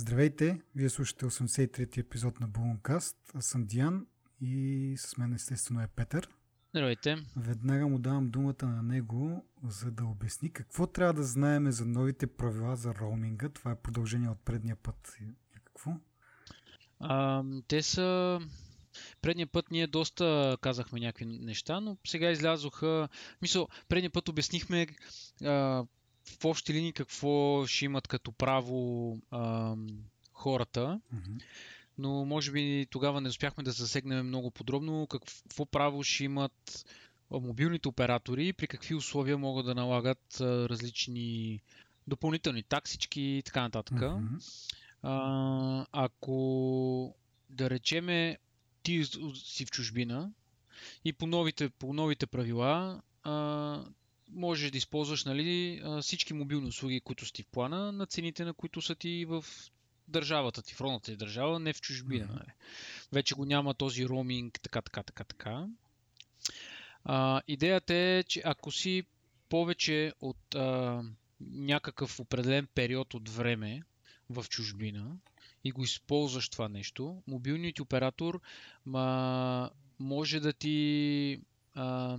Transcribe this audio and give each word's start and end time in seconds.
Здравейте! 0.00 0.60
Вие 0.76 0.88
слушате 0.88 1.24
83-ти 1.24 2.00
епизод 2.00 2.40
на 2.40 2.48
Булункаст. 2.48 3.16
Аз 3.34 3.46
съм 3.46 3.66
Диан 3.66 4.06
и 4.40 4.94
с 4.98 5.16
мен 5.16 5.32
естествено 5.32 5.82
е 5.82 5.88
Петър. 5.96 6.28
Здравейте! 6.70 7.16
Веднага 7.36 7.88
му 7.88 7.98
давам 7.98 8.30
думата 8.30 8.66
на 8.66 8.82
него, 8.82 9.44
за 9.64 9.90
да 9.90 10.04
обясни 10.04 10.52
какво 10.52 10.86
трябва 10.86 11.14
да 11.14 11.22
знаем 11.22 11.70
за 11.70 11.86
новите 11.86 12.26
правила 12.26 12.76
за 12.76 12.94
роуминга. 12.94 13.48
Това 13.48 13.70
е 13.70 13.80
продължение 13.82 14.28
от 14.28 14.40
предния 14.40 14.76
път. 14.76 15.16
Какво? 15.64 15.90
А, 17.00 17.44
те 17.68 17.82
са... 17.82 18.40
Предния 19.22 19.46
път 19.46 19.70
ние 19.70 19.86
доста 19.86 20.56
казахме 20.60 21.00
някакви 21.00 21.24
неща, 21.24 21.80
но 21.80 21.96
сега 22.06 22.30
излязоха... 22.30 23.08
Мисъл, 23.42 23.68
предния 23.88 24.10
път 24.10 24.28
обяснихме 24.28 24.86
а, 25.44 25.84
в 26.40 26.44
общи 26.44 26.74
линии 26.74 26.92
какво 26.92 27.64
ще 27.66 27.84
имат 27.84 28.08
като 28.08 28.32
право 28.32 29.18
а, 29.30 29.74
хората, 30.32 31.00
Mm-hmm. 31.14 31.42
но 31.98 32.24
може 32.24 32.52
би 32.52 32.86
тогава 32.90 33.20
не 33.20 33.28
успяхме 33.28 33.64
да 33.64 33.70
засегнем 33.70 34.26
много 34.26 34.50
подробно 34.50 35.06
какво 35.06 35.66
право 35.66 36.02
ще 36.02 36.24
имат 36.24 36.84
мобилните 37.30 37.88
оператори 37.88 38.52
при 38.52 38.66
какви 38.66 38.94
условия 38.94 39.38
могат 39.38 39.66
да 39.66 39.74
налагат 39.74 40.40
а, 40.40 40.68
различни 40.68 41.60
допълнителни 42.06 42.62
таксички 42.62 43.20
и 43.20 43.42
така 43.42 43.62
нататък. 43.62 43.98
Mm-hmm. 43.98 44.74
А, 45.02 45.86
ако 45.92 47.14
да 47.50 47.70
речеме 47.70 48.38
ти 48.82 49.04
си 49.34 49.66
в 49.66 49.70
чужбина 49.70 50.30
и 51.04 51.12
по 51.12 51.26
новите, 51.26 51.68
по 51.68 51.92
новите 51.92 52.26
правила 52.26 53.02
а, 53.22 53.84
можеш 54.32 54.70
да 54.70 54.78
използваш 54.78 55.24
нали, 55.24 55.82
всички 56.02 56.34
мобилни 56.34 56.68
услуги, 56.68 57.00
които 57.00 57.26
са 57.26 57.32
ти 57.32 57.42
в 57.42 57.46
плана, 57.46 57.92
на 57.92 58.06
цените 58.06 58.44
на 58.44 58.54
които 58.54 58.82
са 58.82 58.94
ти 58.94 59.24
в 59.24 59.44
държавата 60.08 60.62
ти, 60.62 60.74
в 60.74 60.80
родната 60.80 61.10
ти 61.12 61.16
държава, 61.16 61.60
не 61.60 61.72
в 61.72 61.80
чужбина. 61.80 62.24
Мгм. 62.24 62.34
Нали. 62.34 62.52
Вече 63.12 63.34
го 63.34 63.44
няма 63.44 63.74
този 63.74 64.06
роуминг, 64.06 64.60
така, 64.62 64.82
така, 64.82 65.02
така, 65.02 65.24
така. 65.24 65.66
А, 67.04 67.42
идеята 67.48 67.94
е, 67.94 68.22
че 68.22 68.42
ако 68.44 68.72
си 68.72 69.02
повече 69.48 70.12
от 70.20 70.54
а, 70.54 71.02
някакъв 71.40 72.20
определен 72.20 72.68
период 72.74 73.14
от 73.14 73.28
време 73.28 73.82
в 74.30 74.46
чужбина 74.48 75.16
и 75.64 75.70
го 75.70 75.84
използваш 75.84 76.48
това 76.48 76.68
нещо, 76.68 77.22
мобилният 77.26 77.80
оператор 77.80 78.40
ма, 78.86 79.70
може 79.98 80.40
да 80.40 80.52
ти 80.52 81.40
а, 81.74 82.18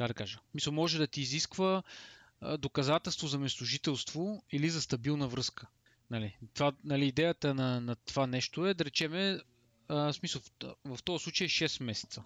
как 0.00 0.08
да 0.08 0.14
кажа, 0.14 0.38
мисля, 0.54 0.72
може 0.72 0.98
да 0.98 1.06
ти 1.06 1.20
изисква 1.20 1.82
доказателство 2.58 3.26
за 3.26 3.38
местожителство 3.38 4.42
или 4.52 4.70
за 4.70 4.82
стабилна 4.82 5.28
връзка. 5.28 5.66
Нали, 6.10 6.36
това, 6.54 6.72
нали, 6.84 7.06
идеята 7.06 7.54
на, 7.54 7.80
на 7.80 7.96
това 7.96 8.26
нещо 8.26 8.66
е 8.66 8.74
да 8.74 8.84
речеме, 8.84 9.38
а, 9.88 10.12
смисъл, 10.12 10.42
в, 10.84 10.96
в 10.96 11.02
този 11.02 11.22
случай 11.22 11.48
6 11.48 11.82
месеца. 11.82 12.24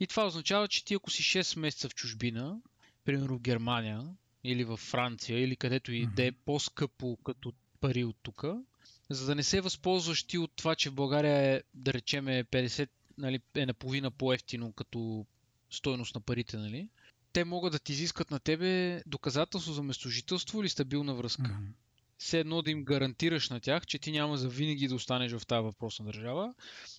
И 0.00 0.06
това 0.06 0.26
означава, 0.26 0.68
че 0.68 0.84
ти 0.84 0.94
ако 0.94 1.10
си 1.10 1.22
6 1.22 1.58
месеца 1.58 1.88
в 1.88 1.94
чужбина, 1.94 2.60
примерно 3.04 3.36
в 3.36 3.40
Германия 3.40 4.04
или 4.44 4.64
в 4.64 4.76
Франция 4.76 5.40
или 5.40 5.56
където 5.56 5.92
и 5.92 6.06
да 6.06 6.26
е 6.26 6.32
по-скъпо 6.32 7.16
като 7.16 7.52
пари 7.80 8.04
от 8.04 8.16
тук, 8.22 8.44
за 9.10 9.26
да 9.26 9.34
не 9.34 9.42
се 9.42 9.60
възползваш 9.60 10.24
ти 10.24 10.38
от 10.38 10.52
това, 10.56 10.74
че 10.74 10.90
в 10.90 10.94
България 10.94 11.56
е, 11.56 11.62
да 11.74 11.92
речеме, 11.92 12.44
50, 12.44 12.88
нали, 13.18 13.40
е 13.54 13.66
наполовина 13.66 14.10
по-ефтино 14.10 14.72
като 14.72 15.26
стойност 15.72 16.14
на 16.14 16.20
парите, 16.20 16.56
нали? 16.56 16.88
Те 17.32 17.44
могат 17.44 17.72
да 17.72 17.78
ти 17.78 17.92
изискат 17.92 18.30
на 18.30 18.40
тебе 18.40 19.02
доказателство 19.06 19.72
за 19.72 19.82
местожителство 19.82 20.60
или 20.60 20.68
стабилна 20.68 21.14
връзка. 21.14 21.42
Мгм. 21.42 21.72
Все 22.18 22.40
едно 22.40 22.62
да 22.62 22.70
им 22.70 22.84
гарантираш 22.84 23.50
на 23.50 23.60
тях, 23.60 23.86
че 23.86 23.98
ти 23.98 24.12
няма 24.12 24.36
за 24.36 24.48
винаги 24.48 24.88
да 24.88 24.94
останеш 24.94 25.32
в 25.32 25.46
тази 25.46 25.64
въпросна 25.64 26.04
държава, 26.04 26.54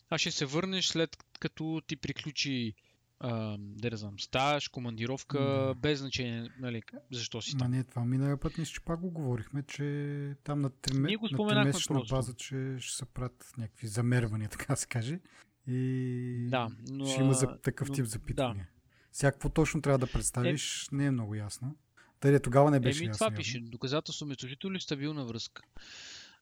а 0.10 0.18
ще 0.18 0.32
се 0.32 0.46
върнеш 0.46 0.88
след 0.88 1.18
като 1.40 1.82
ти 1.88 1.96
приключи 1.96 2.74
а, 3.20 3.58
да 3.60 3.90
не 3.90 3.98
знам, 3.98 4.20
стаж, 4.20 4.68
командировка, 4.68 5.40
Да. 5.40 5.76
без 5.78 6.00
значение 6.00 6.50
нали, 6.60 6.82
защо 7.12 7.42
си 7.42 7.58
там. 7.58 7.72
ние 7.72 7.84
това 7.84 8.06
миналия 8.06 8.38
път 8.38 8.58
мисля, 8.58 8.74
че 8.74 8.82
пак 8.82 9.00
го 9.00 9.12
говорихме, 9.12 9.64
че 9.64 10.36
там 10.44 10.62
на, 10.62 10.70
тримесечна 10.70 12.02
база, 12.10 12.34
че 12.34 12.76
ще 12.80 12.96
се 12.98 13.06
правят 13.06 13.54
някакви 13.58 13.88
замервания, 13.88 14.50
така 14.52 14.76
се 14.76 14.88
каже. 14.88 15.20
И 15.68 16.48
Да, 16.50 16.70
но, 16.90 17.06
ще 17.06 17.22
има 17.22 17.34
за, 17.34 17.58
такъв 17.58 17.88
но- 17.88 17.94
тип 17.94 18.06
запитвания. 18.06 18.70
Сега 19.12 19.32
какво 19.32 19.50
точно 19.50 19.82
трябва 19.82 19.98
да 20.00 20.08
представиш, 20.12 20.88
не 20.92 21.06
е 21.06 21.12
много 21.12 21.36
ясно. 21.36 21.76
Дали 22.22 22.40
тогава 22.42 22.72
не 22.72 22.80
беше 22.80 23.00
Еми, 23.00 23.08
ясно. 23.08 23.26
това 23.28 23.38
пише. 23.38 23.60
Доказателство 23.60 24.26
местожителство 24.26 24.72
или 24.72 24.80
стабилна 24.80 25.26
връзка. 25.26 25.62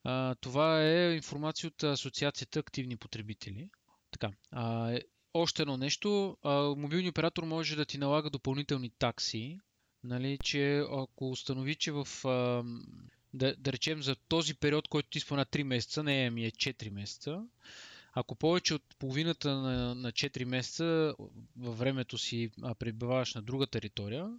А, 0.03 0.35
това 0.35 0.83
е 0.83 1.15
информация 1.15 1.67
от 1.67 1.83
Асоциацията 1.83 2.59
Активни 2.59 2.97
потребители. 2.97 3.69
Така. 4.11 4.29
А, 4.51 4.91
е, 4.91 5.01
още 5.33 5.61
едно 5.61 5.77
нещо. 5.77 6.37
А, 6.43 6.51
мобилният 6.77 7.11
оператор 7.11 7.43
може 7.43 7.75
да 7.75 7.85
ти 7.85 7.97
налага 7.97 8.29
допълнителни 8.29 8.89
такси. 8.99 9.59
Нали, 10.03 10.37
че 10.43 10.83
ако 10.91 11.31
установи, 11.31 11.75
че 11.75 11.91
в. 11.91 12.07
А, 12.25 12.63
да, 13.33 13.55
да 13.57 13.73
речем 13.73 14.03
за 14.03 14.15
този 14.15 14.53
период, 14.53 14.87
който 14.87 15.09
ти 15.09 15.19
спомена 15.19 15.45
3 15.45 15.63
месеца, 15.63 16.03
не 16.03 16.29
ми 16.29 16.45
е 16.45 16.51
4 16.51 16.89
месеца. 16.89 17.43
Ако 18.13 18.35
повече 18.35 18.73
от 18.73 18.95
половината 18.99 19.55
на, 19.55 19.95
на 19.95 20.11
4 20.11 20.45
месеца 20.45 21.15
във 21.57 21.77
времето 21.77 22.17
си 22.17 22.49
пребиваваш 22.79 23.35
на 23.35 23.41
друга 23.41 23.67
територия, 23.67 24.29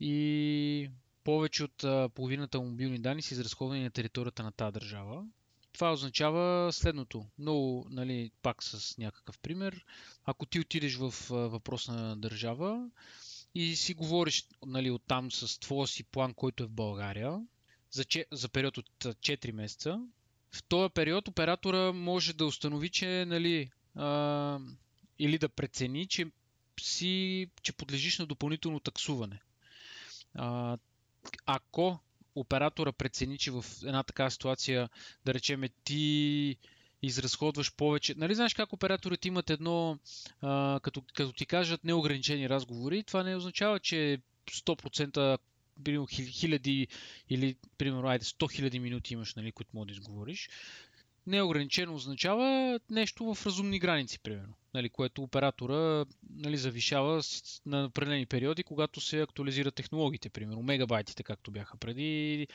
и 0.00 0.90
повече 1.24 1.64
от 1.64 1.84
половината 2.14 2.60
мобилни 2.60 2.98
данни 2.98 3.22
са 3.22 3.34
изразходвани 3.34 3.82
на 3.82 3.90
територията 3.90 4.42
на 4.42 4.52
тази 4.52 4.72
държава. 4.72 5.24
Това 5.72 5.92
означава 5.92 6.72
следното. 6.72 7.26
Много, 7.38 7.86
нали, 7.90 8.30
пак 8.42 8.62
с 8.62 8.98
някакъв 8.98 9.38
пример, 9.38 9.84
ако 10.24 10.46
ти 10.46 10.60
отидеш 10.60 10.96
в 10.96 11.14
въпросна 11.30 12.16
държава 12.16 12.90
и 13.54 13.76
си 13.76 13.94
говориш 13.94 14.46
нали, 14.66 14.90
оттам 14.90 15.32
с 15.32 15.60
твоя 15.60 15.86
си 15.86 16.04
план, 16.04 16.34
който 16.34 16.62
е 16.62 16.66
в 16.66 16.70
България, 16.70 17.40
за, 17.90 18.04
че, 18.04 18.26
за 18.32 18.48
период 18.48 18.78
от 18.78 19.04
а, 19.04 19.14
4 19.14 19.52
месеца, 19.52 20.00
в 20.54 20.62
този 20.62 20.92
период 20.92 21.28
оператора 21.28 21.92
може 21.92 22.32
да 22.32 22.46
установи, 22.46 22.88
че 22.88 23.24
нали, 23.24 23.70
а, 23.94 24.58
или 25.18 25.38
да 25.38 25.48
прецени, 25.48 26.06
че 26.06 26.26
си, 26.80 27.46
че 27.62 27.72
подлежиш 27.72 28.18
на 28.18 28.26
допълнително 28.26 28.80
таксуване. 28.80 29.40
А, 30.34 30.78
ако 31.46 31.98
оператора 32.34 32.92
прецени, 32.92 33.38
че 33.38 33.50
в 33.50 33.64
една 33.82 34.02
такава 34.02 34.30
ситуация, 34.30 34.88
да 35.24 35.34
речеме, 35.34 35.68
ти 35.84 36.56
изразходваш 37.02 37.74
повече. 37.74 38.14
Нали 38.16 38.34
знаеш 38.34 38.54
как 38.54 38.72
операторите 38.72 39.28
имат 39.28 39.50
едно, 39.50 39.98
а, 40.40 40.80
като, 40.82 41.02
като 41.14 41.32
ти 41.32 41.46
кажат 41.46 41.84
неограничени 41.84 42.48
разговори, 42.48 43.02
това 43.02 43.22
не 43.22 43.36
означава, 43.36 43.80
че 43.80 44.18
100% 44.50 45.38
примерно, 45.84 46.06
хил- 46.06 46.30
хиляди 46.30 46.88
или 47.30 47.56
примерно 47.78 48.08
айде 48.08 48.24
100 48.24 48.52
хиляди 48.52 48.78
минути 48.78 49.12
имаш, 49.14 49.34
нали, 49.34 49.52
които 49.52 49.70
можеш 49.74 49.86
да 49.86 50.00
изговориш. 50.00 50.48
Неограничено 51.26 51.94
означава 51.94 52.80
нещо 52.90 53.34
в 53.34 53.46
разумни 53.46 53.78
граници, 53.78 54.18
примерно, 54.20 54.54
нали, 54.74 54.88
което 54.88 55.22
оператора 55.22 56.04
нали, 56.30 56.56
завишава 56.56 57.22
на 57.66 57.84
определени 57.84 58.26
периоди, 58.26 58.62
когато 58.62 59.00
се 59.00 59.20
актуализират 59.20 59.74
технологиите, 59.74 60.28
примерно 60.28 60.62
мегабайтите, 60.62 61.22
както 61.22 61.50
бяха 61.50 61.76
преди. 61.76 62.46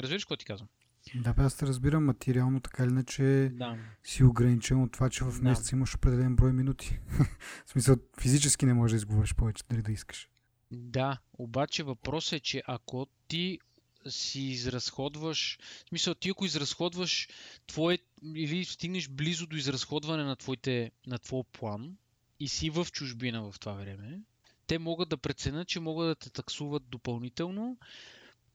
Разбираш 0.00 0.24
какво 0.24 0.36
ти 0.36 0.44
казвам? 0.44 0.68
Да, 1.14 1.32
бе, 1.32 1.42
аз 1.42 1.56
те 1.56 1.66
разбирам 1.66 2.04
материално, 2.04 2.60
така 2.60 2.82
или 2.84 2.90
иначе 2.90 3.50
Да. 3.52 3.76
си 4.04 4.24
ограничен 4.24 4.82
от 4.82 4.92
това, 4.92 5.10
че 5.10 5.24
в 5.24 5.32
Да. 5.36 5.42
месец 5.48 5.72
имаш 5.72 5.94
определен 5.94 6.36
брой 6.36 6.52
минути. 6.52 6.98
в 7.66 7.70
смисъл, 7.70 7.96
физически 8.20 8.66
не 8.66 8.74
можеш 8.74 8.92
да 8.92 8.96
изговориш 8.96 9.34
повече, 9.34 9.64
дали 9.70 9.82
да 9.82 9.92
искаш. 9.92 10.28
Да, 10.70 11.18
обаче 11.32 11.82
въпросът 11.82 12.32
е, 12.32 12.40
че 12.40 12.62
ако 12.66 13.06
ти 13.28 13.58
си 14.08 14.40
изразходваш, 14.40 15.58
в 15.84 15.88
смисъл 15.88 16.14
ти 16.14 16.30
ако 16.30 16.44
изразходваш 16.44 17.28
твое, 17.66 17.98
или 18.34 18.64
стигнеш 18.64 19.08
близо 19.08 19.46
до 19.46 19.56
изразходване 19.56 20.24
на, 20.24 20.36
твоите, 20.36 20.90
на 21.06 21.18
твой 21.18 21.42
план 21.52 21.96
и 22.40 22.48
си 22.48 22.70
в 22.70 22.86
чужбина 22.92 23.50
в 23.50 23.58
това 23.60 23.72
време, 23.72 24.20
те 24.66 24.78
могат 24.78 25.08
да 25.08 25.16
преценят, 25.16 25.68
че 25.68 25.80
могат 25.80 26.08
да 26.08 26.14
те 26.14 26.30
таксуват 26.30 26.82
допълнително 26.88 27.76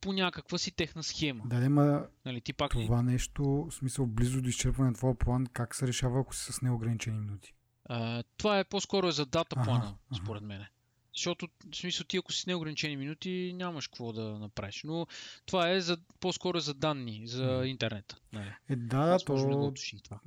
по 0.01 0.13
някаква 0.13 0.57
си 0.57 0.71
техна 0.71 1.03
схема. 1.03 1.43
Да, 1.45 1.69
ма 1.69 2.07
Нали, 2.25 2.41
ти 2.41 2.53
пак 2.53 2.71
това 2.71 3.01
нещо, 3.01 3.43
в 3.43 3.71
смисъл 3.71 4.05
близо 4.05 4.41
до 4.41 4.49
изчерпване 4.49 4.89
на 4.89 4.95
твоя 4.95 5.15
план, 5.15 5.47
как 5.53 5.75
се 5.75 5.87
решава, 5.87 6.19
ако 6.19 6.35
си 6.35 6.53
с 6.53 6.61
неограничени 6.61 7.19
минути? 7.19 7.53
А, 7.85 8.23
това 8.37 8.59
е 8.59 8.63
по-скоро 8.63 9.07
е 9.07 9.11
за 9.11 9.25
дата 9.25 9.55
плана, 9.55 9.95
според 10.23 10.43
мен. 10.43 10.65
Защото, 11.15 11.47
в 11.71 11.75
смисъл, 11.75 12.05
ти 12.05 12.17
ако 12.17 12.31
си 12.31 12.41
с 12.41 12.45
неограничени 12.45 12.97
минути, 12.97 13.53
нямаш 13.55 13.87
какво 13.87 14.13
да 14.13 14.39
направиш. 14.39 14.81
Но 14.83 15.07
това 15.45 15.69
е 15.69 15.81
за, 15.81 15.97
по-скоро 16.19 16.59
за 16.59 16.73
данни, 16.73 17.27
за 17.27 17.63
интернета. 17.65 18.17
Нали. 18.33 18.51
Е, 18.69 18.75
да, 18.75 18.97
Аз 18.97 19.23
би 19.23 19.33
не 19.33 19.43
го 19.43 19.51
то 19.51 19.65
уточних 19.65 20.01
това. 20.03 20.19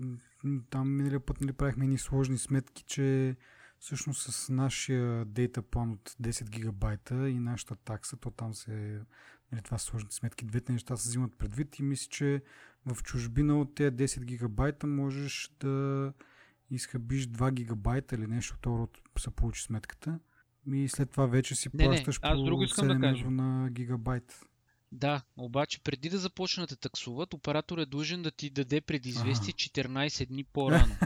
там 0.71 0.97
миналия 0.97 1.21
път 1.21 1.41
нали, 1.41 1.53
правихме 1.53 1.85
едни 1.85 1.99
сложни 1.99 2.39
сметки, 2.39 2.85
че 2.87 3.37
всъщност 3.79 4.33
с 4.33 4.49
нашия 4.49 5.25
дейта 5.25 5.63
план 5.63 5.93
от 5.93 6.11
10 6.23 6.51
гигабайта 6.51 7.29
и 7.29 7.39
нашата 7.39 7.77
такса, 7.77 8.17
то 8.17 8.31
там 8.31 8.55
се 8.55 9.01
нали, 9.53 9.63
това 9.63 9.79
са 9.79 9.87
сложните 9.87 10.15
сметки, 10.15 10.45
двете 10.45 10.73
неща 10.73 10.97
се 10.97 11.09
взимат 11.09 11.39
предвид 11.39 11.79
и 11.79 11.83
мисля, 11.83 12.09
че 12.11 12.43
в 12.87 13.03
чужбина 13.03 13.61
от 13.61 13.75
тези 13.75 13.91
10 13.91 14.25
гигабайта 14.25 14.87
можеш 14.87 15.51
да 15.61 16.13
изхъбиш 16.71 17.27
2 17.27 17.53
гигабайта 17.53 18.15
или 18.15 18.27
нещо 18.27 18.55
второ 18.55 18.89
се 19.19 19.31
получи 19.31 19.63
сметката. 19.63 20.19
И 20.73 20.89
след 20.89 21.11
това 21.11 21.27
вече 21.27 21.55
си 21.55 21.69
Не, 21.75 21.89
не, 21.89 21.95
плащаш 21.95 22.19
аз 22.23 22.39
по 22.39 22.45
друго 22.45 22.63
искам 22.63 22.89
да 22.89 22.95
7 22.95 23.01
кажа. 23.01 23.21
евро 23.21 23.31
на 23.31 23.71
гигабайт. 23.71 24.41
Да, 24.93 25.23
обаче 25.37 25.81
преди 25.81 26.09
да 26.09 26.19
започне 26.19 26.61
да 26.61 26.67
те 26.67 26.77
таксуват, 26.77 27.35
оператор 27.35 27.79
е 27.79 27.87
длъжен 27.87 28.23
да 28.23 28.31
ти 28.31 28.51
даде 28.51 28.81
предизвестие 28.81 29.55
14 29.55 30.27
дни 30.27 30.45
по-рано. 30.53 30.97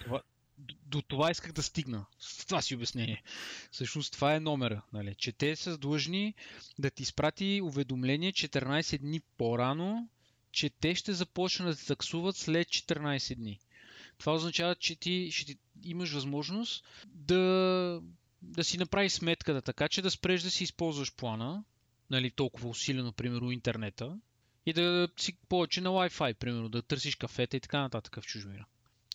това, 0.00 0.22
до, 0.58 0.74
до 0.86 1.02
това 1.02 1.30
исках 1.30 1.52
да 1.52 1.62
стигна. 1.62 2.06
С 2.18 2.46
това 2.46 2.62
си 2.62 2.74
обяснение. 2.74 3.22
Всъщност 3.70 4.12
това 4.12 4.34
е 4.34 4.40
номера, 4.40 4.82
нали? 4.92 5.14
че 5.14 5.32
те 5.32 5.56
са 5.56 5.78
длъжни 5.78 6.34
да 6.78 6.90
ти 6.90 7.02
изпрати 7.02 7.60
уведомление 7.64 8.32
14 8.32 8.98
дни 8.98 9.20
по-рано, 9.38 10.08
че 10.52 10.70
те 10.70 10.94
ще 10.94 11.12
започнат 11.12 11.68
да 11.70 11.76
те 11.76 11.86
таксуват 11.86 12.36
след 12.36 12.68
14 12.68 13.34
дни. 13.34 13.60
Това 14.18 14.34
означава, 14.34 14.74
че 14.74 14.96
ти 14.96 15.30
ще 15.32 15.44
ти 15.44 15.58
имаш 15.84 16.12
възможност 16.12 16.84
да, 17.06 18.02
да 18.42 18.64
си 18.64 18.78
направиш 18.78 19.12
сметката 19.12 19.62
така, 19.62 19.88
че 19.88 20.02
да 20.02 20.10
спреш 20.10 20.42
да 20.42 20.50
си 20.50 20.64
използваш 20.64 21.14
плана, 21.14 21.64
нали, 22.10 22.30
толкова 22.30 22.68
усилено, 22.68 23.12
примерно, 23.12 23.50
интернета, 23.50 24.18
и 24.66 24.72
да 24.72 25.08
си 25.16 25.38
повече 25.48 25.80
на 25.80 25.88
Wi-Fi, 25.88 26.34
примерно, 26.34 26.68
да 26.68 26.82
търсиш 26.82 27.16
кафета 27.16 27.56
и 27.56 27.60
така 27.60 27.80
нататък 27.80 28.20
в 28.20 28.26
чужбина. 28.26 28.64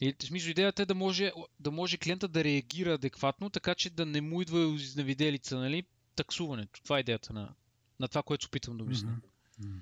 И 0.02 0.16
в 0.20 0.24
смисъл 0.24 0.50
идеята 0.50 0.82
е 0.82 0.86
да 0.86 0.96
може, 0.96 1.32
да 1.60 1.72
може 1.72 1.98
клиента 1.98 2.28
да 2.28 2.44
реагира 2.44 2.94
адекватно, 2.94 3.50
така 3.50 3.76
че 3.76 3.90
да 3.90 4.06
не 4.06 4.22
му 4.22 4.42
идва 4.42 4.76
изневиделица, 4.76 5.58
нали, 5.58 5.84
таксуването. 6.16 6.84
Това 6.84 6.98
е 6.98 7.00
идеята 7.00 7.34
на, 7.34 7.54
на 8.00 8.08
това, 8.08 8.24
което 8.24 8.44
се 8.44 8.48
опитвам 8.48 8.78
да 8.78 8.84
обясня. 8.84 9.10
Мгм. 9.10 9.70
Мгм. 9.70 9.80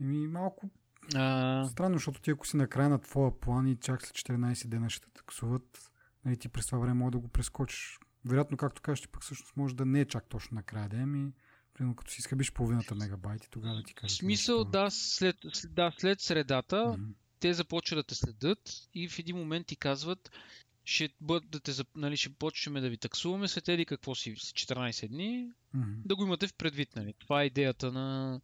Еми, 0.00 0.26
малко 0.28 0.70
А, 1.14 1.64
странно, 1.64 1.94
защото 1.94 2.20
ти 2.20 2.30
ако 2.30 2.46
си 2.46 2.56
на 2.56 2.68
края 2.68 2.88
на 2.88 2.98
твоя 2.98 3.40
план 3.40 3.68
и 3.68 3.76
чак 3.76 4.06
след 4.06 4.16
14 4.16 4.66
дена 4.66 4.90
ще 4.90 5.00
те 5.00 5.10
таксуват, 5.14 5.90
нали, 6.24 6.36
ти 6.36 6.48
през 6.48 6.66
това 6.66 6.78
време 6.78 6.94
може 6.94 7.12
да 7.12 7.18
го 7.18 7.28
прескочиш. 7.28 7.98
Вероятно, 8.26 8.56
както 8.56 8.82
кажеш, 8.82 9.08
пък 9.08 9.22
всъщност 9.22 9.56
може 9.56 9.74
да 9.76 9.86
не 9.86 10.00
е 10.00 10.04
чак 10.04 10.28
точно 10.28 10.54
на 10.54 10.62
края 10.62 10.88
да 10.88 10.96
ами, 10.96 11.32
примерно 11.74 11.96
като 11.96 12.10
си 12.10 12.20
изхъбиш 12.20 12.52
половината 12.52 12.94
мегабайти, 12.94 13.50
тогава 13.50 13.76
да 13.76 13.82
ти 13.82 13.92
в 13.92 13.94
кажеш. 13.94 14.18
смисъл, 14.18 14.64
да 14.64 14.90
след, 14.90 15.36
да, 15.68 15.92
след 15.98 16.20
средата, 16.20 16.94
Мгм. 16.98 17.10
те 17.40 17.54
започват 17.54 17.98
да 17.98 18.02
те 18.02 18.14
следят 18.14 18.58
и 18.94 19.08
в 19.08 19.18
един 19.18 19.36
момент 19.36 19.66
ти 19.66 19.76
казват, 19.76 20.30
ще, 20.84 21.08
бъд, 21.20 21.44
да 21.50 21.60
те, 21.60 21.72
нали, 21.96 22.16
ще 22.16 22.30
почнем 22.34 22.82
да 22.82 22.88
ви 22.90 22.98
таксуваме 22.98 23.48
след 23.48 23.68
еди 23.68 23.86
какво 23.86 24.14
си, 24.14 24.34
след 24.38 24.54
14 24.54 25.08
дни, 25.08 25.50
Мгм. 25.74 25.92
да 26.04 26.16
го 26.16 26.24
имате 26.24 26.46
в 26.46 26.54
предвид. 26.54 26.96
Нали. 26.96 27.14
Това 27.18 27.42
е 27.42 27.46
идеята 27.46 27.92
на 27.92 28.40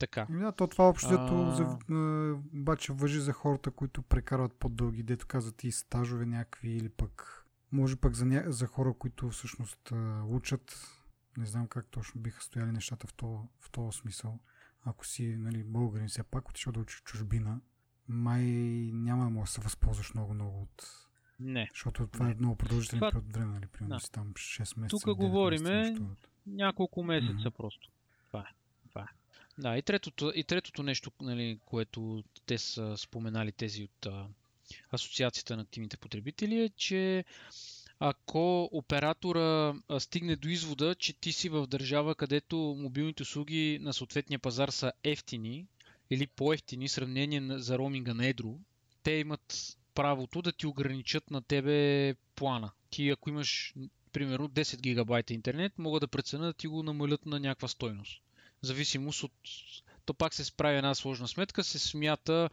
така. 0.00 0.26
Еми 0.30 0.40
Да, 0.40 0.52
то 0.52 0.66
това 0.66 0.88
общо 0.88 1.08
взето 1.08 1.22
А. 1.22 1.54
за, 1.56 1.78
а, 1.94 2.32
обаче 2.58 2.92
въжи 2.92 3.20
за 3.20 3.32
хората, 3.32 3.70
които 3.70 4.02
прекарват 4.02 4.52
по-дълги, 4.54 5.02
дето 5.02 5.26
казват 5.26 5.64
и 5.64 5.72
стажове 5.72 6.26
някакви 6.26 6.70
или 6.70 6.88
пък 6.88 7.43
може 7.74 7.96
пък 7.96 8.14
за, 8.14 8.26
ня... 8.26 8.44
за 8.46 8.66
хора, 8.66 8.94
които 8.94 9.30
всъщност 9.30 9.92
учат. 10.26 10.90
Не 11.36 11.46
знам 11.46 11.68
как 11.68 11.86
точно 11.86 12.20
биха 12.20 12.42
стояли 12.42 12.72
нещата 12.72 13.06
в 13.06 13.14
този 13.14 13.38
в 13.60 13.70
този 13.70 13.98
смисъл. 13.98 14.38
Ако 14.82 15.06
си 15.06 15.36
нали, 15.38 15.64
българин, 15.64 16.08
все 16.08 16.22
пак 16.22 16.48
отишъл 16.48 16.72
да 16.72 16.80
учи 16.80 16.96
в 16.96 17.02
чужбина, 17.02 17.60
май 18.08 18.42
няма 18.92 19.24
да 19.24 19.30
можеш 19.30 19.50
да 19.50 19.54
се 19.54 19.60
възползваш 19.60 20.14
много-много 20.14 20.62
от... 20.62 20.86
Не. 21.40 21.68
Защото 21.70 22.06
това 22.06 22.26
е 22.26 22.28
Не. 22.28 22.34
много 22.34 22.56
продължителен 22.56 22.98
Това- 23.00 23.10
период 23.10 23.24
от 23.26 23.32
време, 23.32 23.52
нали? 23.52 23.66
Примерно 23.66 23.96
Да. 23.96 24.00
си 24.00 24.12
там 24.12 24.34
6 24.34 24.80
месеца. 24.80 24.90
Тук 24.90 25.02
9 25.04 25.14
говориме 25.14 25.70
месеца, 25.70 26.02
Няколко 26.46 27.02
месеца 27.02 27.32
Мгм. 27.48 27.50
просто. 27.56 27.90
Това 28.26 28.40
е. 28.40 28.52
Това 28.88 29.02
е. 29.02 29.06
Да, 29.58 29.76
и 29.78 29.82
третото, 29.82 30.32
и 30.34 30.44
третото 30.44 30.82
нещо, 30.82 31.12
нали, 31.20 31.60
което 31.64 32.24
те 32.46 32.58
са 32.58 32.96
споменали 32.96 33.52
тези 33.52 33.84
от 33.84 34.06
Асоциацията 34.90 35.56
на 35.56 35.62
активните 35.62 35.96
потребители 35.96 36.60
е, 36.60 36.68
че 36.68 37.24
ако 38.00 38.68
оператора 38.72 39.74
стигне 39.98 40.36
до 40.36 40.48
извода, 40.48 40.94
че 40.94 41.12
ти 41.12 41.32
си 41.32 41.48
в 41.48 41.66
държава, 41.66 42.14
където 42.14 42.56
мобилните 42.78 43.22
услуги 43.22 43.78
на 43.82 43.92
съответния 43.92 44.38
пазар 44.38 44.68
са 44.68 44.92
ефтини 45.04 45.66
или 46.10 46.26
по-ефтини 46.26 46.88
сравнение 46.88 47.58
за 47.58 47.78
роуминга 47.78 48.14
на 48.14 48.26
едро, 48.26 48.54
те 49.02 49.10
имат 49.10 49.76
правото 49.94 50.42
да 50.42 50.52
ти 50.52 50.66
ограничат 50.66 51.30
на 51.30 51.42
тебе 51.42 52.14
плана. 52.34 52.70
Ти 52.90 53.10
ако 53.10 53.30
имаш 53.30 53.74
примерно 54.12 54.48
10 54.48 54.80
гигабайта 54.80 55.34
интернет, 55.34 55.78
могат 55.78 56.00
да 56.00 56.08
преценят 56.08 56.46
да 56.46 56.52
ти 56.52 56.66
го 56.66 56.82
намалят 56.82 57.26
на 57.26 57.40
някаква 57.40 57.68
стойност. 57.68 58.22
Зависимост 58.62 59.22
от... 59.22 59.32
То 60.04 60.14
пак 60.14 60.34
се 60.34 60.44
справи 60.44 60.76
една 60.76 60.94
сложна 60.94 61.28
сметка, 61.28 61.64
се 61.64 61.78
смята 61.78 62.50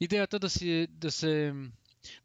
идеята 0.00 0.38
да 0.38 0.50
се, 0.50 0.88
да 0.90 1.10
се 1.10 1.54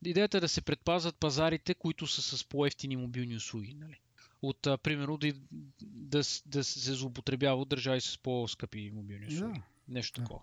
Идеята 0.05 0.37
е 0.37 0.41
да 0.41 0.49
се 0.49 0.61
предпазват 0.61 1.15
пазарите, 1.15 1.73
които 1.73 2.07
са 2.07 2.21
с 2.21 2.43
по-ефтини 2.43 2.95
мобилни 2.95 3.35
услуги. 3.35 3.73
Нали? 3.73 3.99
От, 4.41 4.67
а, 4.67 4.77
примерно, 4.77 5.17
да, 5.17 5.33
да, 5.81 6.21
да 6.45 6.63
се 6.63 6.93
злоупотребява 6.93 7.61
от 7.61 7.69
държави 7.69 8.01
с 8.01 8.17
по-скъпи 8.17 8.91
мобилни 8.93 9.27
услуги. 9.27 9.59
Да. 9.59 9.65
Нещо 9.87 10.21
такова. 10.21 10.41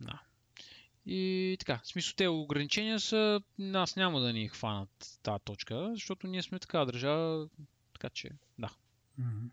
Да. 0.00 0.22
И 1.06 1.56
така, 1.60 1.80
в 1.84 1.88
смисъл 1.88 2.14
те 2.16 2.28
ограничения 2.28 3.00
са, 3.00 3.42
нас 3.58 3.96
няма 3.96 4.20
да 4.20 4.32
ни 4.32 4.48
хванат 4.48 5.18
тази 5.22 5.44
точка, 5.44 5.90
защото 5.94 6.26
ние 6.26 6.42
сме 6.42 6.58
такава 6.58 6.86
държава, 6.86 7.48
така 7.92 8.10
че, 8.10 8.30
да. 8.58 8.70
Мгм. 9.18 9.46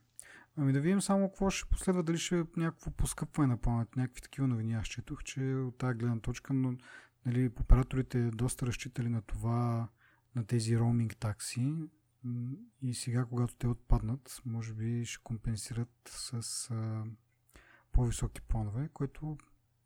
Ами 0.58 0.74
да 0.74 0.82
видим 0.82 1.02
само 1.02 1.30
какво 1.30 1.50
ще 1.50 1.70
последва, 1.70 2.04
дали 2.04 2.18
ще 2.18 2.40
е 2.40 2.44
някакво 2.58 2.92
поскъпване 2.92 3.48
на 3.48 3.58
планът, 3.58 3.96
някакви 3.96 4.22
такива 4.22 4.48
новини. 4.48 4.74
Аз 4.74 4.88
четох, 4.88 5.24
че 5.24 5.42
от 5.42 5.78
тази 5.78 5.98
гледна 5.98 6.20
точка, 6.20 6.54
но 6.54 6.78
нали, 7.26 7.52
операторите 7.60 8.32
доста 8.32 8.66
разчитали 8.66 9.10
на 9.10 9.22
това, 9.22 9.90
на 10.36 10.46
тези 10.46 10.80
роуминг 10.80 11.18
такси 11.18 11.76
и 12.82 12.94
сега, 12.94 13.26
когато 13.26 13.56
те 13.56 13.68
отпаднат, 13.68 14.42
може 14.46 14.74
би 14.74 15.06
ще 15.06 15.24
компенсират 15.24 15.92
с 16.06 16.72
а, 16.72 17.04
по-високи 17.92 18.42
планове, 18.42 18.90
което 18.94 19.38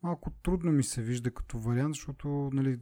малко 0.03 0.31
трудно 0.31 0.71
ми 0.71 0.83
се 0.83 1.01
вижда 1.01 1.33
като 1.33 1.59
вариант, 1.59 1.95
защото 1.95 2.50
нали, 2.53 2.79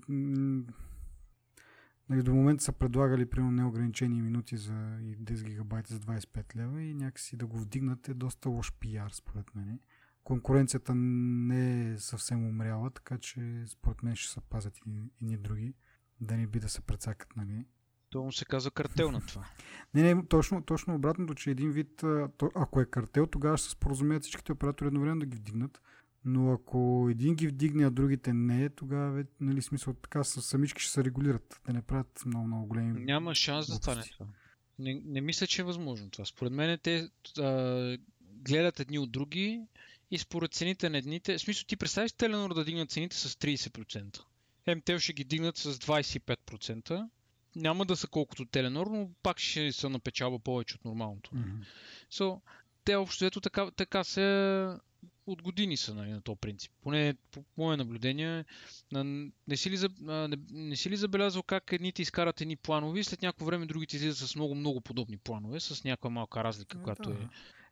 Нали, 2.09 2.23
до 2.23 2.33
момента 2.33 2.63
са 2.63 2.71
предлагали 2.71 3.25
примерно 3.25 3.51
неограничени 3.51 4.21
минути 4.21 4.57
за 4.57 4.97
и 5.01 5.17
10 5.17 5.43
гигабайта 5.43 5.93
за 5.93 5.99
25 5.99 6.55
лева 6.55 6.81
и 6.81 6.93
някакси 6.93 7.37
да 7.37 7.45
го 7.45 7.59
вдигнат 7.59 8.09
е 8.09 8.13
доста 8.13 8.49
лош 8.49 8.73
пиар 8.79 9.09
според 9.09 9.55
мен. 9.55 9.79
Конкуренцията 10.23 10.95
не 10.95 11.91
е 11.91 11.97
съвсем 11.97 12.47
умряла, 12.47 12.89
така 12.89 13.17
че 13.17 13.63
според 13.67 14.03
мен 14.03 14.15
ще 14.15 14.33
се 14.33 14.41
пазят 14.41 14.77
и, 14.77 15.11
и 15.21 15.25
ни 15.25 15.37
други, 15.37 15.73
да 16.21 16.37
не 16.37 16.47
би 16.47 16.59
да 16.59 16.69
се 16.69 16.81
прецакат, 16.81 17.35
нали? 17.35 17.65
То 18.09 18.23
му 18.23 18.31
се 18.31 18.45
казва 18.45 18.71
картел 18.71 19.11
на 19.11 19.21
това. 19.21 19.45
Не, 19.93 20.13
не, 20.13 20.25
точно, 20.25 20.61
точно 20.61 20.95
обратното, 20.95 21.35
че 21.35 21.51
един 21.51 21.71
вид, 21.71 22.03
ако 22.55 22.81
е 22.81 22.85
картел, 22.85 23.27
тогава 23.27 23.57
ще 23.57 23.65
се 23.65 23.71
споразумеят 23.71 24.23
всичките 24.23 24.51
оператори 24.51 24.87
едновременно 24.87 25.19
да 25.19 25.25
ги 25.25 25.37
вдигнат. 25.37 25.81
Но 26.25 26.53
ако 26.53 27.07
един 27.11 27.35
ги 27.35 27.47
вдигне, 27.47 27.85
а 27.85 27.91
другите 27.91 28.33
не, 28.33 28.69
тогава, 28.69 29.23
нали, 29.39 29.61
смисъл 29.61 29.93
така, 29.93 30.23
самички 30.23 30.81
ще 30.81 30.91
се 30.91 31.03
регулират, 31.03 31.61
да 31.65 31.73
не 31.73 31.81
правят 31.81 32.23
много, 32.25 32.47
много 32.47 32.65
големи 32.65 33.05
Няма 33.05 33.35
шанс 33.35 33.67
да 33.67 33.73
стане 33.73 34.03
това. 34.03 34.25
Не, 34.79 35.01
не 35.05 35.21
мисля, 35.21 35.47
че 35.47 35.61
е 35.61 35.65
възможно 35.65 36.09
това. 36.09 36.25
Според 36.25 36.53
мен 36.53 36.79
те 36.83 37.09
а, 37.39 37.97
гледат 38.21 38.79
едни 38.79 38.99
от 38.99 39.11
други 39.11 39.61
и 40.11 40.17
според 40.17 40.53
цените 40.53 40.89
на 40.89 40.97
едните... 40.97 41.37
В 41.37 41.41
смисъл, 41.41 41.65
ти 41.67 41.77
представиш 41.77 42.11
Теленор 42.11 42.53
да 42.53 42.65
дигнат 42.65 42.91
цените 42.91 43.15
с 43.15 43.29
30%. 43.29 44.19
МТЛ 44.67 44.97
ще 44.97 45.13
ги 45.13 45.23
дигнат 45.23 45.57
с 45.57 45.73
25%. 45.73 47.09
Няма 47.55 47.85
да 47.85 47.95
са 47.95 48.07
колкото 48.07 48.45
Теленор, 48.45 48.87
но 48.87 49.09
пак 49.23 49.39
ще 49.39 49.71
са 49.71 49.89
на 49.89 49.99
печалба 49.99 50.39
повече 50.39 50.75
от 50.75 50.85
нормалното. 50.85 51.29
Мгм. 51.33 51.51
So, 52.11 52.39
те 52.85 52.95
общо 52.95 53.25
ето 53.25 53.41
така, 53.41 53.71
така 53.71 54.03
се 54.03 54.67
от 55.25 55.41
години 55.41 55.77
са 55.77 55.93
нали, 55.95 56.11
на 56.11 56.21
този 56.21 56.39
принцип. 56.39 56.71
Поне 56.81 57.15
по 57.31 57.43
мое 57.57 57.77
наблюдение. 57.77 58.45
На- 58.91 59.03
Не 59.47 59.57
си, 59.57 59.71
ли, 59.71 59.77
не, 60.01 60.37
не 60.51 60.75
си 60.75 60.89
ли 60.89 60.97
забелязал 60.97 61.43
как 61.43 61.71
едните 61.71 62.01
изкарат 62.01 62.41
едни 62.41 62.55
планове 62.55 63.03
след 63.03 63.21
някакво 63.21 63.45
време 63.45 63.65
другите 63.65 63.95
излизат 63.95 64.29
с 64.29 64.35
много, 64.35 64.55
много 64.55 64.81
подобни 64.81 65.17
планове, 65.17 65.59
с 65.59 65.83
някаква 65.83 66.09
малка 66.09 66.43
разлика, 66.43 66.77
Е, 66.77 66.83
която 66.83 67.09
да. 67.09 67.15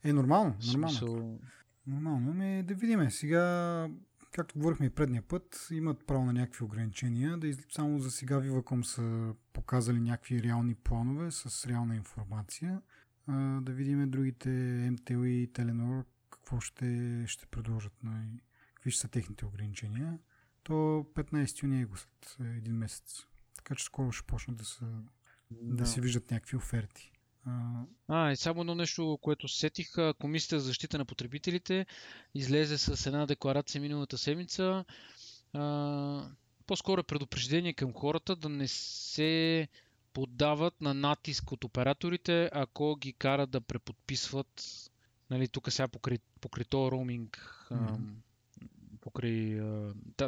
е 0.04 0.10
Е, 0.10 0.14
нормално, 0.14 0.62
смисъл... 0.62 1.40
Нормално, 1.88 2.32
ами 2.32 2.64
да 2.64 2.74
видим. 2.76 3.12
Сега, 3.12 3.88
както 4.32 4.60
говорихме 4.60 4.86
и 4.86 4.90
предния 4.90 5.22
път, 5.22 5.68
имат 5.72 6.06
право 6.08 6.26
на 6.26 6.34
някакви 6.34 6.64
ограничения. 6.66 7.38
Да 7.38 7.48
из... 7.48 7.58
Само 7.72 8.00
за 8.00 8.12
сега 8.12 8.36
Viva.com 8.36 8.84
са 8.84 9.34
показали 9.54 10.00
някакви 10.00 10.44
реални 10.44 10.76
планове 10.76 11.32
с 11.32 11.68
реална 11.68 11.96
информация. 11.96 12.82
А, 13.28 13.62
да 13.62 13.72
видим 13.72 14.12
другите 14.12 14.50
MTL 14.90 15.26
и 15.26 15.50
Telenor 15.50 16.04
какво 16.42 16.60
ще, 16.60 17.24
ще 17.28 17.46
предложат. 17.46 17.94
Нали? 18.04 18.40
Какви 18.74 18.92
ще 18.92 19.02
са 19.02 19.08
техните 19.08 19.46
ограничения. 19.46 20.20
То 20.64 20.74
15 20.74 21.64
юни 21.64 21.82
е 21.82 21.86
го 21.86 21.98
след 21.98 22.38
един 22.40 22.74
месец. 22.74 23.26
Така 23.56 23.76
че 23.76 23.86
скоро 23.86 24.12
ще 24.12 24.28
почнат 24.28 24.58
да, 24.58 24.66
са, 24.66 24.86
да. 25.52 25.76
Да. 25.76 25.86
се 25.86 26.02
виждат 26.02 26.32
някакви 26.32 26.58
оферти. 26.58 27.12
А, 27.46 27.84
А, 28.08 28.32
и 28.32 28.36
само 28.36 28.62
едно 28.62 28.76
нещо, 28.76 29.20
което 29.22 29.48
се 29.48 29.60
сетих. 29.60 29.88
Комисията 30.20 30.60
за 30.60 30.66
защита 30.66 30.98
на 30.98 31.06
потребителите 31.06 31.86
излезе 32.34 32.78
с 32.78 33.06
една 33.06 33.26
декларация 33.26 33.82
миналата 33.82 34.18
седмица, 34.18 34.86
а, 35.54 36.30
по-скоро 36.68 37.00
е 37.00 37.04
предупреждение 37.04 37.74
към 37.74 37.94
хората 37.94 38.36
да 38.36 38.50
не 38.50 38.68
се 38.68 39.68
поддават 40.14 40.82
на 40.82 40.94
натиск 40.94 41.52
от 41.52 41.64
операторите, 41.64 42.50
ако 42.54 42.96
ги 42.96 43.14
карат 43.14 43.50
да 43.50 43.62
преподписват 43.62 44.64
нали, 45.32 45.48
тук 45.48 45.72
сега 45.72 45.88
покрай, 45.88 46.18
покрай 46.42 46.66
този 46.66 46.92
роуминг, 46.92 47.56
mm-hmm. 47.72 48.00
покрай 49.02 49.60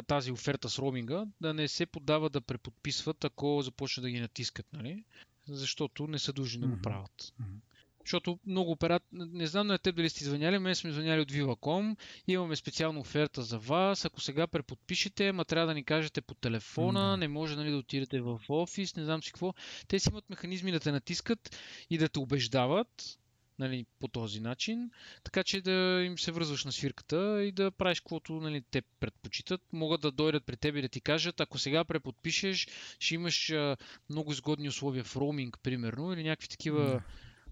тази 0.06 0.32
оферта 0.32 0.70
с 0.70 0.78
роуминга, 0.78 1.26
да 1.40 1.54
не 1.54 1.68
се 1.68 1.86
поддава 1.86 2.30
да 2.30 2.40
преподписват, 2.40 3.24
ако 3.24 3.62
започнат 3.62 4.04
да 4.04 4.10
ги 4.10 4.20
натискат, 4.20 4.66
нали? 4.72 5.04
Защото 5.48 6.06
не 6.06 6.18
са 6.18 6.32
дължни 6.32 6.60
да 6.60 6.66
го 6.66 6.82
правят. 6.82 7.22
Mm-hmm. 7.22 7.58
Защото 8.04 8.38
много 8.46 8.70
оператори, 8.70 9.08
не 9.12 9.46
знам 9.46 9.66
на 9.66 9.78
теб 9.78 9.96
дали 9.96 10.10
сте 10.10 10.24
извъняли, 10.24 10.58
ме 10.58 10.74
сме 10.74 10.90
извъняли 10.90 11.20
от 11.20 11.32
Viva.com, 11.32 11.96
имаме 12.26 12.56
специална 12.56 13.00
оферта 13.00 13.42
за 13.42 13.58
вас, 13.58 14.04
ако 14.04 14.20
сега 14.20 14.46
преподпишете, 14.46 15.32
ма 15.32 15.44
трябва 15.44 15.66
да 15.66 15.74
ни 15.74 15.84
кажете 15.84 16.20
по 16.20 16.34
телефона, 16.34 17.00
mm-hmm. 17.00 17.20
не 17.20 17.28
може 17.28 17.56
нали, 17.56 17.70
да 17.70 17.76
отидете 17.76 18.20
в 18.20 18.40
офис, 18.48 18.96
не 18.96 19.04
знам 19.04 19.22
си 19.22 19.32
какво. 19.32 19.54
Те 19.88 19.98
си 19.98 20.08
имат 20.10 20.30
механизми 20.30 20.72
да 20.72 20.80
те 20.80 20.92
натискат 20.92 21.56
и 21.90 21.98
да 21.98 22.08
те 22.08 22.18
убеждават, 22.18 23.18
нали, 23.58 23.86
по 24.00 24.08
този 24.08 24.40
начин, 24.40 24.90
така 25.24 25.44
че 25.44 25.60
да 25.60 26.02
им 26.06 26.18
се 26.18 26.32
връзваш 26.32 26.64
на 26.64 26.72
свирката 26.72 27.44
и 27.44 27.52
да 27.52 27.70
правиш 27.70 28.00
каквото 28.00 28.32
нали, 28.32 28.62
те 28.70 28.82
предпочитат. 29.00 29.60
Могат 29.72 30.00
да 30.00 30.12
дойдат 30.12 30.44
при 30.46 30.56
теб 30.56 30.76
и 30.76 30.82
да 30.82 30.88
ти 30.88 31.00
кажат, 31.00 31.40
ако 31.40 31.58
сега 31.58 31.84
преподпишеш, 31.84 32.68
ще 32.98 33.14
имаш 33.14 33.50
а, 33.50 33.76
много 34.10 34.32
изгодни 34.32 34.68
условия 34.68 35.04
в 35.04 35.16
роуминг, 35.16 35.58
примерно, 35.62 36.12
или 36.12 36.22
някакви 36.22 36.48
такива 36.48 36.80
mm. 36.80 37.02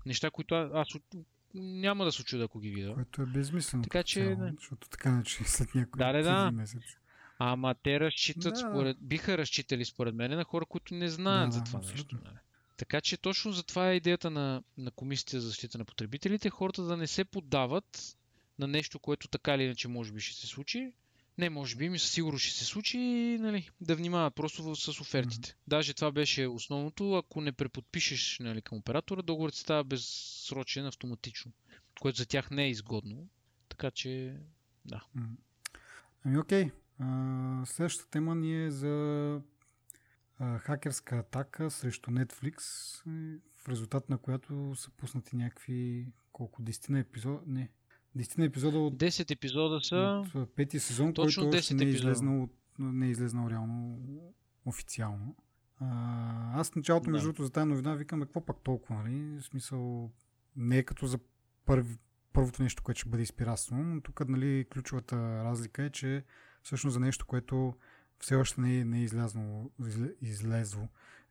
неща, 0.06 0.30
които 0.30 0.54
аз, 0.54 0.71
аз 0.75 0.88
няма 1.54 2.04
да 2.04 2.12
се 2.12 2.25
чуда, 2.25 2.44
ако 2.44 2.61
ги 2.61 2.71
видя. 2.71 2.94
Което 2.94 3.23
е 3.23 3.26
безмислено. 3.26 3.82
Така 3.82 4.02
че. 4.02 4.21
Цяло, 4.21 4.50
защото 4.59 4.88
така 4.88 5.11
начи 5.11 5.44
след 5.44 5.75
някой 5.75 5.99
да, 5.99 6.12
да, 6.12 6.23
да. 6.23 6.50
месец. 6.50 6.82
Ама 7.38 7.75
те 7.82 8.00
разчитат, 8.00 8.54
да. 8.54 8.61
според, 8.61 8.97
биха 9.00 9.38
разчитали 9.38 9.85
според 9.85 10.14
мен 10.14 10.30
на 10.30 10.44
хора, 10.44 10.66
които 10.66 10.94
не 10.94 11.09
знаят 11.09 11.50
да, 11.50 11.56
за 11.56 11.64
това 11.64 11.78
абсолютно. 11.78 12.18
нещо. 12.18 12.30
Нали? 12.30 12.38
Така 12.76 13.00
че 13.00 13.16
точно 13.16 13.52
за 13.52 13.62
това 13.62 13.90
е 13.90 13.96
идеята 13.96 14.30
на, 14.30 14.62
на 14.78 14.90
Комисията 14.90 15.40
за 15.40 15.48
защита 15.48 15.78
на 15.78 15.84
потребителите, 15.84 16.50
хората 16.50 16.82
да 16.82 16.96
не 16.96 17.06
се 17.06 17.24
поддават 17.24 18.16
на 18.58 18.66
нещо, 18.66 18.98
което 18.98 19.28
така 19.28 19.54
или 19.54 19.64
иначе 19.64 19.88
може 19.88 20.12
би 20.12 20.20
ще 20.20 20.40
се 20.40 20.46
случи. 20.46 20.92
Не, 21.38 21.50
може 21.50 21.76
би, 21.76 21.88
ми 21.88 21.98
със 21.98 22.10
сигурност 22.10 22.44
ще 22.44 22.58
се 22.58 22.64
случи 22.64 22.98
и 22.98 23.38
нали, 23.38 23.70
да 23.80 23.96
внимават 23.96 24.34
просто 24.34 24.76
с 24.76 25.00
офертите. 25.00 25.48
Mm-hmm. 25.48 25.56
Даже 25.66 25.94
това 25.94 26.12
беше 26.12 26.46
основното. 26.46 27.14
Ако 27.14 27.40
не 27.40 27.52
преподпишеш 27.52 28.38
нали, 28.40 28.62
към 28.62 28.78
оператора, 28.78 29.22
договорът 29.22 29.54
става 29.54 29.84
безсрочен 29.84 30.86
автоматично, 30.86 31.52
което 32.00 32.18
за 32.18 32.26
тях 32.26 32.50
не 32.50 32.64
е 32.64 32.70
изгодно. 32.70 33.28
Така 33.68 33.90
че, 33.90 34.36
да. 34.84 35.04
Mm-hmm. 35.16 35.36
Ами 36.24 36.38
окей. 36.38 36.70
А, 36.98 37.62
следващата 37.66 38.10
тема 38.10 38.34
ни 38.34 38.64
е 38.64 38.70
за 38.70 39.40
а, 40.42 40.58
хакерска 40.58 41.16
атака 41.16 41.70
срещу 41.70 42.11
Netflix, 42.11 42.61
в 43.56 43.68
резултат 43.68 44.11
на 44.11 44.18
която 44.18 44.72
са 44.75 44.90
пуснати 44.90 45.37
някакви 45.37 46.06
колко, 46.32 46.62
10 46.62 46.90
на 46.90 46.99
епизода, 46.99 47.40
не, 47.46 47.70
10 48.16 48.38
на 48.38 48.44
епизода 48.44 48.78
от 48.78 48.94
10 48.94 49.30
епизода 49.30 49.80
са 49.80 50.25
от 50.34 50.54
пети 50.56 50.80
сезон, 50.80 51.14
Точно 51.14 51.42
който 51.42 51.56
още 51.56 51.75
не 51.75 51.84
е, 51.84 51.88
излезнал, 51.88 52.49
не 52.78 53.06
е 53.06 53.11
излезнал 53.11 53.50
реално 53.50 53.99
официално. 54.64 55.37
А, 55.80 56.61
аз 56.61 56.75
началото, 56.75 57.04
да. 57.04 57.11
между 57.11 57.26
другото, 57.26 57.44
за 57.44 57.50
тази 57.50 57.68
новина 57.68 57.94
викам, 57.94 58.20
какво 58.20 58.44
пак 58.44 58.56
толкова, 58.61 59.02
нали? 59.02 59.40
В 59.40 59.44
смисъл, 59.44 60.11
не 60.56 60.78
е 60.78 60.82
като 60.82 61.06
за 61.06 61.18
първи, 61.66 61.96
първото 62.32 62.62
нещо, 62.62 62.82
което 62.82 63.00
ще 63.00 63.08
бъде 63.08 63.22
изпираствано, 63.22 63.82
но 63.84 64.00
тук, 64.00 64.28
нали, 64.28 64.66
ключовата 64.72 65.44
разлика 65.44 65.82
е, 65.82 65.90
че 65.90 66.25
всъщност 66.62 66.94
за 66.94 67.00
нещо, 67.00 67.26
което 67.26 67.75
все 68.22 68.34
още 68.34 68.60
не 68.60 68.78
е, 68.78 68.84
не 68.84 68.98
е 68.98 69.02
излязло, 69.02 69.70
излезло 70.20 70.88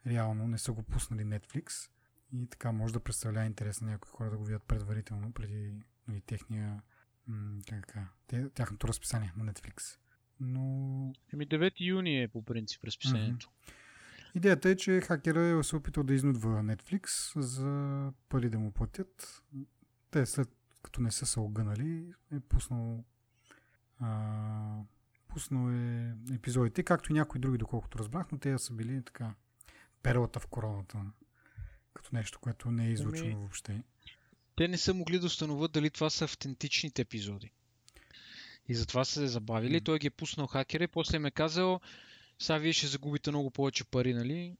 реално, 0.07 0.48
не 0.48 0.57
са 0.57 0.71
го 0.71 0.83
пуснали 0.83 1.24
Netflix 1.24 1.89
и 2.33 2.48
така 2.48 2.71
може 2.71 2.93
да 2.93 3.00
представлява 3.00 3.45
интерес 3.45 3.81
на 3.81 3.91
някои 3.91 4.12
хора 4.12 4.29
да 4.29 4.38
го 4.38 4.45
видят 4.45 4.63
предварително 4.63 5.31
преди 5.31 5.74
нали, 6.07 6.21
техния 6.21 6.81
м- 7.27 7.60
как, 7.69 7.98
тяхното 8.53 8.88
разписание 8.88 9.33
на 9.38 9.53
Netflix. 9.53 9.98
Но... 10.39 10.62
Еми 11.33 11.48
9 11.48 11.74
юни 11.79 12.24
е 12.24 12.27
по 12.27 12.45
принцип 12.45 12.83
разписанието. 12.83 13.48
Mm-hmm. 13.48 13.74
Идеята 14.36 14.69
е, 14.69 14.75
че 14.75 15.01
хакера 15.01 15.41
е 15.41 15.63
се 15.63 15.75
опитал 15.75 16.03
да 16.03 16.13
изнудва 16.13 16.50
Netflix 16.50 17.39
за 17.39 18.12
пари 18.29 18.50
да 18.50 18.60
му 18.60 18.71
платят. 18.71 19.43
Те 20.12 20.25
след 20.25 20.50
като 20.83 21.01
не 21.01 21.12
са 21.12 21.25
се 21.25 21.39
огънали, 21.39 22.13
е 22.31 22.39
пуснал 22.39 23.03
а, 24.00 24.77
Пуснал 25.34 25.72
е 25.72 26.14
епизодите, 26.34 26.84
както 26.84 27.12
и 27.12 27.14
някои 27.14 27.42
други, 27.42 27.58
доколкото 27.58 28.00
разбрах, 28.00 28.32
но 28.32 28.38
те 28.38 28.58
са 28.58 28.74
били 28.74 29.04
така 29.06 29.34
перлата 30.04 30.40
в 30.40 30.48
короната. 30.48 30.98
Като 31.94 32.10
нещо, 32.14 32.40
което 32.40 32.72
не 32.72 32.88
е 32.88 32.92
излучено 32.92 33.32
ами, 33.32 33.36
въобще. 33.36 33.84
Те 34.56 34.68
не 34.68 34.78
са 34.78 34.94
могли 34.94 35.20
да 35.20 35.26
установят 35.26 35.72
дали 35.72 35.90
това 35.90 36.10
са 36.10 36.26
автентичните 36.26 37.02
епизоди. 37.02 37.52
И 38.68 38.76
затова 38.76 39.06
са 39.06 39.14
се 39.14 39.28
забавили. 39.28 39.82
Mm. 39.82 39.86
Той 39.86 40.00
ги 40.00 40.08
е 40.08 40.10
пуснал 40.10 40.48
хакера 40.48 40.84
и 40.84 40.88
после 40.88 41.16
им 41.16 41.26
е 41.26 41.32
казал, 41.32 41.82
сега 42.40 42.58
вие 42.58 42.74
ще 42.74 42.88
загубите 42.88 43.32
много 43.32 43.52
повече 43.52 43.84
пари, 43.84 44.14
нали? 44.14 44.58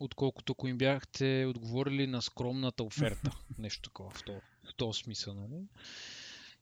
Отколкото 0.00 0.52
ако 0.52 0.68
им 0.68 0.78
бяхте 0.78 1.46
отговорили 1.48 2.06
на 2.06 2.22
скромната 2.22 2.82
оферта. 2.82 3.30
Нещо 3.58 3.82
такова 3.82 4.10
в 4.10 4.24
този, 4.24 4.40
в 4.64 4.74
този 4.76 5.02
смисъл, 5.02 5.34
нали? 5.34 5.62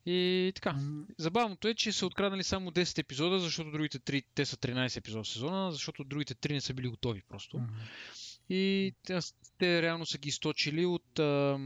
И 0.07 0.53
така. 0.55 0.77
Забавното 1.19 1.69
е, 1.69 1.75
че 1.75 1.93
са 1.93 2.07
откраднали 2.07 2.45
само 2.45 2.71
10 2.71 2.99
епизода, 2.99 3.39
защото 3.39 3.71
другите 3.71 3.99
3, 3.99 4.25
те 4.35 4.47
са 4.47 4.57
13 4.57 4.97
епизода 4.97 5.25
в 5.25 5.29
сезона, 5.29 5.73
защото 5.73 6.05
другите 6.05 6.35
3 6.35 6.53
не 6.53 6.61
са 6.61 6.75
били 6.75 6.89
готови 6.89 7.23
просто. 7.29 7.57
Mm-hmm. 7.57 8.55
И 8.55 8.95
те, 9.03 9.19
те 9.59 9.83
реално 9.83 10.07
са 10.07 10.19
ги 10.19 10.29
източили 10.29 10.87
от 10.87 11.19
а, 11.19 11.59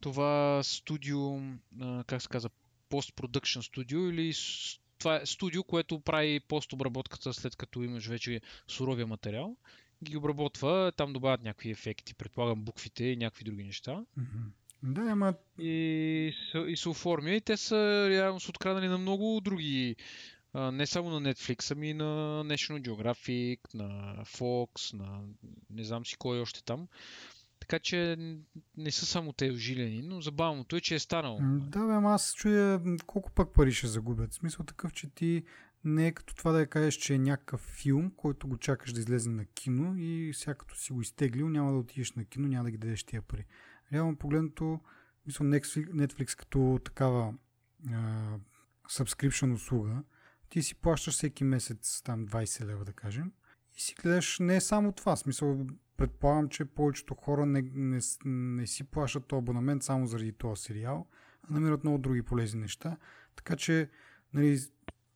това 0.00 0.62
студио, 0.62 1.38
а, 1.80 2.04
как 2.06 2.22
се 2.22 2.28
казва, 2.28 2.50
постпродъкшн 2.88 3.60
студио 3.60 4.10
или 4.10 4.34
това 4.98 5.16
е 5.16 5.26
студио, 5.26 5.64
което 5.64 6.00
прави 6.00 6.40
постобработката 6.40 7.34
след 7.34 7.56
като 7.56 7.82
имаш 7.82 8.06
вече 8.06 8.40
суровия 8.68 9.06
материал. 9.06 9.56
Ги 10.04 10.16
обработва, 10.16 10.92
там 10.96 11.12
добавят 11.12 11.42
някакви 11.42 11.70
ефекти, 11.70 12.14
предполагам 12.14 12.64
буквите 12.64 13.04
и 13.04 13.16
някакви 13.16 13.44
други 13.44 13.64
неща. 13.64 14.04
Mm-hmm. 14.18 14.50
Да, 14.82 15.00
ама... 15.00 15.34
И, 15.58 16.32
и 16.68 16.76
се 16.76 16.88
оформя. 16.88 17.30
И 17.30 17.40
те 17.40 17.56
са 17.56 18.06
реално 18.10 18.40
са 18.40 18.50
откраднали 18.50 18.88
на 18.88 18.98
много 18.98 19.40
други 19.40 19.96
не 20.56 20.86
само 20.86 21.20
на 21.20 21.34
Netflix, 21.34 21.70
ами 21.70 21.94
на 21.94 22.04
National 22.44 22.88
Geographic, 22.88 23.60
на 23.74 24.16
Fox, 24.24 24.94
на 24.94 25.20
не 25.70 25.84
знам 25.84 26.06
си 26.06 26.16
кой 26.16 26.40
още 26.40 26.64
там. 26.64 26.88
Така 27.60 27.78
че 27.78 28.16
не 28.76 28.90
са 28.90 29.06
само 29.06 29.32
те 29.32 29.50
ожилени, 29.50 30.02
но 30.02 30.20
забавното 30.20 30.76
е, 30.76 30.80
че 30.80 30.94
е 30.94 30.98
станало. 30.98 31.38
Да, 31.42 31.86
бе, 31.86 31.92
ама 31.92 32.14
аз 32.14 32.34
чуя 32.34 32.80
колко 33.06 33.30
пък 33.30 33.54
пари 33.54 33.72
ще 33.72 33.86
загубят. 33.86 34.32
В 34.32 34.34
смисъл 34.34 34.64
такъв, 34.64 34.92
че 34.92 35.14
ти 35.14 35.44
не 35.84 36.06
е 36.06 36.12
като 36.12 36.34
това 36.34 36.52
да 36.52 36.60
я 36.60 36.66
кажеш, 36.66 36.94
че 36.94 37.14
е 37.14 37.18
някакъв 37.18 37.60
филм, 37.60 38.12
който 38.16 38.48
го 38.48 38.56
чакаш 38.56 38.92
да 38.92 39.00
излезе 39.00 39.30
на 39.30 39.44
кино 39.44 39.94
и 39.98 40.32
сега 40.34 40.54
като 40.54 40.76
си 40.76 40.92
го 40.92 41.00
изтеглил, 41.00 41.48
няма 41.48 41.72
да 41.72 41.78
отидеш 41.78 42.12
на 42.12 42.24
кино, 42.24 42.48
няма 42.48 42.64
да 42.64 42.70
ги 42.70 42.78
дадеш 42.78 43.04
тия 43.04 43.22
пари 43.22 43.44
реално 43.92 44.16
погледнато, 44.16 44.80
мисля, 45.26 45.44
Netflix 45.44 46.38
като 46.38 46.80
такава 46.84 47.34
а, 47.92 48.38
subscription 48.90 49.54
услуга, 49.54 50.02
ти 50.48 50.62
си 50.62 50.74
плащаш 50.74 51.14
всеки 51.14 51.44
месец 51.44 52.02
там 52.04 52.26
20 52.26 52.64
лева, 52.64 52.84
да 52.84 52.92
кажем, 52.92 53.32
и 53.76 53.80
си 53.80 53.94
гледаш 53.94 54.38
не 54.38 54.60
само 54.60 54.92
това. 54.92 55.16
Смисъл, 55.16 55.66
предполагам, 55.96 56.48
че 56.48 56.64
повечето 56.64 57.14
хора 57.14 57.46
не, 57.46 57.70
не, 57.74 58.00
не 58.24 58.66
си 58.66 58.84
плащат 58.84 59.32
абонамент 59.32 59.82
само 59.82 60.06
заради 60.06 60.32
този 60.32 60.62
сериал, 60.62 61.06
а 61.42 61.52
намират 61.52 61.84
много 61.84 61.98
други 61.98 62.22
полезни 62.22 62.60
неща. 62.60 62.96
Така 63.36 63.56
че, 63.56 63.90
нали, 64.34 64.58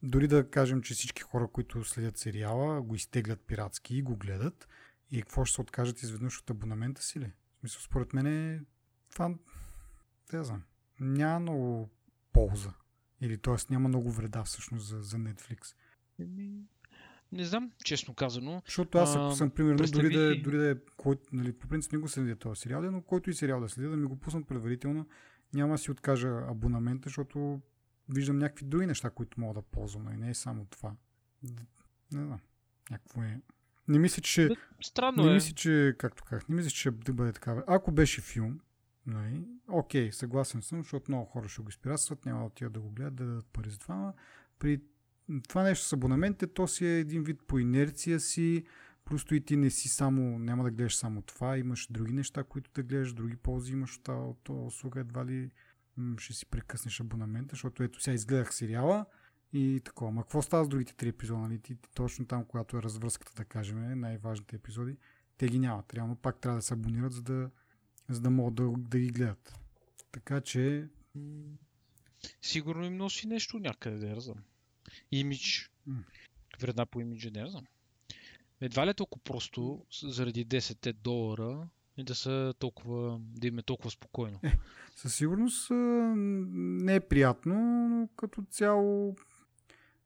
дори 0.02 0.28
да 0.28 0.50
кажем, 0.50 0.82
че 0.82 0.94
всички 0.94 1.22
хора, 1.22 1.48
които 1.48 1.84
следят 1.84 2.18
сериала, 2.18 2.82
го 2.82 2.94
изтеглят 2.94 3.40
пиратски 3.40 3.96
и 3.96 4.02
го 4.02 4.16
гледат, 4.16 4.68
и 5.10 5.22
какво 5.22 5.44
ще 5.44 5.54
се 5.54 5.60
откажат 5.60 6.02
изведнъж 6.02 6.38
от 6.38 6.50
абонамента 6.50 7.02
си 7.02 7.20
ли? 7.20 7.32
Мисля, 7.62 7.80
според 7.80 8.12
мен 8.12 8.26
е 8.26 8.60
това, 9.12 9.34
не 10.32 10.44
знам, 10.44 10.62
няма 11.00 11.40
много 11.40 11.90
полза. 12.32 12.72
Или 13.20 13.38
т.е. 13.38 13.54
няма 13.70 13.88
много 13.88 14.12
вреда 14.12 14.44
всъщност 14.44 14.86
за, 14.86 15.02
за 15.02 15.16
Netflix. 15.16 15.74
Не 17.32 17.44
знам, 17.44 17.72
честно 17.84 18.14
казано. 18.14 18.62
Защото 18.66 18.98
аз 18.98 19.16
ако 19.16 19.32
съм, 19.32 19.50
примерно, 19.50 19.78
представи... 19.78 20.08
дори 20.08 20.16
да, 20.16 20.32
е, 20.32 20.40
дори 20.40 20.56
да 20.58 20.70
е, 20.70 20.74
който, 20.96 21.22
нали, 21.32 21.52
по 21.52 21.68
принцип 21.68 21.92
не 21.92 21.98
го 21.98 22.08
следя 22.08 22.36
този 22.36 22.60
сериал, 22.60 22.82
но 22.82 23.02
който 23.02 23.30
и 23.30 23.34
сериал 23.34 23.60
да 23.60 23.68
следя, 23.68 23.90
да 23.90 23.96
ми 23.96 24.06
го 24.06 24.16
пуснат 24.16 24.48
предварително, 24.48 25.06
няма 25.54 25.74
да 25.74 25.78
си 25.78 25.90
откажа 25.90 26.28
абонамента, 26.48 27.08
защото 27.08 27.60
виждам 28.08 28.38
някакви 28.38 28.64
други 28.64 28.86
неща, 28.86 29.10
които 29.10 29.40
мога 29.40 29.54
да 29.54 29.62
ползвам. 29.62 30.02
И 30.02 30.06
нали, 30.06 30.16
не 30.16 30.30
е 30.30 30.34
само 30.34 30.64
това. 30.64 30.94
Не 32.12 32.24
знам. 32.24 32.40
Някакво 32.90 33.22
е 33.22 33.40
не 33.90 33.98
мисля, 33.98 34.22
че... 34.22 34.48
Странно 34.82 35.24
не 35.24 35.30
е. 35.30 35.34
мисля, 35.34 35.54
че, 35.54 35.94
както 35.98 36.24
казах, 36.24 36.48
не 36.48 36.54
мисля, 36.54 36.70
че 36.70 36.80
ще 36.80 36.90
бъде 36.90 37.32
такава. 37.32 37.64
Ако 37.66 37.92
беше 37.92 38.20
филм, 38.20 38.60
нали, 39.06 39.44
окей, 39.68 40.12
съгласен 40.12 40.62
съм, 40.62 40.82
защото 40.82 41.10
много 41.10 41.24
хора 41.24 41.48
ще 41.48 41.62
го 41.62 41.68
изпирасват, 41.68 42.26
няма 42.26 42.38
да 42.38 42.46
отидат 42.46 42.72
да 42.72 42.80
го 42.80 42.90
гледат, 42.90 43.14
да 43.14 43.24
дадат 43.24 43.46
пари 43.52 43.70
за 43.70 43.78
това. 43.78 44.12
При 44.58 44.80
това 45.48 45.62
нещо 45.62 45.86
с 45.86 45.92
абонаментите, 45.92 46.46
то 46.46 46.66
си 46.66 46.86
е 46.86 46.98
един 46.98 47.24
вид 47.24 47.40
по 47.46 47.58
инерция 47.58 48.20
си, 48.20 48.64
просто 49.04 49.34
и 49.34 49.40
ти 49.40 49.56
не 49.56 49.70
си 49.70 49.88
само, 49.88 50.38
няма 50.38 50.64
да 50.64 50.70
гледаш 50.70 50.96
само 50.96 51.22
това, 51.22 51.58
имаш 51.58 51.86
други 51.90 52.12
неща, 52.12 52.44
които 52.44 52.70
да 52.74 52.82
гледаш, 52.82 53.12
други 53.12 53.36
ползи 53.36 53.72
имаш 53.72 53.96
от 53.96 54.02
тази 54.02 54.58
услуга, 54.66 55.00
едва 55.00 55.26
ли 55.26 55.50
ще 56.18 56.32
си 56.32 56.46
прекъснеш 56.46 57.00
абонамента, 57.00 57.52
защото 57.52 57.82
ето 57.82 58.00
сега 58.00 58.14
изгледах 58.14 58.54
сериала 58.54 59.06
и 59.52 59.80
такова. 59.84 60.10
Ма 60.10 60.22
какво 60.22 60.42
става 60.42 60.64
с 60.64 60.68
другите 60.68 60.94
три 60.94 61.08
епизода? 61.08 61.40
Нали? 61.40 61.58
Ти, 61.58 61.76
точно 61.94 62.26
там, 62.26 62.44
когато 62.44 62.76
е 62.76 62.82
развръзката, 62.82 63.32
да 63.36 63.44
кажем, 63.44 64.00
най-важните 64.00 64.56
епизоди, 64.56 64.96
те 65.38 65.48
ги 65.48 65.58
нямат. 65.58 65.94
Реално 65.94 66.16
пак 66.16 66.38
трябва 66.38 66.58
да 66.58 66.62
се 66.62 66.74
абонират, 66.74 67.12
за 67.12 67.22
да, 67.22 67.50
за 68.08 68.20
да 68.20 68.30
могат 68.30 68.54
да, 68.54 68.72
да 68.78 68.98
ги 68.98 69.08
гледат. 69.08 69.54
Така 70.12 70.40
че... 70.40 70.88
Сигурно 72.42 72.84
им 72.84 72.96
носи 72.96 73.26
нещо 73.26 73.58
някъде, 73.58 74.14
да 74.14 74.20
знам. 74.20 74.44
Имидж. 75.12 75.70
Вреда 76.60 76.86
по 76.86 77.00
имиджа, 77.00 77.30
не 77.30 77.46
знам. 77.46 77.66
Едва 78.60 78.86
ли 78.86 78.90
е 78.90 78.94
толкова 78.94 79.22
просто 79.24 79.86
заради 80.02 80.46
10 80.46 80.92
долара 80.92 81.68
и 81.96 82.04
да 82.04 82.14
са 82.14 82.54
толкова, 82.58 83.20
да 83.20 83.46
им 83.46 83.58
е 83.58 83.62
толкова 83.62 83.90
спокойно. 83.90 84.40
Е, 84.42 84.52
със 84.96 85.14
сигурност 85.14 85.68
не 85.70 86.94
е 86.94 87.00
приятно, 87.00 87.54
но 87.88 88.08
като 88.16 88.42
цяло 88.50 89.16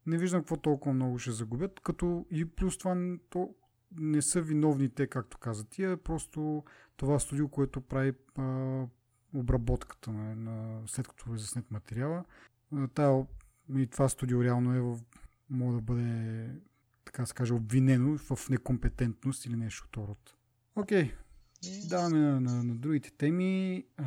не 0.06 0.18
виждам 0.18 0.40
какво 0.40 0.56
толкова 0.56 0.94
много 0.94 1.18
ще 1.18 1.30
загубят, 1.30 1.80
като 1.80 2.26
и 2.30 2.44
плюс 2.44 2.78
това 2.78 3.16
то 3.30 3.54
не 3.98 4.22
са 4.22 4.42
виновни 4.42 4.88
те, 4.88 5.06
както 5.06 5.38
каза 5.38 5.64
ти, 5.64 5.84
е 5.84 5.96
просто 5.96 6.64
това 6.96 7.18
студио, 7.18 7.48
което 7.48 7.80
прави 7.80 8.12
а, 8.38 8.82
обработката 9.34 10.12
на, 10.12 10.36
на, 10.36 10.82
след 10.86 11.08
като 11.08 11.34
е 11.34 11.38
заснет 11.38 11.70
материала. 11.70 12.24
Тая, 12.94 13.26
и 13.76 13.86
това 13.86 14.08
студио 14.08 14.44
реално 14.44 14.74
е 14.74 14.80
в, 14.80 14.98
може 15.50 15.76
да 15.76 15.82
бъде 15.82 16.48
така 17.04 17.26
се 17.26 17.34
каже, 17.34 17.54
обвинено 17.54 18.18
в 18.18 18.48
некомпетентност 18.50 19.46
или 19.46 19.56
нещо 19.56 19.86
от 19.88 20.08
род. 20.08 20.34
Окей, 20.76 21.12
okay. 21.62 21.88
даваме 21.88 22.18
на, 22.18 22.40
на, 22.40 22.64
на 22.64 22.74
другите 22.74 23.10
теми. 23.10 23.84
А, 23.96 24.04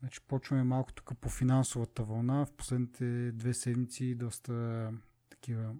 значи 0.00 0.20
почваме 0.28 0.64
малко 0.64 0.92
тук 0.92 1.18
по 1.20 1.28
финансовата 1.28 2.04
вълна. 2.04 2.46
В 2.46 2.52
последните 2.52 3.32
две 3.32 3.54
седмици 3.54 4.14
доста 4.14 4.92
такива 5.30 5.74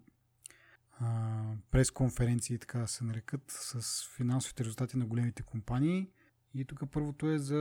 а, 1.01 1.43
пресконференции, 1.71 2.59
така 2.59 2.79
да 2.79 2.89
се 2.89 3.05
нарекат, 3.05 3.43
с 3.49 4.09
финансовите 4.17 4.65
резултати 4.65 4.97
на 4.97 5.07
големите 5.07 5.43
компании. 5.43 6.09
И 6.55 6.65
тук 6.65 6.83
първото 6.91 7.31
е 7.31 7.39
за 7.39 7.55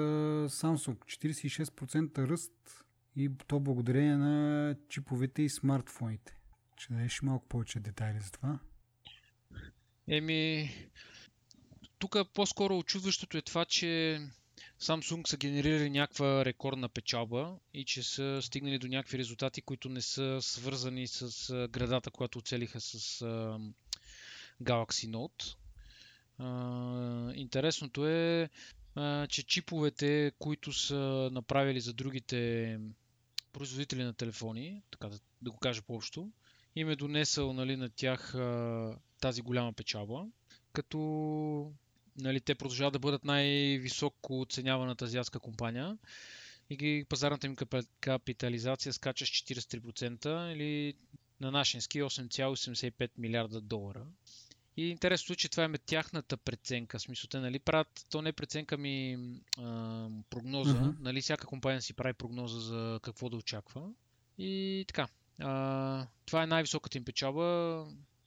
Samsung. 0.49 0.97
46% 0.97 2.27
ръст 2.27 2.85
и 3.15 3.31
то 3.47 3.59
благодарение 3.59 4.17
на 4.17 4.75
чиповете 4.89 5.41
и 5.41 5.49
смартфоните. 5.49 6.37
Ще 6.77 6.93
дадеш 6.93 7.21
малко 7.21 7.47
повече 7.47 7.79
детайли 7.79 8.19
за 8.19 8.31
това? 8.31 8.59
Еми, 10.07 10.71
тук 11.99 12.17
по-скоро 12.33 12.77
очудващото 12.77 13.37
е 13.37 13.41
това, 13.41 13.65
че 13.65 14.19
Samsung 14.79 15.27
са 15.27 15.37
генерирали 15.37 15.89
някаква 15.89 16.45
рекордна 16.45 16.89
печалба 16.89 17.55
и 17.73 17.85
че 17.85 18.03
са 18.03 18.39
стигнали 18.41 18.79
до 18.79 18.87
някакви 18.87 19.17
резултати, 19.17 19.61
които 19.61 19.89
не 19.89 20.01
са 20.01 20.39
свързани 20.41 21.07
с 21.07 21.67
градата, 21.71 22.11
която 22.11 22.39
оцелиха 22.39 22.81
с 22.81 23.19
Galaxy 24.63 25.09
Note. 25.09 25.55
интересното 27.35 28.07
е, 28.07 28.49
че 29.29 29.43
чиповете, 29.43 30.31
които 30.39 30.73
са 30.73 31.29
направили 31.31 31.81
за 31.81 31.93
другите 31.93 32.79
производители 33.53 34.03
на 34.03 34.13
телефони, 34.13 34.81
така 34.91 35.09
да, 35.09 35.19
да 35.41 35.51
го 35.51 35.57
кажа 35.57 35.81
по-общо, 35.81 36.31
им 36.75 36.89
е 36.89 36.95
донесъл 36.95 37.53
нали, 37.53 37.75
на 37.75 37.89
тях 37.89 38.35
тази 39.21 39.41
голяма 39.41 39.73
печалба, 39.73 40.25
като 40.73 41.71
нали, 42.17 42.41
те 42.41 42.55
продължават 42.55 42.93
да 42.93 42.99
бъдат 42.99 43.25
най-високо 43.25 44.41
оценяваната 44.41 45.05
азиатска 45.05 45.39
компания 45.39 45.97
и 46.69 46.77
ги, 46.77 47.05
пазарната 47.09 47.47
им 47.47 47.55
капитализация 48.01 48.93
скача 48.93 49.25
с 49.25 49.29
43% 49.29 50.53
или 50.53 50.93
на 51.39 51.51
нашински 51.51 52.01
8,85 52.01 53.09
милиарда 53.17 53.61
долара. 53.61 54.05
И 54.77 54.89
интересното 54.89 55.33
е, 55.33 55.35
че 55.35 55.49
това 55.49 55.63
е 55.63 55.77
тяхната 55.77 56.37
преценка. 56.37 56.99
В 56.99 57.01
смисъл, 57.01 57.27
те 57.27 57.39
нали, 57.39 57.59
правят, 57.59 58.05
то 58.09 58.21
не 58.21 58.29
е 58.29 58.33
преценка 58.33 58.77
ми 58.77 59.17
а, 59.57 60.07
прогноза. 60.29 60.73
Uh-huh. 60.73 60.95
Нали, 60.99 61.21
всяка 61.21 61.47
компания 61.47 61.81
си 61.81 61.93
прави 61.93 62.13
прогноза 62.13 62.59
за 62.59 62.99
какво 63.03 63.29
да 63.29 63.37
очаква. 63.37 63.89
И 64.37 64.85
така. 64.87 65.07
А, 65.39 66.07
това 66.25 66.43
е 66.43 66.47
най-високата 66.47 66.97
им 66.97 67.05
печалба 67.05 67.43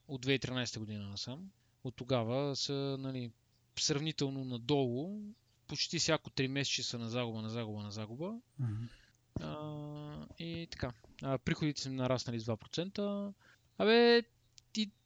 от 0.09 0.27
2013 0.27 0.79
година 0.79 1.09
насам. 1.09 1.51
От 1.85 1.97
тогава 1.97 2.57
са 2.57 2.97
нали, 2.99 3.31
сравнително 3.83 4.45
надолу. 4.45 5.21
Почти 5.67 5.99
всяко 5.99 6.31
3 6.31 6.47
месеца 6.47 6.83
са 6.83 6.99
на 6.99 7.11
загуба, 7.11 7.43
на 7.43 7.51
загуба, 7.51 7.83
на 7.83 7.91
загуба. 7.91 8.35
Mm-hmm. 8.63 8.89
А, 9.41 10.27
и 10.39 10.69
така. 10.71 10.93
А, 11.23 11.39
приходите 11.39 11.81
са 11.81 11.91
нараснали 11.91 12.41
с 12.41 12.47
2%. 12.47 13.33
Абе, 13.79 14.23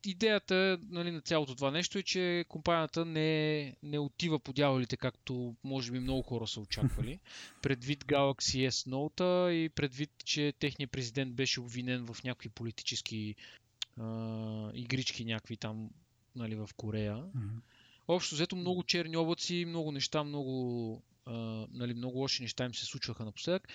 идеята 0.05 0.79
нали, 0.89 1.11
на 1.11 1.21
цялото 1.21 1.55
това 1.55 1.71
нещо 1.71 1.99
е, 1.99 2.03
че 2.03 2.45
компанията 2.49 3.05
не, 3.05 3.77
не 3.83 3.99
отива 3.99 4.39
по 4.39 4.53
дяволите, 4.53 4.97
както 4.97 5.57
може 5.65 5.93
би 5.93 5.99
много 5.99 6.23
хора 6.23 6.47
са 6.47 6.61
очаквали. 6.61 7.21
Предвид 7.63 8.05
Galaxy 8.05 8.69
S 8.69 8.91
Note 8.91 9.51
и 9.51 9.69
предвид, 9.69 10.11
че 10.25 10.53
техният 10.59 10.91
президент 10.91 11.35
беше 11.35 11.61
обвинен 11.61 12.07
в 12.07 12.25
някакви 12.25 12.49
политически 12.49 13.35
а, 14.01 14.71
игрички 14.75 15.25
някакви 15.25 15.57
там 15.57 15.91
нали, 16.37 16.55
в 16.55 16.71
Корея. 16.77 17.17
Mm-hmm. 17.17 17.61
Общо 18.12 18.35
взето 18.35 18.57
много 18.57 18.83
черни 18.83 19.16
облаци, 19.16 19.64
много 19.68 19.92
неща, 19.92 20.25
много 20.25 21.03
Uh, 21.27 21.66
нали, 21.70 21.94
много 21.94 22.18
лоши 22.18 22.42
неща 22.42 22.64
им 22.64 22.75
се 22.75 22.85
случваха 22.87 23.25
напоследък 23.25 23.68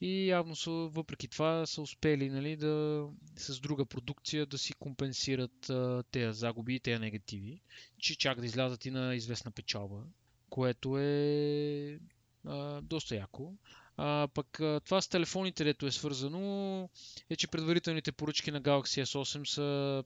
и 0.00 0.28
явно 0.28 0.56
са, 0.56 0.70
въпреки 0.70 1.28
това 1.28 1.66
са 1.66 1.82
успели 1.82 2.30
нали, 2.30 2.56
да 2.56 3.06
с 3.36 3.60
друга 3.60 3.86
продукция 3.86 4.46
да 4.46 4.58
си 4.58 4.72
компенсират 4.72 5.66
uh, 5.66 6.04
тези 6.10 6.38
загуби 6.38 6.74
и 6.74 6.80
тези 6.80 6.98
негативи, 6.98 7.60
че 7.98 8.18
чак 8.18 8.40
да 8.40 8.46
излязат 8.46 8.86
и 8.86 8.90
на 8.90 9.14
известна 9.14 9.50
печалба, 9.50 10.02
което 10.50 10.98
е 10.98 11.98
uh, 12.46 12.80
доста 12.80 13.16
яко. 13.16 13.52
А, 13.96 14.28
пък 14.34 14.60
а, 14.60 14.80
това 14.84 15.00
с 15.00 15.08
телефоните, 15.08 15.64
дето 15.64 15.86
е 15.86 15.90
свързано, 15.90 16.88
е, 17.30 17.36
че 17.36 17.48
предварителните 17.48 18.12
поръчки 18.12 18.50
на 18.50 18.62
Galaxy 18.62 19.04
S8 19.04 19.44
са 19.44 20.04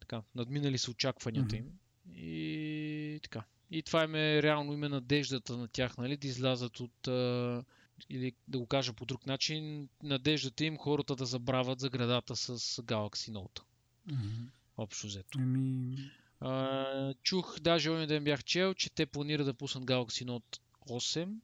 така, 0.00 0.22
надминали 0.34 0.78
са 0.78 0.90
очакванията 0.90 1.56
им. 1.56 1.79
И 2.22 3.20
така. 3.22 3.44
И 3.70 3.82
това 3.82 4.04
им 4.04 4.14
е 4.14 4.42
реално 4.42 4.72
име 4.72 4.88
надеждата 4.88 5.56
на 5.56 5.68
тях, 5.68 5.98
нали, 5.98 6.16
да 6.16 6.26
излязат 6.26 6.80
от, 6.80 7.08
а, 7.08 7.64
или 8.08 8.32
да 8.48 8.58
го 8.58 8.66
кажа 8.66 8.92
по 8.92 9.06
друг 9.06 9.26
начин, 9.26 9.88
надеждата 10.02 10.64
им 10.64 10.76
хората 10.76 11.16
да 11.16 11.26
забравят 11.26 11.80
за 11.80 11.90
градата 11.90 12.36
с 12.36 12.58
Galaxy 12.82 13.32
Note. 13.32 13.60
Mm-hmm. 14.08 14.50
Общо 14.76 15.06
взето. 15.06 15.38
Ами... 15.38 15.96
А, 16.40 17.14
чух, 17.22 17.60
даже 17.60 17.90
онен 17.90 18.08
ден 18.08 18.24
бях 18.24 18.44
чел, 18.44 18.74
че 18.74 18.90
те 18.90 19.06
планират 19.06 19.46
да 19.46 19.54
пуснат 19.54 19.84
Galaxy 19.84 20.24
Note 20.24 20.58
8, 20.88 21.34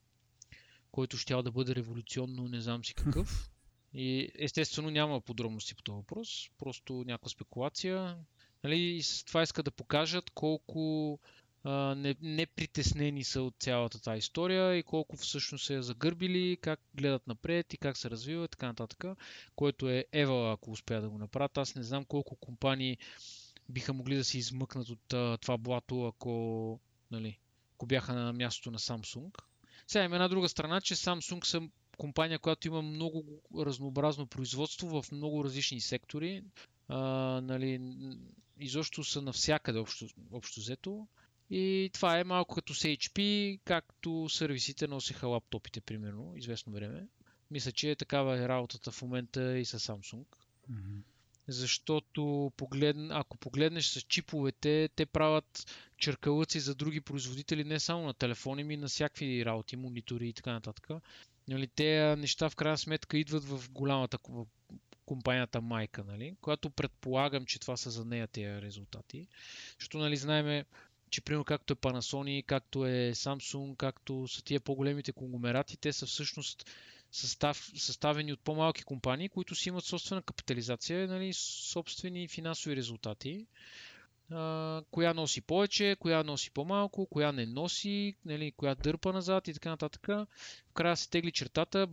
който 0.91 1.17
ще 1.17 1.33
да 1.33 1.51
бъде 1.51 1.75
революционно, 1.75 2.47
не 2.47 2.61
знам 2.61 2.85
си 2.85 2.93
какъв. 2.93 3.49
И 3.93 4.31
естествено 4.35 4.89
няма 4.89 5.21
подробности 5.21 5.75
по 5.75 5.83
този 5.83 5.95
въпрос, 5.95 6.49
просто 6.57 6.93
някаква 6.93 7.29
спекулация. 7.29 8.17
Нали, 8.63 8.79
и 8.79 9.03
с 9.03 9.23
това 9.23 9.43
иска 9.43 9.63
да 9.63 9.71
покажат 9.71 10.29
колко 10.29 11.19
непритеснени 12.21 13.11
не 13.11 13.23
са 13.23 13.41
от 13.41 13.55
цялата 13.59 14.01
тази 14.01 14.17
история 14.17 14.75
и 14.75 14.83
колко 14.83 15.17
всъщност 15.17 15.65
се 15.65 15.75
е 15.75 15.81
загърбили, 15.81 16.57
как 16.61 16.79
гледат 16.95 17.27
напред 17.27 17.73
и 17.73 17.77
как 17.77 17.97
се 17.97 18.09
развива 18.09 18.45
и 18.45 18.47
така 18.47 18.67
нататък, 18.67 19.05
което 19.55 19.89
е 19.89 20.05
Ева, 20.11 20.51
ако 20.53 20.71
успея 20.71 21.01
да 21.01 21.09
го 21.09 21.17
направят. 21.17 21.57
Аз 21.57 21.75
не 21.75 21.83
знам 21.83 22.05
колко 22.05 22.35
компании 22.35 22.97
биха 23.69 23.93
могли 23.93 24.15
да 24.15 24.23
се 24.23 24.37
измъкнат 24.37 24.89
от 24.89 25.13
а, 25.13 25.37
това 25.37 25.57
блато, 25.57 26.05
ако, 26.05 26.79
нали, 27.11 27.39
ако 27.75 27.85
бяха 27.85 28.13
на 28.13 28.33
мястото 28.33 28.71
на 28.71 28.79
Samsung. 28.79 29.37
Сега 29.87 30.03
има 30.03 30.15
една 30.15 30.27
друга 30.27 30.49
страна, 30.49 30.81
че 30.81 30.95
Samsung 30.95 31.45
са 31.45 31.61
компания, 31.97 32.39
която 32.39 32.67
има 32.67 32.81
много 32.81 33.23
разнообразно 33.57 34.27
производство 34.27 35.01
в 35.01 35.11
много 35.11 35.43
различни 35.43 35.81
сектори. 35.81 36.43
А, 36.87 36.97
нали, 37.41 37.79
изобщо 38.59 39.03
са 39.03 39.21
навсякъде 39.21 39.79
общо, 39.79 40.07
общо 40.31 40.59
взето. 40.59 41.07
И 41.49 41.89
това 41.93 42.19
е 42.19 42.23
малко 42.23 42.55
като 42.55 42.73
HP, 42.73 43.59
както 43.65 44.29
сервисите 44.29 44.87
носиха 44.87 45.27
лаптопите, 45.27 45.81
примерно, 45.81 46.33
известно 46.35 46.73
време. 46.73 47.07
Мисля, 47.51 47.71
че 47.71 47.91
е 47.91 47.95
такава 47.95 48.39
е 48.39 48.47
работата 48.47 48.91
в 48.91 49.01
момента 49.01 49.57
и 49.57 49.65
с 49.65 49.79
Samsung. 49.79 50.25
Mm-hmm. 50.71 51.01
Защото 51.47 52.51
поглед... 52.57 52.95
ако 53.09 53.37
погледнеш 53.37 53.87
с 53.87 54.01
чиповете, 54.01 54.89
те 54.95 55.05
правят 55.05 55.75
черкалъци 55.97 56.59
за 56.59 56.75
други 56.75 57.01
производители, 57.01 57.63
не 57.63 57.79
само 57.79 58.05
на 58.05 58.13
телефони, 58.13 58.63
ми 58.63 58.77
на 58.77 58.87
всякакви 58.87 59.45
работи, 59.45 59.75
монитори 59.75 60.29
и 60.29 60.33
така 60.33 60.51
нататък. 60.51 60.87
Нали, 61.47 61.67
те 61.67 62.15
неща 62.15 62.49
в 62.49 62.55
крайна 62.55 62.77
сметка 62.77 63.17
идват 63.17 63.43
в 63.43 63.71
голямата, 63.71 64.17
в 64.29 64.45
компанията 65.07 65.61
майка, 65.61 66.03
нали, 66.03 66.35
която 66.41 66.69
предполагам, 66.69 67.45
че 67.45 67.59
това 67.59 67.77
са 67.77 67.91
за 67.91 68.05
нея 68.05 68.27
тези 68.27 68.61
резултати. 68.61 69.27
Защото, 69.79 69.97
нали, 69.97 70.17
знаеме, 70.17 70.65
че 71.09 71.21
примерно 71.21 71.43
както 71.43 71.73
е 71.73 71.75
Panasonic, 71.75 72.45
както 72.45 72.85
е 72.85 73.11
Samsung, 73.15 73.77
както 73.77 74.27
са 74.27 74.43
тия 74.43 74.59
по-големите 74.59 75.11
конгломерати, 75.11 75.77
те 75.77 75.93
са 75.93 76.05
всъщност 76.05 76.65
състав, 77.11 77.71
съставени 77.75 78.33
от 78.33 78.39
по-малки 78.39 78.83
компании, 78.83 79.29
които 79.29 79.55
си 79.55 79.69
имат 79.69 79.83
собствена 79.83 80.21
капитализация, 80.21 81.07
нали, 81.07 81.33
собствени 81.33 82.27
финансови 82.27 82.75
резултати. 82.75 83.47
А, 84.31 84.81
коя 84.91 85.13
носи 85.13 85.41
повече, 85.41 85.95
коя 85.99 86.23
носи 86.23 86.51
по-малко, 86.51 87.05
коя 87.05 87.31
не 87.31 87.45
носи, 87.45 88.15
нали, 88.25 88.51
коя 88.51 88.75
дърпа 88.75 89.13
назад 89.13 89.47
и 89.47 89.53
така 89.53 89.69
нататък. 89.69 90.07
В 90.07 90.73
края 90.73 90.97
се 90.97 91.09
тегли 91.09 91.31
чертата, 91.31 91.87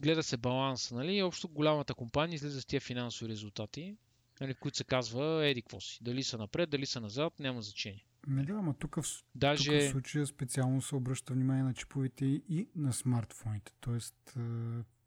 гледа 0.00 0.22
се 0.22 0.36
баланса, 0.36 0.94
нали, 0.94 1.16
и 1.16 1.22
общо 1.22 1.48
голямата 1.48 1.94
компания 1.94 2.34
излиза 2.34 2.60
с 2.60 2.64
тия 2.64 2.80
финансови 2.80 3.30
резултати, 3.30 3.96
нали, 4.40 4.54
които 4.54 4.76
се 4.76 4.84
казва 4.84 5.46
еди 5.46 5.62
какво 5.62 5.80
си. 5.80 5.98
Дали 6.02 6.22
са 6.22 6.38
напред, 6.38 6.70
дали 6.70 6.86
са 6.86 7.00
назад, 7.00 7.40
няма 7.40 7.62
значение. 7.62 8.04
Не 8.26 8.44
да, 8.44 8.52
ама 8.52 8.74
тук 8.74 8.96
в, 8.96 9.04
Даже... 9.34 9.78
тук 9.78 9.88
в 9.88 9.90
случая 9.90 10.26
специално 10.26 10.82
се 10.82 10.96
обръща 10.96 11.34
внимание 11.34 11.62
на 11.62 11.74
чиповете 11.74 12.24
и 12.26 12.68
на 12.76 12.92
смартфоните. 12.92 13.72
Тоест, 13.80 14.36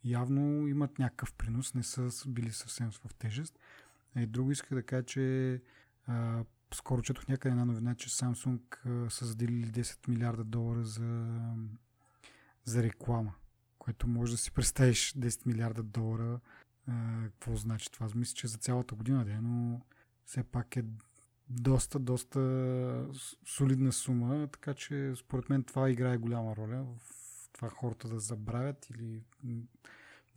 явно 0.04 0.68
имат 0.68 1.00
някакъв 1.00 1.34
принос, 1.34 1.74
не 1.74 1.84
са 1.84 2.10
били 2.28 2.52
съвсем 2.52 2.92
в 2.92 3.14
тежест. 3.20 3.60
И 4.18 4.26
друго 4.26 4.52
иска 4.52 4.76
да 4.76 4.84
кажа, 4.84 5.06
че 5.06 5.62
а, 6.08 6.44
скоро 6.74 7.02
четох 7.02 7.28
някъде 7.28 7.52
една 7.52 7.66
новина, 7.66 7.96
че 7.96 8.10
Samsung 8.10 8.60
а, 8.86 9.10
са 9.10 9.26
заделили 9.26 9.68
10 9.68 10.08
милиарда 10.08 10.44
долара 10.44 10.86
за, 10.86 11.28
за 12.66 12.84
реклама, 12.84 13.34
което 13.90 14.08
може 14.08 14.32
да 14.32 14.38
си 14.38 14.52
представиш 14.52 15.14
10 15.14 15.46
милиарда 15.46 15.84
долара. 15.84 16.40
А, 16.88 17.24
какво 17.24 17.56
значи 17.56 17.92
това? 17.92 18.08
Мисля, 18.16 18.36
че 18.36 18.48
за 18.48 18.58
цялата 18.58 18.96
година 18.96 19.26
да 19.26 19.32
е, 19.32 19.42
но 19.42 19.82
все 20.26 20.44
пак 20.44 20.78
е 20.78 20.84
доста, 21.50 22.00
доста 22.00 23.08
солидна 23.46 23.92
сума, 23.92 24.48
така 24.48 24.74
че 24.74 25.14
според 25.16 25.50
мен 25.50 25.64
това 25.64 25.90
играе 25.90 26.18
голяма 26.18 26.56
роля 26.56 26.84
в 26.84 27.00
това 27.54 27.70
хората 27.70 28.08
да 28.08 28.20
забравят 28.20 28.90
или 28.90 29.24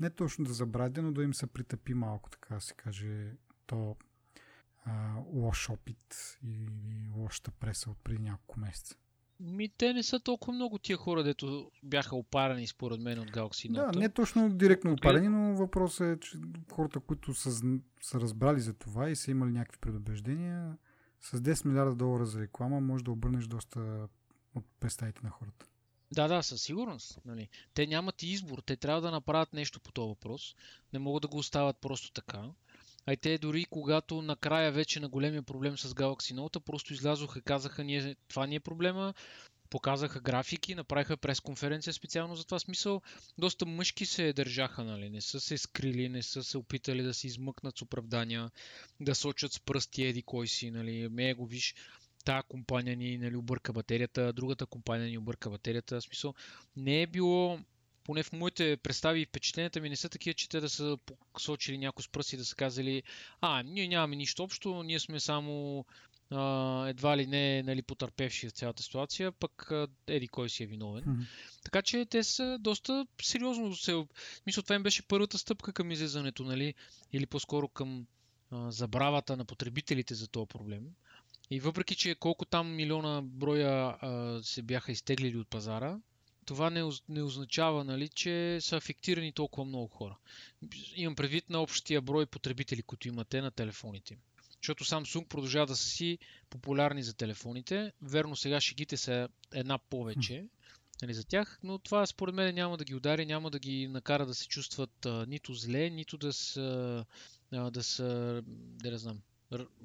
не 0.00 0.10
точно 0.10 0.44
да 0.44 0.52
забравят, 0.52 0.96
но 0.96 1.12
да 1.12 1.22
им 1.22 1.34
се 1.34 1.46
притъпи 1.46 1.94
малко, 1.94 2.30
така 2.30 2.54
да 2.54 2.60
се 2.60 2.74
каже, 2.74 3.32
то 3.66 3.96
а, 4.84 5.14
лош 5.26 5.70
опит 5.70 6.38
или 6.42 7.10
лошата 7.14 7.50
преса 7.50 7.90
от 7.90 7.98
преди 8.04 8.22
няколко 8.22 8.60
месеца. 8.60 8.96
Ми, 9.42 9.68
те 9.68 9.92
не 9.92 10.02
са 10.02 10.20
толкова 10.20 10.52
много 10.52 10.78
тия 10.78 10.96
хора, 10.96 11.22
дето 11.22 11.70
бяха 11.82 12.16
опарени 12.16 12.66
според 12.66 13.00
мен 13.00 13.18
от 13.18 13.30
Galaxy 13.30 13.70
Note. 13.70 13.92
Да, 13.92 13.98
не 13.98 14.08
точно 14.08 14.50
директно 14.50 14.92
опарени, 14.92 15.28
но 15.28 15.56
въпросът 15.56 16.16
е, 16.16 16.20
че 16.20 16.38
хората, 16.72 17.00
които 17.00 17.34
са, 17.34 17.50
са 18.02 18.20
разбрали 18.20 18.60
за 18.60 18.74
това 18.74 19.10
и 19.10 19.16
са 19.16 19.30
имали 19.30 19.50
някакви 19.50 19.78
предубеждения, 19.80 20.76
с 21.20 21.40
10 21.40 21.66
милиарда 21.66 21.94
долара 21.94 22.26
за 22.26 22.40
реклама 22.40 22.80
може 22.80 23.04
да 23.04 23.10
обърнеш 23.10 23.46
доста 23.46 24.08
от 24.54 24.64
представите 24.80 25.20
на 25.24 25.30
хората. 25.30 25.66
Да, 26.12 26.28
да, 26.28 26.42
със 26.42 26.62
сигурност. 26.62 27.18
Нали. 27.24 27.48
Те 27.74 27.86
нямат 27.86 28.22
избор. 28.22 28.58
Те 28.66 28.76
трябва 28.76 29.00
да 29.00 29.10
направят 29.10 29.52
нещо 29.52 29.80
по 29.80 29.92
този 29.92 30.08
въпрос. 30.08 30.54
Не 30.92 30.98
могат 30.98 31.22
да 31.22 31.28
го 31.28 31.38
оставят 31.38 31.76
просто 31.80 32.12
така. 32.12 32.44
А 33.06 33.16
те 33.16 33.38
дори 33.38 33.64
когато 33.64 34.22
накрая 34.22 34.72
вече 34.72 35.00
на 35.00 35.08
големия 35.08 35.42
проблем 35.42 35.78
с 35.78 35.94
Galaxy 35.94 36.34
Note, 36.34 36.60
просто 36.60 36.92
излязоха 36.92 37.38
и 37.38 37.42
казаха, 37.42 37.84
ние, 37.84 38.16
това 38.28 38.46
ни 38.46 38.54
е 38.54 38.60
проблема, 38.60 39.14
показаха 39.70 40.20
графики, 40.20 40.74
направиха 40.74 41.16
пресконференция 41.16 41.92
специално 41.92 42.36
за 42.36 42.44
това 42.44 42.58
смисъл. 42.58 43.02
Доста 43.38 43.66
мъжки 43.66 44.06
се 44.06 44.32
държаха, 44.32 44.84
нали? 44.84 45.10
не 45.10 45.20
са 45.20 45.40
се 45.40 45.58
скрили, 45.58 46.08
не 46.08 46.22
са 46.22 46.44
се 46.44 46.58
опитали 46.58 47.02
да 47.02 47.14
се 47.14 47.26
измъкнат 47.26 47.78
с 47.78 47.82
оправдания, 47.82 48.50
да 49.00 49.14
сочат 49.14 49.52
с 49.52 49.60
пръсти 49.60 50.04
еди 50.04 50.22
кой 50.22 50.46
си, 50.46 50.70
нали? 50.70 51.08
Ме 51.08 51.34
го 51.34 51.46
виж, 51.46 51.74
тая 52.24 52.42
компания 52.42 52.96
ни 52.96 53.18
нали, 53.18 53.36
обърка 53.36 53.72
батерията, 53.72 54.32
другата 54.32 54.66
компания 54.66 55.08
ни 55.08 55.18
обърка 55.18 55.50
батерията. 55.50 56.00
В 56.00 56.04
смисъл, 56.04 56.34
не 56.76 57.02
е 57.02 57.06
било 57.06 57.58
поне 58.04 58.22
в 58.22 58.32
моите 58.32 58.76
представи 58.76 59.20
и 59.20 59.26
впечатленията 59.26 59.80
ми 59.80 59.88
не 59.88 59.96
са 59.96 60.08
такива, 60.08 60.34
че 60.34 60.48
те 60.48 60.60
да 60.60 60.68
са 60.68 60.98
посочили 61.32 61.78
някой 61.78 62.02
с 62.02 62.08
пръсти 62.08 62.34
и 62.34 62.38
да 62.38 62.44
са 62.44 62.56
казали, 62.56 63.02
а, 63.40 63.62
ние 63.62 63.88
нямаме 63.88 64.16
нищо 64.16 64.42
общо, 64.42 64.82
ние 64.82 65.00
сме 65.00 65.20
само 65.20 65.84
а, 66.30 66.86
едва 66.88 67.16
ли 67.16 67.26
не 67.26 67.62
нали, 67.62 67.82
потърпевши 67.82 68.48
в 68.48 68.52
цялата 68.52 68.82
ситуация, 68.82 69.32
пък 69.32 69.72
еди 70.06 70.28
кой 70.28 70.50
си 70.50 70.62
е 70.62 70.66
виновен. 70.66 71.04
Mm-hmm. 71.04 71.26
Така 71.64 71.82
че 71.82 72.06
те 72.06 72.24
са 72.24 72.58
доста 72.60 73.06
сериозно 73.22 73.76
се... 73.76 74.04
Мисля, 74.46 74.62
това 74.62 74.74
им 74.74 74.82
беше 74.82 75.08
първата 75.08 75.38
стъпка 75.38 75.72
към 75.72 75.90
излизането, 75.90 76.44
нали, 76.44 76.74
или 77.12 77.26
по-скоро 77.26 77.68
към 77.68 78.06
а, 78.50 78.70
забравата 78.70 79.36
на 79.36 79.44
потребителите 79.44 80.14
за 80.14 80.28
този 80.28 80.46
проблем. 80.46 80.82
И 81.50 81.60
въпреки, 81.60 81.94
че 81.94 82.14
колко 82.14 82.44
там 82.44 82.74
милиона 82.74 83.20
броя 83.22 83.96
а, 84.00 84.40
се 84.42 84.62
бяха 84.62 84.92
изтеглили 84.92 85.36
от 85.38 85.48
пазара, 85.48 85.98
това 86.46 86.70
не, 86.70 86.90
не 87.08 87.22
означава, 87.22 87.84
нали, 87.84 88.08
че 88.08 88.58
са 88.60 88.76
афектирани 88.76 89.32
толкова 89.32 89.64
много 89.64 89.88
хора. 89.88 90.18
Имам 90.94 91.16
предвид 91.16 91.50
на 91.50 91.62
общия 91.62 92.00
брой 92.00 92.26
потребители, 92.26 92.82
които 92.82 93.08
имате 93.08 93.42
на 93.42 93.50
телефоните. 93.50 94.18
Защото 94.62 94.84
Samsung 94.84 95.28
продължава 95.28 95.66
да 95.66 95.76
са 95.76 95.88
си 95.88 96.18
популярни 96.50 97.02
за 97.02 97.14
телефоните. 97.14 97.92
Верно, 98.02 98.36
сега 98.36 98.60
шегите 98.60 98.96
са 98.96 99.28
една 99.52 99.78
повече 99.78 100.46
нали, 101.02 101.14
за 101.14 101.24
тях, 101.24 101.58
но 101.62 101.78
това 101.78 102.06
според 102.06 102.34
мен 102.34 102.54
няма 102.54 102.76
да 102.76 102.84
ги 102.84 102.94
удари, 102.94 103.26
няма 103.26 103.50
да 103.50 103.58
ги 103.58 103.88
накара 103.88 104.26
да 104.26 104.34
се 104.34 104.48
чувстват 104.48 105.06
а, 105.06 105.26
нито 105.28 105.54
зле, 105.54 105.90
нито 105.90 106.18
да 106.18 106.32
са, 106.32 107.04
а, 107.52 107.70
да 107.70 107.82
са, 107.82 108.42
да 108.46 108.98
знам, 108.98 109.20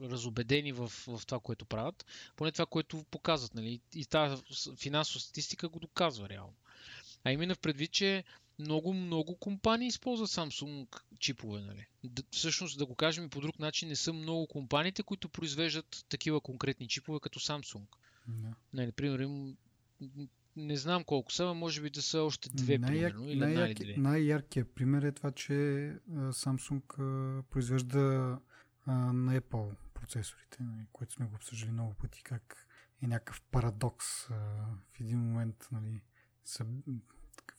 разобедени 0.01 0.71
в, 0.71 0.87
в 0.87 1.21
това, 1.25 1.39
което 1.39 1.65
правят. 1.65 2.05
Поне 2.35 2.51
това, 2.51 2.65
което 2.65 3.05
показват. 3.11 3.53
Нали? 3.53 3.81
И 3.93 4.05
тази 4.05 4.43
финансова 4.77 5.19
статистика 5.19 5.69
го 5.69 5.79
доказва 5.79 6.29
реално. 6.29 6.53
А 7.23 7.31
именно 7.31 7.55
в 7.55 7.59
предвид, 7.59 7.91
че 7.91 8.23
много, 8.59 8.93
много 8.93 9.35
компании 9.35 9.87
използват 9.87 10.29
Samsung 10.29 11.01
чипове. 11.19 11.61
Нали? 11.61 11.87
Да, 12.03 12.23
всъщност, 12.31 12.77
да 12.77 12.85
го 12.85 12.95
кажем 12.95 13.25
и 13.25 13.29
по 13.29 13.41
друг 13.41 13.59
начин, 13.59 13.89
не 13.89 13.95
са 13.95 14.13
много 14.13 14.47
компаниите, 14.47 15.03
които 15.03 15.29
произвеждат 15.29 16.05
такива 16.09 16.41
конкретни 16.41 16.87
чипове 16.87 17.19
като 17.19 17.39
Samsung. 17.39 17.85
Да. 18.27 18.53
Нали, 18.73 18.91
примерно, 18.91 19.55
не 20.55 20.77
знам 20.77 21.03
колко 21.03 21.31
са, 21.31 21.53
може 21.53 21.81
би 21.81 21.89
да 21.89 22.01
са 22.01 22.21
още 22.21 22.49
две, 22.49 22.77
най-яр... 22.77 23.11
примерно, 23.11 23.31
или 23.31 23.39
най-ярки... 23.39 23.95
най-яркият 23.97 24.71
пример 24.75 25.01
е 25.01 25.11
това, 25.11 25.31
че 25.31 25.53
Samsung 26.11 26.81
произвежда 27.41 28.37
на 28.87 29.41
Apple 29.41 29.75
процесорите, 29.93 30.63
нали, 30.63 30.87
което 30.91 31.13
сме 31.13 31.25
го 31.25 31.35
обсъждали 31.35 31.71
много 31.71 31.93
пъти, 31.93 32.23
как 32.23 32.67
е 33.01 33.07
някакъв 33.07 33.41
парадокс 33.41 34.27
в 34.27 34.99
един 34.99 35.19
момент 35.19 35.67
нали, 35.71 36.01
са, 36.45 36.65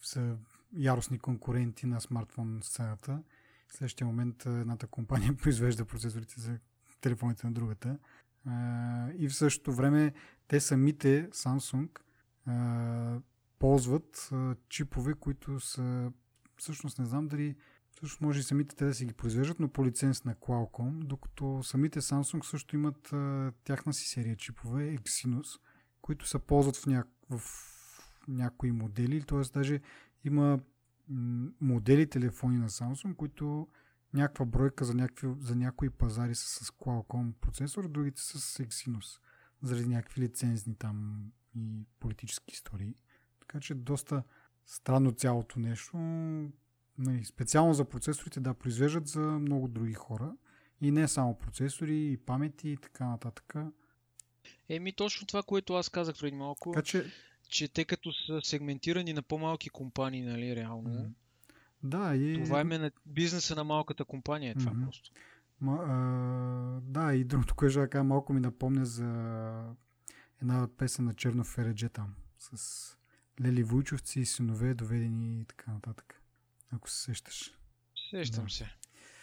са 0.03 0.37
яростни 0.77 1.19
конкуренти 1.19 1.87
на 1.87 2.01
смартфон 2.01 2.61
сцената. 2.63 3.23
В 3.69 3.73
следващия 3.73 4.07
момент 4.07 4.47
едната 4.47 4.87
компания 4.87 5.37
произвежда 5.43 5.85
процесорите 5.85 6.41
за 6.41 6.59
телефоните 7.01 7.47
на 7.47 7.53
другата. 7.53 7.99
И 9.19 9.29
в 9.29 9.35
същото 9.35 9.73
време 9.73 10.15
те 10.49 10.61
самите 10.61 11.31
Samsung 11.31 11.89
ползват 13.59 14.31
чипове, 14.69 15.15
които 15.15 15.61
са 15.61 16.13
всъщност 16.57 16.99
не 16.99 17.05
знам 17.05 17.29
дали 17.29 17.57
всъщност 17.99 18.21
може 18.21 18.41
и 18.41 18.43
самите 18.43 18.77
те 18.77 18.85
да 18.85 18.95
си 18.95 19.07
ги 19.07 19.13
произвеждат, 19.13 19.61
но 19.61 19.69
по 19.69 19.87
лиценз 19.87 20.25
на 20.25 20.35
Qualcomm, 20.35 21.05
докато 21.05 21.63
самите 21.63 22.01
Samsung 22.01 22.45
също 22.45 22.77
имат 22.77 23.15
тяхна 23.65 23.93
си 23.93 24.09
серия 24.09 24.37
чипове 24.37 24.97
Exynos, 24.97 25.61
които 26.01 26.27
се 26.27 26.39
ползват 26.39 26.77
в, 26.77 26.87
ня... 26.87 27.05
в 27.31 27.41
някои 28.29 28.73
модели, 28.73 29.23
т.е. 29.23 29.41
даже 29.53 29.81
има 30.25 30.61
модели 31.61 32.11
телефони 32.11 32.59
на 32.59 32.69
Samsung, 32.69 33.17
които 33.17 33.69
някаква 34.15 34.45
бройка 34.45 34.85
за, 34.85 34.95
някакви, 34.95 35.29
за 35.41 35.57
някои 35.57 35.91
пазари 35.91 36.35
са 36.35 36.65
с 36.65 36.71
Qualcomm 36.71 37.33
процесор, 37.33 37.89
другите 37.89 38.23
са 38.23 38.41
с 38.41 38.59
Exynos, 38.59 39.21
заради 39.63 39.89
някакви 39.89 40.21
лицензни 40.21 40.75
там 40.75 41.27
и 41.55 41.85
политически 42.01 42.55
истории. 42.55 42.95
Така 43.41 43.61
че 43.61 43.75
доста 43.75 44.23
странно 44.67 45.13
цялото 45.13 45.61
нещо. 45.61 45.97
Нали, 46.99 47.25
специално 47.25 47.75
за 47.75 47.85
процесорите 47.85 48.41
да 48.41 48.55
произвеждат 48.55 49.09
за 49.09 49.21
много 49.21 49.69
други 49.69 49.95
хора. 49.95 50.33
И 50.81 50.91
не 50.91 51.09
само 51.09 51.39
процесори, 51.39 52.13
и 52.13 52.17
памети 52.17 52.71
и 52.71 52.77
така 52.77 53.07
нататък. 53.07 53.55
Еми 54.69 54.93
точно 54.93 55.27
това, 55.27 55.43
което 55.43 55.75
аз 55.75 55.89
казах 55.89 56.19
преди 56.21 56.37
малко. 56.37 56.73
Така, 56.73 56.83
че 56.83 57.13
че 57.49 57.69
те 57.69 57.85
като 57.85 58.13
са 58.13 58.41
сегментирани 58.43 59.13
на 59.13 59.23
по-малки 59.23 59.69
компании, 59.69 60.23
нали, 60.23 60.57
реално. 60.57 60.91
Mm-hmm. 60.91 61.13
Да, 61.83 62.17
и... 62.17 62.45
Това 62.45 62.61
е 62.61 62.65
на 62.65 62.91
бизнеса 63.07 63.55
на 63.57 63.65
малката 63.65 64.05
компания, 64.05 64.51
е 64.51 64.55
това 64.55 64.73
mm-hmm. 64.73 64.85
просто. 64.85 65.11
Ма, 65.61 65.79
а, 65.89 66.81
да, 66.83 67.15
и 67.15 67.25
другото, 67.25 67.55
което 67.55 67.73
ще 67.73 67.89
кажа, 67.89 68.05
малко 68.05 68.33
ми 68.33 68.41
напомня 68.41 68.87
за 68.87 69.05
една 70.43 70.69
песен 70.77 71.05
на 71.05 71.15
Черно 71.15 71.45
Фередже 71.45 71.89
там, 71.89 72.15
с 72.39 72.97
Лели 73.45 73.63
Войчовци, 73.63 74.25
синове, 74.25 74.75
доведени 74.75 75.41
и 75.41 75.45
така 75.45 75.73
нататък. 75.73 76.18
Ако 76.71 76.91
се 76.91 77.03
сещаш. 77.03 77.55
Сещам 78.11 78.45
да. 78.45 78.51
се. 78.51 78.77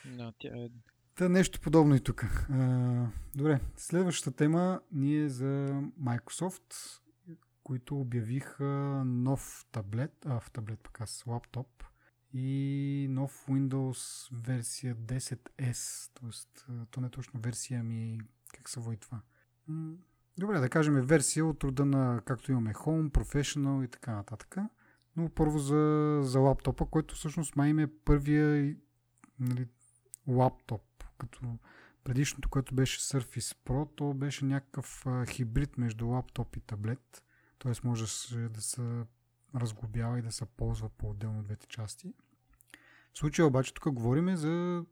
Да, 0.06 0.34
тя 0.40 0.48
е... 0.48 0.70
Та 1.16 1.30
нещо 1.30 1.60
подобно 1.62 1.96
и 1.96 2.00
тук. 2.00 2.24
А, 2.24 3.08
добре, 3.36 3.60
следващата 3.78 4.38
тема 4.38 4.82
ни 4.92 5.18
е 5.18 5.30
за 5.30 5.46
Microsoft, 6.02 7.00
които 7.64 8.00
обявиха 8.00 8.66
нов 9.06 9.66
таблет, 9.72 10.26
а 10.26 10.40
в 10.40 10.52
таблет 10.52 10.80
пък 10.80 11.02
аз 11.02 11.24
лаптоп 11.28 11.84
и 12.34 13.08
нов 13.10 13.46
Windows 13.48 14.30
версия 14.46 14.96
10S, 14.96 16.12
т.е. 16.14 16.72
то 16.92 17.02
не 17.02 17.08
е 17.08 17.10
точно 17.10 17.40
версия, 17.40 17.84
ми 17.84 18.20
как 18.54 18.70
се 18.70 18.80
води 18.80 18.98
това? 18.98 19.22
Добре, 20.38 20.60
да 20.60 20.70
кажем 20.70 21.02
версия 21.02 21.46
от 21.46 21.64
рода 21.64 21.86
на 21.86 22.22
както 22.26 22.52
имаме 22.52 22.74
Home, 22.74 23.10
Professional 23.10 23.86
и 23.86 23.88
така 23.88 24.16
нататък. 24.16 24.58
Но 25.18 25.30
първо 25.30 25.60
за, 25.60 26.20
за 26.24 26.40
лаптопа, 26.40 26.86
който 26.86 27.16
всъщност 27.16 27.56
май 27.56 27.74
е 27.80 27.88
първия 27.88 28.76
нали, 29.40 29.68
лаптоп, 30.28 30.82
като 31.18 31.42
предишното, 32.04 32.50
което 32.50 32.76
беше 32.76 33.00
Surface 33.00 33.58
Pro, 33.66 33.90
то 33.96 34.14
беше 34.14 34.46
някакъв 34.46 35.06
хибрид 35.30 35.78
между 35.78 36.08
лаптоп 36.08 36.56
и 36.56 36.60
таблет. 36.60 37.24
Т.е. 37.60 37.72
може 37.84 38.04
да 38.50 38.62
се 38.62 39.06
разглобява 39.56 40.20
и 40.20 40.22
да 40.22 40.32
се 40.32 40.46
ползва 40.46 40.90
по-отделно 40.90 41.44
двете 41.44 41.68
части. 41.68 42.14
В 43.14 43.18
случая 43.18 43.46
обаче 43.46 43.74
тук 43.74 43.94
говорим 43.94 44.36
за, 44.36 44.86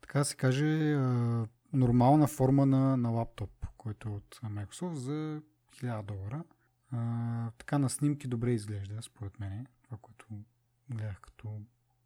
така 0.00 0.24
се 0.24 0.36
каже, 0.36 0.96
нормална 1.72 2.26
форма 2.26 2.66
на, 2.66 2.96
на 2.96 3.10
лаптоп, 3.10 3.66
който 3.76 4.08
е 4.08 4.12
от 4.12 4.40
Microsoft 4.44 4.94
за 4.94 5.42
1000 5.72 6.02
долара. 6.02 6.44
Така 7.58 7.78
на 7.78 7.90
снимки 7.90 8.28
добре 8.28 8.52
изглежда, 8.52 9.02
според 9.02 9.40
мен. 9.40 9.66
Това, 9.82 9.96
което 10.02 10.26
гледах 10.90 11.20
като 11.20 11.60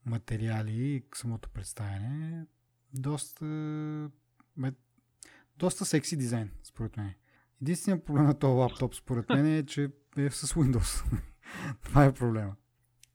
материали 0.04 0.72
и 0.72 1.04
самото 1.14 1.48
представяне. 1.48 2.46
Доста, 2.94 3.44
бе, 4.56 4.72
доста 5.56 5.84
секси 5.84 6.16
дизайн, 6.16 6.50
според 6.62 6.96
мен. 6.96 7.14
Единственият 7.62 8.04
проблем 8.04 8.24
на 8.24 8.38
този 8.38 8.58
лаптоп, 8.58 8.94
според 8.94 9.28
мен, 9.28 9.46
е, 9.46 9.66
че 9.66 9.90
е 10.16 10.30
с 10.30 10.46
Windows. 10.46 11.20
Това 11.82 12.04
е 12.04 12.14
проблема. 12.14 12.56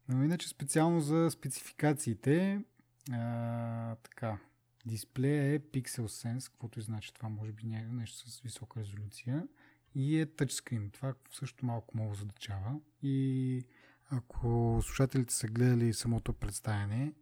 Но 0.07 0.23
иначе 0.23 0.49
специално 0.49 1.01
за 1.01 1.31
спецификациите, 1.31 2.63
а, 3.11 3.95
така, 3.95 4.37
дисплея 4.85 5.53
е 5.53 5.59
Pixel 5.59 6.05
Sense, 6.05 6.51
каквото 6.51 6.79
и 6.79 6.81
значи 6.81 7.13
това, 7.13 7.29
може 7.29 7.51
би 7.51 7.63
някакво 7.63 7.93
нещо 7.93 8.31
с 8.31 8.41
висока 8.41 8.79
резолюция 8.79 9.47
и 9.95 10.19
е 10.19 10.25
тъчскрин. 10.25 10.89
Това 10.89 11.13
също 11.31 11.65
малко 11.65 11.97
много 11.97 12.15
задачава. 12.15 12.79
И 13.01 13.63
ако 14.09 14.79
слушателите 14.83 15.33
са 15.33 15.47
гледали 15.47 15.93
самото 15.93 16.33
представяне, 16.33 17.13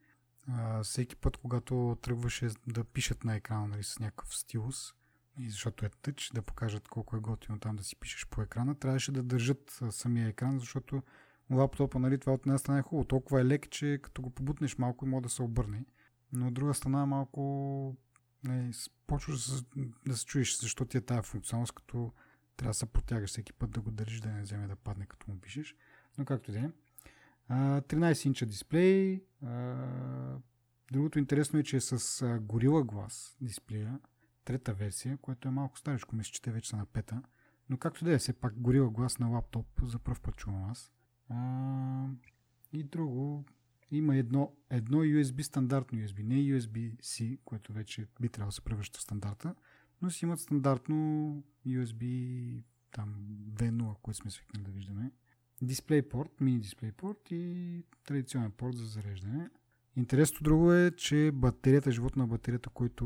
всеки 0.83 1.15
път, 1.15 1.37
когато 1.37 1.97
тръгваше 2.01 2.49
да 2.67 2.83
пишат 2.83 3.23
на 3.23 3.35
екрана 3.35 3.67
нали, 3.67 3.83
с 3.83 3.99
някакъв 3.99 4.35
стилус, 4.35 4.93
и 5.39 5.49
защото 5.49 5.85
е 5.85 5.89
тъч, 6.01 6.31
да 6.33 6.41
покажат 6.41 6.87
колко 6.87 7.15
е 7.15 7.19
готино 7.19 7.59
там 7.59 7.75
да 7.75 7.83
си 7.83 7.95
пишеш 7.95 8.27
по 8.27 8.41
екрана, 8.41 8.75
трябваше 8.75 9.11
да 9.11 9.23
държат 9.23 9.79
самия 9.89 10.27
екран, 10.27 10.59
защото 10.59 11.03
лаптопа, 11.51 11.99
нали, 11.99 12.19
това 12.19 12.33
от 12.33 12.41
една 12.41 12.57
страна 12.57 12.79
е 12.79 12.81
хубаво. 12.81 13.07
Толкова 13.07 13.41
е 13.41 13.45
лек, 13.45 13.69
че 13.69 13.99
като 14.03 14.21
го 14.21 14.29
побутнеш 14.29 14.77
малко 14.77 15.05
и 15.05 15.09
може 15.09 15.23
да 15.23 15.29
се 15.29 15.41
обърне. 15.41 15.85
Но 16.33 16.47
от 16.47 16.53
друга 16.53 16.73
страна 16.73 17.05
малко 17.05 17.97
не, 18.43 18.71
почваш 19.07 19.49
да, 19.49 19.61
да 20.07 20.17
се 20.17 20.25
чуеш 20.25 20.59
защо 20.59 20.85
ти 20.85 20.97
е 20.97 21.01
тази 21.01 21.29
функционалност, 21.29 21.73
като 21.73 22.13
трябва 22.59 22.69
да 22.69 22.73
се 22.73 22.85
протягаш 22.85 23.29
всеки 23.29 23.53
път 23.53 23.71
да 23.71 23.81
го 23.81 23.91
държиш, 23.91 24.19
да 24.19 24.29
не 24.29 24.41
вземе 24.41 24.67
да 24.67 24.75
падне 24.75 25.05
като 25.05 25.31
му 25.31 25.39
пишеш. 25.39 25.75
Но 26.17 26.25
както 26.25 26.51
да 26.51 26.59
е. 26.59 26.69
13 27.49 28.25
инча 28.25 28.45
дисплей. 28.45 29.23
другото 30.91 31.19
интересно 31.19 31.59
е, 31.59 31.63
че 31.63 31.77
е 31.77 31.81
с 31.81 31.99
Gorilla 32.39 32.85
Glass 32.85 33.35
дисплея, 33.41 33.99
трета 34.45 34.73
версия, 34.73 35.17
което 35.17 35.47
е 35.47 35.51
малко 35.51 35.77
старичко, 35.77 36.15
мисля, 36.15 36.31
че 36.31 36.41
те 36.41 36.51
вече 36.51 36.69
са 36.69 36.77
на 36.77 36.85
пета. 36.85 37.21
Но 37.69 37.77
както 37.77 38.05
да 38.05 38.13
е, 38.13 38.17
все 38.17 38.33
пак 38.33 38.53
Gorilla 38.53 38.89
Glass 38.89 39.19
на 39.19 39.27
лаптоп, 39.27 39.67
за 39.83 39.99
първ 39.99 40.19
път 40.21 40.35
чувам 40.35 40.63
аз. 40.63 40.91
И 42.73 42.83
друго, 42.83 43.45
има 43.91 44.15
едно, 44.15 44.53
едно 44.69 44.97
USB 44.97 45.41
стандартно 45.41 45.99
USB, 45.99 46.23
не 46.23 46.35
USB-C, 46.35 47.39
което 47.45 47.73
вече 47.73 48.07
би 48.21 48.29
трябвало 48.29 48.49
да 48.49 48.55
се 48.55 48.61
превръща 48.61 48.99
в 48.99 49.01
стандарта, 49.01 49.55
но 50.01 50.09
си 50.09 50.25
имат 50.25 50.39
стандартно 50.39 51.43
USB 51.67 52.63
там 52.91 53.15
2.0, 53.53 53.95
което 54.01 54.17
сме 54.17 54.31
свикнали 54.31 54.63
да 54.63 54.71
виждаме. 54.71 55.11
Дисплейпорт, 55.61 56.41
мини 56.41 56.59
дисплейпорт 56.59 57.31
и 57.31 57.83
традиционен 58.05 58.51
порт 58.51 58.77
за 58.77 58.85
зареждане. 58.85 59.49
Интересното 59.95 60.43
друго 60.43 60.73
е, 60.73 60.91
че 60.91 61.31
батерията, 61.33 61.91
живот 61.91 62.15
на 62.15 62.27
батерията, 62.27 62.69
който 62.69 63.05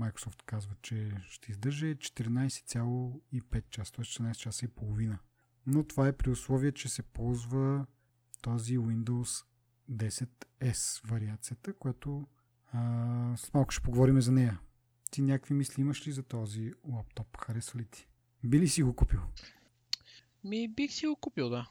Microsoft 0.00 0.42
казва, 0.46 0.74
че 0.82 1.12
ще 1.28 1.50
издържа 1.50 1.86
е 1.88 1.94
14,5 1.94 3.70
часа, 3.70 3.92
т.е. 3.92 4.04
14 4.04 4.34
часа 4.34 4.64
и 4.64 4.68
половина. 4.68 5.18
Но 5.66 5.84
това 5.84 6.08
е 6.08 6.12
при 6.12 6.30
условие, 6.30 6.72
че 6.72 6.88
се 6.88 7.02
ползва 7.02 7.86
този 8.42 8.78
Windows 8.78 9.44
10S 9.90 11.06
вариацията, 11.08 11.72
което 11.72 12.26
а, 12.72 13.36
с 13.36 13.54
малко 13.54 13.70
ще 13.70 13.82
поговорим 13.82 14.20
за 14.20 14.32
нея. 14.32 14.60
Ти 15.10 15.22
някакви 15.22 15.54
мисли 15.54 15.80
имаш 15.80 16.06
ли 16.06 16.12
за 16.12 16.22
този 16.22 16.72
лаптоп? 16.84 17.36
Харесва 17.36 17.80
ли 17.80 17.84
ти? 17.84 18.06
Би 18.44 18.60
ли 18.60 18.68
си 18.68 18.82
го 18.82 18.96
купил? 18.96 19.20
Ми 20.44 20.68
бих 20.68 20.92
си 20.92 21.06
го 21.06 21.16
купил, 21.16 21.48
да. 21.48 21.68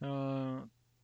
А, 0.00 0.08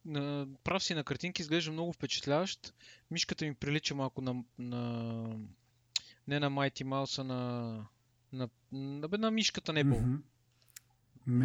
на, 0.04 0.48
прав 0.64 0.82
си 0.84 0.94
на 0.94 1.04
картинки, 1.04 1.42
изглежда 1.42 1.72
много 1.72 1.92
впечатляващ. 1.92 2.74
Мишката 3.10 3.44
ми 3.44 3.54
прилича 3.54 3.94
малко 3.94 4.20
на, 4.20 4.44
на 4.58 5.38
не 6.28 6.40
на 6.40 6.50
Mighty 6.50 6.84
Mouse, 6.84 7.20
а 7.20 7.24
на, 7.24 7.40
на, 8.32 8.48
на, 8.72 9.08
на, 9.08 9.18
на 9.18 9.30
мишката 9.30 9.72
не 9.72 9.84
Mm-hmm. 9.84 10.20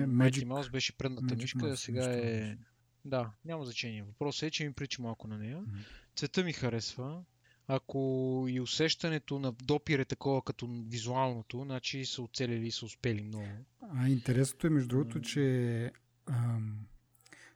Mighty 0.05 0.45
Mouse 0.45 0.71
беше 0.71 0.97
предната 0.97 1.35
Magic 1.35 1.41
мишка, 1.41 1.59
Mouse, 1.59 1.75
сега 1.75 2.03
е... 2.03 2.57
Да, 3.05 3.31
няма 3.45 3.65
значение. 3.65 4.03
Въпросът 4.03 4.43
е, 4.43 4.51
че 4.51 4.65
ми 4.67 4.73
прича 4.73 5.01
малко 5.01 5.27
на 5.27 5.37
нея. 5.37 5.57
Mm-hmm. 5.57 5.85
Цвета 6.15 6.43
ми 6.43 6.53
харесва. 6.53 7.23
Ако 7.67 8.45
и 8.49 8.59
усещането 8.59 9.39
на 9.39 9.51
допир 9.51 9.99
е 9.99 10.05
такова 10.05 10.41
като 10.41 10.67
визуалното, 10.67 11.63
значи 11.63 12.05
са 12.05 12.21
оцелили 12.21 12.67
и 12.67 12.71
са 12.71 12.85
успели 12.85 13.23
много. 13.23 13.47
А 13.93 14.09
интересното 14.09 14.67
е 14.67 14.69
между 14.69 14.87
другото, 14.87 15.21
че 15.21 15.91
ам, 16.29 16.85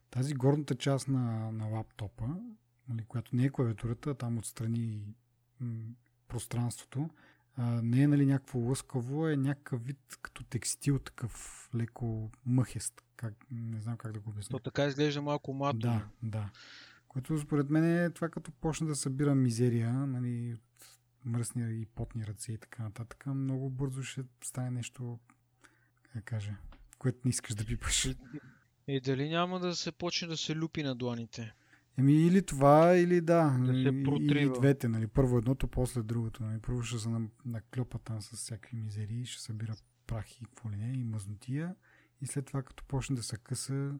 тази 0.10 0.34
горната 0.34 0.76
част 0.76 1.08
на, 1.08 1.52
на 1.52 1.65
лаптопа, 1.65 2.26
нали, 2.89 3.04
която 3.08 3.36
не 3.36 3.45
е 3.45 3.50
клавиатурата, 3.50 4.15
там 4.15 4.38
отстрани 4.38 5.15
м- 5.60 5.93
пространството, 6.28 7.10
а, 7.56 7.82
не 7.82 8.02
е 8.02 8.08
нали, 8.08 8.26
някакво 8.26 8.60
лъскаво, 8.60 9.28
е 9.28 9.38
някакъв 9.38 9.86
вид 9.86 10.17
като 10.22 10.43
текстил, 10.43 11.00
такъв 11.00 11.69
леко 11.76 12.32
мъхест. 12.45 13.02
Как, 13.15 13.34
не 13.52 13.82
знам 13.82 13.98
как 13.98 14.12
да 14.12 14.19
го 14.19 14.30
обясня. 14.30 14.58
То 14.58 14.63
така 14.63 14.86
изглежда 14.86 15.22
малко 15.22 15.54
мато. 15.54 15.78
Да, 15.80 16.08
да. 16.24 16.50
Което 17.10 17.39
според 17.39 17.69
мен 17.69 18.06
е 18.06 18.10
това 18.10 18.30
като 18.30 18.52
почна 18.52 18.88
да 18.88 18.95
събира 18.95 19.36
мизерия, 19.36 19.93
нали, 19.93 20.54
от 20.54 20.86
мръсни 21.26 21.82
и 21.82 21.86
потни 21.86 22.28
ръце 22.28 22.52
и 22.52 22.58
така 22.58 22.84
нататък, 22.84 23.26
много 23.26 23.69
бързо 23.69 24.04
ще 24.04 24.24
стане 24.43 24.72
нещо, 24.72 25.19
как 26.04 26.13
да 26.13 26.22
кажа, 26.22 26.56
което 27.00 27.19
не 27.26 27.30
искаш 27.30 27.56
да 27.56 27.65
пипаш. 27.65 28.06
И, 28.06 28.15
и 28.88 29.02
дали 29.02 29.30
няма 29.30 29.60
да 29.60 29.76
се 29.76 29.91
почне 29.91 30.28
да 30.28 30.38
се 30.38 30.56
люпи 30.56 30.84
на 30.84 30.95
дланите? 30.95 31.54
Еми 31.98 32.13
или 32.13 32.41
това, 32.41 32.95
или 32.95 33.22
да. 33.22 33.58
да 33.60 33.74
или, 33.74 34.32
или 34.32 34.50
двете, 34.50 34.88
нали. 34.88 35.08
Първо 35.08 35.38
едното, 35.38 35.67
после 35.67 36.02
другото. 36.04 36.43
Нали. 36.43 36.60
Първо 36.60 36.84
ще 36.84 37.00
се 37.00 37.10
наклепа 37.45 38.00
там 38.00 38.22
с 38.22 38.36
всякакви 38.36 38.78
мизерии, 38.78 39.26
ще 39.26 39.41
събира 39.41 39.76
прахи 40.08 40.43
и 40.43 40.45
какво 40.45 40.72
ли 40.72 40.76
не, 40.76 40.93
и 40.93 41.04
мазнотия. 41.04 41.76
И 42.22 42.28
след 42.28 42.45
това, 42.45 42.63
като 42.63 42.84
почне 42.84 43.15
да 43.15 43.24
се 43.24 43.38
къса, 43.38 44.00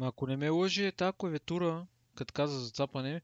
ако 0.00 0.26
не 0.26 0.36
ме 0.36 0.48
лъжи, 0.48 0.92
тази 0.92 1.16
клавиатура, 1.18 1.86
като 2.14 2.32
каза 2.32 2.60
за 2.60 2.70
цапане, 2.70 3.20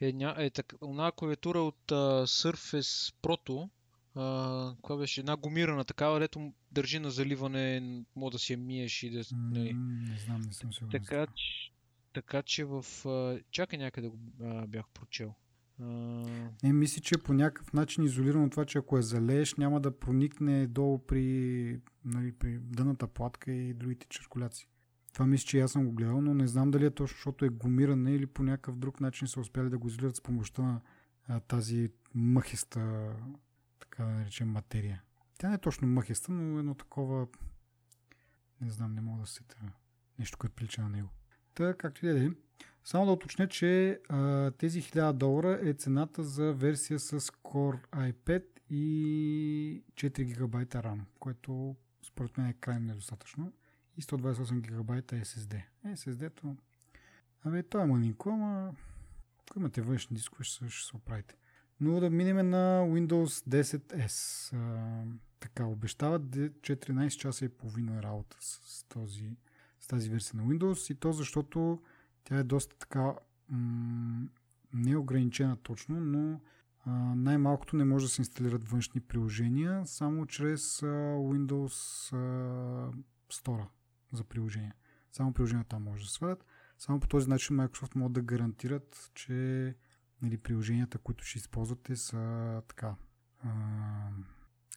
е, 0.00 0.12
ня... 0.12 0.34
е 0.38 0.50
так... 0.50 0.74
една 0.82 1.12
клавиатура 1.12 1.60
от 1.60 1.78
uh, 1.88 2.24
Surface 2.24 3.14
Pro, 3.22 3.68
uh, 4.16 4.98
беше 4.98 5.20
една 5.20 5.36
гумирана 5.36 5.84
такава, 5.84 6.20
дето 6.20 6.52
държи 6.72 6.98
на 6.98 7.10
заливане, 7.10 7.82
мога 8.16 8.30
да 8.30 8.38
си 8.38 8.52
я 8.52 8.58
миеш 8.58 9.02
и 9.02 9.10
да... 9.10 9.24
Mm, 9.24 9.72
не 10.10 10.18
знам, 10.18 10.40
не 10.40 10.52
съм 10.52 10.72
сигурен. 10.72 11.00
Така, 11.00 11.26
че, 11.26 11.72
така 12.12 12.42
че 12.42 12.64
в... 12.64 12.82
Uh, 12.82 13.42
чакай 13.50 13.78
някъде 13.78 14.08
го 14.08 14.16
uh, 14.16 14.66
бях 14.66 14.88
прочел. 14.94 15.34
Uh... 15.80 16.48
Не, 16.62 16.72
мисля, 16.72 17.02
че 17.02 17.18
по 17.18 17.32
някакъв 17.32 17.72
начин 17.72 18.04
изолирано 18.04 18.50
това, 18.50 18.64
че 18.64 18.78
ако 18.78 18.96
я 18.96 19.02
залееш, 19.02 19.54
няма 19.54 19.80
да 19.80 19.98
проникне 19.98 20.66
долу 20.66 20.98
при, 20.98 21.80
нали, 22.04 22.32
при 22.32 22.58
дъната 22.58 23.06
платка 23.06 23.52
и 23.52 23.74
другите 23.74 24.06
черкуляции. 24.08 24.66
Това 25.12 25.26
мисля, 25.26 25.46
че 25.46 25.60
аз 25.60 25.72
съм 25.72 25.84
го 25.84 25.92
гледал, 25.92 26.20
но 26.20 26.34
не 26.34 26.46
знам 26.46 26.70
дали 26.70 26.86
е 26.86 26.90
точно, 26.90 27.16
защото 27.16 27.44
е 27.44 27.48
гумиране 27.48 28.14
или 28.14 28.26
по 28.26 28.42
някакъв 28.42 28.76
друг 28.76 29.00
начин 29.00 29.28
са 29.28 29.40
успяли 29.40 29.70
да 29.70 29.78
го 29.78 29.88
изолират 29.88 30.16
с 30.16 30.20
помощта 30.20 30.62
на 30.62 30.80
а, 31.28 31.40
тази 31.40 31.90
мъхиста, 32.14 33.12
така 33.80 34.04
да 34.04 34.10
наречем, 34.10 34.48
материя. 34.48 35.02
Тя 35.38 35.48
не 35.48 35.54
е 35.54 35.58
точно 35.58 35.88
мъхиста, 35.88 36.32
но 36.32 36.58
едно 36.58 36.74
такова, 36.74 37.26
не 38.60 38.70
знам, 38.70 38.94
не 38.94 39.00
мога 39.00 39.20
да 39.20 39.26
се 39.26 39.42
нещо, 40.18 40.38
което 40.38 40.54
прилича 40.54 40.82
на 40.82 40.88
него. 40.88 41.08
Та, 41.54 41.74
както 41.74 42.06
и 42.06 42.08
да 42.08 42.24
е. 42.24 42.30
Само 42.84 43.06
да 43.06 43.12
уточня, 43.12 43.48
че 43.48 44.00
а, 44.08 44.50
тези 44.50 44.82
1000 44.82 45.12
долара 45.12 45.60
е 45.62 45.74
цената 45.74 46.22
за 46.22 46.52
версия 46.52 46.98
с 46.98 47.20
Core 47.20 47.86
i5 47.90 48.44
и 48.70 49.84
4 49.94 50.38
ГБ 50.38 50.54
RAM, 50.56 51.00
което 51.18 51.76
според 52.06 52.38
мен 52.38 52.46
е 52.46 52.52
крайно 52.52 52.86
недостатъчно. 52.86 53.52
И 53.98 54.02
128 54.02 54.60
ГБ 54.60 54.90
SSD. 55.12 55.62
SSD-то... 55.86 56.56
Абе, 57.44 57.62
то 57.62 57.80
е 57.80 57.86
манинко, 57.86 58.28
ама 58.28 58.74
ако 59.52 59.58
имате 59.58 59.82
външни 59.82 60.16
дискове, 60.16 60.44
ще, 60.44 60.68
ще 60.68 60.90
се 60.90 60.96
оправите. 60.96 61.36
Но 61.80 62.00
да 62.00 62.10
минем 62.10 62.50
на 62.50 62.82
Windows 62.88 63.48
10S. 63.48 64.56
А, 64.56 65.04
така, 65.40 65.64
обещават 65.64 66.22
14 66.22 67.08
часа 67.08 67.44
и 67.44 67.48
половина 67.48 68.02
работа 68.02 68.36
с, 68.40 68.84
този, 68.88 69.36
с 69.80 69.86
тази 69.86 70.10
версия 70.10 70.42
на 70.42 70.48
Windows 70.48 70.92
и 70.92 70.94
то 70.94 71.12
защото 71.12 71.82
тя 72.24 72.38
е 72.38 72.42
доста 72.42 72.76
така 72.78 73.14
м- 73.48 74.28
неограничена 74.74 75.56
точно, 75.56 76.00
но 76.00 76.40
а, 76.84 76.90
най-малкото 77.14 77.76
не 77.76 77.84
може 77.84 78.04
да 78.04 78.08
се 78.08 78.20
инсталират 78.20 78.68
външни 78.68 79.00
приложения, 79.00 79.86
само 79.86 80.26
чрез 80.26 80.82
а, 80.82 80.86
Windows 81.16 82.12
а, 82.12 82.92
Store 83.32 83.66
за 84.12 84.24
приложения. 84.24 84.74
Само 85.12 85.32
приложения 85.32 85.64
там 85.64 85.82
може 85.82 86.04
да 86.04 86.10
свалят. 86.10 86.44
Само 86.78 87.00
по 87.00 87.08
този 87.08 87.28
начин 87.28 87.56
Microsoft 87.56 87.96
могат 87.96 88.12
да 88.12 88.22
гарантират, 88.22 89.10
че 89.14 89.74
нали, 90.22 90.38
приложенията, 90.38 90.98
които 90.98 91.24
ще 91.24 91.38
използвате 91.38 91.96
са 91.96 92.62
така 92.68 92.94
а, 93.44 93.50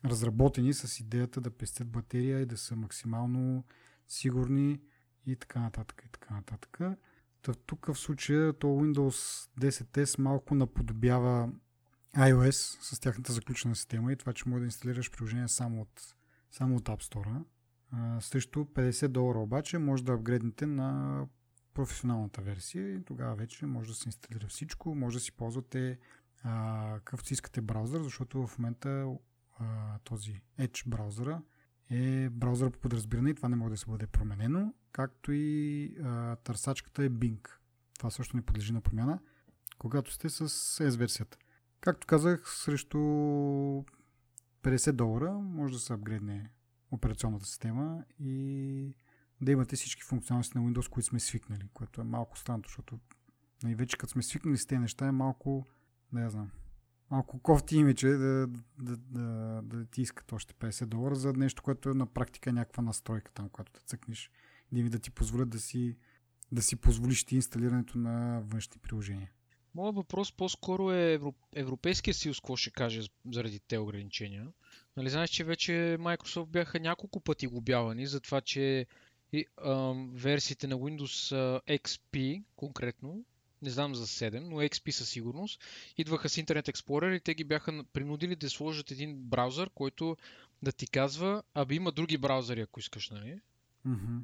разработени 0.06 0.74
с 0.74 1.00
идеята 1.00 1.42
да 1.42 1.52
пестят 1.52 1.88
батерия 1.88 2.40
и 2.40 2.46
да 2.46 2.58
са 2.58 2.76
максимално 2.76 3.64
сигурни 4.08 4.82
и 5.26 5.36
така 5.36 5.60
нататък 5.60 6.04
и 6.06 6.10
така 6.12 6.34
нататък. 6.34 6.80
Та 7.42 7.54
тук 7.54 7.86
в 7.86 7.96
случая 7.96 8.54
то 8.54 8.68
Windows 8.68 9.50
10S 9.60 10.20
малко 10.20 10.56
наподобява 10.56 11.50
iOS 12.16 12.78
с 12.82 13.00
тяхната 13.00 13.34
заключена 13.34 13.76
система 13.76 14.12
и 14.12 14.16
това, 14.16 14.34
че 14.34 14.50
може 14.50 14.60
да 14.60 14.66
инсталираш 14.66 15.12
приложение 15.12 15.48
само 15.48 15.82
от, 15.82 16.16
само 16.52 16.76
от 16.76 16.84
App 16.84 17.14
Store. 17.14 17.44
Срещу 18.20 18.60
50 18.60 19.08
долара 19.08 19.40
обаче 19.40 19.78
може 19.78 20.04
да 20.04 20.14
апгрейднете 20.14 20.66
на 20.66 21.22
професионалната 21.74 22.42
версия 22.42 22.96
и 22.96 23.04
тогава 23.04 23.36
вече 23.36 23.66
може 23.66 23.90
да 23.90 23.96
се 23.96 24.10
инсталира 24.10 24.48
всичко, 24.48 24.96
може 24.96 25.18
да 25.18 25.22
си 25.22 25.32
ползвате 25.32 26.00
а, 26.44 26.94
какъвто 26.96 27.28
си 27.28 27.34
искате 27.34 27.62
браузър, 27.62 28.02
защото 28.02 28.48
в 28.48 28.60
момента 28.60 29.16
този 30.04 30.42
Edge 30.60 30.88
браузъра 30.88 31.42
е 31.90 32.30
браузър 32.30 32.72
по 32.72 32.80
подразбиране 32.80 33.30
и 33.30 33.36
това 33.36 33.50
не 33.50 33.56
може 33.56 33.72
да 33.72 33.78
се 33.78 33.86
бъде 33.86 34.08
променено, 34.08 34.74
както 34.92 35.32
и 35.32 35.86
а, 36.04 36.36
търсачката 36.36 37.04
е 37.04 37.10
Bing. 37.10 37.50
Това 37.98 38.10
също 38.10 38.36
не 38.36 38.42
подлежи 38.42 38.74
на 38.74 38.82
промяна, 38.82 39.20
когато 39.78 40.14
сте 40.14 40.30
с 40.30 40.50
S 40.84 40.98
версията. 40.98 41.38
Както 41.82 42.08
казах, 42.08 42.56
срещу 42.56 42.98
50 44.64 44.92
долара 44.92 45.34
може 45.34 45.74
да 45.74 45.80
се 45.80 45.94
апгрейдне 45.94 46.52
операционната 46.96 47.46
система 47.46 48.04
и 48.20 48.96
да 49.42 49.52
имате 49.52 49.76
всички 49.76 50.04
функционалности 50.04 50.58
на 50.58 50.64
Windows, 50.64 50.90
които 50.90 51.08
сме 51.08 51.20
свикнали, 51.20 51.68
което 51.74 52.02
е 52.02 52.04
малко 52.04 52.38
странно, 52.38 52.64
защото 52.68 53.00
нали, 53.64 53.76
вече 53.76 53.98
като 53.98 54.12
сме 54.12 54.24
свикнали 54.24 54.58
с 54.58 54.66
тези 54.66 54.80
неща 54.80 55.08
е 55.08 55.12
малко, 55.12 55.68
да 56.14 56.22
я 56.22 56.30
знам, 56.30 56.52
малко 57.12 57.40
кофти 57.40 57.78
имече 57.78 58.08
да, 58.08 58.48
да, 58.80 58.98
да, 58.98 59.62
да 59.64 59.86
ти 59.86 60.02
искат 60.02 60.32
още 60.32 60.54
50 60.54 60.86
долара 60.86 61.16
за 61.16 61.34
нещо, 61.34 61.64
което 61.64 61.90
е 61.90 61.94
на 61.94 62.06
практика 62.06 62.54
някаква 62.54 62.84
настройка 62.84 63.32
там, 63.32 63.50
когато 63.50 63.74
да 63.74 63.80
цъкнеш, 63.80 64.32
да, 64.72 64.90
да 64.90 65.00
ти 65.00 65.12
позволят 65.12 65.50
да 65.50 65.60
си, 65.60 65.98
да 66.52 66.62
си 66.62 66.76
позволиш 66.76 67.24
ти 67.24 67.36
инсталирането 67.36 67.98
на 67.98 68.42
външни 68.46 68.82
приложения. 68.82 69.32
Моят 69.76 69.96
въпрос 69.96 70.32
по-скоро 70.38 70.92
е 70.92 71.20
Европейския 71.56 72.14
съюз, 72.14 72.40
какво 72.40 72.56
ще 72.56 72.72
каже 72.72 73.02
заради 73.32 73.60
те 73.60 73.78
ограничения. 73.78 74.48
Нали 74.98 75.10
знаеш, 75.10 75.30
че 75.30 75.44
вече 75.44 75.72
Microsoft 76.00 76.46
бяха 76.46 76.80
няколко 76.80 77.20
пъти 77.20 77.48
глобявани 77.48 78.08
за 78.08 78.20
това, 78.20 78.42
че 78.42 78.86
и, 79.34 79.46
а, 79.58 79.94
версиите 80.14 80.68
на 80.68 80.76
Windows 80.76 81.36
XP 81.68 82.44
конкретно, 82.56 83.24
не 83.62 83.70
знам 83.70 83.96
за 83.96 84.08
7, 84.08 84.40
но 84.40 84.56
XP 84.56 84.92
със 84.92 85.10
сигурност, 85.10 85.64
идваха 85.98 86.30
с 86.30 86.36
Internet 86.36 86.72
Explorer 86.72 87.16
и 87.16 87.20
те 87.20 87.34
ги 87.34 87.44
бяха 87.44 87.84
принудили 87.94 88.36
да 88.36 88.50
сложат 88.50 88.92
един 88.92 89.16
браузър, 89.16 89.70
който 89.70 90.18
да 90.62 90.72
ти 90.72 90.88
казва, 90.88 91.44
аби 91.54 91.76
има 91.76 91.92
други 91.92 92.18
браузъри, 92.18 92.62
ако 92.62 92.80
искаш, 92.80 93.10
нали? 93.10 93.40
Mm-hmm. 93.88 94.20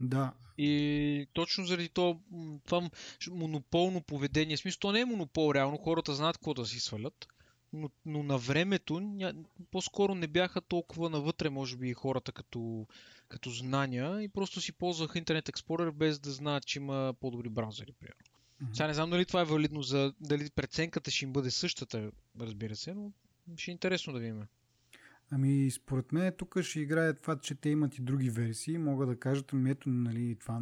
Да. 0.00 0.32
И 0.58 1.26
точно 1.32 1.66
заради 1.66 1.88
това, 1.88 2.16
това 2.64 2.90
монополно 3.30 4.02
поведение, 4.02 4.56
смисъл, 4.56 4.78
то 4.80 4.92
не 4.92 5.00
е 5.00 5.04
монопол 5.04 5.54
реално, 5.54 5.78
хората 5.78 6.14
знаят 6.14 6.36
какво 6.36 6.54
да 6.54 6.66
си 6.66 6.80
свалят, 6.80 7.26
но, 7.72 7.90
но 8.06 8.22
на 8.22 8.38
времето 8.38 9.00
ня... 9.00 9.34
по-скоро 9.70 10.14
не 10.14 10.26
бяха 10.26 10.60
толкова 10.60 11.10
навътре, 11.10 11.50
може 11.50 11.76
би, 11.76 11.92
хората 11.92 12.32
като, 12.32 12.86
като 13.28 13.50
знания 13.50 14.22
и 14.22 14.28
просто 14.28 14.60
си 14.60 14.72
ползваха 14.72 15.20
Internet 15.20 15.50
Explorer 15.50 15.90
без 15.90 16.18
да 16.18 16.30
знаят, 16.30 16.66
че 16.66 16.78
има 16.78 17.14
по-добри 17.20 17.48
браузъри, 17.48 17.92
примерно. 17.92 18.20
Mm-hmm. 18.62 18.76
Сега 18.76 18.86
не 18.86 18.94
знам 18.94 19.10
дали 19.10 19.24
това 19.24 19.40
е 19.40 19.44
валидно 19.44 19.82
за 19.82 20.14
дали 20.20 20.50
преценката 20.50 21.10
ще 21.10 21.24
им 21.24 21.32
бъде 21.32 21.50
същата, 21.50 22.10
разбира 22.40 22.76
се, 22.76 22.94
но 22.94 23.12
ще 23.56 23.70
е 23.70 23.72
интересно 23.72 24.12
да 24.12 24.18
видим. 24.18 24.42
Ами, 25.30 25.70
според 25.70 26.12
мен 26.12 26.32
тук 26.38 26.62
ще 26.62 26.80
играе 26.80 27.14
това, 27.14 27.38
че 27.38 27.54
те 27.54 27.68
имат 27.68 27.98
и 27.98 28.02
други 28.02 28.30
версии. 28.30 28.78
Мога 28.78 29.06
да 29.06 29.18
кажат, 29.18 29.52
ами 29.52 29.70
ето, 29.70 29.88
нали, 29.88 30.36
това 30.40 30.58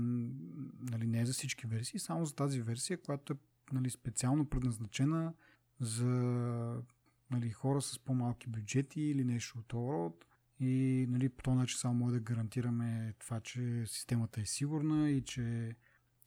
нали, 0.81 1.07
не 1.07 1.21
е 1.21 1.27
за 1.27 1.33
всички 1.33 1.67
версии, 1.67 2.01
само 2.01 2.27
за 2.27 2.35
тази 2.35 2.61
версия, 2.61 3.01
която 3.03 3.33
е 3.33 3.37
нали, 3.73 3.91
специално 3.91 4.47
предназначена 4.47 5.33
за 5.81 6.83
нали, 7.31 7.51
хора 7.51 7.83
с 7.83 7.99
по-малки 7.99 8.49
бюджети 8.49 9.01
или 9.01 9.25
нещо 9.25 9.59
от 9.59 9.67
този 9.67 9.89
род. 9.93 10.25
И 10.61 11.07
нали, 11.09 11.29
по 11.29 11.43
този 11.43 11.57
начин 11.57 11.79
само 11.79 11.95
може 11.95 12.15
да 12.15 12.21
гарантираме 12.21 13.15
това, 13.19 13.41
че 13.41 13.85
системата 13.87 14.41
е 14.41 14.45
сигурна 14.47 15.11
и 15.11 15.25
че 15.25 15.77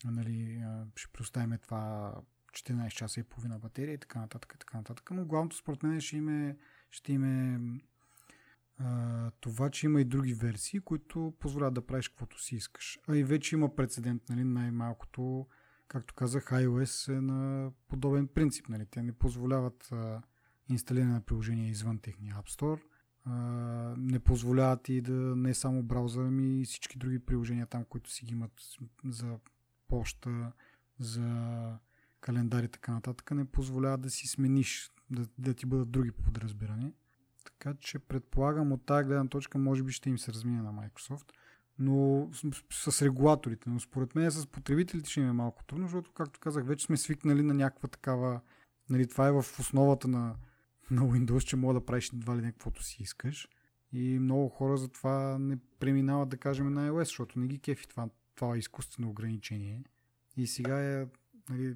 нали, 0.06 0.64
ще 0.96 1.12
предоставим 1.14 1.58
това 1.62 2.16
14 2.52 2.90
часа 2.90 3.20
и 3.20 3.24
половина 3.24 3.60
батерия 3.60 3.94
и 3.94 3.98
така 3.98 4.20
нататък. 4.20 4.54
И 4.56 4.60
така 4.60 4.78
нататък. 4.78 5.12
Но 5.12 5.26
главното 5.26 5.56
според 5.56 5.84
мен 5.84 6.02
ще 6.02 6.18
има, 6.18 6.54
ще 6.92 7.14
има 7.14 7.60
това, 9.40 9.70
че 9.70 9.86
има 9.86 10.02
и 10.02 10.06
други 10.06 10.34
версии, 10.34 10.80
които 10.80 11.34
позволяват 11.40 11.74
да 11.74 11.86
правиш 11.86 12.10
каквото 12.10 12.42
си 12.42 12.56
искаш. 12.56 13.00
А 13.08 13.16
и 13.16 13.24
вече 13.24 13.56
има 13.56 13.76
прецедент, 13.76 14.30
нали, 14.30 14.44
най-малкото, 14.44 15.48
както 15.88 16.14
казах, 16.14 16.46
iOS 16.46 17.18
е 17.18 17.22
на 17.22 17.72
подобен 17.88 18.28
принцип. 18.28 18.70
Нали. 18.70 18.86
Те 18.86 19.04
не 19.04 19.12
позволяват 19.12 19.90
а, 19.92 20.22
инсталиране 20.74 21.14
на 21.14 21.22
приложения 21.22 21.70
извън 21.70 22.00
техния 22.00 22.36
App 22.36 22.50
Store. 22.50 22.82
Не 23.98 24.20
позволяват 24.20 24.90
и 24.90 25.02
да 25.02 25.12
не 25.36 25.54
само 25.54 25.84
браузъра, 25.84 26.32
ми 26.32 26.62
и 26.62 26.66
всички 26.66 26.98
други 26.98 27.20
приложения 27.20 27.66
там, 27.66 27.86
които 27.86 28.12
си 28.12 28.26
ги 28.26 28.34
имат 28.34 28.52
за 29.06 29.38
почта, 29.88 30.52
за 31.00 31.78
календари 32.22 32.66
и 32.66 32.70
така 32.70 32.92
нататък, 32.92 33.32
не 33.32 33.46
позволяват 33.46 34.02
да 34.02 34.10
си 34.10 34.28
смениш, 34.28 34.92
да, 35.10 35.28
да 35.38 35.54
ти 35.54 35.66
бъдат 35.66 35.92
други 35.92 36.12
подразбирани. 36.12 36.94
Така 37.46 37.74
че 37.80 38.00
предполагам 38.00 38.72
от 38.72 38.86
тази 38.86 39.08
гледна 39.08 39.28
точка 39.28 39.58
може 39.58 39.84
би 39.84 39.92
ще 39.92 40.10
им 40.10 40.18
се 40.18 40.34
размине 40.34 40.62
на 40.62 40.74
Microsoft. 40.74 41.32
Но 41.80 42.30
с, 42.72 42.92
с 42.92 43.02
регулаторите. 43.02 43.70
Но 43.70 43.80
според 43.80 44.16
мен 44.16 44.32
с 44.32 44.48
потребителите 44.48 45.10
ще 45.10 45.20
им 45.20 45.30
е 45.30 45.34
малко 45.34 45.64
трудно, 45.64 45.88
защото, 45.88 46.12
както 46.12 46.40
казах, 46.40 46.66
вече 46.66 46.86
сме 46.86 46.98
свикнали 46.98 47.44
на 47.44 47.54
някаква 47.54 47.90
такава... 47.90 48.42
Нали, 48.90 49.08
това 49.08 49.28
е 49.28 49.32
в 49.32 49.46
основата 49.60 50.08
на, 50.08 50.36
на 50.92 51.02
Windows, 51.02 51.46
че 51.46 51.56
мога 51.56 51.74
да 51.74 51.86
правиш 51.86 52.10
едва 52.14 52.38
ли 52.38 52.42
каквото 52.42 52.84
си 52.84 53.04
искаш. 53.04 53.48
И 53.92 54.20
много 54.20 54.50
хора 54.50 54.78
затова 54.78 55.38
не 55.40 55.58
преминават, 55.80 56.30
да 56.30 56.38
кажем, 56.38 56.74
на 56.74 56.90
iOS, 56.90 57.04
защото 57.04 57.40
не 57.40 57.48
ги 57.48 57.60
кефи 57.60 57.88
това, 57.88 58.10
това 58.36 58.58
изкуствено 58.58 59.10
ограничение. 59.10 59.84
И 60.38 60.48
сега 60.48 61.02
е, 61.02 61.08
нали, 61.50 61.76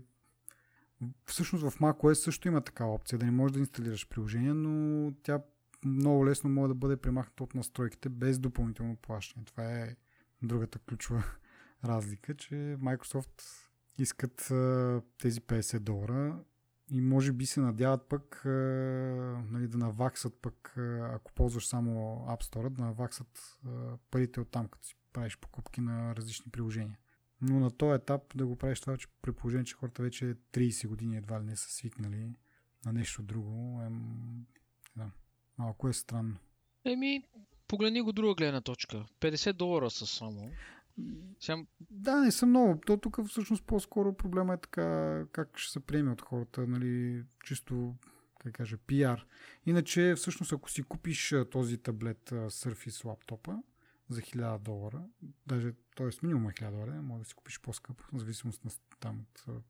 всъщност 1.25 1.69
в 1.69 1.79
macOS 1.79 2.13
също 2.13 2.47
има 2.47 2.61
такава 2.61 2.93
опция, 2.93 3.19
да 3.19 3.25
не 3.25 3.31
можеш 3.31 3.53
да 3.53 3.59
инсталираш 3.59 4.07
приложение, 4.07 4.53
но 4.53 5.13
тя 5.23 5.41
много 5.85 6.25
лесно 6.25 6.49
може 6.49 6.67
да 6.67 6.75
бъде 6.75 6.97
премахната 6.97 7.43
от 7.43 7.55
настройките 7.55 8.09
без 8.09 8.39
допълнително 8.39 8.95
плащане. 8.95 9.45
Това 9.45 9.63
е 9.63 9.95
другата 10.41 10.79
ключова 10.79 11.23
разлика, 11.83 12.35
че 12.35 12.55
Microsoft 12.55 13.41
искат 13.97 14.41
тези 15.17 15.41
50 15.41 15.79
долара 15.79 16.39
и 16.91 17.01
може 17.01 17.31
би 17.31 17.45
се 17.45 17.59
надяват 17.59 18.09
пък 18.09 18.41
нали, 19.51 19.67
да 19.67 19.77
наваксат 19.77 20.33
пък, 20.41 20.73
ако 21.01 21.33
ползваш 21.33 21.67
само 21.67 21.91
App 22.29 22.43
Store, 22.43 22.69
да 22.69 22.83
наваксат 22.83 23.59
парите 24.11 24.39
от 24.39 24.49
там, 24.49 24.67
като 24.67 24.87
си 24.87 24.95
правиш 25.13 25.37
покупки 25.37 25.81
на 25.81 26.15
различни 26.15 26.51
приложения. 26.51 26.97
Но 27.41 27.59
на 27.59 27.71
този 27.71 27.95
етап 27.95 28.21
да 28.35 28.45
го 28.45 28.55
правиш 28.55 28.81
това, 28.81 28.97
че 28.97 29.07
при 29.21 29.31
положение, 29.31 29.65
че 29.65 29.75
хората 29.75 30.03
вече 30.03 30.35
30 30.53 30.87
години 30.87 31.17
едва 31.17 31.41
ли 31.41 31.45
не 31.45 31.55
са 31.55 31.71
свикнали 31.71 32.33
на 32.85 32.93
нещо 32.93 33.23
друго, 33.23 33.81
е, 33.81 33.89
да, 34.95 35.11
малко 35.57 35.89
е 35.89 35.93
странно. 35.93 36.35
Еми, 36.85 37.23
погледни 37.67 38.01
го 38.01 38.13
друга 38.13 38.35
гледна 38.35 38.61
точка. 38.61 39.05
50 39.19 39.53
долара 39.53 39.89
са 39.89 40.07
само. 40.07 40.51
Сега... 41.39 41.57
Да, 41.91 42.21
не 42.21 42.31
са 42.31 42.45
много. 42.45 42.81
То 42.85 42.97
тук 42.97 43.27
всъщност 43.27 43.63
по-скоро 43.65 44.17
проблема 44.17 44.53
е 44.53 44.57
така 44.57 45.25
как 45.31 45.57
ще 45.57 45.71
се 45.71 45.79
приеме 45.79 46.11
от 46.11 46.21
хората, 46.21 46.67
нали, 46.67 47.23
чисто 47.43 47.95
как 48.39 48.53
кажа, 48.53 48.77
пиар. 48.77 49.27
Иначе, 49.65 50.13
всъщност, 50.17 50.53
ако 50.53 50.69
си 50.69 50.83
купиш 50.83 51.33
този 51.51 51.77
таблет 51.77 52.29
Surface 52.29 53.05
лаптопа 53.05 53.57
за 54.09 54.21
1000 54.21 54.59
долара, 54.59 55.03
даже, 55.47 55.73
т.е. 55.95 56.09
минимум 56.23 56.51
1000 56.51 56.71
долара, 56.71 57.01
може 57.01 57.23
да 57.23 57.25
си 57.25 57.33
купиш 57.33 57.61
по-скъп, 57.61 58.01
в 58.13 58.19
зависимост 58.19 58.65
на 58.65 58.71
там 58.99 59.19
от 59.19 59.63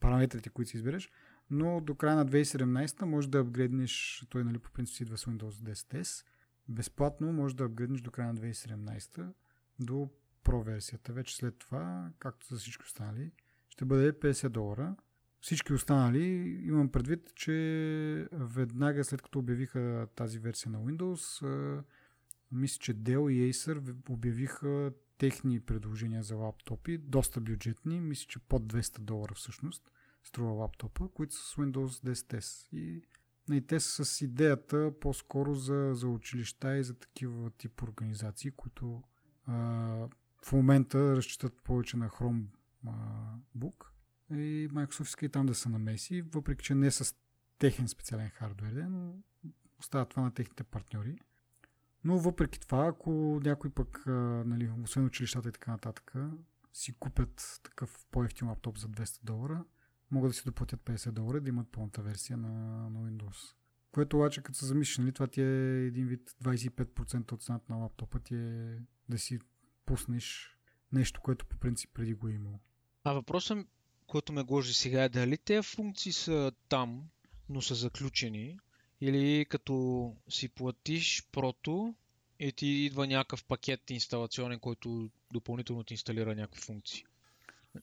параметрите, 0.00 0.50
които 0.50 0.70
си 0.70 0.76
избереш, 0.76 1.10
но 1.50 1.80
до 1.80 1.94
края 1.94 2.16
на 2.16 2.26
2017 2.26 3.02
може 3.02 3.30
да 3.30 3.38
апгрейднеш, 3.38 4.24
той 4.28 4.44
нали 4.44 4.58
по 4.58 4.70
принцип 4.70 5.00
идва 5.00 5.18
с 5.18 5.24
Windows 5.24 5.50
10S, 5.50 6.26
безплатно 6.68 7.32
може 7.32 7.56
да 7.56 7.64
апгрейднеш 7.64 8.00
до 8.00 8.10
края 8.10 8.32
на 8.32 8.40
2017 8.40 9.32
до 9.80 10.10
Pro 10.46 10.64
версията. 10.64 11.12
Вече 11.12 11.36
след 11.36 11.58
това, 11.58 12.10
както 12.18 12.46
за 12.46 12.56
всички 12.56 12.84
останали, 12.84 13.32
ще 13.68 13.84
бъде 13.84 14.12
50 14.12 14.48
долара. 14.48 14.96
Всички 15.40 15.72
останали 15.72 16.24
имам 16.64 16.88
предвид, 16.88 17.34
че 17.34 18.28
веднага 18.32 19.04
след 19.04 19.22
като 19.22 19.38
обявиха 19.38 20.06
тази 20.14 20.38
версия 20.38 20.72
на 20.72 20.78
Windows, 20.78 21.44
мисля, 22.52 22.78
че 22.78 22.94
Dell 22.94 23.30
и 23.30 23.52
Acer 23.52 23.94
обявиха 24.08 24.92
техни 25.18 25.60
предложения 25.60 26.22
за 26.22 26.36
лаптопи, 26.36 26.98
доста 26.98 27.40
бюджетни, 27.40 28.00
мисля, 28.00 28.26
че 28.28 28.38
под 28.38 28.72
200 28.72 28.98
долара 28.98 29.34
всъщност 29.34 29.90
струва 30.24 30.52
лаптопа, 30.52 31.08
които 31.08 31.34
са 31.34 31.42
с 31.42 31.54
Windows 31.54 31.86
10S. 31.86 32.68
И, 32.72 33.02
и 33.52 33.66
те 33.66 33.80
са 33.80 34.04
с 34.04 34.20
идеята 34.20 34.92
по-скоро 35.00 35.54
за, 35.54 35.90
за 35.94 36.08
училища 36.08 36.76
и 36.76 36.84
за 36.84 36.94
такива 36.94 37.50
тип 37.50 37.82
организации, 37.82 38.50
които 38.50 39.02
а, 39.46 40.08
в 40.46 40.52
момента 40.52 41.16
разчитат 41.16 41.62
повече 41.64 41.96
на 41.96 42.08
Chromebook 42.08 43.86
и 44.30 44.68
Microsoft 44.72 45.02
иска 45.02 45.26
и 45.26 45.28
там 45.28 45.46
да 45.46 45.54
се 45.54 45.68
намеси, 45.68 46.22
въпреки 46.22 46.64
че 46.64 46.74
не 46.74 46.90
с 46.90 47.14
техен 47.58 47.88
специален 47.88 48.28
хардвер, 48.28 48.72
но 48.72 49.14
остава 49.78 50.04
това 50.04 50.22
на 50.22 50.34
техните 50.34 50.64
партньори. 50.64 51.18
Но 52.04 52.18
въпреки 52.18 52.60
това, 52.60 52.86
ако 52.86 53.40
някой 53.44 53.70
пък, 53.70 54.02
нали, 54.46 54.70
освен 54.84 55.04
училищата 55.04 55.48
и 55.48 55.52
така 55.52 55.70
нататък, 55.70 56.14
си 56.72 56.92
купят 56.92 57.60
такъв 57.62 58.06
по-ефтин 58.10 58.48
лаптоп 58.48 58.78
за 58.78 58.88
200 58.88 59.24
долара, 59.24 59.64
могат 60.10 60.30
да 60.30 60.34
си 60.34 60.42
доплатят 60.44 60.80
50 60.80 61.10
долара 61.10 61.40
да 61.40 61.48
имат 61.48 61.68
пълната 61.72 62.02
версия 62.02 62.36
на, 62.36 62.50
на 62.90 63.10
Windows. 63.10 63.54
Което 63.92 64.16
обаче, 64.16 64.42
като 64.42 64.58
се 64.58 64.66
замислиш, 64.66 64.98
нали, 64.98 65.12
това 65.12 65.26
ти 65.26 65.42
е 65.42 65.86
един 65.86 66.06
вид 66.06 66.30
25% 66.42 67.32
от 67.32 67.42
цената 67.42 67.72
на 67.72 67.78
лаптопа 67.78 68.18
ти 68.18 68.34
е 68.34 68.78
да 69.08 69.18
си 69.18 69.38
пуснеш 69.86 70.56
нещо, 70.92 71.20
което 71.20 71.46
по 71.46 71.56
принцип 71.56 71.90
преди 71.94 72.14
го 72.14 72.28
е 72.28 72.32
имало. 72.32 72.58
А 73.04 73.12
въпросът, 73.12 73.66
който 74.06 74.32
ме 74.32 74.42
гложи 74.42 74.74
сега 74.74 75.04
е 75.04 75.08
дали 75.08 75.38
тези 75.38 75.68
функции 75.68 76.12
са 76.12 76.52
там, 76.68 77.08
но 77.48 77.62
са 77.62 77.74
заключени, 77.74 78.58
или 79.00 79.46
като 79.48 80.16
си 80.28 80.48
платиш 80.48 81.26
прото 81.32 81.94
и 82.38 82.52
ти 82.52 82.66
идва 82.66 83.06
някакъв 83.06 83.44
пакет 83.44 83.90
инсталационен, 83.90 84.60
който 84.60 85.10
допълнително 85.32 85.84
ти 85.84 85.94
инсталира 85.94 86.34
някакви 86.34 86.60
функции. 86.60 87.04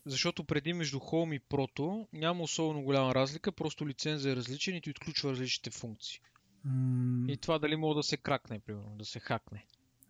Защото 0.05 0.43
преди 0.43 0.73
между 0.73 0.99
Home 0.99 1.35
и 1.35 1.39
Proto 1.39 2.07
няма 2.13 2.43
особено 2.43 2.81
голяма 2.81 3.15
разлика, 3.15 3.51
просто 3.51 3.87
лицензия 3.87 4.33
е 4.33 4.35
различен 4.35 4.75
и 4.75 4.81
ти 4.81 4.89
отключва 4.89 5.31
различните 5.31 5.69
функции. 5.69 6.19
Mm. 6.67 7.31
И 7.31 7.37
това 7.37 7.59
дали 7.59 7.75
мога 7.75 7.95
да 7.95 8.03
се 8.03 8.17
кракне, 8.17 8.59
примерно, 8.59 8.95
да 8.95 9.05
се 9.05 9.19
хакне. 9.19 9.65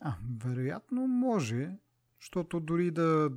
А, 0.05 0.15
вероятно 0.43 1.07
може, 1.07 1.77
защото 2.19 2.59
дори 2.59 2.91
да, 2.91 3.31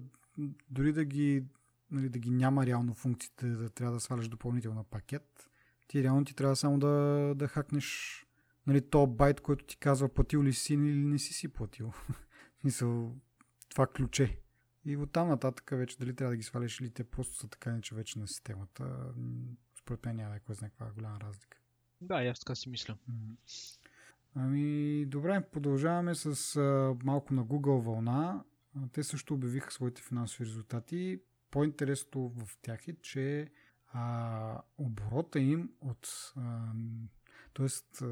дори 0.70 0.92
да 0.92 1.04
ги, 1.04 1.44
нали, 1.90 2.08
да 2.08 2.18
ги 2.18 2.30
няма 2.30 2.66
реално 2.66 2.94
функциите, 2.94 3.46
да 3.46 3.70
трябва 3.70 3.94
да 3.94 4.00
сваляш 4.00 4.28
допълнително 4.28 4.84
пакет, 4.84 5.50
ти 5.88 6.02
реално 6.02 6.24
ти 6.24 6.34
трябва 6.34 6.56
само 6.56 6.78
да, 6.78 7.34
да 7.36 7.48
хакнеш 7.48 8.26
нали, 8.66 8.90
то 8.90 9.06
байт, 9.06 9.40
който 9.40 9.64
ти 9.64 9.76
казва 9.76 10.08
платил 10.08 10.42
ли 10.42 10.52
си 10.52 10.74
или 10.74 11.04
не 11.04 11.18
си 11.18 11.32
си 11.32 11.48
платил. 11.48 11.92
Мисъл, 12.64 13.16
това 13.68 13.86
ключе. 13.86 14.38
И 14.84 14.96
от 14.96 15.12
там 15.12 15.28
нататък 15.28 15.70
вече 15.72 15.98
дали 15.98 16.16
трябва 16.16 16.32
да 16.32 16.36
ги 16.36 16.42
сваляш 16.42 16.80
или 16.80 16.90
те 16.90 17.04
просто 17.04 17.36
са 17.36 17.48
така 17.48 17.80
че 17.80 17.94
вече 17.94 18.18
на 18.18 18.28
системата. 18.28 19.12
Според 19.78 20.06
мен 20.06 20.16
няма 20.16 20.36
е 20.36 20.40
кой 20.40 20.54
знае 20.54 20.70
каква 20.70 20.90
голяма 20.90 21.20
разлика. 21.20 21.58
Да, 22.00 22.14
аз 22.14 22.40
така 22.40 22.54
си 22.54 22.68
мисля. 22.68 22.96
Ами, 24.38 25.06
добре, 25.06 25.40
продължаваме 25.52 26.14
с 26.14 26.56
а, 26.56 26.96
малко 27.04 27.34
на 27.34 27.44
Google 27.44 27.80
вълна. 27.80 28.44
Те 28.92 29.02
също 29.02 29.34
обявиха 29.34 29.72
своите 29.72 30.02
финансови 30.02 30.44
резултати. 30.44 31.20
По-интересното 31.50 32.32
в 32.36 32.56
тях 32.62 32.88
е, 32.88 32.96
че 33.02 33.50
а, 33.92 34.62
оборота 34.78 35.40
им 35.40 35.70
от 35.80 36.32
а, 36.36 36.72
т.е. 37.54 38.04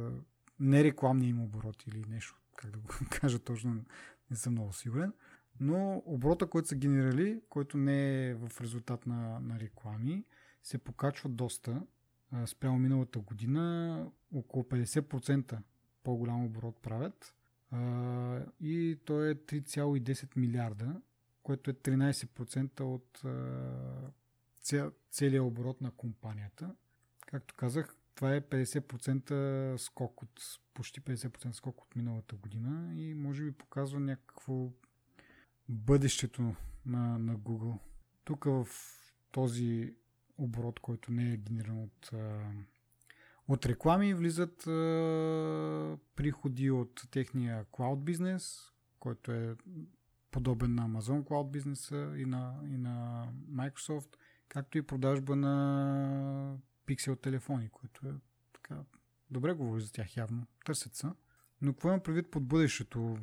не 0.60 0.84
рекламния 0.84 1.28
им 1.28 1.42
оборот 1.42 1.86
или 1.86 2.04
нещо, 2.08 2.40
как 2.56 2.70
да 2.70 2.78
го 2.78 2.88
кажа 3.10 3.38
точно, 3.38 3.84
не 4.30 4.36
съм 4.36 4.52
много 4.52 4.72
сигурен, 4.72 5.12
но 5.60 6.02
оборота, 6.06 6.46
който 6.46 6.68
са 6.68 6.76
генерали, 6.76 7.40
който 7.48 7.78
не 7.78 8.28
е 8.28 8.34
в 8.34 8.60
резултат 8.60 9.06
на, 9.06 9.40
на 9.40 9.60
реклами, 9.60 10.24
се 10.62 10.78
покачва 10.78 11.30
доста. 11.30 11.82
Спрямо 12.46 12.78
миналата 12.78 13.18
година 13.18 14.06
около 14.32 14.64
50% 14.64 15.58
по-голям 16.04 16.44
оборот 16.44 16.76
правят. 16.82 17.34
И 18.60 18.98
то 19.04 19.24
е 19.24 19.34
3,10 19.34 20.36
милиарда, 20.36 21.00
което 21.42 21.70
е 21.70 21.74
13% 21.74 22.80
от 22.80 23.22
целият 25.10 25.44
оборот 25.44 25.80
на 25.80 25.90
компанията. 25.90 26.74
Както 27.26 27.54
казах, 27.54 27.96
това 28.14 28.34
е 28.34 28.40
50% 28.40 29.76
скок 29.76 30.22
от, 30.22 30.60
почти 30.74 31.00
50% 31.00 31.52
скок 31.52 31.82
от 31.82 31.96
миналата 31.96 32.36
година 32.36 32.94
и 32.96 33.14
може 33.14 33.44
би 33.44 33.52
показва 33.52 34.00
някакво 34.00 34.70
бъдещето 35.68 36.54
на, 36.86 37.18
на 37.18 37.36
Google. 37.36 37.78
Тук 38.24 38.44
в 38.44 38.66
този 39.30 39.94
оборот, 40.38 40.80
който 40.80 41.12
не 41.12 41.32
е 41.32 41.36
генериран 41.36 41.82
от, 41.82 42.10
от 43.48 43.66
реклами, 43.66 44.14
влизат 44.14 44.56
приходи 46.16 46.70
от 46.70 47.02
техния 47.10 47.64
cloud 47.64 48.00
бизнес, 48.00 48.72
който 49.00 49.32
е 49.32 49.56
подобен 50.30 50.74
на 50.74 50.88
Amazon 50.88 51.22
Cloud 51.24 51.50
бизнеса 51.50 52.14
и 52.16 52.24
на, 52.24 52.60
и 52.64 52.76
на 52.76 53.26
Microsoft, 53.50 54.16
както 54.48 54.78
и 54.78 54.82
продажба 54.82 55.36
на 55.36 56.56
пиксел 56.86 57.16
телефони, 57.16 57.68
което 57.68 58.08
е 58.08 58.12
така, 58.52 58.80
добре 59.30 59.52
говори 59.52 59.80
за 59.80 59.92
тях 59.92 60.16
явно, 60.16 60.46
търсят 60.64 60.94
са. 60.94 61.14
Но 61.62 61.72
какво 61.72 61.88
имам 61.88 62.00
предвид 62.00 62.30
под 62.30 62.46
бъдещето? 62.46 63.18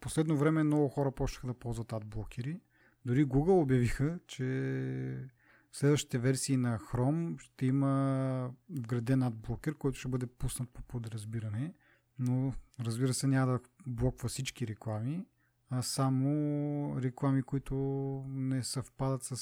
Последно 0.00 0.36
време 0.36 0.62
много 0.62 0.88
хора 0.88 1.12
почнаха 1.12 1.46
да 1.46 1.54
ползват 1.54 1.92
адблокери. 1.92 2.60
Дори 3.04 3.26
Google 3.26 3.62
обявиха, 3.62 4.18
че 4.26 5.28
следващите 5.74 6.18
версии 6.18 6.56
на 6.56 6.78
Chrome 6.78 7.40
ще 7.40 7.66
има 7.66 8.50
вграден 8.70 9.22
адблокер, 9.22 9.74
който 9.74 9.98
ще 9.98 10.08
бъде 10.08 10.26
пуснат 10.26 10.70
по 10.70 10.82
подразбиране. 10.82 11.74
Но 12.18 12.52
разбира 12.80 13.14
се 13.14 13.26
няма 13.26 13.52
да 13.52 13.60
блоква 13.86 14.28
всички 14.28 14.66
реклами, 14.66 15.26
а 15.70 15.82
само 15.82 17.02
реклами, 17.02 17.42
които 17.42 17.74
не 18.28 18.62
съвпадат 18.62 19.22
с 19.22 19.36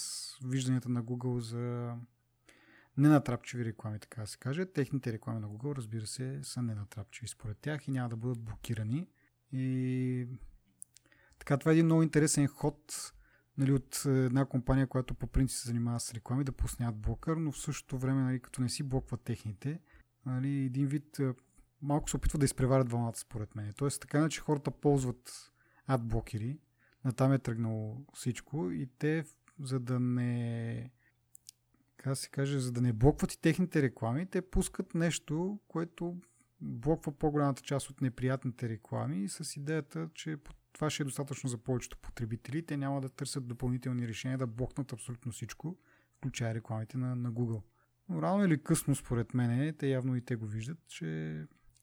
вижданията 0.44 0.88
на 0.88 1.04
Google 1.04 1.38
за 1.38 1.94
ненатрапчиви 2.96 3.64
реклами, 3.64 3.98
така 3.98 4.20
да 4.20 4.26
се 4.26 4.38
каже. 4.38 4.66
Техните 4.66 5.12
реклами 5.12 5.40
на 5.40 5.48
Google, 5.48 5.76
разбира 5.76 6.06
се, 6.06 6.40
са 6.42 6.62
ненатрапчиви 6.62 7.28
според 7.28 7.58
тях 7.58 7.88
и 7.88 7.90
няма 7.90 8.08
да 8.08 8.16
бъдат 8.16 8.40
блокирани. 8.40 9.08
И 9.52 10.26
така, 11.38 11.56
това 11.56 11.70
е 11.70 11.74
един 11.74 11.86
много 11.86 12.02
интересен 12.02 12.46
ход 12.46 13.12
нали, 13.58 13.72
от 13.72 14.02
една 14.06 14.44
компания, 14.44 14.86
която 14.86 15.14
по 15.14 15.26
принцип 15.26 15.58
се 15.58 15.68
занимава 15.68 16.00
с 16.00 16.14
реклами, 16.14 16.44
да 16.44 16.52
пусне 16.52 16.92
блокър, 16.92 17.36
но 17.36 17.52
в 17.52 17.58
същото 17.58 17.98
време, 17.98 18.22
нали, 18.22 18.40
като 18.40 18.62
не 18.62 18.68
си 18.68 18.82
блокват 18.82 19.20
техните, 19.20 19.80
нали, 20.26 20.48
един 20.48 20.86
вид 20.86 21.20
малко 21.82 22.10
се 22.10 22.16
опитва 22.16 22.38
да 22.38 22.44
изпреварят 22.44 22.90
вълната, 22.90 23.18
според 23.18 23.54
мен. 23.54 23.72
Тоест, 23.76 24.00
така 24.00 24.28
че 24.28 24.40
хората 24.40 24.70
ползват 24.70 25.52
адблокери, 25.86 26.58
натам 27.04 27.32
е 27.32 27.38
тръгнало 27.38 28.04
всичко 28.14 28.70
и 28.70 28.88
те, 28.98 29.24
за 29.60 29.80
да 29.80 30.00
не 30.00 30.90
как 31.96 32.16
се 32.16 32.30
каже, 32.30 32.58
за 32.58 32.72
да 32.72 32.80
не 32.80 32.92
блокват 32.92 33.32
и 33.32 33.40
техните 33.40 33.82
реклами, 33.82 34.26
те 34.26 34.42
пускат 34.42 34.94
нещо, 34.94 35.60
което 35.68 36.16
блоква 36.60 37.12
по-голямата 37.12 37.62
част 37.62 37.90
от 37.90 38.00
неприятните 38.00 38.68
реклами 38.68 39.28
с 39.28 39.56
идеята, 39.56 40.08
че 40.14 40.36
това 40.72 40.90
ще 40.90 41.02
е 41.02 41.04
достатъчно 41.04 41.50
за 41.50 41.58
повечето 41.58 41.98
потребители. 41.98 42.66
Те 42.66 42.76
няма 42.76 43.00
да 43.00 43.08
търсят 43.08 43.46
допълнителни 43.46 44.08
решения 44.08 44.38
да 44.38 44.46
блокнат 44.46 44.92
абсолютно 44.92 45.32
всичко, 45.32 45.76
включая 46.16 46.54
рекламите 46.54 46.98
на, 46.98 47.16
на 47.16 47.32
Google. 47.32 47.62
Но 48.08 48.22
рано 48.22 48.44
или 48.44 48.62
късно, 48.62 48.94
според 48.94 49.34
мен, 49.34 49.74
те 49.78 49.86
явно 49.86 50.16
и 50.16 50.20
те 50.20 50.36
го 50.36 50.46
виждат, 50.46 50.78
че 50.88 51.40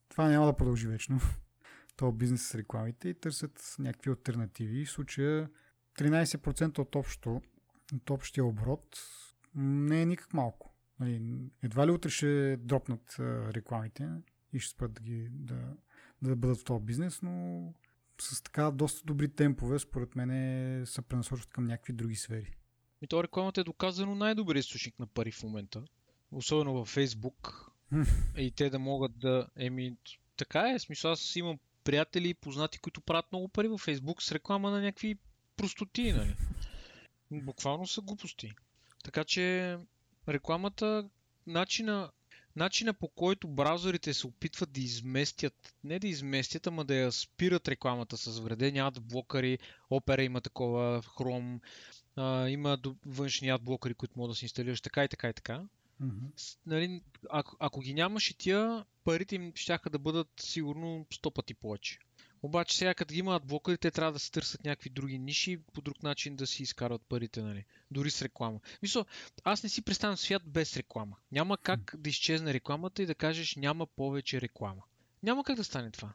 това 0.09 0.27
няма 0.29 0.45
да 0.45 0.55
продължи 0.55 0.87
вечно. 0.87 1.19
този 1.95 2.17
бизнес 2.17 2.47
с 2.47 2.55
рекламите 2.55 3.09
и 3.09 3.13
търсят 3.13 3.75
някакви 3.79 4.09
альтернативи. 4.09 4.85
В 4.85 4.91
случая 4.91 5.49
13% 5.99 6.79
от, 6.79 6.95
общо, 6.95 7.41
от 7.93 8.09
общия 8.09 8.45
оборот 8.45 8.97
не 9.55 10.01
е 10.01 10.05
никак 10.05 10.33
малко. 10.33 10.73
Нали, 10.99 11.51
едва 11.63 11.87
ли 11.87 11.91
утре 11.91 12.09
ще 12.09 12.57
дропнат 12.57 13.15
рекламите 13.53 14.09
и 14.53 14.59
ще 14.59 14.71
спрат 14.71 14.93
да, 14.93 15.01
ги, 15.01 15.27
да, 15.31 15.73
да 16.21 16.35
бъдат 16.35 16.59
в 16.59 16.63
този 16.63 16.85
бизнес, 16.85 17.21
но 17.21 17.63
с 18.21 18.41
така 18.41 18.71
доста 18.71 19.05
добри 19.05 19.27
темпове, 19.35 19.79
според 19.79 20.15
мен, 20.15 20.85
се 20.85 21.01
пренасочват 21.01 21.49
към 21.49 21.67
някакви 21.67 21.93
други 21.93 22.15
сфери. 22.15 22.55
И 23.01 23.07
то 23.07 23.23
рекламата 23.23 23.61
е 23.61 23.63
доказано 23.63 24.15
най-добрият 24.15 24.65
източник 24.65 24.99
на 24.99 25.07
пари 25.07 25.31
в 25.31 25.43
момента. 25.43 25.83
Особено 26.31 26.73
във 26.73 26.87
Фейсбук. 26.87 27.71
и 28.37 28.51
те 28.51 28.69
да 28.69 28.79
могат 28.79 29.19
да... 29.19 29.47
Еми, 29.55 29.95
така 30.37 30.71
е. 30.71 30.79
Смисъл, 30.79 31.11
аз 31.11 31.35
имам 31.35 31.59
приятели 31.83 32.29
и 32.29 32.33
познати, 32.33 32.79
които 32.79 33.01
правят 33.01 33.31
много 33.31 33.47
пари 33.47 33.67
във 33.67 33.81
Фейсбук 33.81 34.23
с 34.23 34.31
реклама 34.31 34.71
на 34.71 34.81
някакви 34.81 35.17
простоти, 35.57 36.13
нали? 36.13 36.35
Буквално 37.31 37.87
са 37.87 38.01
глупости. 38.01 38.51
Така 39.03 39.23
че 39.23 39.77
рекламата, 40.27 41.09
начина, 41.47 42.11
начина 42.55 42.93
по 42.93 43.07
който 43.07 43.47
браузърите 43.47 44.13
се 44.13 44.27
опитват 44.27 44.71
да 44.71 44.79
изместят, 44.79 45.73
не 45.83 45.99
да 45.99 46.07
изместят, 46.07 46.67
ама 46.67 46.85
да 46.85 46.95
я 46.95 47.11
спират 47.11 47.67
рекламата 47.67 48.17
с 48.17 48.39
вредени 48.39 48.79
адблокъри, 48.79 49.59
Opera 49.91 50.21
има 50.21 50.41
такова, 50.41 51.01
Chrome, 51.01 51.59
а, 52.15 52.49
има 52.49 52.77
външни 53.05 53.49
адблокъри, 53.49 53.93
които 53.93 54.13
могат 54.17 54.31
да 54.31 54.35
се 54.35 54.45
инсталираш 54.45 54.81
така 54.81 55.03
и 55.03 55.07
така 55.07 55.29
и 55.29 55.33
така. 55.33 55.63
Mm-hmm. 56.01 56.57
Нали, 56.65 57.01
ако, 57.29 57.57
ако 57.59 57.79
ги 57.79 57.93
нямаше 57.93 58.37
тия, 58.37 58.85
парите 59.03 59.35
им 59.35 59.51
ще 59.55 59.79
да 59.91 59.99
бъдат 59.99 60.29
сигурно 60.39 61.05
100 61.11 61.33
пъти 61.33 61.53
повече. 61.53 61.99
Обаче 62.41 62.77
сега 62.77 62.93
като 62.93 63.13
ги 63.13 63.19
имат 63.19 63.45
блокъри, 63.45 63.77
те 63.77 63.91
трябва 63.91 64.13
да 64.13 64.19
се 64.19 64.31
търсят 64.31 64.65
някакви 64.65 64.89
други 64.89 65.19
ниши 65.19 65.59
по 65.73 65.81
друг 65.81 66.03
начин 66.03 66.35
да 66.35 66.47
си 66.47 66.63
изкарват 66.63 67.01
парите, 67.01 67.41
нали? 67.41 67.65
Дори 67.91 68.11
с 68.11 68.21
реклама. 68.21 68.59
Мисля, 68.81 69.05
аз 69.43 69.63
не 69.63 69.69
си 69.69 69.81
представям 69.81 70.17
свят 70.17 70.43
без 70.45 70.77
реклама. 70.77 71.15
Няма 71.31 71.57
как 71.57 71.95
да 71.97 72.09
изчезне 72.09 72.53
рекламата 72.53 73.03
и 73.03 73.05
да 73.05 73.15
кажеш 73.15 73.55
няма 73.55 73.87
повече 73.87 74.41
реклама. 74.41 74.81
Няма 75.23 75.43
как 75.43 75.55
да 75.55 75.63
стане 75.63 75.91
това. 75.91 76.13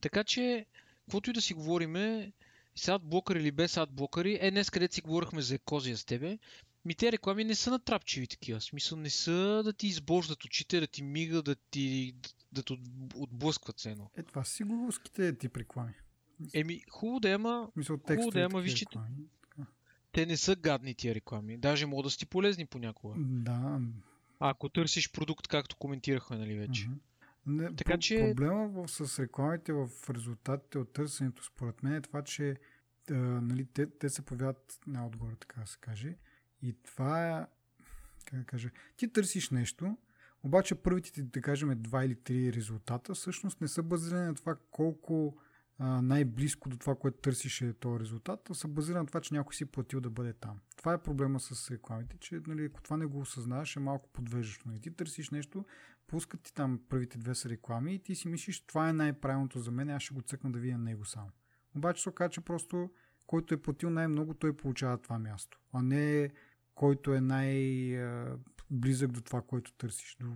Така 0.00 0.24
че, 0.24 0.66
каквото 1.04 1.30
и 1.30 1.32
да 1.32 1.42
си 1.42 1.54
говориме, 1.54 2.32
с 2.76 2.88
адблокъри 2.88 3.38
или 3.38 3.50
без 3.50 3.76
адблокъри, 3.76 4.38
е 4.40 4.50
днес 4.50 4.70
където 4.70 4.94
си 4.94 5.00
говорихме 5.00 5.42
за 5.42 5.54
екозия 5.54 5.96
с 5.96 6.04
тебе, 6.04 6.38
ми 6.84 6.94
те 6.94 7.12
реклами 7.12 7.44
не 7.44 7.54
са 7.54 7.70
натрапчиви 7.70 8.26
такива. 8.26 8.60
В 8.60 8.64
смисъл 8.64 8.98
не 8.98 9.10
са 9.10 9.62
да 9.64 9.72
ти 9.72 9.86
избождат 9.86 10.44
очите, 10.44 10.80
да 10.80 10.86
ти 10.86 11.02
мига, 11.02 11.42
да 11.42 11.54
ти 11.54 12.14
да 12.56 12.62
те 12.62 12.78
отблъскват 13.14 13.80
се 13.80 13.90
едно. 13.90 14.10
Е, 14.16 14.22
това 14.22 14.44
си 14.44 14.64
гугълските 14.64 15.38
тип 15.38 15.56
реклами. 15.56 15.94
Еми, 16.54 16.82
хубаво 16.90 17.20
да 17.20 17.28
има. 17.28 17.70
Мисъл, 17.76 17.98
хубаво 17.98 18.30
да 18.30 18.40
има, 18.40 18.60
виж, 18.60 18.84
те 20.12 20.26
не 20.26 20.36
са 20.36 20.56
гадни 20.56 20.94
тия 20.94 21.14
реклами. 21.14 21.58
Даже 21.58 21.86
могат 21.86 22.04
да 22.04 22.10
си 22.10 22.26
полезни 22.26 22.66
понякога. 22.66 23.14
Да. 23.18 23.80
Ако 24.40 24.68
търсиш 24.68 25.12
продукт, 25.12 25.48
както 25.48 25.76
коментирахме, 25.76 26.38
нали 26.38 26.54
вече. 26.54 26.88
Не, 27.46 27.76
така, 27.76 27.98
че... 27.98 28.34
Проблема 28.36 28.88
с 28.88 29.18
рекламите 29.18 29.72
в 29.72 29.88
резултатите 30.10 30.78
от 30.78 30.92
търсенето, 30.92 31.44
според 31.44 31.82
мен 31.82 31.92
е 31.92 32.00
това, 32.00 32.24
че 32.24 32.56
а, 33.10 33.14
нали, 33.14 33.66
те, 33.66 33.90
те 33.90 34.08
се 34.08 34.22
появяват 34.22 34.80
най-отгоре, 34.86 35.36
така 35.36 35.60
да 35.60 35.66
се 35.66 35.78
каже. 35.80 36.16
И 36.62 36.76
това 36.82 37.40
е, 37.40 37.46
как 38.24 38.38
да 38.38 38.44
кажа, 38.44 38.70
ти 38.96 39.12
търсиш 39.12 39.50
нещо, 39.50 39.96
обаче 40.46 40.74
първите 40.74 41.22
да 41.22 41.40
кажем, 41.40 41.70
два 41.76 42.04
или 42.04 42.14
три 42.14 42.52
резултата 42.52 43.14
всъщност 43.14 43.60
не 43.60 43.68
са 43.68 43.82
базирани 43.82 44.26
на 44.26 44.34
това 44.34 44.56
колко 44.70 45.36
а, 45.78 46.02
най-близко 46.02 46.68
до 46.68 46.76
това, 46.76 46.94
което 46.94 47.18
търсиш 47.18 47.62
е 47.62 47.72
този 47.72 48.00
резултат, 48.00 48.50
а 48.50 48.54
са 48.54 48.68
базирани 48.68 49.00
на 49.00 49.06
това, 49.06 49.20
че 49.20 49.34
някой 49.34 49.54
си 49.54 49.64
платил 49.64 50.00
да 50.00 50.10
бъде 50.10 50.32
там. 50.32 50.60
Това 50.76 50.92
е 50.92 51.02
проблема 51.02 51.40
с 51.40 51.70
рекламите, 51.70 52.16
че 52.20 52.40
нали, 52.46 52.64
ако 52.64 52.82
това 52.82 52.96
не 52.96 53.06
го 53.06 53.20
осъзнаваш 53.20 53.76
е 53.76 53.80
малко 53.80 54.08
подвеждащо. 54.12 54.68
Нали? 54.68 54.80
Ти 54.80 54.90
търсиш 54.90 55.30
нещо, 55.30 55.64
пускат 56.06 56.42
ти 56.42 56.54
там 56.54 56.80
първите 56.88 57.18
две 57.18 57.34
са 57.34 57.48
реклами 57.48 57.94
и 57.94 57.98
ти 57.98 58.14
си 58.14 58.28
мислиш, 58.28 58.66
това 58.66 58.88
е 58.88 58.92
най-правилното 58.92 59.60
за 59.60 59.70
мен, 59.70 59.90
аз 59.90 60.02
ще 60.02 60.14
го 60.14 60.22
цъкна 60.22 60.52
да 60.52 60.58
видя 60.58 60.78
него 60.78 61.04
само. 61.04 61.30
Обаче 61.76 62.02
се 62.02 62.08
оказа, 62.08 62.30
че 62.30 62.40
просто 62.40 62.90
който 63.26 63.54
е 63.54 63.62
платил 63.62 63.90
най-много, 63.90 64.34
той 64.34 64.56
получава 64.56 64.98
това 64.98 65.18
място, 65.18 65.60
а 65.72 65.82
не 65.82 66.30
който 66.74 67.14
е 67.14 67.20
най-близък 68.70 69.12
до 69.12 69.20
това, 69.20 69.42
което 69.42 69.72
търсиш. 69.72 70.16
До, 70.20 70.26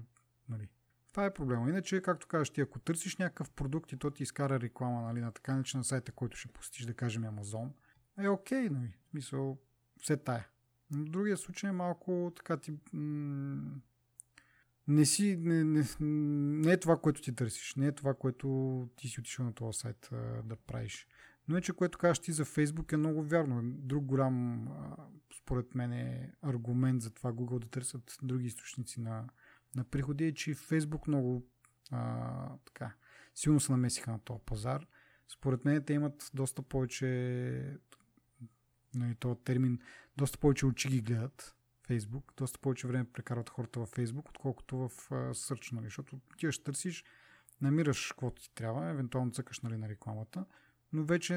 нали. 0.49 0.69
Това 1.13 1.25
е 1.25 1.35
проблема. 1.35 1.69
Иначе, 1.69 2.03
както 2.03 2.27
кажеш 2.27 2.51
ти, 2.51 2.61
ако 2.61 2.79
търсиш 2.79 3.17
някакъв 3.17 3.51
продукт 3.51 3.93
и 3.93 3.97
то 3.97 4.11
ти 4.11 4.23
изкара 4.23 4.61
реклама 4.61 5.03
нали, 5.03 5.21
на 5.21 5.33
така 5.33 5.57
начин 5.57 5.79
на 5.79 5.85
сайта, 5.85 6.13
който 6.13 6.37
ще 6.37 6.49
посетиш, 6.49 6.87
да 6.87 6.95
кажем 6.95 7.23
Amazon, 7.23 7.71
е 8.19 8.29
окей, 8.29 8.59
okay, 8.59 8.71
нали. 8.71 8.93
Мисъл, 9.15 9.59
все 10.01 10.17
тая. 10.17 10.49
Но 10.91 11.05
в 11.05 11.09
другия 11.09 11.37
случай 11.37 11.71
е 11.71 11.73
малко 11.73 12.33
така 12.37 12.57
ти... 12.57 12.73
М- 12.93 13.81
не 14.89 15.05
си, 15.05 15.37
не, 15.37 15.65
не, 15.65 15.85
не 16.01 16.73
е 16.73 16.81
това, 16.81 16.97
което 16.97 17.23
ти 17.23 17.35
търсиш. 17.35 17.75
Не 17.75 17.87
е 17.87 17.93
това, 17.93 18.15
което 18.15 18.89
ти 18.97 19.09
си 19.09 19.21
отишъл 19.21 19.45
на 19.45 19.53
този 19.53 19.79
сайт 19.79 20.09
а, 20.13 20.43
да 20.43 20.57
правиш. 20.57 21.07
Но 21.49 21.57
е, 21.57 21.61
че 21.61 21.73
което 21.73 21.99
кажеш 21.99 22.19
ти 22.19 22.33
за 22.33 22.45
Фейсбук 22.45 22.93
е 22.93 22.97
много 22.97 23.23
вярно. 23.23 23.61
Друг 23.65 24.05
голям, 24.05 24.69
според 25.51 25.75
мен, 25.75 25.93
е 25.93 26.33
аргумент 26.43 27.03
за 27.03 27.11
това 27.11 27.33
Google 27.33 27.59
да 27.59 27.69
търсят 27.69 28.19
други 28.23 28.47
източници 28.47 29.01
на, 29.01 29.29
на 29.77 29.85
приходи 29.85 30.25
е, 30.25 30.35
че 30.35 30.55
Фейсбук 30.55 31.07
много 31.07 31.47
а, 31.91 32.57
така, 32.65 32.95
силно 33.35 33.61
се 33.61 33.73
намесиха 33.73 34.11
на 34.11 34.19
този 34.19 34.41
пазар. 34.47 34.87
Според 35.29 35.65
мен 35.65 35.85
те 35.85 35.93
имат 35.93 36.31
доста 36.35 36.63
повече 36.63 37.79
нали, 38.95 39.15
този 39.15 39.41
термин, 39.45 39.79
доста 40.17 40.39
повече 40.39 40.67
очи 40.67 40.89
ги 40.89 41.01
гледат 41.01 41.57
Фейсбук, 41.87 42.33
доста 42.37 42.59
повече 42.59 42.87
време 42.87 43.13
прекарват 43.13 43.51
хората 43.51 43.81
във 43.81 43.89
Фейсбук, 43.89 44.29
отколкото 44.29 44.77
в 44.77 44.91
Search, 45.11 45.73
нали, 45.73 45.85
защото 45.85 46.21
ти 46.39 46.53
ще 46.53 46.65
търсиш, 46.65 47.05
намираш 47.61 48.09
каквото 48.09 48.43
ти 48.43 48.55
трябва, 48.55 48.91
евентуално 48.91 49.33
цъкаш 49.33 49.61
нали, 49.61 49.77
на 49.77 49.89
рекламата, 49.89 50.45
но 50.93 51.05
вече 51.05 51.35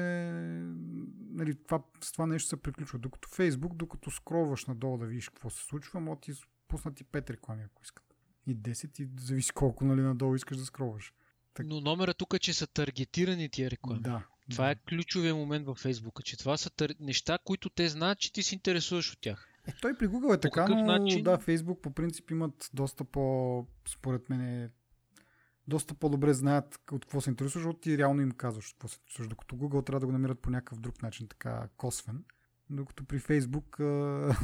нали, 1.30 1.54
това, 1.66 1.82
с 2.00 2.12
това 2.12 2.26
нещо 2.26 2.48
се 2.48 2.62
приключва. 2.62 2.98
Докато 2.98 3.28
Фейсбук, 3.28 3.74
докато 3.74 4.10
скроваш 4.10 4.66
надолу 4.66 4.98
да 4.98 5.06
видиш 5.06 5.28
какво 5.28 5.50
се 5.50 5.64
случва, 5.64 6.00
може 6.00 6.20
ти 6.20 6.32
пуснат 6.68 7.00
и 7.00 7.04
5 7.04 7.30
реклами, 7.30 7.62
ако 7.62 7.82
искат. 7.82 8.04
И 8.46 8.56
10 8.56 9.00
и 9.00 9.08
зависи 9.20 9.52
колко 9.52 9.84
нали, 9.84 10.00
надолу 10.00 10.34
искаш 10.34 10.56
да 10.56 10.64
скроваш. 10.64 11.12
Так... 11.54 11.66
Но 11.66 11.80
номера 11.80 12.14
тук 12.14 12.34
е, 12.34 12.38
че 12.38 12.52
са 12.52 12.66
таргетирани 12.66 13.48
тия 13.48 13.70
реклами. 13.70 14.00
Да. 14.00 14.26
Това 14.50 14.64
да. 14.64 14.70
е 14.70 14.74
ключовия 14.74 15.34
момент 15.34 15.66
във 15.66 15.78
Фейсбука, 15.78 16.22
че 16.22 16.36
това 16.36 16.56
са 16.56 16.70
тър... 16.70 16.94
неща, 17.00 17.38
които 17.44 17.70
те 17.70 17.88
знаят, 17.88 18.18
че 18.18 18.32
ти 18.32 18.42
се 18.42 18.54
интересуваш 18.54 19.12
от 19.12 19.20
тях. 19.20 19.48
Е, 19.66 19.72
той 19.80 19.98
при 19.98 20.08
Google 20.08 20.36
е 20.36 20.40
така, 20.40 20.68
но 20.68 20.84
начин... 20.84 21.22
да, 21.22 21.38
Фейсбук 21.38 21.82
по 21.82 21.90
принцип 21.90 22.30
имат 22.30 22.70
доста 22.74 23.04
по, 23.04 23.66
според 23.88 24.30
мен, 24.30 24.70
доста 25.68 25.94
по-добре 25.94 26.34
знаят 26.34 26.80
от 26.92 27.04
какво 27.04 27.20
се 27.20 27.30
интересуваш, 27.30 27.62
защото 27.62 27.80
ти 27.80 27.98
реално 27.98 28.22
им 28.22 28.30
казваш 28.30 28.72
какво 28.72 28.88
се 28.88 28.98
интересуваш, 29.00 29.28
докато 29.28 29.56
Google 29.56 29.86
трябва 29.86 30.00
да 30.00 30.06
го 30.06 30.12
намират 30.12 30.40
по 30.40 30.50
някакъв 30.50 30.80
друг 30.80 31.02
начин, 31.02 31.28
така 31.28 31.68
косвен, 31.76 32.24
докато 32.70 33.04
при 33.04 33.20
Facebook 33.20 33.78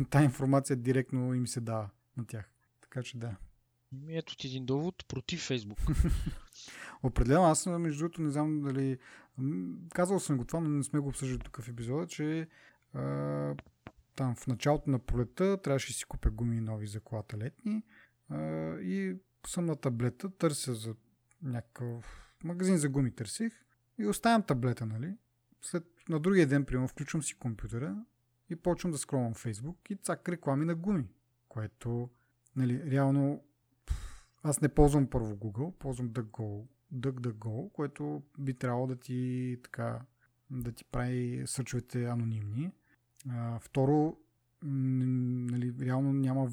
тази 0.10 0.24
информация 0.24 0.76
директно 0.76 1.34
им 1.34 1.46
се 1.46 1.60
дава 1.60 1.90
на 2.16 2.26
тях. 2.26 2.50
Така 2.80 3.02
че 3.02 3.18
да. 3.18 3.36
Ето 4.08 4.36
ти 4.36 4.46
един 4.46 4.66
довод 4.66 5.08
против 5.08 5.48
Facebook. 5.48 6.10
Определено, 7.02 7.44
аз 7.44 7.66
между 7.66 7.98
другото 7.98 8.22
не 8.22 8.30
знам 8.30 8.60
дали... 8.60 8.98
Казал 9.94 10.20
съм 10.20 10.38
го 10.38 10.44
това, 10.44 10.60
но 10.60 10.68
не 10.68 10.84
сме 10.84 10.98
го 10.98 11.08
обсъждали 11.08 11.38
тук 11.38 11.62
в 11.62 11.68
епизода, 11.68 12.06
че 12.06 12.48
а, 12.94 13.54
там 14.16 14.34
в 14.34 14.46
началото 14.46 14.90
на 14.90 14.98
пролета 14.98 15.62
трябваше 15.62 15.92
да 15.92 15.94
си 15.94 16.04
купя 16.04 16.30
гуми 16.30 16.60
нови 16.60 16.86
за 16.86 17.00
колата 17.00 17.38
летни 17.38 17.82
а, 18.28 18.38
и 18.78 19.16
съм 19.46 19.66
на 19.66 19.76
таблета, 19.76 20.30
търся 20.30 20.74
за 20.74 20.94
някакъв 21.43 22.34
магазин 22.45 22.76
за 22.76 22.88
гуми 22.88 23.11
търсих 23.11 23.53
и 23.99 24.07
оставям 24.07 24.43
таблета, 24.43 24.86
нали? 24.86 25.16
След, 25.62 25.84
на 26.09 26.20
другия 26.20 26.47
ден, 26.47 26.64
примерно, 26.64 26.88
включвам 26.88 27.22
си 27.22 27.38
компютъра 27.38 28.05
и 28.51 28.57
почвам 28.57 28.93
да 28.93 28.99
скролвам 28.99 29.34
Facebook 29.34 29.91
и 29.91 29.97
цак 29.97 30.28
реклами 30.28 30.64
на 30.64 30.74
гуми, 30.74 31.09
което, 31.49 32.11
нали, 32.57 32.91
реално 32.91 33.45
аз 34.43 34.61
не 34.61 34.68
ползвам 34.68 35.07
първо 35.07 35.36
Google, 35.36 35.72
ползвам 35.72 36.11
DuckGo, 36.11 36.66
DuckDuckGo, 36.95 37.72
което 37.72 38.22
би 38.38 38.55
трябвало 38.55 38.86
да 38.86 38.97
ти 38.97 39.57
така 39.62 40.01
да 40.51 40.72
ти 40.72 40.84
прави 40.84 41.43
сърчовете 41.47 42.05
анонимни. 42.05 42.72
А, 43.28 43.59
второ, 43.59 44.16
нали, 44.62 45.74
реално 45.80 46.12
няма 46.12 46.51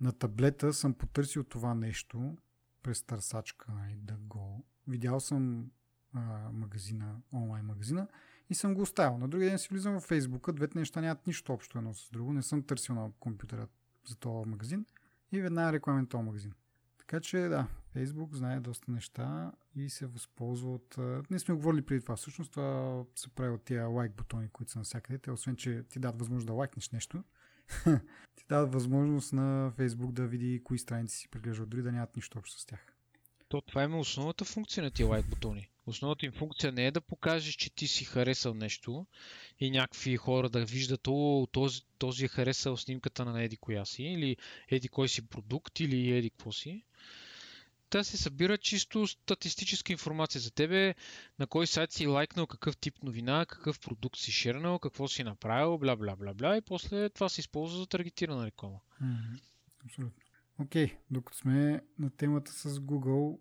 на 0.00 0.12
таблета 0.12 0.72
съм 0.72 0.94
потърсил 0.94 1.44
това 1.44 1.74
нещо 1.74 2.36
през 2.82 3.02
търсачка 3.02 3.72
нали, 3.72 3.96
да 4.02 4.14
го. 4.14 4.64
Видял 4.88 5.20
съм 5.20 5.70
а, 6.14 6.20
магазина, 6.52 7.16
онлайн 7.32 7.64
магазина 7.64 8.08
и 8.50 8.54
съм 8.54 8.74
го 8.74 8.82
оставил. 8.82 9.18
На 9.18 9.28
другия 9.28 9.50
ден 9.50 9.58
си 9.58 9.68
влизам 9.70 10.00
в 10.00 10.04
Фейсбука, 10.04 10.52
двете 10.52 10.78
неща 10.78 11.00
нямат 11.00 11.26
нищо 11.26 11.52
общо 11.52 11.78
едно 11.78 11.94
с 11.94 12.10
друго. 12.10 12.32
Не 12.32 12.42
съм 12.42 12.62
търсил 12.62 12.94
на 12.94 13.10
компютъра 13.20 13.68
за 14.08 14.16
този 14.16 14.50
магазин 14.50 14.86
и 15.32 15.40
веднага 15.40 15.72
рекламен 15.72 16.06
този 16.06 16.24
магазин. 16.24 16.52
Така 16.98 17.20
че 17.20 17.38
да, 17.38 17.66
Фейсбук 17.92 18.34
знае 18.34 18.60
доста 18.60 18.90
неща 18.90 19.52
и 19.74 19.90
се 19.90 20.06
възползва 20.06 20.74
от... 20.74 20.98
Не 21.30 21.38
сме 21.38 21.54
говорили 21.54 21.82
преди 21.82 22.00
това. 22.00 22.16
Всъщност 22.16 22.50
това 22.50 23.04
се 23.14 23.28
прави 23.28 23.50
от 23.50 23.64
тия 23.64 23.86
лайк 23.86 24.12
бутони, 24.12 24.48
които 24.48 24.72
са 24.72 24.78
навсякъде. 24.78 25.18
Те, 25.18 25.30
освен, 25.30 25.56
че 25.56 25.82
ти 25.82 25.98
дадат 25.98 26.18
възможност 26.18 26.46
да 26.46 26.52
лайкнеш 26.52 26.90
нещо, 26.90 27.24
ти 28.36 28.44
дадат 28.48 28.72
възможност 28.72 29.32
на 29.32 29.72
Facebook 29.78 30.12
да 30.12 30.26
види 30.26 30.60
кои 30.64 30.78
страници 30.78 31.16
си 31.16 31.28
преглеждат, 31.28 31.68
дори 31.68 31.82
да 31.82 31.92
нямат 31.92 32.16
нищо 32.16 32.38
общо 32.38 32.60
с 32.60 32.66
тях. 32.66 32.96
То 33.48 33.60
това 33.60 33.82
е 33.82 33.86
основната 33.86 34.44
функция 34.44 34.82
на 34.82 34.90
тия 34.90 35.06
лайк 35.06 35.26
бутони. 35.26 35.70
Основната 35.86 36.26
им 36.26 36.32
функция 36.32 36.72
не 36.72 36.86
е 36.86 36.90
да 36.90 37.00
покажеш, 37.00 37.54
че 37.54 37.74
ти 37.74 37.86
си 37.86 38.04
харесал 38.04 38.54
нещо 38.54 39.06
и 39.58 39.70
някакви 39.70 40.16
хора 40.16 40.48
да 40.48 40.64
виждат, 40.64 41.06
о, 41.08 41.46
този, 41.52 41.80
този 41.98 42.24
е 42.24 42.28
харесал 42.28 42.76
снимката 42.76 43.24
на 43.24 43.42
еди 43.42 43.56
коя 43.56 43.84
си, 43.84 44.02
или 44.02 44.36
еди 44.68 44.88
кой 44.88 45.08
си 45.08 45.28
продукт, 45.28 45.80
или 45.80 46.10
еди 46.10 46.30
какво 46.30 46.52
си. 46.52 46.84
Та 47.90 48.04
се 48.04 48.16
събира 48.16 48.58
чисто 48.58 49.06
статистическа 49.06 49.92
информация 49.92 50.40
за 50.40 50.50
тебе, 50.50 50.94
на 51.38 51.46
кой 51.46 51.66
сайт 51.66 51.92
си 51.92 52.06
лайкнал, 52.06 52.46
какъв 52.46 52.76
тип 52.76 53.02
новина, 53.02 53.46
какъв 53.46 53.80
продукт 53.80 54.18
си 54.18 54.32
шернал, 54.32 54.78
какво 54.78 55.08
си 55.08 55.24
направил, 55.24 55.78
бла 55.78 55.96
бла 55.96 56.16
бла 56.16 56.34
бла 56.34 56.56
и 56.56 56.60
после 56.60 57.08
това 57.08 57.28
се 57.28 57.40
използва 57.40 57.78
за 57.78 57.86
таргетирана 57.86 58.46
реклама. 58.46 58.78
Mm-hmm. 59.02 59.42
Абсолютно. 59.84 60.22
Окей, 60.58 60.86
okay, 60.86 60.96
докато 61.10 61.38
сме 61.38 61.80
на 61.98 62.10
темата 62.10 62.52
с 62.52 62.80
Google, 62.80 63.38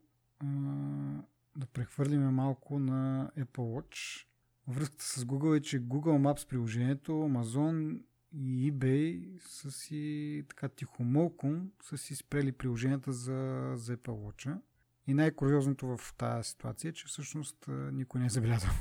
да 1.55 1.65
прехвърлиме 1.65 2.31
малко 2.31 2.79
на 2.79 3.31
Apple 3.37 3.81
Watch. 3.81 4.25
Връзката 4.67 5.05
с 5.05 5.25
Google 5.25 5.57
е, 5.57 5.61
че 5.61 5.81
Google 5.81 6.33
Maps 6.33 6.47
приложението, 6.47 7.11
Amazon 7.11 8.01
и 8.33 8.71
eBay 8.71 9.37
са 9.39 9.71
си 9.71 10.43
така 10.49 10.69
тихомолком 10.69 11.71
са 11.83 11.97
си 11.97 12.15
спрели 12.15 12.51
приложенията 12.51 13.13
за, 13.13 13.71
за 13.75 13.97
Apple 13.97 14.07
Watch. 14.07 14.59
И 15.07 15.13
най-куриозното 15.13 15.97
в 15.97 16.13
тази 16.17 16.49
ситуация 16.49 16.89
е, 16.89 16.93
че 16.93 17.07
всъщност 17.07 17.65
никой 17.91 18.19
не 18.21 18.25
е 18.25 18.29
забелязал. 18.29 18.71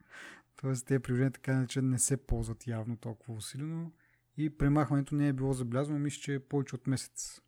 Тоест 0.60 0.86
тези 0.86 1.02
приложения 1.02 1.30
така 1.30 1.66
че 1.68 1.82
не 1.82 1.98
се 1.98 2.16
ползват 2.16 2.66
явно 2.66 2.96
толкова 2.96 3.34
усилено 3.34 3.92
и 4.36 4.50
премахването 4.50 5.14
не 5.14 5.28
е 5.28 5.32
било 5.32 5.52
забелязвано, 5.52 6.00
мисля, 6.00 6.20
че 6.20 6.34
е 6.34 6.40
повече 6.40 6.74
от 6.74 6.86
месец. 6.86 7.40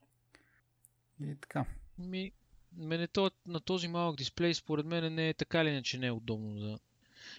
И 1.21 1.37
така. 1.41 1.65
Ми, 1.99 2.33
мене 2.77 3.07
то, 3.07 3.31
на 3.47 3.61
този 3.61 3.89
малък 3.89 4.17
дисплей 4.17 4.55
според 4.55 4.87
мен 4.87 5.15
не 5.15 5.29
е 5.29 5.35
така 5.35 5.63
или 5.63 5.69
иначе 5.69 5.99
не 5.99 6.07
е 6.07 6.13
удобно 6.13 6.61
да... 6.61 6.79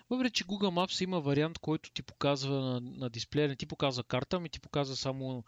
Въпреки, 0.10 0.34
че 0.34 0.46
Google 0.46 0.86
Maps 0.86 1.04
има 1.04 1.20
вариант, 1.20 1.60
който 1.60 1.92
ти 1.92 2.04
показва 2.04 2.62
на, 2.62 2.82
на 2.82 3.10
дисплея, 3.10 3.48
не 3.48 3.56
ти 3.56 3.66
показва 3.66 4.04
карта, 4.04 4.38
ами 4.38 4.50
ти 4.50 4.60
показва 4.60 4.96
само 4.96 5.44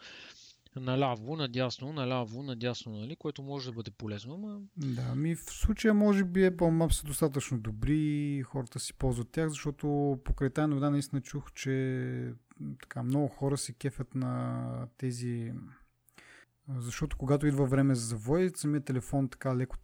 наляво, 0.75 1.35
надясно, 1.35 1.93
наляво, 1.93 2.43
надясно, 2.43 2.91
нали, 2.91 3.15
което 3.15 3.43
може 3.43 3.69
да 3.69 3.75
бъде 3.75 3.91
полезно. 3.91 4.33
Ама... 4.33 4.59
Да, 4.77 5.15
ми 5.15 5.35
в 5.35 5.43
случая 5.43 5.93
може 5.93 6.23
би 6.23 6.39
Apple 6.39 6.55
Maps 6.55 6.91
са 6.91 7.07
достатъчно 7.07 7.59
добри 7.59 8.41
хората 8.45 8.79
си 8.79 8.93
ползват 8.93 9.29
тях, 9.31 9.49
защото 9.49 10.19
покрай 10.23 10.49
тази 10.49 10.67
новина 10.67 10.89
наистина 10.89 11.21
чух, 11.21 11.51
че 11.53 12.33
така 12.81 13.03
много 13.03 13.27
хора 13.27 13.57
се 13.57 13.73
кефят 13.73 14.15
на 14.15 14.87
тези 14.97 15.53
защото 16.69 17.17
когато 17.17 17.47
идва 17.47 17.65
време 17.65 17.95
за 17.95 18.05
завой, 18.05 18.51
самият 18.55 18.85
телефон 18.85 19.29
така 19.29 19.55
леко, 19.55 19.77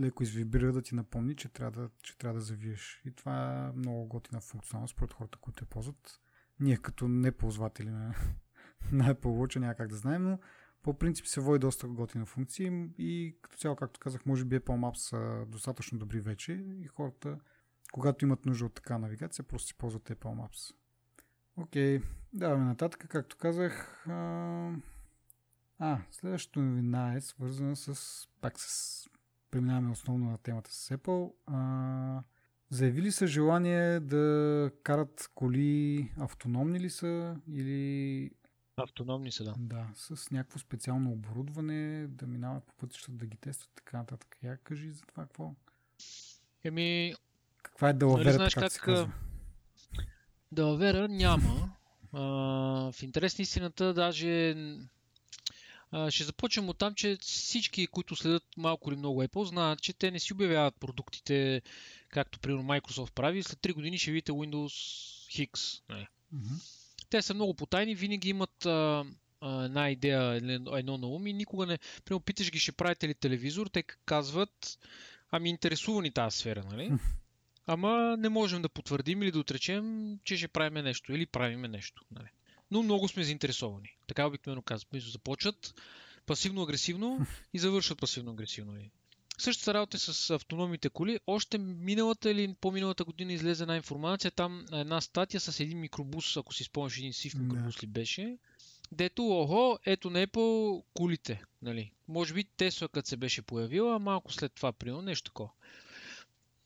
леко 0.00 0.22
извибира 0.22 0.72
да 0.72 0.82
ти 0.82 0.94
напомни, 0.94 1.36
че 1.36 1.48
трябва 1.48 1.82
да, 1.82 1.90
че 2.02 2.18
трябва 2.18 2.38
да 2.38 2.44
завиеш. 2.44 3.02
И 3.04 3.10
това 3.10 3.54
е 3.54 3.78
много 3.78 4.06
готина 4.06 4.40
функционалност 4.40 4.94
според 4.94 5.12
хората, 5.12 5.38
които 5.38 5.64
я 5.64 5.68
ползват. 5.68 6.20
Ние 6.60 6.76
като 6.76 7.08
неползватели 7.08 7.90
на, 7.90 8.14
на 8.92 9.14
Apple 9.14 9.22
Watch 9.22 9.56
няма 9.56 9.74
как 9.74 9.88
да 9.88 9.96
знаем, 9.96 10.22
но 10.22 10.38
по 10.82 10.94
принцип 10.98 11.26
се 11.26 11.40
води 11.40 11.58
доста 11.58 11.88
готина 11.88 12.26
функции 12.26 12.88
и 12.98 13.36
като 13.42 13.56
цяло, 13.56 13.76
както 13.76 14.00
казах, 14.00 14.26
може 14.26 14.44
би 14.44 14.60
Apple 14.60 14.78
Maps 14.78 14.96
са 14.96 15.44
достатъчно 15.48 15.98
добри 15.98 16.20
вече 16.20 16.52
и 16.52 16.86
хората, 16.86 17.38
когато 17.92 18.24
имат 18.24 18.46
нужда 18.46 18.66
от 18.66 18.74
така 18.74 18.98
навигация, 18.98 19.44
просто 19.44 19.68
си 19.68 19.74
ползват 19.74 20.08
Apple 20.08 20.16
Maps. 20.16 20.74
Окей, 21.56 22.02
даваме 22.32 22.64
нататък. 22.64 23.06
Както 23.08 23.36
казах, 23.36 24.04
а 24.08 24.70
а, 25.78 25.98
следващата 26.10 26.60
новина 26.60 27.14
е 27.14 27.20
свързана 27.20 27.76
с, 27.76 28.28
пак 28.40 28.60
с, 28.60 29.06
преминаваме 29.50 29.90
основно 29.90 30.30
на 30.30 30.38
темата 30.38 30.72
с 30.72 30.96
Apple. 30.96 31.32
А, 31.46 32.22
заявили 32.70 33.12
са 33.12 33.26
желание 33.26 34.00
да 34.00 34.70
карат 34.82 35.30
коли 35.34 36.12
автономни 36.18 36.80
ли 36.80 36.90
са 36.90 37.36
или... 37.48 38.30
Автономни 38.76 39.32
са, 39.32 39.44
да. 39.44 39.54
Да, 39.58 39.86
с 39.94 40.30
някакво 40.30 40.58
специално 40.58 41.12
оборудване, 41.12 42.06
да 42.08 42.26
минават 42.26 42.64
по 42.64 42.74
пътищата, 42.74 43.18
да 43.18 43.26
ги 43.26 43.36
тестват 43.36 43.70
така 43.74 43.98
нататък. 43.98 44.36
Я 44.42 44.56
кажи 44.56 44.90
за 44.90 45.02
това 45.02 45.22
какво. 45.22 45.54
Еми... 46.64 47.14
Каква 47.62 47.88
е 47.88 47.92
далаверата, 47.92 48.38
нали, 48.38 48.50
как, 48.50 48.62
как 48.62 48.72
се 48.72 48.80
казва? 48.80 49.12
Далавера 50.52 51.08
няма. 51.08 51.72
А, 52.12 52.20
в 52.92 53.02
интерес 53.02 53.38
на 53.38 53.42
истината, 53.42 53.94
даже 53.94 54.54
ще 56.10 56.24
започнем 56.24 56.68
от 56.68 56.78
там, 56.78 56.94
че 56.94 57.16
всички, 57.20 57.86
които 57.86 58.16
следят 58.16 58.44
малко 58.56 58.90
или 58.90 58.98
много 58.98 59.22
Apple, 59.22 59.48
знаят, 59.48 59.82
че 59.82 59.92
те 59.92 60.10
не 60.10 60.18
си 60.18 60.32
обявяват 60.32 60.74
продуктите, 60.80 61.62
както 62.08 62.38
примерно 62.38 62.68
Microsoft 62.68 63.12
прави. 63.12 63.42
След 63.42 63.58
3 63.58 63.74
години 63.74 63.98
ще 63.98 64.10
видите 64.10 64.32
Windows 64.32 64.74
X. 65.46 65.82
Не. 65.88 66.08
Mm-hmm. 66.34 66.62
Те 67.10 67.22
са 67.22 67.34
много 67.34 67.54
потайни, 67.54 67.94
винаги 67.94 68.28
имат 68.28 68.66
а, 68.66 69.04
а, 69.40 69.64
една 69.64 69.90
идея, 69.90 70.34
едно 70.76 70.98
на 70.98 71.06
ум 71.06 71.26
и 71.26 71.32
никога 71.32 71.66
не... 71.66 71.78
Примерно 72.04 72.20
питаш 72.20 72.50
ги, 72.50 72.58
ще 72.58 72.72
правите 72.72 73.08
ли 73.08 73.14
телевизор, 73.14 73.66
те 73.66 73.82
казват, 73.82 74.78
ами 75.30 75.50
интересува 75.50 76.02
ни 76.02 76.10
тази 76.10 76.38
сфера, 76.38 76.64
нали? 76.70 76.92
Ама 77.66 78.16
не 78.18 78.28
можем 78.28 78.62
да 78.62 78.68
потвърдим 78.68 79.22
или 79.22 79.30
да 79.30 79.38
отречем, 79.38 80.18
че 80.24 80.36
ще 80.36 80.48
правиме 80.48 80.82
нещо 80.82 81.12
или 81.12 81.26
правиме 81.26 81.68
нещо. 81.68 82.04
Нали? 82.10 82.28
Но 82.70 82.82
много 82.82 83.08
сме 83.08 83.24
заинтересовани. 83.24 83.96
Така 84.06 84.26
обикновено 84.26 84.62
казват. 84.62 85.02
Започват 85.02 85.74
пасивно-агресивно 86.26 87.26
и 87.52 87.58
завършват 87.58 88.00
пасивно-агресивно. 88.00 88.90
Същата 89.38 89.74
работа 89.74 89.96
е 89.96 90.00
с 90.00 90.30
автономните 90.30 90.88
коли. 90.88 91.20
Още 91.26 91.58
миналата 91.58 92.30
или 92.30 92.54
по-миналата 92.60 93.04
година 93.04 93.32
излезе 93.32 93.62
една 93.64 93.76
информация, 93.76 94.30
там 94.30 94.66
една 94.72 95.00
статия 95.00 95.40
с 95.40 95.60
един 95.60 95.80
микробус, 95.80 96.36
ако 96.36 96.54
си 96.54 96.64
спомняш, 96.64 96.98
един 96.98 97.12
сив 97.12 97.34
микробус 97.34 97.82
ли 97.82 97.86
беше, 97.86 98.38
дето, 98.92 99.28
охо, 99.28 99.78
ето 99.86 100.10
не 100.10 100.22
е 100.22 100.26
по 100.26 100.84
колите. 100.94 101.42
Нали. 101.62 101.92
Може 102.08 102.34
би 102.34 102.44
Тесла, 102.44 102.88
като 102.88 103.08
се 103.08 103.16
беше 103.16 103.42
появила, 103.42 103.98
малко 103.98 104.32
след 104.32 104.52
това, 104.52 104.72
примерно, 104.72 105.02
нещо 105.02 105.30
такова. 105.30 105.50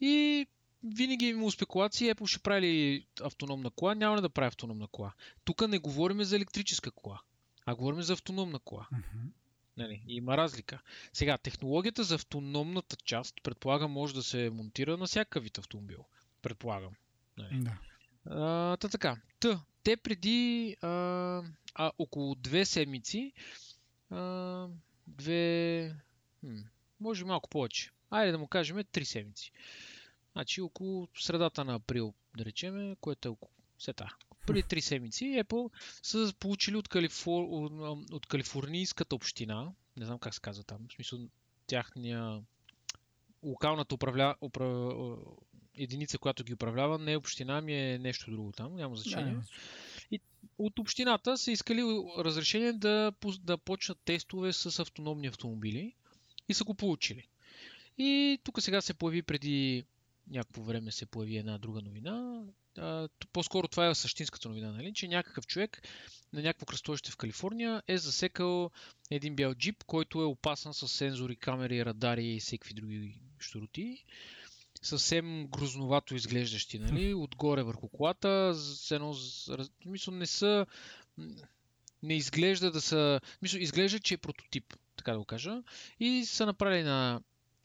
И 0.00 0.46
винаги 0.84 1.26
има 1.26 1.50
спекулации, 1.50 2.14
Apple 2.14 2.26
ще 2.26 2.38
прави 2.38 2.60
ли 2.60 3.06
автономна 3.20 3.70
кола, 3.70 3.94
няма 3.94 4.16
ли 4.16 4.20
да 4.20 4.30
прави 4.30 4.46
автономна 4.48 4.88
кола. 4.88 5.12
Тук 5.44 5.68
не 5.68 5.78
говорим 5.78 6.24
за 6.24 6.36
електрическа 6.36 6.90
кола, 6.90 7.20
а 7.66 7.74
говорим 7.74 8.02
за 8.02 8.12
автономна 8.12 8.58
кола. 8.58 8.88
Uh-huh. 8.92 9.30
Нали, 9.76 10.02
има 10.08 10.36
разлика. 10.36 10.82
Сега, 11.12 11.38
технологията 11.38 12.04
за 12.04 12.14
автономната 12.14 12.96
част, 12.96 13.42
предполагам, 13.42 13.90
може 13.90 14.14
да 14.14 14.22
се 14.22 14.50
монтира 14.50 14.96
на 14.96 15.06
всякакъв 15.06 15.44
вид 15.44 15.58
автомобил. 15.58 16.04
Предполагам. 16.42 16.92
Нали. 17.38 17.58
Да. 17.64 17.78
А, 18.26 18.76
та 18.76 18.88
така. 18.88 19.16
Та, 19.40 19.60
те 19.82 19.96
преди 19.96 20.76
а, 20.80 20.88
а, 21.74 21.92
около 21.98 22.34
две 22.34 22.64
седмици, 22.64 23.32
а, 24.10 24.68
две, 25.06 25.94
хм, 26.40 26.58
може 27.00 27.24
малко 27.24 27.48
повече, 27.48 27.90
айде 28.10 28.32
да 28.32 28.38
му 28.38 28.46
кажем 28.46 28.84
три 28.92 29.04
седмици, 29.04 29.52
Значи 30.32 30.60
около 30.60 31.08
средата 31.18 31.64
на 31.64 31.74
април, 31.74 32.14
да 32.36 32.44
речем, 32.44 32.96
което 33.00 33.28
е 33.28 33.30
около 33.30 33.50
сета. 33.78 34.16
Преди 34.46 34.62
три 34.62 34.80
седмици 34.80 35.24
Apple 35.24 35.70
са 36.02 36.34
получили 36.40 36.76
от, 36.76 36.88
Калифор... 36.88 37.42
от 38.12 38.26
калифорнийската 38.26 39.14
община, 39.14 39.72
не 39.96 40.06
знам 40.06 40.18
как 40.18 40.34
се 40.34 40.40
казва 40.40 40.64
там, 40.64 40.78
в 40.88 40.92
смисъл 40.94 41.18
тяхния 41.66 42.42
локалната 43.42 43.94
управля... 43.94 44.34
Упра... 44.40 44.88
единица, 45.74 46.18
която 46.18 46.44
ги 46.44 46.54
управлява, 46.54 46.98
не 46.98 47.12
е 47.12 47.16
община, 47.16 47.60
ми 47.60 47.74
е 47.74 47.98
нещо 47.98 48.30
друго 48.30 48.52
там, 48.52 48.76
няма 48.76 48.96
значение. 48.96 49.34
Да, 49.34 49.42
и 50.10 50.20
от 50.58 50.78
общината 50.78 51.38
са 51.38 51.52
искали 51.52 51.82
разрешение 52.18 52.72
да, 52.72 53.12
да 53.40 53.58
почнат 53.58 53.98
тестове 54.04 54.52
с 54.52 54.78
автономни 54.78 55.26
автомобили 55.26 55.94
и 56.48 56.54
са 56.54 56.64
го 56.64 56.74
получили. 56.74 57.28
И 57.98 58.38
тук 58.44 58.62
сега 58.62 58.80
се 58.80 58.94
появи 58.94 59.22
преди 59.22 59.84
някакво 60.30 60.62
време 60.62 60.92
се 60.92 61.06
появи 61.06 61.36
една 61.36 61.58
друга 61.58 61.80
новина. 61.82 62.44
А, 62.78 63.08
по-скоро 63.32 63.68
това 63.68 63.86
е 63.86 63.94
същинската 63.94 64.48
новина, 64.48 64.72
нали? 64.72 64.92
че 64.94 65.08
някакъв 65.08 65.46
човек 65.46 65.82
на 66.32 66.42
някакво 66.42 66.66
кръстовище 66.66 67.10
в 67.10 67.16
Калифорния 67.16 67.82
е 67.88 67.98
засекал 67.98 68.70
един 69.10 69.36
бял 69.36 69.54
джип, 69.54 69.84
който 69.84 70.20
е 70.22 70.24
опасан 70.24 70.74
с 70.74 70.88
сензори, 70.88 71.36
камери, 71.36 71.84
радари 71.84 72.26
и 72.26 72.40
всеки 72.40 72.74
други 72.74 73.20
щуроти. 73.38 74.04
Съвсем 74.82 75.46
грозновато 75.46 76.14
изглеждащи, 76.14 76.78
нали? 76.78 77.14
Отгоре 77.14 77.62
върху 77.62 77.88
колата, 77.88 78.54
с 78.54 78.90
едно... 78.90 79.14
Мисля, 79.86 80.12
не 80.12 80.26
са... 80.26 80.66
Не 82.02 82.14
изглежда 82.14 82.70
да 82.70 82.80
са... 82.80 83.20
Мисля, 83.42 83.58
изглежда, 83.58 84.00
че 84.00 84.14
е 84.14 84.18
прототип, 84.18 84.74
така 84.96 85.12
да 85.12 85.18
го 85.18 85.24
кажа. 85.24 85.62
И 86.00 86.24
са 86.24 86.46
направили 86.46 86.82
на 86.82 87.20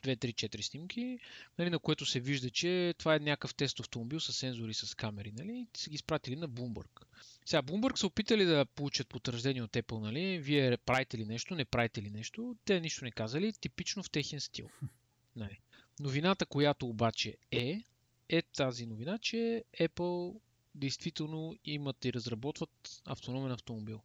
2-3-4 0.07 0.61
снимки, 0.61 1.19
нали, 1.57 1.69
на 1.69 1.79
което 1.79 2.05
се 2.05 2.19
вижда, 2.19 2.49
че 2.49 2.93
това 2.97 3.15
е 3.15 3.19
някакъв 3.19 3.55
тест 3.55 3.79
автомобил 3.79 4.19
с 4.19 4.33
сензори, 4.33 4.73
с 4.73 4.95
камери, 4.95 5.31
нали, 5.31 5.51
и 5.51 5.67
са 5.77 5.89
ги 5.89 5.95
изпратили 5.95 6.35
на 6.35 6.49
Bloomberg. 6.49 7.01
Сега, 7.45 7.61
Bloomberg 7.61 7.95
са 7.95 8.07
опитали 8.07 8.45
да 8.45 8.65
получат 8.65 9.07
потвърждение 9.07 9.63
от 9.63 9.71
Apple, 9.71 9.99
нали, 9.99 10.39
вие 10.39 10.77
правите 10.77 11.17
ли 11.17 11.25
нещо, 11.25 11.55
не 11.55 11.65
правите 11.65 12.01
ли 12.01 12.09
нещо, 12.09 12.55
те 12.65 12.79
нищо 12.79 13.05
не 13.05 13.11
казали, 13.11 13.53
типично 13.53 14.03
в 14.03 14.09
техен 14.09 14.39
стил. 14.39 14.69
Нали. 15.35 15.59
Новината, 15.99 16.45
която 16.45 16.87
обаче 16.87 17.37
е, 17.51 17.83
е 18.29 18.41
тази 18.41 18.85
новина, 18.85 19.17
че 19.17 19.63
Apple 19.79 20.39
действително 20.75 21.55
имат 21.65 22.05
и 22.05 22.13
разработват 22.13 23.01
автономен 23.05 23.51
автомобил. 23.51 24.01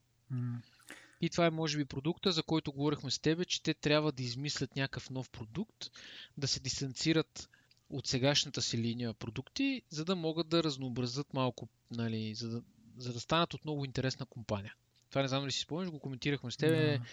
И 1.23 1.31
това 1.31 1.47
е 1.47 1.51
може 1.51 1.79
би 1.79 1.85
продукта, 1.85 2.33
за 2.33 2.43
който 2.43 2.73
говорихме 2.73 3.11
с 3.11 3.19
тебе, 3.19 3.45
че 3.45 3.63
те 3.63 3.75
трябва 3.75 4.13
да 4.13 4.23
измислят 4.23 4.77
някакъв 4.77 5.11
нов 5.11 5.31
продукт, 5.31 5.91
да 6.37 6.49
се 6.49 6.61
дистанцират 6.61 7.49
от 7.91 8.07
сегашната 8.07 8.63
си 8.63 8.79
линия 8.79 9.15
продукти, 9.15 9.83
за 9.91 10.05
да 10.05 10.17
могат 10.17 10.49
да 10.49 10.65
разнообразят 10.65 11.35
малко, 11.35 11.69
нали, 11.91 12.35
за 12.35 12.49
да, 12.49 12.63
за 12.97 13.13
да 13.13 13.21
станат 13.21 13.55
отново 13.55 13.85
интересна 13.85 14.27
компания. 14.27 14.75
Това 15.11 15.23
не 15.23 15.29
знам 15.29 15.43
дали 15.43 15.53
си 15.53 15.61
спомняш, 15.61 15.91
го 15.91 16.01
коментирахме 16.01 16.51
с 16.51 16.57
тебе 16.57 16.99
да. 16.99 17.05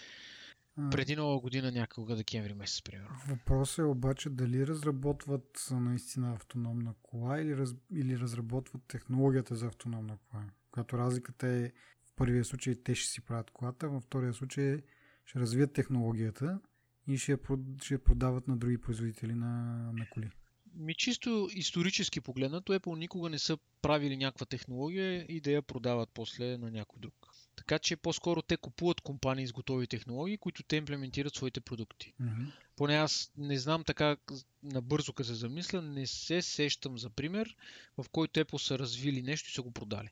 Преди 0.91 1.15
нова 1.15 1.39
година, 1.39 1.71
някога 1.71 2.15
декември 2.15 2.53
месец, 2.53 2.81
примерно. 2.81 3.15
Въпросът 3.27 3.79
е 3.79 3.83
обаче 3.83 4.29
дали 4.29 4.67
разработват 4.67 5.67
наистина 5.71 6.33
автономна 6.33 6.93
кола 7.03 7.41
или, 7.41 7.57
раз, 7.57 7.75
или 7.91 8.19
разработват 8.19 8.81
технологията 8.87 9.55
за 9.55 9.67
автономна 9.67 10.17
кола. 10.17 10.43
Когато 10.71 10.97
разликата 10.97 11.47
е 11.47 11.71
първия 12.19 12.45
случай 12.45 12.75
те 12.75 12.95
ще 12.95 13.09
си 13.09 13.21
правят 13.21 13.51
колата, 13.51 13.89
във 13.89 14.03
втория 14.03 14.33
случай 14.33 14.81
ще 15.25 15.39
развият 15.39 15.73
технологията 15.73 16.59
и 17.07 17.17
ще 17.17 17.37
ще 17.83 17.97
продават 17.97 18.47
на 18.47 18.57
други 18.57 18.77
производители 18.77 19.33
на, 19.33 19.53
на 19.93 20.09
коли. 20.09 20.29
Ми 20.75 20.93
чисто 20.93 21.49
исторически 21.53 22.21
погледнато, 22.21 22.73
Apple 22.73 22.97
никога 22.97 23.29
не 23.29 23.39
са 23.39 23.57
правили 23.81 24.17
някаква 24.17 24.45
технология 24.45 25.25
и 25.29 25.41
да 25.41 25.51
я 25.51 25.61
продават 25.61 26.09
после 26.13 26.57
на 26.57 26.71
някой 26.71 26.99
друг. 26.99 27.13
Така 27.55 27.79
че 27.79 27.95
по-скоро 27.95 28.41
те 28.41 28.57
купуват 28.57 29.01
компании 29.01 29.47
с 29.47 29.51
готови 29.51 29.87
технологии, 29.87 30.37
които 30.37 30.63
те 30.63 30.75
имплементират 30.75 31.35
своите 31.35 31.61
продукти. 31.61 32.13
Мгм. 32.19 32.43
Поне 32.75 32.95
аз 32.95 33.31
не 33.37 33.57
знам 33.57 33.83
така 33.83 34.17
набързо, 34.63 35.13
като 35.13 35.27
се 35.27 35.35
замисля, 35.35 35.81
не 35.81 36.07
се 36.07 36.41
сещам 36.41 36.97
за 36.97 37.09
пример, 37.09 37.55
в 37.97 38.09
който 38.09 38.39
Apple 38.39 38.57
са 38.57 38.79
развили 38.79 39.21
нещо 39.21 39.49
и 39.49 39.53
са 39.53 39.61
го 39.61 39.71
продали. 39.71 40.09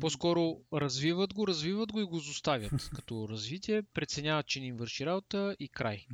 По-скоро 0.00 0.60
развиват 0.72 1.34
го, 1.34 1.46
развиват 1.46 1.92
го 1.92 2.00
и 2.00 2.04
го 2.04 2.16
изоставят 2.16 2.90
като 2.94 3.28
развитие, 3.28 3.82
преценяват, 3.82 4.46
че 4.46 4.60
ни 4.60 4.66
им 4.66 4.76
върши 4.76 5.06
работа 5.06 5.56
и 5.58 5.68
край. 5.68 6.06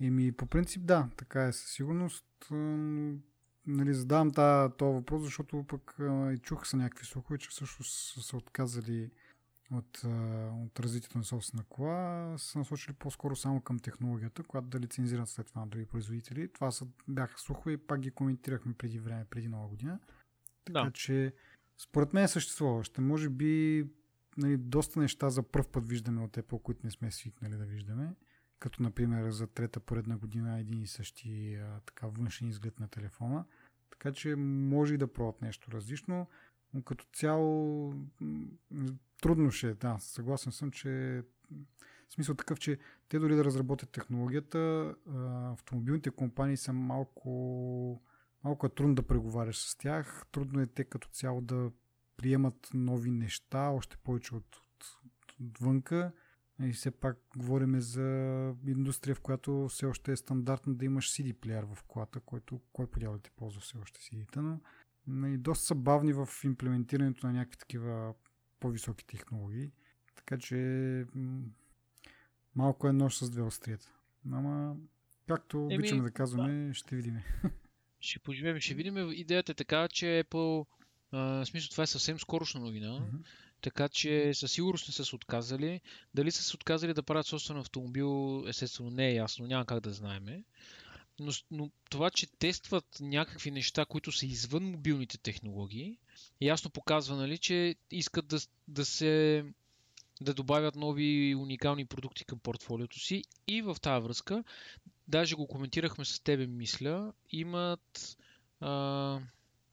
Еми, 0.00 0.32
по 0.32 0.46
принцип, 0.46 0.82
да, 0.84 1.08
така 1.16 1.44
е 1.44 1.52
със 1.52 1.70
сигурност. 1.70 2.24
Нали, 3.66 3.94
задавам 3.94 4.30
този 4.78 4.94
въпрос, 4.94 5.22
защото 5.22 5.64
пък 5.68 5.96
и 6.34 6.38
чуха 6.38 6.66
са 6.66 6.76
някакви 6.76 7.06
слухове, 7.06 7.38
че 7.38 7.48
всъщност 7.48 8.14
са 8.14 8.22
се 8.22 8.36
отказали 8.36 9.10
от, 9.72 10.04
от 10.64 10.80
развитието 10.80 11.18
на 11.18 11.24
собствена 11.24 11.64
кола, 11.68 12.34
са 12.38 12.58
насочили 12.58 12.94
по-скоро 12.94 13.36
само 13.36 13.60
към 13.60 13.78
технологията, 13.78 14.42
която 14.42 14.68
да 14.68 14.80
лицензират 14.80 15.28
след 15.28 15.46
това 15.46 15.60
на 15.60 15.66
други 15.66 15.86
производители. 15.86 16.52
Това 16.52 16.70
са, 16.70 16.86
бяха 17.08 17.40
слухове 17.40 17.72
и 17.72 17.76
пак 17.76 18.00
ги 18.00 18.10
коментирахме 18.10 18.74
преди 18.74 18.98
време, 18.98 19.24
преди 19.30 19.48
нова 19.48 19.68
година. 19.68 19.98
Така 20.64 20.84
Да. 20.84 20.90
че, 20.90 21.34
според 21.82 22.12
мен 22.12 22.24
е 22.24 22.28
съществуващо. 22.28 23.02
Може 23.02 23.28
би 23.28 23.84
нали, 24.36 24.56
доста 24.56 25.00
неща 25.00 25.30
за 25.30 25.42
първ 25.42 25.68
път 25.72 25.88
виждаме 25.88 26.22
от 26.22 26.36
Apple, 26.36 26.62
които 26.62 26.80
не 26.84 26.90
сме 26.90 27.10
свикнали 27.10 27.56
да 27.56 27.64
виждаме. 27.64 28.14
Като, 28.58 28.82
например, 28.82 29.30
за 29.30 29.46
трета 29.46 29.80
поредна 29.80 30.16
година 30.16 30.58
един 30.58 30.82
и 30.82 30.86
същи 30.86 31.54
а, 31.54 31.80
така 31.86 32.06
външен 32.06 32.48
изглед 32.48 32.80
на 32.80 32.88
телефона. 32.88 33.44
Така 33.90 34.12
че 34.12 34.36
може 34.36 34.94
и 34.94 34.98
да 34.98 35.12
пробват 35.12 35.42
нещо 35.42 35.72
различно, 35.72 36.26
но 36.74 36.82
като 36.82 37.04
цяло 37.12 37.94
трудно 39.22 39.50
ще 39.50 39.68
е. 39.68 39.74
Да, 39.74 39.96
съгласен 39.98 40.52
съм, 40.52 40.70
че 40.70 41.22
в 42.08 42.12
смисъл 42.12 42.34
такъв, 42.34 42.58
че 42.58 42.78
те 43.08 43.18
дори 43.18 43.36
да 43.36 43.44
разработят 43.44 43.90
технологията, 43.90 44.94
автомобилните 45.52 46.10
компании 46.10 46.56
са 46.56 46.72
малко 46.72 48.02
малко 48.44 48.66
е 48.66 48.74
трудно 48.74 48.94
да 48.94 49.02
преговаряш 49.02 49.58
с 49.58 49.76
тях. 49.76 50.26
Трудно 50.32 50.60
е 50.60 50.66
те 50.66 50.84
като 50.84 51.08
цяло 51.08 51.40
да 51.40 51.70
приемат 52.16 52.70
нови 52.74 53.10
неща, 53.10 53.68
още 53.68 53.96
повече 53.96 54.34
от, 54.34 54.56
от, 54.56 54.84
отвънка. 55.46 56.12
И 56.62 56.72
все 56.72 56.90
пак 56.90 57.18
говорим 57.36 57.80
за 57.80 58.02
индустрия, 58.66 59.14
в 59.14 59.20
която 59.20 59.68
все 59.68 59.86
още 59.86 60.12
е 60.12 60.16
стандартно 60.16 60.74
да 60.74 60.84
имаш 60.84 61.10
CD 61.10 61.32
плеер 61.32 61.64
в 61.74 61.82
колата, 61.82 62.20
който 62.20 62.60
кой 62.72 62.86
подява 62.86 63.16
да 63.16 63.22
ти 63.22 63.30
ползва 63.30 63.60
все 63.60 63.78
още 63.78 64.00
CD-та, 64.00 64.42
но 64.42 64.60
нали, 65.06 65.38
доста 65.38 65.64
са 65.64 65.74
бавни 65.74 66.12
в 66.12 66.28
имплементирането 66.44 67.26
на 67.26 67.32
някакви 67.32 67.58
такива 67.58 68.14
по-високи 68.60 69.06
технологии. 69.06 69.72
Така 70.16 70.38
че 70.38 71.06
малко 72.56 72.88
е 72.88 72.92
нож 72.92 73.16
с 73.16 73.30
две 73.30 73.42
острията. 73.42 73.88
Ама, 74.32 74.76
както 75.28 75.58
Еми, 75.58 75.74
обичаме 75.74 76.02
да 76.02 76.10
казваме, 76.10 76.74
ще 76.74 76.96
видим. 76.96 77.18
Ще 78.00 78.18
поживеем, 78.18 78.60
ще 78.60 78.74
видим. 78.74 79.12
Идеята 79.12 79.52
е 79.52 79.54
така, 79.54 79.88
че 79.88 80.24
Apple, 80.24 80.66
а, 81.12 81.18
в 81.18 81.46
смисъл 81.46 81.68
това 81.68 81.84
е 81.84 81.86
съвсем 81.86 82.20
скорошна 82.20 82.60
новина, 82.60 83.00
Мгм. 83.00 83.16
така 83.60 83.88
че 83.88 84.34
със 84.34 84.52
сигурност 84.52 84.88
не 84.88 84.94
са 84.94 85.04
се 85.04 85.14
отказали. 85.14 85.80
Дали 86.14 86.30
са 86.30 86.42
се 86.42 86.56
отказали 86.56 86.94
да 86.94 87.02
правят 87.02 87.26
собствен 87.26 87.56
автомобил, 87.56 88.44
естествено 88.48 88.90
не 88.90 89.08
е 89.08 89.14
ясно, 89.14 89.46
няма 89.46 89.66
как 89.66 89.80
да 89.80 89.92
знаеме. 89.92 90.42
Но, 91.18 91.32
но 91.50 91.70
това, 91.90 92.10
че 92.10 92.26
тестват 92.26 92.96
някакви 93.00 93.50
неща, 93.50 93.84
които 93.84 94.12
са 94.12 94.26
извън 94.26 94.64
мобилните 94.64 95.18
технологии, 95.18 95.98
ясно 96.40 96.70
показва, 96.70 97.16
нали, 97.16 97.38
че 97.38 97.74
искат 97.90 98.26
да, 98.26 98.38
да 98.68 98.84
се 98.84 99.44
да 100.20 100.34
добавят 100.34 100.74
нови 100.74 101.34
уникални 101.34 101.86
продукти 101.86 102.24
към 102.24 102.38
портфолиото 102.38 103.00
си 103.00 103.24
и 103.48 103.62
в 103.62 103.76
тази 103.82 104.02
връзка, 104.04 104.44
даже 105.10 105.34
го 105.34 105.46
коментирахме 105.46 106.04
с 106.04 106.20
тебе, 106.20 106.46
мисля, 106.46 107.12
имат 107.30 108.16
а, 108.60 109.18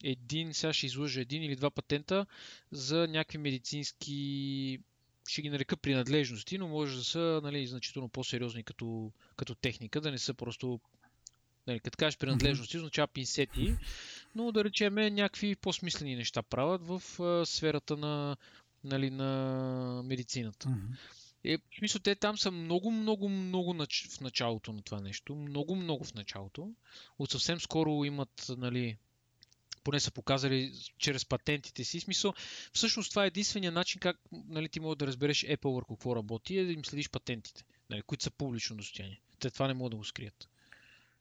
един, 0.04 0.54
сега 0.54 0.74
ще 0.74 0.86
излъжа 0.86 1.22
един 1.22 1.44
или 1.44 1.56
два 1.56 1.70
патента 1.70 2.26
за 2.72 3.08
някакви 3.08 3.38
медицински 3.38 4.80
ще 5.28 5.42
ги 5.42 5.50
нарека 5.50 5.78
принадлежности, 5.78 6.58
но 6.58 6.68
може 6.68 6.98
да 6.98 7.04
са 7.04 7.42
нали, 7.44 7.68
значително 7.68 8.10
по-сериозни 8.10 8.64
като, 8.64 9.12
като 9.36 9.56
техника, 9.56 10.02
да 10.02 10.12
не 10.12 10.18
са 10.18 10.34
просто 10.34 10.80
нали, 11.68 11.80
като 11.80 11.98
кажеш 11.98 12.18
принадлежности, 12.18 12.78
означава 12.78 13.08
пинсети, 13.08 13.76
но 14.36 14.52
да 14.52 14.64
речеме 14.64 15.10
някакви 15.10 15.56
по-смислени 15.56 16.16
неща 16.16 16.42
правят 16.42 16.82
в 16.84 17.22
а, 17.22 17.46
сферата 17.46 17.98
на, 17.98 18.38
нали, 18.84 19.10
на 19.10 20.02
медицината. 20.06 20.70
Мгм. 20.70 20.94
Е, 21.44 21.58
в 21.58 21.62
смисъл, 21.78 22.02
те 22.02 22.16
там 22.16 22.38
са 22.38 22.52
много, 22.52 22.92
много, 22.92 23.30
много 23.30 23.74
нач... 23.74 24.08
в 24.10 24.22
началото 24.22 24.74
на 24.74 24.82
това 24.82 25.02
нещо. 25.02 25.36
Много, 25.36 25.76
много 25.76 26.04
в 26.04 26.14
началото. 26.14 26.74
От 27.20 27.32
съвсем 27.32 27.60
скоро 27.60 28.04
имат, 28.04 28.46
нали, 28.58 28.98
поне 29.84 30.00
са 30.00 30.12
показали 30.12 30.74
чрез 30.98 31.26
патентите 31.26 31.84
си. 31.84 32.00
Смисъл, 32.00 32.34
всъщност 32.74 33.10
това 33.10 33.24
е 33.24 33.28
единствения 33.28 33.72
начин 33.72 34.00
как 34.00 34.20
нали, 34.32 34.70
ти 34.70 34.80
можеш 34.80 34.98
да 34.98 35.08
разбереш 35.08 35.46
Apple 35.46 35.76
върху 35.76 35.96
какво 35.96 36.16
работи, 36.16 36.58
е 36.58 36.66
да 36.66 36.72
им 36.72 36.86
следиш 36.86 37.10
патентите, 37.10 37.64
нали, 37.90 38.02
които 38.02 38.24
са 38.24 38.32
публично 38.32 38.78
достояние. 38.78 39.22
Те 39.40 39.50
това 39.50 39.68
не 39.68 39.74
могат 39.74 39.92
да 39.92 39.98
го 39.98 40.04
скрият. 40.04 40.50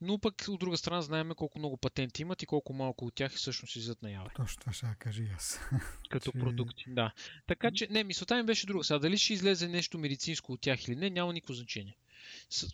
Но 0.01 0.19
пък 0.19 0.45
от 0.49 0.61
друга 0.61 0.77
страна 0.77 1.03
знаем 1.03 1.31
колко 1.37 1.59
много 1.59 1.77
патенти 1.77 2.23
имат 2.23 2.43
и 2.43 2.47
колко 2.47 2.73
малко 2.73 3.05
от 3.07 3.15
тях 3.15 3.33
всъщност 3.33 3.77
излизат 3.77 4.03
наяве. 4.03 4.31
Точно 4.37 4.61
това 4.61 4.73
ще 4.73 4.87
кажа 4.99 5.23
и 5.23 5.29
аз. 5.37 5.61
Като 6.11 6.33
че- 6.33 6.39
продукти, 6.39 6.85
да. 6.89 7.13
Така 7.47 7.71
че, 7.71 7.89
не, 7.91 8.05
мисълта 8.05 8.37
ми 8.37 8.43
беше 8.43 8.67
друга. 8.67 8.85
Сега, 8.85 8.99
дали 8.99 9.19
ще 9.19 9.33
излезе 9.33 9.69
нещо 9.69 9.99
медицинско 9.99 10.53
от 10.53 10.61
тях 10.61 10.89
или 10.89 10.97
не, 10.97 11.11
няма 11.11 11.33
никакво 11.33 11.55
значение. 11.55 11.97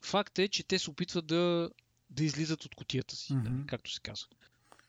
Факт 0.02 0.38
е, 0.38 0.48
че 0.48 0.62
те 0.62 0.78
се 0.78 0.90
опитват 0.90 1.26
да, 1.26 1.70
да 2.10 2.24
излизат 2.24 2.64
от 2.64 2.74
котията 2.74 3.16
си, 3.16 3.34
Мгм. 3.34 3.52
нали, 3.52 3.66
както 3.66 3.92
се 3.92 4.00
казва. 4.00 4.28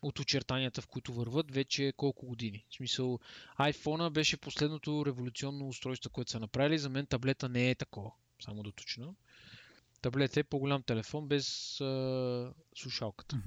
От 0.02 0.20
очертанията, 0.20 0.82
в 0.82 0.88
които 0.88 1.14
върват 1.14 1.52
вече 1.52 1.94
колко 1.98 2.26
години. 2.26 2.66
В 2.70 2.76
смисъл, 2.76 3.20
iPhone 3.60 4.10
беше 4.10 4.38
последното 4.38 5.06
революционно 5.06 5.68
устройство, 5.68 6.10
което 6.10 6.32
са 6.32 6.40
направили. 6.40 6.80
За 6.80 6.90
мен 6.90 7.06
таблета 7.06 7.50
не 7.50 7.70
е 7.70 7.76
такова, 7.76 8.12
само 8.40 8.64
да 8.64 8.70
уточня. 8.70 9.08
Таблет 10.04 10.38
е 10.38 10.44
по-голям 10.44 10.84
телефон 10.84 11.28
без 11.28 11.82
а, 11.82 12.54
слушалката. 12.76 13.38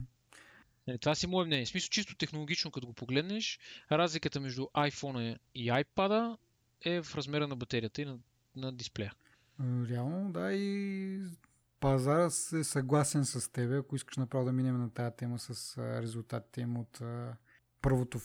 Нали, 0.87 0.99
това 0.99 1.15
си 1.15 1.27
мое 1.27 1.45
мнение. 1.45 1.65
В 1.65 1.69
смисъл, 1.69 1.89
чисто 1.89 2.17
технологично, 2.17 2.71
като 2.71 2.87
го 2.87 2.93
погледнеш, 2.93 3.59
разликата 3.93 4.41
между 4.41 4.63
iPhone 4.63 5.39
и 5.55 5.69
iPad 5.71 6.37
е 6.85 7.03
в 7.03 7.15
размера 7.15 7.49
на 7.49 7.57
батерията 7.57 8.03
и 8.03 8.05
на, 8.05 8.19
на 8.57 8.73
дисплея. 8.73 9.13
Е, 9.61 9.89
Реално, 9.89 10.33
да, 10.33 10.53
и 10.53 11.21
пазара 11.81 12.31
се 12.31 12.65
съгласен 12.65 13.25
с 13.25 13.53
тебе, 13.53 13.77
ако 13.77 13.97
искаш 13.97 14.17
направо 14.17 14.45
да 14.45 14.53
минем 14.53 14.79
на 14.79 14.91
тая 14.91 15.17
тема 15.17 15.39
с 15.39 15.79
резултатите 15.79 16.61
им 16.61 16.77
от 16.77 17.01
а, 17.01 17.37
първото 17.83 18.19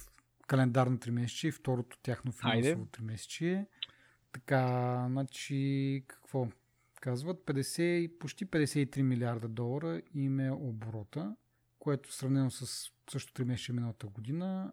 календарно 0.47 0.99
тримесечие 0.99 1.47
и 1.47 1.51
второто 1.51 1.97
тяхно 2.03 2.31
финансово 2.31 2.85
тримесечие. 2.85 3.65
Така, 4.31 5.05
значи, 5.09 6.03
какво? 6.07 6.47
Казват, 7.01 7.45
50, 7.45 8.17
почти 8.17 8.45
53 8.45 9.01
милиарда 9.01 9.47
долара 9.47 10.01
им 10.13 10.39
е 10.39 10.51
оборота, 10.51 11.35
което 11.79 12.13
сравнено 12.13 12.51
с 12.51 12.91
също 13.11 13.41
3 13.41 13.43
месеца 13.43 13.73
миналата 13.73 14.07
година, 14.07 14.71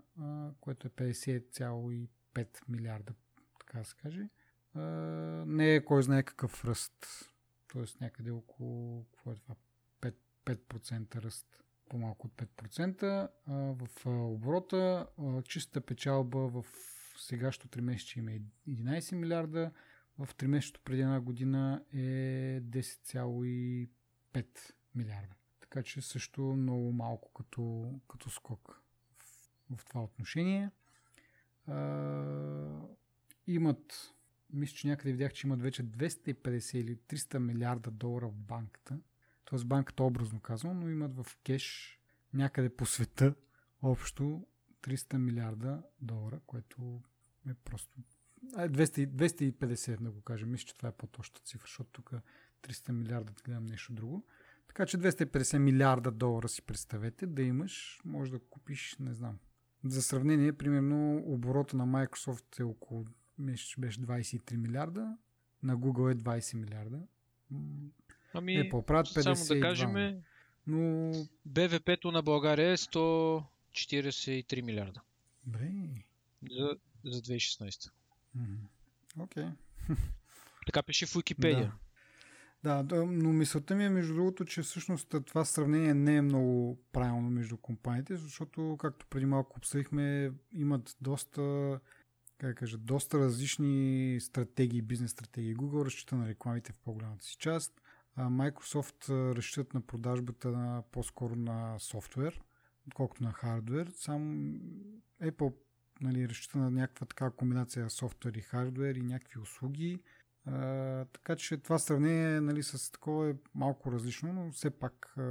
което 0.60 0.86
е 0.86 0.90
50,5 0.90 2.46
милиарда, 2.68 3.12
така 3.60 3.78
да 3.78 3.84
се 3.84 3.94
каже. 3.96 4.28
Не 5.46 5.74
е 5.74 5.84
кой 5.84 6.02
знае 6.02 6.22
какъв 6.22 6.64
ръст. 6.64 7.06
Тоест 7.68 8.00
някъде 8.00 8.30
около 8.30 9.04
какво 9.04 9.32
е 9.32 9.34
това? 9.34 9.54
5, 10.00 10.14
5% 10.44 11.16
ръст. 11.16 11.46
По-малко 11.88 12.26
от 12.26 12.32
5%. 12.32 13.02
А, 13.02 13.52
в 13.52 14.06
оборота 14.06 15.06
а, 15.18 15.42
чиста 15.42 15.80
печалба 15.80 16.38
в 16.38 16.64
сегашното 17.18 17.78
3 17.78 17.80
месеца 17.80 18.18
има 18.18 18.30
11 18.68 19.14
милиарда, 19.14 19.72
в 20.18 20.34
3 20.34 20.46
месечето 20.46 20.80
преди 20.84 21.02
една 21.02 21.20
година 21.20 21.84
е 21.92 22.60
10,5 22.60 24.46
милиарда. 24.94 25.34
Така 25.60 25.82
че 25.82 26.02
също 26.02 26.42
много 26.42 26.92
малко 26.92 27.32
като, 27.32 27.94
като 28.08 28.30
скок 28.30 28.82
в, 29.18 29.76
в 29.76 29.84
това 29.84 30.02
отношение. 30.02 30.70
А, 31.66 31.76
имат, 33.46 34.14
мисля, 34.52 34.74
че 34.74 34.88
някъде 34.88 35.12
видях, 35.12 35.32
че 35.32 35.46
имат 35.46 35.62
вече 35.62 35.84
250 35.84 36.76
или 36.76 36.96
300 36.96 37.38
милиарда 37.38 37.90
долара 37.90 38.28
в 38.28 38.34
банката. 38.34 38.98
Тоест 39.44 39.66
банката 39.66 40.02
образно 40.02 40.40
казвам, 40.40 40.80
но 40.80 40.90
имат 40.90 41.16
в 41.16 41.26
кеш 41.44 41.98
някъде 42.34 42.76
по 42.76 42.86
света 42.86 43.34
общо 43.82 44.46
300 44.82 45.16
милиарда 45.16 45.82
долара, 46.00 46.40
което 46.46 47.02
е 47.48 47.54
просто 47.54 48.00
200, 48.44 49.06
250 49.06 50.00
да 50.00 50.10
го 50.10 50.20
кажем. 50.20 50.50
Мисля, 50.50 50.66
че 50.66 50.76
това 50.76 50.88
е 50.88 50.92
по-точната 50.92 51.42
цифра, 51.44 51.64
защото 51.66 51.90
тук 51.90 52.12
300 52.62 52.92
милиарда 52.92 53.32
да 53.32 53.42
гледам 53.42 53.66
нещо 53.66 53.92
друго. 53.92 54.26
Така 54.68 54.86
че 54.86 54.98
250 54.98 55.58
милиарда 55.58 56.10
долара 56.10 56.48
си 56.48 56.62
представете 56.62 57.26
да 57.26 57.42
имаш, 57.42 58.00
може 58.04 58.30
да 58.30 58.38
купиш, 58.38 58.96
не 59.00 59.14
знам. 59.14 59.38
За 59.84 60.02
сравнение, 60.02 60.52
примерно, 60.52 61.22
оборота 61.26 61.76
на 61.76 61.86
Microsoft 61.86 62.60
е 62.60 62.62
около, 62.62 63.04
беше 63.38 64.00
23 64.00 64.56
милиарда, 64.56 65.16
на 65.62 65.76
Google 65.78 66.12
е 66.12 66.14
20 66.14 66.56
милиарда. 66.56 67.00
Ами, 68.34 68.52
Apple 68.52 68.84
правят 68.84 69.06
52. 69.06 69.34
само 69.34 69.60
да 69.60 69.66
кажем, 69.66 70.22
но... 70.66 71.12
БВП-то 71.46 72.12
на 72.12 72.22
България 72.22 72.72
е 72.72 72.76
143 72.76 74.62
милиарда. 74.62 75.00
Бре. 75.46 75.70
За, 76.50 76.76
за 77.04 77.22
2016. 77.22 77.90
Окей. 79.18 79.44
Okay. 79.44 79.96
Така 80.66 80.82
пише 80.82 81.06
в 81.06 81.14
Википедия. 81.14 81.74
Да. 82.62 82.82
да, 82.82 83.06
но 83.06 83.32
мисълта 83.32 83.74
ми 83.74 83.84
е 83.84 83.90
между 83.90 84.14
другото, 84.14 84.44
че 84.44 84.62
всъщност 84.62 85.14
това 85.26 85.44
сравнение 85.44 85.94
не 85.94 86.16
е 86.16 86.22
много 86.22 86.78
правилно 86.92 87.30
между 87.30 87.56
компаниите, 87.56 88.16
защото, 88.16 88.76
както 88.80 89.06
преди 89.06 89.26
малко 89.26 89.56
обсъдихме, 89.56 90.32
имат 90.52 90.96
доста 91.00 91.80
как 92.38 92.56
кажа, 92.56 92.78
доста 92.78 93.18
различни 93.18 94.18
стратегии, 94.20 94.82
бизнес 94.82 95.10
стратегии. 95.10 95.56
Google 95.56 95.86
разчита 95.86 96.16
на 96.16 96.28
рекламите 96.28 96.72
в 96.72 96.78
по-голямата 96.78 97.24
си 97.24 97.36
част, 97.36 97.80
а 98.16 98.28
Microsoft 98.28 99.08
разчитат 99.36 99.74
на 99.74 99.80
продажбата 99.80 100.50
на, 100.50 100.82
по-скоро 100.92 101.36
на 101.36 101.78
софтуер, 101.78 102.40
отколкото 102.86 103.22
на 103.22 103.32
хардвер. 103.32 103.90
Сам 103.94 104.52
Apple 105.22 105.54
нали, 106.00 106.28
разчита 106.28 106.58
на 106.58 106.70
някаква 106.70 107.06
така 107.06 107.30
комбинация 107.30 107.90
софтуер 107.90 108.34
и 108.34 108.40
хардвер 108.40 108.94
и 108.94 109.02
някакви 109.02 109.40
услуги. 109.40 110.00
А, 110.46 111.04
така 111.04 111.36
че 111.36 111.56
това 111.56 111.78
сравнение 111.78 112.40
нали, 112.40 112.62
с 112.62 112.92
такова 112.92 113.30
е 113.30 113.34
малко 113.54 113.92
различно, 113.92 114.32
но 114.32 114.52
все 114.52 114.70
пак 114.70 115.14
а, 115.18 115.22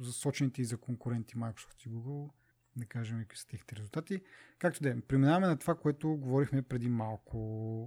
за 0.00 0.12
сочените 0.12 0.62
и 0.62 0.64
за 0.64 0.76
конкуренти 0.76 1.36
Microsoft 1.36 1.86
и 1.86 1.90
Google, 1.90 2.30
да 2.76 2.86
кажем 2.86 3.18
какви 3.18 3.38
са 3.38 3.46
техните 3.46 3.76
резултати. 3.76 4.20
Както 4.58 4.82
да 4.82 4.90
е, 4.90 5.00
преминаваме 5.00 5.46
на 5.46 5.56
това, 5.56 5.74
което 5.74 6.08
говорихме 6.08 6.62
преди 6.62 6.88
малко. 6.88 7.36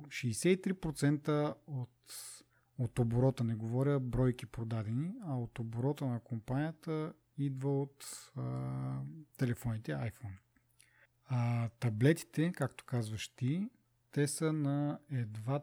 63% 0.08 1.56
от, 1.68 2.14
от 2.78 3.00
оборота, 3.00 3.44
не 3.44 3.56
говоря 3.56 4.00
бройки 4.00 4.46
продадени, 4.46 5.14
а 5.26 5.38
от 5.38 5.60
оборота 5.60 6.06
на 6.06 6.20
компанията 6.20 7.14
идва 7.38 7.82
от 7.82 8.06
а, 8.36 9.02
телефоните 9.38 9.92
iPhone. 9.92 10.49
А, 11.32 11.70
таблетите, 11.70 12.52
както 12.52 12.86
казваш 12.86 13.28
ти, 13.28 13.70
те 14.12 14.28
са 14.28 14.54
на 14.54 15.00
едва 15.12 15.62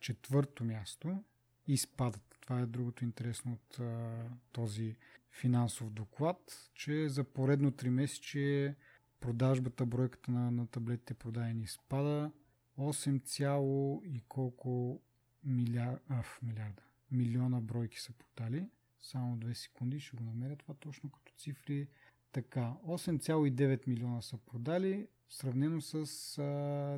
четвърто 0.00 0.64
място 0.64 1.24
и 1.66 1.78
спадат. 1.78 2.36
Това 2.40 2.60
е 2.60 2.66
другото 2.66 3.04
интересно 3.04 3.52
от 3.52 3.80
а, 3.80 4.22
този 4.52 4.96
финансов 5.30 5.90
доклад, 5.90 6.70
че 6.74 7.08
за 7.08 7.24
поредно 7.24 7.70
3 7.70 7.88
месече 7.88 8.76
продажбата, 9.20 9.86
бройката 9.86 10.30
на, 10.30 10.50
на 10.50 10.66
таблетите 10.66 11.14
продадени 11.14 11.66
спада. 11.66 12.32
8, 12.78 14.04
и 14.04 14.20
колко 14.28 15.00
милиар, 15.44 16.00
а, 16.08 16.22
милиарда, 16.42 16.82
милиона 17.10 17.60
бройки 17.60 18.00
са 18.00 18.12
продали. 18.12 18.68
Само 19.00 19.36
2 19.36 19.52
секунди 19.52 20.00
ще 20.00 20.16
го 20.16 20.24
намеря 20.24 20.56
това 20.56 20.74
точно 20.74 21.10
като 21.10 21.32
цифри. 21.38 21.88
Така, 22.32 22.74
8,9 22.86 23.88
милиона 23.88 24.22
са 24.22 24.36
продали, 24.36 25.08
сравнено 25.28 25.80
с 25.80 25.94
а, 25.94 26.00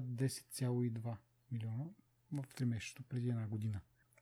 10,2 0.01 1.17
милиона 1.53 1.85
в 2.33 2.45
3 2.55 2.65
месеца 2.65 3.03
преди 3.09 3.29
една 3.29 3.47
година. 3.47 3.81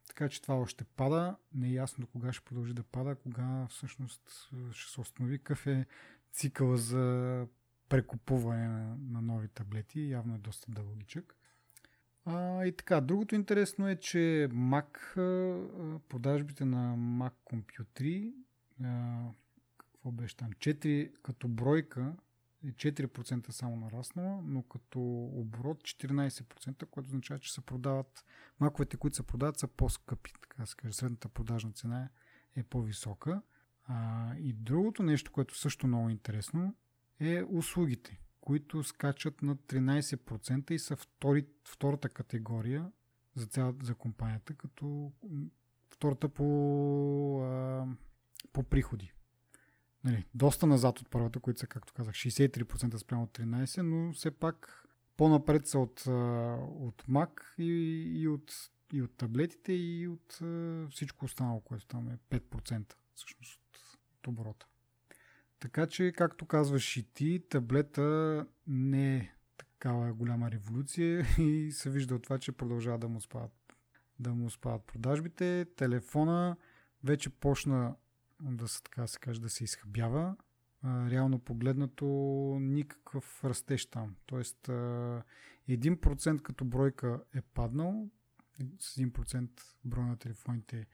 Така 0.08 0.28
че 0.28 0.42
това 0.42 0.54
още 0.54 0.84
пада. 0.84 1.36
Не 1.54 1.68
е 1.68 1.72
ясно 1.72 2.06
кога 2.06 2.32
ще 2.32 2.44
продължи 2.44 2.74
да 2.74 2.82
пада, 2.82 3.14
кога 3.14 3.66
всъщност 3.70 4.50
ще 4.72 4.92
се 4.92 5.00
установи 5.00 5.38
какъв 5.38 5.66
е 5.66 5.86
цикъла 6.32 6.76
за 6.76 7.46
прекупуване 7.88 8.68
на, 8.68 8.96
на 8.96 9.22
нови 9.22 9.48
таблети. 9.48 10.10
Явно 10.10 10.34
е 10.34 10.38
доста 10.38 10.72
дългичък. 10.72 11.36
А, 12.24 12.64
и 12.64 12.72
така, 12.72 13.00
другото 13.00 13.34
интересно 13.34 13.88
е, 13.88 13.96
че 13.96 14.48
Mac, 14.52 15.14
продажбите 16.08 16.64
на 16.64 16.96
Mac 16.96 17.32
компютри 17.44 18.34
какво 20.00 20.10
беше 20.10 20.36
там, 20.36 20.52
4 20.52 21.12
като 21.22 21.48
бройка 21.48 22.16
е 22.64 22.72
4% 22.72 23.50
само 23.50 23.76
нараснала, 23.76 24.42
но 24.44 24.62
като 24.62 25.00
оборот 25.32 25.82
14%, 25.82 26.86
което 26.86 27.08
означава, 27.08 27.40
че 27.40 27.52
се 27.52 27.60
продават, 27.60 28.24
маковете, 28.60 28.96
които 28.96 29.16
се 29.16 29.22
продават, 29.22 29.58
са 29.58 29.68
по-скъпи, 29.68 30.32
така 30.42 30.66
се 30.66 30.76
каже, 30.76 30.94
средната 30.94 31.28
продажна 31.28 31.72
цена 31.72 32.08
е 32.56 32.62
по-висока. 32.62 33.42
А, 33.84 34.34
и 34.36 34.52
другото 34.52 35.02
нещо, 35.02 35.32
което 35.32 35.58
също 35.58 35.86
много 35.86 36.10
интересно, 36.10 36.74
е 37.20 37.42
услугите, 37.42 38.20
които 38.40 38.82
скачат 38.82 39.42
на 39.42 39.56
13% 39.56 40.70
и 40.70 40.78
са 40.78 40.96
втори, 40.96 41.46
втората 41.64 42.08
категория 42.08 42.92
за, 43.34 43.46
цяла, 43.46 43.74
за 43.82 43.94
компанията, 43.94 44.54
като 44.54 45.12
втората 45.90 46.28
по, 46.28 46.44
а, 47.42 47.86
по 48.52 48.62
приходи 48.62 49.12
нали, 50.04 50.26
доста 50.34 50.66
назад 50.66 51.00
от 51.00 51.10
първата, 51.10 51.40
които 51.40 51.60
са, 51.60 51.66
както 51.66 51.92
казах, 51.92 52.14
63% 52.14 52.96
спрямо 52.96 53.22
от 53.22 53.38
13%, 53.38 53.82
но 53.82 54.12
все 54.12 54.30
пак 54.30 54.86
по-напред 55.16 55.66
са 55.66 55.78
от, 55.78 56.00
от 56.00 57.02
Mac 57.08 57.40
и, 57.58 58.02
и, 58.20 58.28
от, 58.28 58.52
и 58.92 59.02
от 59.02 59.16
таблетите 59.16 59.72
и 59.72 60.08
от 60.08 60.38
всичко 60.90 61.24
останало, 61.24 61.60
което 61.60 61.86
там 61.86 62.08
е 62.08 62.38
5% 62.38 62.94
всъщност 63.14 63.60
от, 63.60 63.98
от 64.18 64.26
оборота. 64.26 64.66
Така 65.60 65.86
че, 65.86 66.12
както 66.12 66.46
казваш 66.46 66.96
и 66.96 67.12
ти, 67.12 67.42
таблета 67.48 68.46
не 68.66 69.16
е 69.16 69.32
такава 69.56 70.12
голяма 70.12 70.50
революция 70.50 71.26
и 71.38 71.72
се 71.72 71.90
вижда 71.90 72.14
от 72.14 72.22
това, 72.22 72.38
че 72.38 72.52
продължава 72.52 72.98
да 72.98 73.08
му 73.08 73.20
спадат, 73.20 73.76
да 74.18 74.34
му 74.34 74.50
спадат 74.50 74.84
продажбите. 74.84 75.66
Телефона 75.76 76.56
вече 77.04 77.30
почна 77.30 77.94
да 78.42 78.68
се, 78.68 78.82
така 78.82 79.06
се 79.06 79.18
каже, 79.18 79.40
да 79.40 79.48
се 79.48 79.64
изхъбява. 79.64 80.36
А, 80.82 81.10
реално 81.10 81.38
погледнато 81.38 82.06
никакъв 82.60 83.44
растеж 83.44 83.86
там. 83.86 84.16
Тоест 84.26 84.66
1% 84.66 86.42
като 86.42 86.64
бройка 86.64 87.22
е 87.34 87.40
паднал, 87.40 88.10
с 88.78 88.96
1% 88.96 89.48
броя 89.84 90.06
на 90.06 90.16
телефоните 90.16 90.86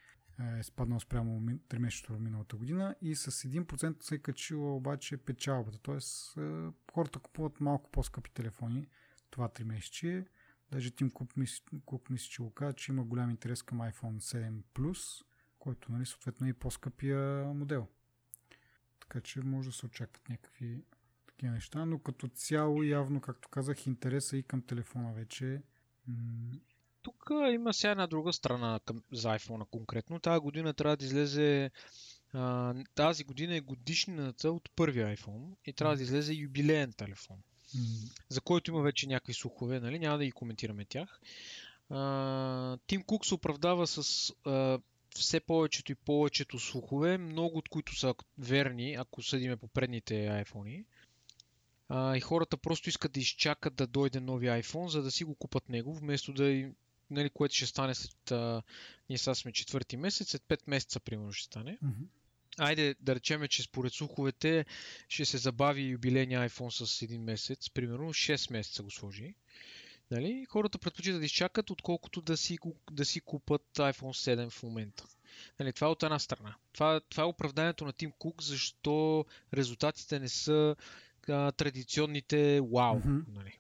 е 0.59 0.63
спаднал 0.63 1.01
спрямо 1.01 1.41
3 1.41 1.79
месеца 1.79 2.13
миналата 2.13 2.57
година 2.57 2.95
и 3.03 3.15
с 3.15 3.31
1% 3.31 4.03
се 4.03 4.15
е 4.15 4.19
качила 4.19 4.77
обаче 4.77 5.17
печалбата. 5.17 5.79
Тоест 5.79 6.39
хората 6.93 7.19
купуват 7.19 7.61
малко 7.61 7.91
по-скъпи 7.91 8.31
телефони 8.31 8.89
това 9.31 9.49
3 9.49 9.65
месече. 9.65 10.27
Даже 10.71 10.91
Тим 10.91 11.11
Кук 11.11 11.37
мисли, 12.11 12.29
че 12.31 12.43
го 12.43 12.53
че 12.77 12.93
има 12.93 13.05
голям 13.05 13.31
интерес 13.31 13.63
към 13.63 13.79
iPhone 13.79 14.19
7 14.19 14.63
Plus 14.75 15.25
който 15.67 15.93
нали, 15.93 16.07
съответно 16.07 16.47
е 16.47 16.51
и 16.51 16.53
по-скъпия 16.53 17.45
модел. 17.55 17.87
Така 19.01 19.21
че 19.21 19.41
може 19.41 19.69
да 19.69 19.77
се 19.77 19.87
очакват 19.87 20.29
някакви 20.29 20.85
такива 21.27 21.53
неща, 21.53 21.85
но 21.85 21.99
като 21.99 22.29
цяло 22.29 22.83
явно, 22.83 23.21
както 23.21 23.49
казах, 23.49 23.87
интереса 23.87 24.37
и 24.37 24.43
към 24.43 24.63
телефона 24.63 25.13
вече. 25.13 25.63
Тук 27.03 27.17
тук 27.29 27.31
има 27.53 27.75
сега 27.75 27.91
една 27.91 28.07
друга 28.07 28.33
страна 28.33 28.81
към, 28.85 29.03
за 29.13 29.29
iPhone 29.29 29.65
конкретно. 29.71 30.21
Тази 30.21 30.41
година 30.41 30.75
трябва 30.75 30.97
да 30.97 31.05
излезе 31.05 31.71
а, 32.33 32.75
тази 32.95 33.25
година 33.25 33.57
е 33.57 33.61
годишнината 33.61 34.51
от 34.51 34.71
първия 34.77 35.17
iPhone 35.17 35.57
и 35.65 35.73
трябва 35.73 35.97
да 35.97 36.03
излезе 36.03 36.33
юбилеен 36.33 36.93
телефон, 36.93 37.37
М, 37.75 37.81
за 38.29 38.41
който 38.41 38.71
има 38.71 38.83
вече 38.83 39.07
някакви 39.07 39.35
слухове, 39.35 39.81
нали? 39.81 39.99
няма 39.99 40.19
да 40.19 40.25
ги 40.25 40.33
коментираме 40.33 40.85
тях. 40.85 41.21
А, 41.91 42.79
Тим 42.87 43.03
Кук 43.03 43.27
се 43.27 43.35
оправдава 43.35 43.87
с 43.87 44.31
а, 44.45 44.79
все 45.19 45.41
повечето 45.41 45.93
и 45.93 45.95
повечето 45.95 46.59
слухове, 46.59 47.19
много 47.19 47.59
от 47.59 47.69
които 47.69 47.99
са 47.99 48.15
верни, 48.39 48.95
ако 48.95 49.23
съдиме 49.23 49.57
по 49.57 49.69
предните 49.69 50.15
iPhone. 50.15 50.85
А, 51.89 52.17
и 52.17 52.21
хората 52.21 52.57
просто 52.57 52.89
искат 52.89 53.13
да 53.13 53.21
изчакат 53.21 53.75
да 53.75 53.87
дойде 53.87 54.21
нови 54.21 54.47
iPhone, 54.47 54.87
за 54.87 55.03
да 55.03 55.11
си 55.11 55.25
го 55.25 55.35
купат 55.35 55.69
него, 55.69 55.95
вместо 55.95 56.33
да 56.33 56.49
им 56.49 56.75
нали, 57.11 57.31
което 57.31 57.55
ще 57.55 57.67
стане 57.67 57.95
след... 57.95 58.31
А, 58.31 58.63
ние 59.09 59.19
сега 59.19 59.35
сме 59.35 59.53
четвърти 59.53 59.97
месец, 59.97 60.31
след 60.31 60.43
5 60.43 60.61
месеца 60.67 61.01
примерно 61.01 61.33
ще 61.33 61.47
стане. 61.47 61.79
мгм. 61.83 62.03
Айде 62.59 62.95
да 63.01 63.15
речеме, 63.15 63.49
че 63.49 63.63
според 63.63 63.93
слуховете 63.93 64.65
ще 65.09 65.25
се 65.25 65.39
забави 65.39 65.83
юбилейния 65.83 66.49
iPhone 66.49 66.85
с 66.85 67.03
един 67.03 67.23
месец, 67.23 67.71
примерно 67.71 68.15
6 68.15 68.53
месеца 68.53 68.83
го 68.83 68.91
сложи. 68.91 69.35
Нали? 70.11 70.47
Хората 70.49 70.79
предпочитат 70.79 71.21
да 71.21 71.27
изчакат, 71.27 71.71
отколкото 71.71 72.21
да 72.23 72.37
си, 72.37 72.59
да 72.91 73.05
си 73.05 73.21
купат 73.21 73.63
iPhone 73.75 74.37
7 74.37 74.51
в 74.51 74.63
момента. 74.63 75.05
Нали, 75.61 75.73
това 75.73 75.87
е 75.87 75.91
от 75.91 76.03
една 76.03 76.19
страна. 76.19 76.55
Това, 76.73 77.01
това 77.01 77.23
е 77.23 77.27
оправданието 77.27 77.85
на 77.85 77.93
Тим 77.93 78.13
Кук, 78.19 78.43
защо 78.43 79.25
резултатите 79.55 80.19
не 80.21 80.29
са 80.29 80.77
а, 81.29 81.53
традиционните 81.53 82.61
вау. 82.61 82.99
Мгм. 82.99 83.19
Нали. 83.29 83.59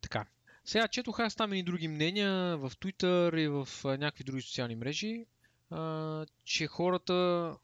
Така. 0.00 0.26
Сега 0.64 0.88
четох 0.88 1.20
аз 1.20 1.34
там 1.34 1.52
и 1.52 1.62
други 1.62 1.88
мнения 1.88 2.56
в 2.56 2.72
Twitter 2.80 3.40
и 3.40 3.48
в 3.48 3.68
някакви 3.84 4.24
други 4.24 4.42
социални 4.42 4.76
мрежи, 4.76 5.26
а, 5.70 6.26
че 6.44 6.66
хората, 6.66 7.54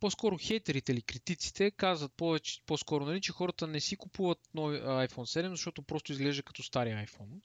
по-скоро 0.00 0.38
хейтерите 0.38 0.92
или 0.92 1.02
критиците, 1.02 1.70
казват 1.70 2.12
повече, 2.12 2.60
по-скоро, 2.66 3.04
нали, 3.04 3.20
че 3.20 3.32
хората 3.32 3.66
не 3.66 3.80
си 3.80 3.96
купуват 3.96 4.38
нови 4.54 4.78
iPhone 4.78 5.40
7, 5.42 5.48
защото 5.50 5.82
просто 5.82 6.12
изглежда 6.12 6.42
като 6.42 6.62
стария 6.62 7.06
iPhone. 7.06 7.40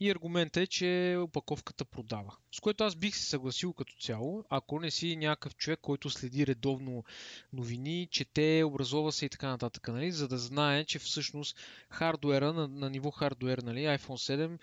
И 0.00 0.10
аргументът 0.10 0.62
е, 0.62 0.66
че 0.66 1.16
опаковката 1.20 1.84
продава. 1.84 2.36
С 2.52 2.60
което 2.60 2.84
аз 2.84 2.94
бих 2.94 3.16
се 3.16 3.24
съгласил 3.24 3.72
като 3.72 3.94
цяло, 4.00 4.44
ако 4.50 4.80
не 4.80 4.90
си 4.90 5.16
някакъв 5.16 5.56
човек, 5.56 5.78
който 5.82 6.10
следи 6.10 6.46
редовно 6.46 7.04
новини, 7.52 8.08
чете, 8.10 8.64
образова 8.64 9.12
се 9.12 9.26
и 9.26 9.28
така 9.28 9.48
нататък, 9.48 9.88
нали, 9.88 10.12
за 10.12 10.28
да 10.28 10.38
знае, 10.38 10.84
че 10.84 10.98
всъщност 10.98 11.56
хардуера, 11.90 12.52
на, 12.52 12.68
на 12.68 12.90
ниво 12.90 13.10
хардуер, 13.10 13.58
нали, 13.58 13.80
iPhone 13.80 14.48
7 14.48 14.58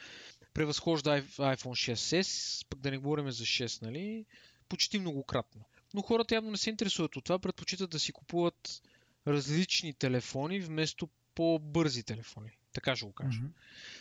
превъзхожда 0.53 1.21
iPhone 1.21 1.93
6s, 1.93 2.65
пък 2.69 2.79
да 2.79 2.91
не 2.91 2.97
говорим 2.97 3.31
за 3.31 3.43
6, 3.43 3.81
нали, 3.81 4.25
почти 4.69 4.99
многократно. 4.99 5.65
Но 5.93 6.01
хората 6.01 6.35
явно 6.35 6.51
не 6.51 6.57
се 6.57 6.69
интересуват 6.69 7.15
от 7.15 7.23
това, 7.23 7.39
предпочитат 7.39 7.89
да 7.89 7.99
си 7.99 8.11
купуват 8.11 8.81
различни 9.27 9.93
телефони 9.93 10.59
вместо 10.59 11.09
по-бързи 11.35 12.03
телефони. 12.03 12.49
Така 12.73 12.95
ще 12.95 13.05
го 13.05 13.13
кажа. 13.13 13.39
Мгм. 13.39 13.51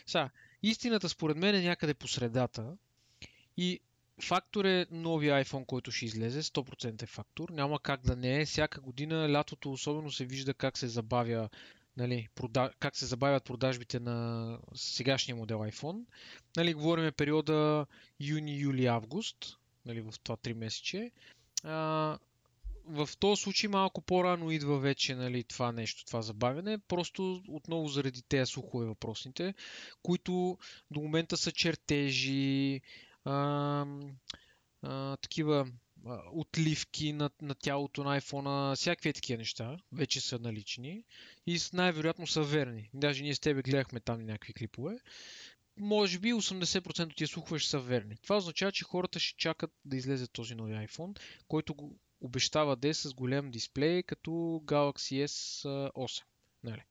Сега, 0.05 0.29
истината 0.63 1.09
според 1.09 1.37
мен 1.37 1.55
е 1.55 1.61
някъде 1.61 1.93
по 1.93 2.07
средата 2.07 2.77
и 3.57 3.79
фактор 4.23 4.65
е 4.65 4.87
новия 4.91 5.45
iPhone, 5.45 5.65
който 5.65 5.91
ще 5.91 6.05
излезе, 6.05 6.43
100% 6.43 7.03
е 7.03 7.05
фактор, 7.05 7.49
няма 7.49 7.79
как 7.79 8.01
да 8.01 8.15
не 8.15 8.41
е. 8.41 8.45
Всяка 8.45 8.81
година, 8.81 9.31
лятото 9.31 9.71
особено 9.71 10.11
се 10.11 10.25
вижда 10.25 10.53
как 10.53 10.77
се 10.77 10.87
забавя 10.87 11.49
нали, 11.97 12.27
прода... 12.35 12.71
как 12.79 12.95
се 12.95 13.05
забавят 13.05 13.43
продажбите 13.43 13.99
на 13.99 14.57
сегашния 14.75 15.35
модел 15.35 15.57
iPhone. 15.57 16.03
Нали, 16.57 16.73
говорим 16.73 17.11
периода 17.17 17.85
юни, 18.19 18.59
юли, 18.59 18.85
август, 18.85 19.57
нали, 19.85 20.01
в 20.01 20.13
това 20.23 20.37
3 20.37 20.53
месече. 20.53 21.11
В 22.85 23.09
този 23.19 23.41
случай 23.41 23.69
малко 23.69 24.01
по-рано 24.01 24.51
идва 24.51 24.79
вече 24.79 25.15
нали, 25.15 25.43
това 25.43 25.71
нещо, 25.71 26.05
това 26.05 26.21
забавяне, 26.21 26.77
просто 26.77 27.41
отново 27.47 27.87
заради 27.87 28.21
тези 28.21 28.51
слухове 28.51 28.85
въпросните, 28.85 29.53
които 30.03 30.57
до 30.91 30.99
момента 30.99 31.37
са 31.37 31.51
чертежи, 31.51 32.81
а, 33.25 33.85
а, 34.81 35.17
такива 35.17 35.67
а, 36.05 36.19
отливки 36.31 37.13
на, 37.13 37.29
на 37.41 37.55
тялото 37.55 38.03
на 38.03 38.21
iPhone, 38.21 38.75
всякакви 38.75 39.13
такива 39.13 39.37
неща 39.37 39.77
вече 39.91 40.21
са 40.21 40.39
налични 40.39 41.03
и 41.47 41.59
най-вероятно 41.73 42.27
са 42.27 42.41
верни. 42.41 42.89
Даже 42.93 43.23
ние 43.23 43.35
с 43.35 43.39
тебе 43.39 43.61
гледахме 43.61 43.99
там 43.99 44.25
някакви 44.25 44.53
клипове. 44.53 44.97
Може 45.81 46.19
би 46.19 46.33
80% 46.33 47.09
от 47.09 47.15
тия 47.15 47.27
слухове 47.27 47.59
ще 47.59 47.69
са 47.69 47.79
верни. 47.79 48.17
Това 48.23 48.37
означава, 48.37 48.71
че 48.71 48.83
хората 48.83 49.19
ще 49.19 49.37
чакат 49.37 49.71
да 49.85 49.97
излезе 49.97 50.27
този 50.27 50.55
нови 50.55 50.73
iPhone, 50.73 51.19
който 51.47 51.75
го 51.75 51.99
обещава 52.21 52.75
да 52.75 52.87
е 52.87 52.93
с 52.93 53.13
голям 53.13 53.51
дисплей, 53.51 54.03
като 54.03 54.31
Galaxy 54.65 55.25
S8. 55.25 56.23
Нали? 56.63 56.83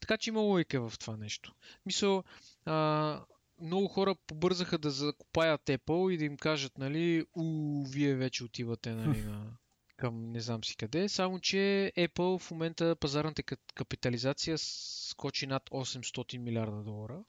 Така 0.00 0.16
че 0.16 0.30
има 0.30 0.40
логика 0.40 0.88
в 0.88 0.98
това 0.98 1.16
нещо. 1.16 1.54
Мисъл, 1.86 2.24
а, 2.64 3.24
много 3.60 3.88
хора 3.88 4.14
побързаха 4.26 4.78
да 4.78 4.90
закупаят 4.90 5.62
Apple 5.62 6.12
и 6.12 6.16
да 6.18 6.24
им 6.24 6.36
кажат, 6.36 6.78
нали, 6.78 7.24
у, 7.34 7.84
вие 7.84 8.14
вече 8.14 8.44
отивате 8.44 8.94
нали, 8.94 9.22
на, 9.22 9.56
към 9.96 10.32
не 10.32 10.40
знам 10.40 10.64
си 10.64 10.76
къде, 10.76 11.08
само 11.08 11.40
че 11.40 11.92
Apple 11.96 12.38
в 12.38 12.50
момента 12.50 12.96
пазарната 12.96 13.42
ка- 13.42 13.56
капитализация 13.74 14.58
скочи 14.58 15.46
над 15.46 15.70
800 15.70 16.38
милиарда 16.38 16.82
долара 16.82 17.24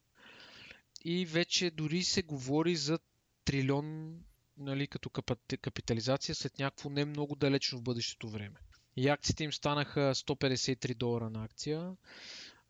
и 1.03 1.25
вече 1.25 1.71
дори 1.71 2.03
се 2.03 2.21
говори 2.21 2.75
за 2.75 2.99
трилион 3.45 4.17
нали, 4.57 4.87
като 4.87 5.09
капитализация 5.61 6.35
след 6.35 6.59
някакво 6.59 6.89
не 6.89 7.05
много 7.05 7.35
далечно 7.35 7.79
в 7.79 7.83
бъдещето 7.83 8.29
време. 8.29 8.55
И 8.95 9.09
акциите 9.09 9.43
им 9.43 9.53
станаха 9.53 10.15
153 10.15 10.95
долара 10.95 11.29
на 11.29 11.43
акция. 11.43 11.95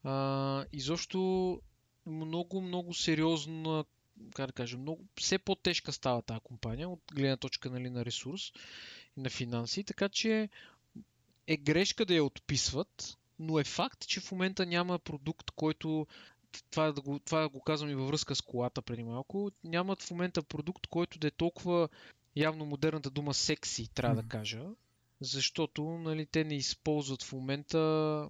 А, 0.03 0.65
изобщо 0.73 1.61
много, 2.05 2.61
много 2.61 2.93
сериозна, 2.93 3.85
как 4.35 4.47
да 4.47 4.53
кажа, 4.53 4.77
много, 4.77 5.05
все 5.19 5.37
по-тежка 5.37 5.91
става 5.91 6.21
тази 6.21 6.39
компания 6.39 6.89
от 6.89 7.01
гледна 7.13 7.37
точка 7.37 7.69
нали, 7.69 7.89
на 7.89 8.05
ресурс 8.05 8.51
и 9.17 9.21
на 9.21 9.29
финанси, 9.29 9.83
така 9.83 10.09
че 10.09 10.49
е 11.47 11.57
грешка 11.57 12.05
да 12.05 12.15
я 12.15 12.23
отписват, 12.23 13.17
но 13.39 13.59
е 13.59 13.63
факт, 13.63 14.07
че 14.07 14.19
в 14.19 14.31
момента 14.31 14.65
няма 14.65 14.99
продукт, 14.99 15.51
който 15.51 16.07
това, 16.71 16.91
да 16.91 17.01
го, 17.01 17.19
това 17.19 17.49
го 17.49 17.61
казвам 17.61 17.89
и 17.89 17.95
във 17.95 18.07
връзка 18.07 18.35
с 18.35 18.41
колата 18.41 18.81
преди 18.81 19.03
малко, 19.03 19.51
нямат 19.63 20.01
в 20.01 20.11
момента 20.11 20.43
продукт, 20.43 20.87
който 20.87 21.19
да 21.19 21.27
е 21.27 21.31
толкова 21.31 21.89
явно 22.35 22.65
модерната 22.65 23.09
дума 23.09 23.33
секси, 23.33 23.93
трябва 23.93 24.15
да 24.15 24.21
Мгм. 24.21 24.29
кажа, 24.29 24.65
защото 25.21 25.83
нали, 25.83 26.25
те 26.25 26.43
не 26.43 26.55
използват 26.55 27.23
в 27.23 27.33
момента 27.33 28.29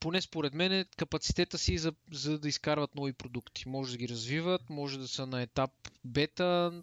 поне 0.00 0.20
според 0.20 0.54
мен, 0.54 0.86
капацитета 0.96 1.58
си 1.58 1.78
за, 1.78 1.92
за 2.12 2.38
да 2.38 2.48
изкарват 2.48 2.94
нови 2.94 3.12
продукти. 3.12 3.68
Може 3.68 3.92
да 3.92 3.98
ги 3.98 4.08
развиват, 4.08 4.70
може 4.70 4.98
да 4.98 5.08
са 5.08 5.26
на 5.26 5.42
етап 5.42 5.70
бета, 6.04 6.82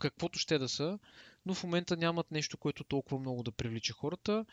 каквото 0.00 0.38
ще 0.38 0.58
да 0.58 0.68
са, 0.68 0.98
но 1.46 1.54
в 1.54 1.64
момента 1.64 1.96
нямат 1.96 2.30
нещо, 2.30 2.56
което 2.56 2.84
толкова 2.84 3.18
много 3.18 3.42
да 3.42 3.52
привлича 3.52 3.92
хората. 3.92 4.46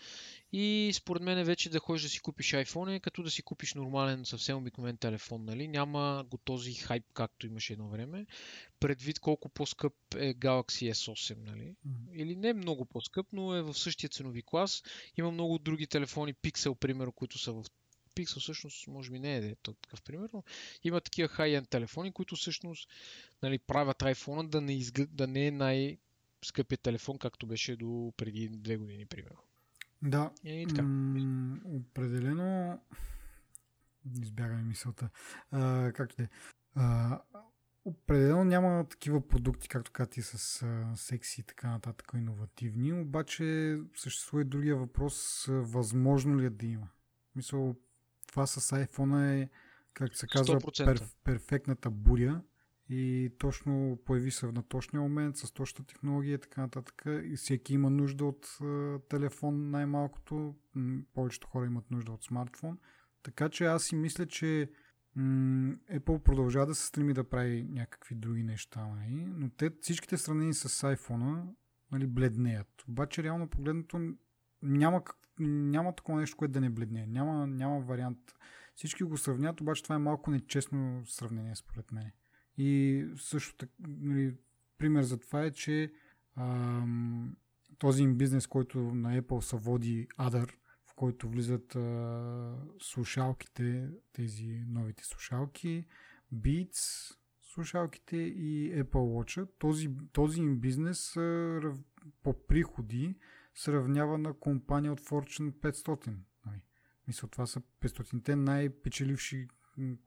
И 0.54 0.92
според 0.94 1.24
мен 1.24 1.46
вече 1.46 1.70
да 1.70 1.80
ходиш 1.80 2.04
да 2.04 2.10
си 2.10 2.20
купиш 2.20 2.52
iPhone 2.52 2.96
е 2.96 3.00
като 3.00 3.24
да 3.24 3.32
си 3.32 3.42
купиш 3.42 3.74
нормален, 3.74 4.26
съвсем 4.26 4.58
обикновен 4.58 4.98
телефон. 4.98 5.46
Нали? 5.46 5.68
Няма 5.68 6.26
го 6.30 6.38
този 6.38 6.74
хайп, 6.74 7.04
както 7.14 7.48
имаше 7.48 7.74
едно 7.74 7.89
време. 7.89 8.26
Предвид 8.80 9.20
колко 9.20 9.50
по-скъп 9.50 9.94
е 10.16 10.34
Galaxy 10.34 10.92
S8. 10.92 11.38
Нали? 11.46 11.76
Или 12.14 12.36
не 12.36 12.54
много 12.54 12.86
по-скъп, 12.86 13.28
но 13.34 13.56
е 13.56 13.62
в 13.62 13.74
същия 13.74 14.10
ценови 14.10 14.44
клас. 14.46 14.84
Има 15.18 15.32
много 15.32 15.60
други 15.60 15.88
телефони, 15.88 16.34
Pixel, 16.34 16.76
примерно, 16.76 17.12
които 17.12 17.38
са 17.38 17.52
в 17.52 17.64
Pixel 18.16 18.39
всъщност, 18.39 18.88
може 18.88 19.12
би 19.12 19.20
не 19.20 19.38
е 19.38 19.56
то 19.56 19.74
такъв 19.74 20.02
пример, 20.02 20.30
но 20.34 20.44
има 20.84 21.02
такива 21.02 21.30
high-end 21.30 21.70
телефони, 21.70 22.12
които 22.12 22.36
всъщност 22.36 22.89
нали, 23.44 23.60
правят 23.60 24.00
iPhone 24.00 24.48
да 24.48 24.62
не, 24.62 24.74
изглед, 24.74 25.16
да 25.16 25.28
не 25.28 25.48
е 25.48 25.52
най-скъпия 26.42 26.78
телефон, 26.78 27.18
както 27.18 27.48
беше 27.48 27.76
до 27.76 28.14
преди 28.18 28.50
две 28.50 28.78
години, 28.78 29.06
примерно. 29.06 29.38
Да, 30.02 30.32
И 30.44 30.66
така. 30.70 30.82
м- 30.82 31.60
определено 31.66 32.80
избяга 34.22 34.56
ми 34.56 34.64
мисълта. 34.64 35.10
А, 35.52 35.92
как 35.92 36.16
да 36.18 36.24
е? 36.24 36.28
А, 36.76 37.22
Определено 37.86 38.44
няма 38.44 38.88
такива 38.88 39.28
продукти, 39.28 39.70
както 39.70 39.92
каза 39.92 40.10
ти, 40.10 40.22
с 40.22 40.62
а, 40.62 40.96
секси 40.96 41.42
и 41.42 41.44
така 41.44 41.70
нататък, 41.72 42.12
иновативни, 42.16 42.94
обаче 42.94 43.78
съществува 43.96 44.42
и 44.42 44.46
другия 44.46 44.76
въпрос, 44.76 45.46
възможно 45.50 46.39
ли 46.39 46.46
е 46.46 46.50
да 46.50 46.66
има? 46.66 46.88
Мисъл, 47.36 47.76
това 48.28 48.48
с 48.48 48.86
iPhone 48.86 49.42
е, 49.44 49.50
както 49.94 50.18
се 50.18 50.28
казва, 50.28 50.62
100%. 50.62 50.86
пер, 50.86 51.02
перфектната 51.24 51.89
буря 51.89 52.42
и 52.92 53.30
точно 53.38 54.00
появи 54.06 54.32
се 54.32 54.52
на 54.52 54.64
точния 54.64 55.02
момент, 55.02 55.38
с 55.38 55.52
точната 55.52 55.94
технология 55.94 56.36
и 56.36 56.39
така 56.39 56.62
нататък. 56.62 57.04
И 57.24 57.36
всеки 57.36 57.74
има 57.74 57.89
нужда 57.89 58.26
от 58.26 58.58
а, 58.62 59.00
телефон 59.10 59.70
най-малкото, 59.70 60.56
повечето 61.14 61.48
хора 61.48 61.66
имат 61.66 61.92
нужда 61.92 62.12
от 62.12 62.24
смартфон. 62.24 62.78
Така 63.24 63.50
че 63.50 63.66
аз 63.66 63.84
си 63.84 63.96
мисля, 63.96 64.26
че 64.26 64.72
м- 65.16 65.76
Apple 65.92 66.20
продължава 66.20 66.66
да 66.66 66.76
се 66.76 66.88
стреми 66.88 67.14
да 67.14 67.30
прави 67.30 67.64
някакви 67.70 68.16
други 68.16 68.44
неща, 68.44 68.88
нали? 68.88 69.26
но 69.28 69.50
те 69.50 69.72
всичките 69.82 70.18
сравнени 70.18 70.54
с 70.54 70.70
iPhone 70.96 71.44
нали, 71.92 72.08
бледнеят. 72.08 72.84
Обаче 72.88 73.24
реално 73.24 73.48
погледнато 73.48 74.14
няма, 74.64 75.02
няма 75.39 75.96
такова 75.96 76.20
нещо, 76.20 76.38
което 76.38 76.52
да 76.52 76.62
не 76.62 76.70
бледне. 76.70 77.08
Няма, 77.08 77.48
няма 77.48 77.80
вариант. 77.80 78.20
Всички 78.76 79.04
го 79.04 79.18
сравнят, 79.18 79.62
обаче 79.62 79.84
това 79.84 79.96
е 79.96 80.00
малко 80.00 80.32
нечестно 80.32 81.04
сравнение 81.06 81.56
според 81.56 81.92
мен. 81.92 82.12
И 82.64 83.05
също 83.18 83.55
така, 83.57 83.72
нали, 83.88 84.36
пример 84.78 85.03
за 85.03 85.20
това 85.20 85.43
е, 85.43 85.51
че 85.51 85.93
ам, 86.36 87.36
този 87.78 88.03
им 88.03 88.16
бизнес, 88.16 88.47
който 88.47 88.80
на 88.80 89.22
Apple 89.22 89.39
се 89.39 89.55
води 89.55 90.07
Other, 90.20 90.51
в 90.86 90.93
който 90.95 91.30
влизат 91.30 91.76
а, 91.76 92.57
слушалките, 92.80 93.89
тези 94.14 94.64
новите 94.68 95.05
слушалки, 95.05 95.86
Beats, 96.34 97.14
слушалките 97.41 98.18
и 98.18 98.74
Apple 98.84 98.86
Watch. 98.86 99.49
Този, 99.59 99.89
този 100.12 100.41
им 100.41 100.59
бизнес 100.59 101.18
а, 101.18 101.59
по 102.24 102.47
приходи 102.47 103.16
се 103.55 103.74
равнява 103.74 104.18
на 104.18 104.34
компания 104.34 104.93
от 104.93 105.01
Fortune 105.01 105.51
500. 105.51 106.14
Нали? 106.45 106.62
Мисля, 107.07 107.28
това 107.28 107.45
са 107.45 107.62
500-те 107.82 108.36
най-печеливши 108.36 109.47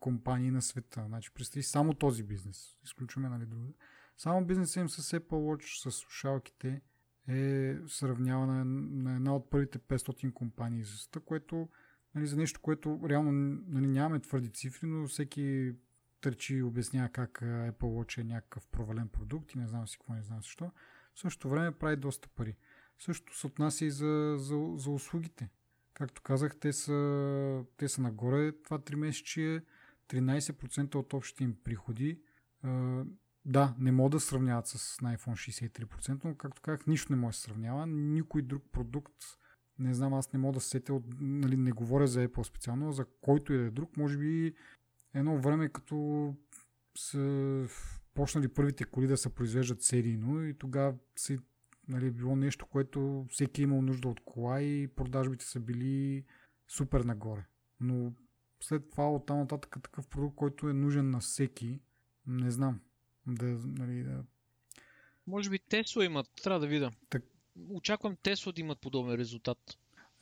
компании 0.01 0.51
на 0.51 0.63
света. 0.63 1.05
Значи, 1.07 1.31
представи 1.35 1.63
само 1.63 1.95
този 1.95 2.23
бизнес. 2.23 2.79
Изключваме, 2.85 3.29
нали, 3.29 3.47
друга. 3.47 3.73
Само 4.17 4.47
бизнесът 4.47 4.77
им 4.77 4.89
с 4.89 5.19
Apple 5.19 5.29
Watch, 5.29 5.89
с 5.89 5.93
слушалките 5.93 6.83
е 7.29 7.77
сравнява 7.87 8.47
на, 8.47 8.65
на 8.65 9.17
една 9.17 9.37
от 9.37 9.51
първите 9.51 9.79
500 9.79 10.33
компании 10.33 10.85
за 10.85 10.97
света, 10.97 11.21
което 11.21 11.69
нали, 12.15 12.27
за 12.27 12.37
нещо, 12.37 12.61
което 12.61 13.01
реално 13.09 13.33
нали, 13.67 13.87
нямаме 13.87 14.21
твърди 14.21 14.49
цифри, 14.49 14.87
но 14.87 15.09
всеки 15.09 15.73
търчи 16.21 16.55
и 16.55 16.63
обяснява 16.63 17.09
как 17.09 17.41
Apple 17.43 17.73
Watch 17.73 18.21
е 18.21 18.25
някакъв 18.25 18.67
провален 18.67 19.09
продукт 19.09 19.53
и 19.53 19.59
не 19.59 19.69
знам 19.69 19.89
си 19.89 19.99
какво, 19.99 20.15
не 20.15 20.23
знам 20.23 20.39
защо. 20.39 20.71
В 21.15 21.21
същото 21.21 21.49
време 21.49 21.73
прави 21.73 21.97
доста 21.97 22.29
пари. 22.29 22.57
Също 22.99 23.39
се 23.39 23.47
отнася 23.47 23.85
и 23.85 23.91
за, 23.91 24.35
за, 24.39 24.73
за 24.77 24.91
услугите. 24.91 25.51
Както 25.95 26.23
казах, 26.23 26.57
те 26.61 26.73
са, 26.73 27.65
те 27.77 27.89
са 27.89 28.03
нагоре. 28.03 28.53
Това 28.53 28.79
3 28.79 28.95
месече 28.95 29.65
13% 30.09 30.95
от 30.95 31.13
общите 31.13 31.45
им 31.45 31.57
приходи. 31.65 32.21
Да, 33.45 33.75
не 33.79 33.93
могат 33.93 34.13
да 34.13 34.21
сравняват 34.21 34.67
с 34.67 34.97
iPhone 34.97 35.87
63%, 35.87 36.25
но 36.25 36.35
както 36.35 36.63
казах, 36.63 36.87
нищо 36.87 37.13
не 37.13 37.19
може 37.19 37.35
да 37.35 37.39
се 37.39 37.43
сравнява. 37.43 37.87
Никой 37.87 38.43
друг 38.43 38.63
продукт, 38.73 39.15
не 39.79 39.95
знам, 39.95 40.15
аз 40.15 40.33
не 40.33 40.39
мога 40.39 40.55
да 40.55 40.61
се 40.61 40.69
сетя, 40.69 40.95
от, 40.95 41.05
нали, 41.21 41.57
не 41.57 41.73
говоря 41.73 42.07
за 42.07 42.29
Apple 42.29 42.43
специално, 42.43 42.93
за 42.93 43.05
който 43.21 43.53
и 43.53 43.59
да 43.59 43.65
е 43.65 43.71
друг. 43.71 43.97
Може 43.97 44.19
би 44.19 44.55
едно 45.15 45.39
време, 45.39 45.69
като 45.69 46.35
са 46.99 47.67
почнали 48.15 48.49
първите 48.49 48.85
коли 48.85 49.07
да 49.07 49.17
се 49.17 49.35
произвеждат 49.35 49.83
серийно 49.83 50.45
и 50.45 50.59
тогава 50.59 50.95
се 51.17 51.39
нали, 51.89 52.11
било 52.11 52.37
нещо, 52.37 52.67
което 52.67 53.27
всеки 53.31 53.61
е 53.61 53.65
имал 53.65 53.83
нужда 53.83 54.09
от 54.09 54.21
кола 54.21 54.63
и 54.63 54.89
продажбите 54.89 55.45
са 55.45 55.61
били 55.61 56.25
супер 56.69 57.01
нагоре. 57.01 57.47
Но 57.81 58.13
след 58.61 58.91
това 58.91 59.11
от 59.11 59.27
там 59.27 59.39
нататък 59.39 59.77
такъв 59.83 60.09
продукт, 60.09 60.37
който 60.37 60.69
е 60.69 60.73
нужен 60.73 61.11
на 61.11 61.21
всеки, 61.21 61.81
не 62.27 62.51
знам. 62.51 62.81
Да, 63.27 63.59
нали, 63.65 64.03
да... 64.03 64.25
Може 65.27 65.51
би 65.51 65.59
Тесла 65.59 66.05
имат, 66.05 66.27
трябва 66.43 66.61
да 66.61 66.67
видя. 66.67 66.91
Так... 67.09 67.23
Очаквам 67.69 68.17
Тесла 68.23 68.53
да 68.53 68.61
имат 68.61 68.81
подобен 68.81 69.15
резултат. 69.15 69.59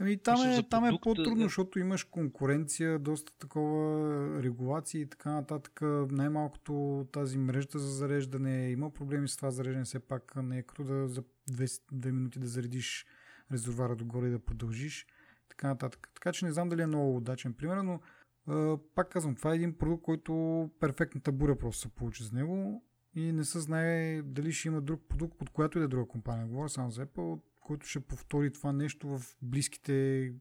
Ами 0.02 0.16
там 0.16 0.42
е, 0.42 0.62
там 0.62 0.84
е 0.84 0.98
по-трудно, 1.02 1.42
защото 1.42 1.78
имаш 1.78 2.04
конкуренция, 2.04 2.98
доста 2.98 3.38
такова 3.38 4.42
регулации 4.42 5.00
и 5.00 5.06
така 5.06 5.32
нататък. 5.32 5.80
Най-малкото 6.10 7.06
тази 7.12 7.38
мрежата 7.38 7.78
за 7.78 7.92
зареждане 7.92 8.70
има 8.70 8.90
проблеми 8.90 9.28
с 9.28 9.36
това 9.36 9.50
зареждане, 9.50 9.84
все 9.84 9.98
пак 9.98 10.36
не 10.36 10.58
е 10.58 10.62
като 10.62 10.84
да 10.84 11.08
за 11.08 11.22
2, 11.50 12.10
минути 12.10 12.38
да 12.38 12.46
заредиш 12.46 13.06
резервуара 13.52 13.96
догоре 13.96 14.26
и 14.26 14.30
да 14.30 14.38
продължиш. 14.38 15.06
Така 15.48 15.68
нататък. 15.68 16.10
Така 16.14 16.32
че 16.32 16.44
не 16.44 16.52
знам 16.52 16.68
дали 16.68 16.82
е 16.82 16.86
много 16.86 17.16
удачен 17.16 17.54
пример, 17.54 17.76
но 17.76 18.00
а, 18.46 18.78
пак 18.94 19.08
казвам, 19.08 19.34
това 19.34 19.52
е 19.52 19.56
един 19.56 19.78
продукт, 19.78 20.02
който 20.02 20.70
перфектната 20.80 21.32
буря 21.32 21.58
просто 21.58 21.80
се 21.80 21.88
получи 21.88 22.24
с 22.24 22.32
него 22.32 22.84
и 23.14 23.32
не 23.32 23.44
се 23.44 23.60
знае 23.60 24.22
дали 24.22 24.52
ще 24.52 24.68
има 24.68 24.80
друг 24.80 25.02
продукт, 25.08 25.42
от 25.42 25.50
която 25.50 25.78
и 25.78 25.80
да 25.80 25.84
е 25.84 25.88
друга 25.88 26.08
компания. 26.08 26.46
Говоря 26.46 26.68
само 26.68 26.90
за 26.90 27.06
Apple, 27.06 27.40
който 27.62 27.86
ще 27.86 28.00
повтори 28.00 28.52
това 28.52 28.72
нещо 28.72 29.18
в 29.18 29.36
близките 29.42 30.32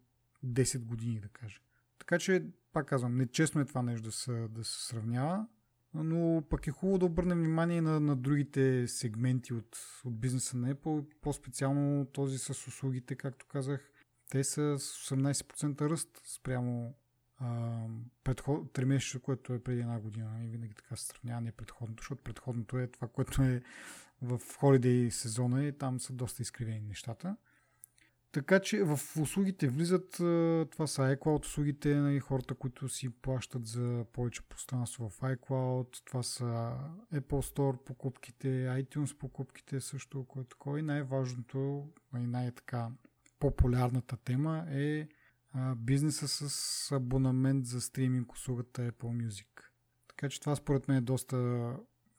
10 0.46 0.80
години, 0.80 1.20
да 1.20 1.28
кажа. 1.28 1.60
Така 2.00 2.20
че, 2.20 2.46
пак 2.74 2.88
казвам, 2.88 3.18
нечестно 3.18 3.62
е 3.62 3.66
това 3.66 3.82
нещо 3.82 4.04
да 4.04 4.12
се, 4.12 4.48
да 4.48 4.64
се 4.64 4.86
сравнява, 4.88 5.48
но 5.94 6.44
пък 6.50 6.68
е 6.68 6.72
хубаво 6.72 6.98
да 6.98 7.06
обърнем 7.06 7.40
внимание 7.40 7.82
на, 7.82 8.00
на 8.00 8.16
другите 8.16 8.88
сегменти 8.88 9.54
от, 9.54 9.78
от 10.06 10.20
бизнеса 10.20 10.58
на 10.58 10.76
Apple, 10.76 11.06
по-специално 11.22 12.06
този 12.06 12.38
с 12.38 12.50
услугите, 12.50 13.16
както 13.16 13.46
казах. 13.48 13.92
Те 14.30 14.44
са 14.44 14.80
с 14.80 15.10
18% 15.16 15.90
ръст 15.90 16.22
спрямо 16.26 16.96
предход, 18.24 18.74
3 18.74 18.86
месеца, 18.86 19.20
което 19.20 19.54
е 19.54 19.60
преди 19.60 19.82
една 19.82 20.00
година 20.00 20.46
и 20.46 20.48
винаги 20.48 20.74
така 20.74 20.96
се 20.96 21.06
сравнява, 21.06 21.42
не 21.42 21.52
предходното, 21.52 22.02
защото 22.02 22.24
предходното 22.24 22.80
е 22.80 22.88
това, 22.88 23.08
което 23.08 23.42
е 23.42 23.62
в 24.22 24.40
Holiday 24.40 25.10
сезона 25.10 25.66
и 25.66 25.78
там 25.78 26.00
са 26.00 26.14
доста 26.14 26.42
изкривени 26.42 26.82
нещата. 26.82 27.36
Така 28.32 28.60
че 28.60 28.84
в 28.84 29.00
услугите 29.22 29.68
влизат, 29.68 30.12
това 30.72 30.88
са 30.88 31.02
iCloud 31.02 31.46
услугите, 31.46 31.96
на 31.96 32.02
нали, 32.02 32.20
хората, 32.20 32.56
които 32.56 32.90
си 32.90 33.10
плащат 33.10 33.66
за 33.66 34.06
повече 34.14 34.42
пространство 34.42 35.10
в 35.10 35.20
iCloud, 35.20 36.06
това 36.06 36.24
са 36.24 36.78
Apple 37.14 37.56
Store 37.56 37.78
покупките, 37.84 38.48
iTunes 38.48 39.18
покупките 39.18 39.82
също, 39.82 40.26
което 40.26 40.50
такова 40.50 40.82
най-важното 40.82 41.90
и 42.18 42.28
най-така 42.28 42.90
популярната 43.40 44.18
тема 44.18 44.66
е 44.70 45.08
бизнеса 45.78 46.28
с 46.28 46.92
абонамент 46.92 47.66
за 47.66 47.82
стриминг 47.82 48.34
услугата 48.34 48.92
Apple 48.92 49.28
Music. 49.28 49.48
Така 50.08 50.30
че 50.30 50.40
това 50.40 50.56
според 50.56 50.88
мен 50.88 50.98
е 50.98 51.02
доста 51.02 51.76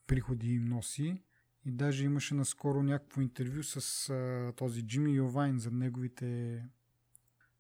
приходи 0.07 0.53
им 0.53 0.65
носи. 0.65 1.23
И 1.65 1.71
даже 1.71 2.05
имаше 2.05 2.35
наскоро 2.35 2.83
някакво 2.83 3.21
интервю 3.21 3.63
с 3.63 4.11
а, 4.11 4.53
този 4.57 4.83
Джимми 4.87 5.13
Йовайн 5.13 5.59
за 5.59 5.71
неговите 5.71 6.63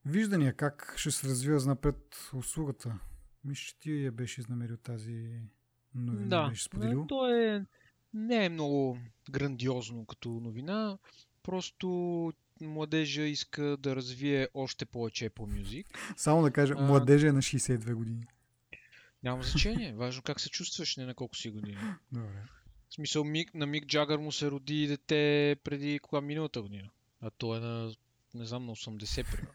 виждания 0.06 0.54
как 0.54 0.94
ще 0.96 1.10
се 1.10 1.28
развива 1.28 1.66
напред 1.66 2.30
услугата. 2.34 2.98
Мисля, 3.44 3.62
че 3.62 3.78
ти 3.78 4.04
я 4.04 4.12
беше 4.12 4.40
изнамерил 4.40 4.76
тази 4.76 5.40
новина, 5.94 6.28
да, 6.28 6.48
беше 6.48 6.64
споделил. 6.64 7.06
то 7.06 7.30
е 7.30 7.66
не 8.14 8.44
е 8.44 8.48
много 8.48 8.98
грандиозно 9.30 10.06
като 10.06 10.28
новина. 10.28 10.98
Просто 11.42 12.32
младежа 12.66 13.22
иска 13.22 13.76
да 13.76 13.96
развие 13.96 14.48
още 14.54 14.84
повече 14.84 15.30
Apple 15.30 15.62
Music. 15.62 15.86
Само 16.16 16.42
да 16.42 16.50
кажа, 16.50 16.74
а... 16.78 16.82
младежа 16.82 17.28
е 17.28 17.32
на 17.32 17.42
62 17.42 17.94
години. 17.94 18.26
Няма 19.22 19.42
значение. 19.42 19.92
Важно 19.92 20.22
как 20.22 20.40
се 20.40 20.50
чувстваш, 20.50 20.96
не 20.96 21.06
на 21.06 21.14
колко 21.14 21.36
си 21.36 21.50
години. 21.50 21.78
Добре. 22.12 22.42
В 22.88 22.94
смисъл, 22.94 23.24
Мик, 23.24 23.54
на 23.54 23.66
Мик 23.66 23.86
Джагър 23.86 24.18
му 24.18 24.32
се 24.32 24.50
роди 24.50 24.86
дете 24.86 25.56
преди 25.64 25.98
кога 25.98 26.20
миналата 26.20 26.62
година. 26.62 26.88
А 27.20 27.30
то 27.30 27.56
е 27.56 27.60
на, 27.60 27.92
не 28.34 28.44
знам, 28.44 28.66
на 28.66 28.76
80 28.76 29.24
примерно. 29.30 29.52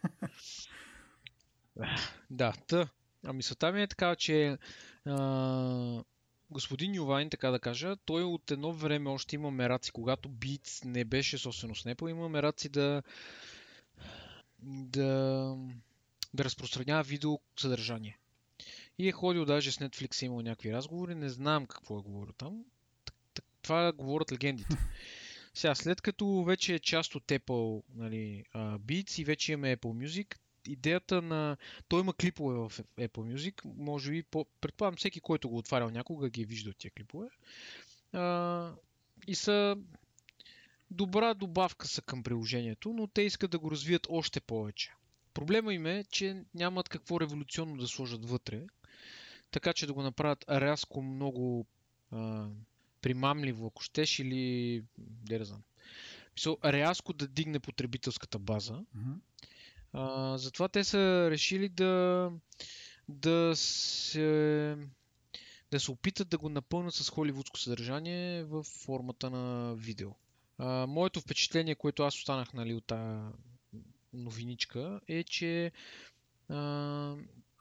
да, 2.29 2.53
та. 2.67 2.88
А 3.25 3.34
мисълта 3.34 3.71
ми 3.71 3.81
е 3.81 3.88
така, 3.88 4.15
че 4.15 4.57
а, 5.05 6.03
господин 6.51 6.95
Ювайн, 6.95 7.29
така 7.29 7.51
да 7.51 7.59
кажа, 7.59 7.95
той 7.95 8.23
от 8.23 8.51
едно 8.51 8.73
време 8.73 9.09
още 9.09 9.35
има 9.35 9.51
мераци, 9.51 9.91
когато 9.91 10.29
Beats 10.29 10.85
не 10.85 11.05
беше 11.05 11.37
собственост 11.37 11.85
на 11.85 11.95
Apple, 11.95 12.09
има 12.09 12.29
мераци 12.29 12.69
да 12.69 13.03
да, 14.59 15.55
да 16.33 16.43
разпространява 16.43 17.03
видео 17.03 17.39
съдържание. 17.59 18.17
И 18.97 19.07
е 19.07 19.11
ходил 19.11 19.45
даже 19.45 19.71
с 19.71 19.77
Netflix, 19.77 20.21
е 20.21 20.25
имал 20.25 20.41
някакви 20.41 20.73
разговори, 20.73 21.15
не 21.15 21.29
знам 21.29 21.65
какво 21.65 21.99
е 21.99 22.01
говорил 22.01 22.33
там. 22.33 22.65
Това 23.61 23.91
говорят 23.91 24.31
легендите. 24.31 24.77
Сега, 25.53 25.75
след 25.75 26.01
като 26.01 26.43
вече 26.43 26.75
е 26.75 26.79
част 26.79 27.15
от 27.15 27.23
Apple 27.23 27.83
нали, 27.95 28.43
Beats 28.55 29.21
и 29.21 29.23
вече 29.23 29.51
имаме 29.51 29.77
Apple 29.77 30.07
Music, 30.07 30.35
идеята 30.68 31.22
на... 31.22 31.57
Той 31.88 32.02
има 32.02 32.14
клипове 32.14 32.56
в 32.56 32.72
Apple 32.98 33.35
Music, 33.35 33.61
може 33.65 34.11
би, 34.11 34.23
по... 34.23 34.45
предполагам 34.61 34.98
всеки, 34.98 35.19
който 35.19 35.49
го 35.49 35.57
отварял 35.57 35.89
някога, 35.89 36.30
ги 36.30 36.41
е 36.41 36.45
виждал 36.45 36.73
тия 36.73 36.91
клипове. 36.91 37.27
А, 38.14 38.72
и 39.27 39.35
са 39.35 39.77
добра 40.91 41.34
добавка 41.34 41.88
са 41.88 42.02
към 42.02 42.23
приложението, 42.23 42.94
но 42.94 43.07
те 43.07 43.22
искат 43.22 43.52
да 43.52 43.60
го 43.60 43.72
развият 43.72 44.07
още 44.10 44.41
повече. 44.41 44.94
Проблема 45.34 45.73
им 45.73 45.85
е, 45.85 46.03
че 46.11 46.44
нямат 46.53 46.89
какво 46.89 47.19
революционно 47.19 47.77
да 47.77 47.88
сложат 47.88 48.26
вътре, 48.26 48.64
така 49.52 49.73
че 49.73 49.88
да 49.88 49.94
го 49.94 50.02
направят 50.02 50.45
рязко 50.49 51.02
много 51.02 51.65
а, 52.11 52.48
примамливо, 53.02 53.68
ако 53.68 53.84
щеш, 53.84 54.19
или 54.19 54.84
не 55.30 55.45
знам. 55.45 55.64
Рязко 56.65 57.14
да 57.14 57.27
дигне 57.27 57.60
потребителската 57.60 58.39
база. 58.39 58.73
Mm-hmm. 58.73 59.15
А, 59.99 60.37
затова 60.37 60.67
те 60.67 60.83
са 60.83 61.27
решили 61.31 61.69
да, 61.69 62.31
да 63.09 63.55
се 63.55 64.77
да 65.71 65.79
се 65.79 65.91
опитат 65.91 66.29
да 66.29 66.37
го 66.37 66.49
напълнят 66.49 66.93
с 66.93 67.09
холивудско 67.09 67.57
съдържание 67.57 68.43
в 68.43 68.63
формата 68.63 69.29
на 69.29 69.75
видео. 69.75 70.09
А, 70.57 70.87
моето 70.87 71.21
впечатление, 71.21 71.75
което 71.75 72.03
аз 72.03 72.17
останах 72.17 72.53
нали, 72.53 72.73
от 72.73 72.85
тази 72.85 73.33
новиничка, 74.13 74.99
е, 75.07 75.23
че 75.23 75.71
а, 76.49 77.15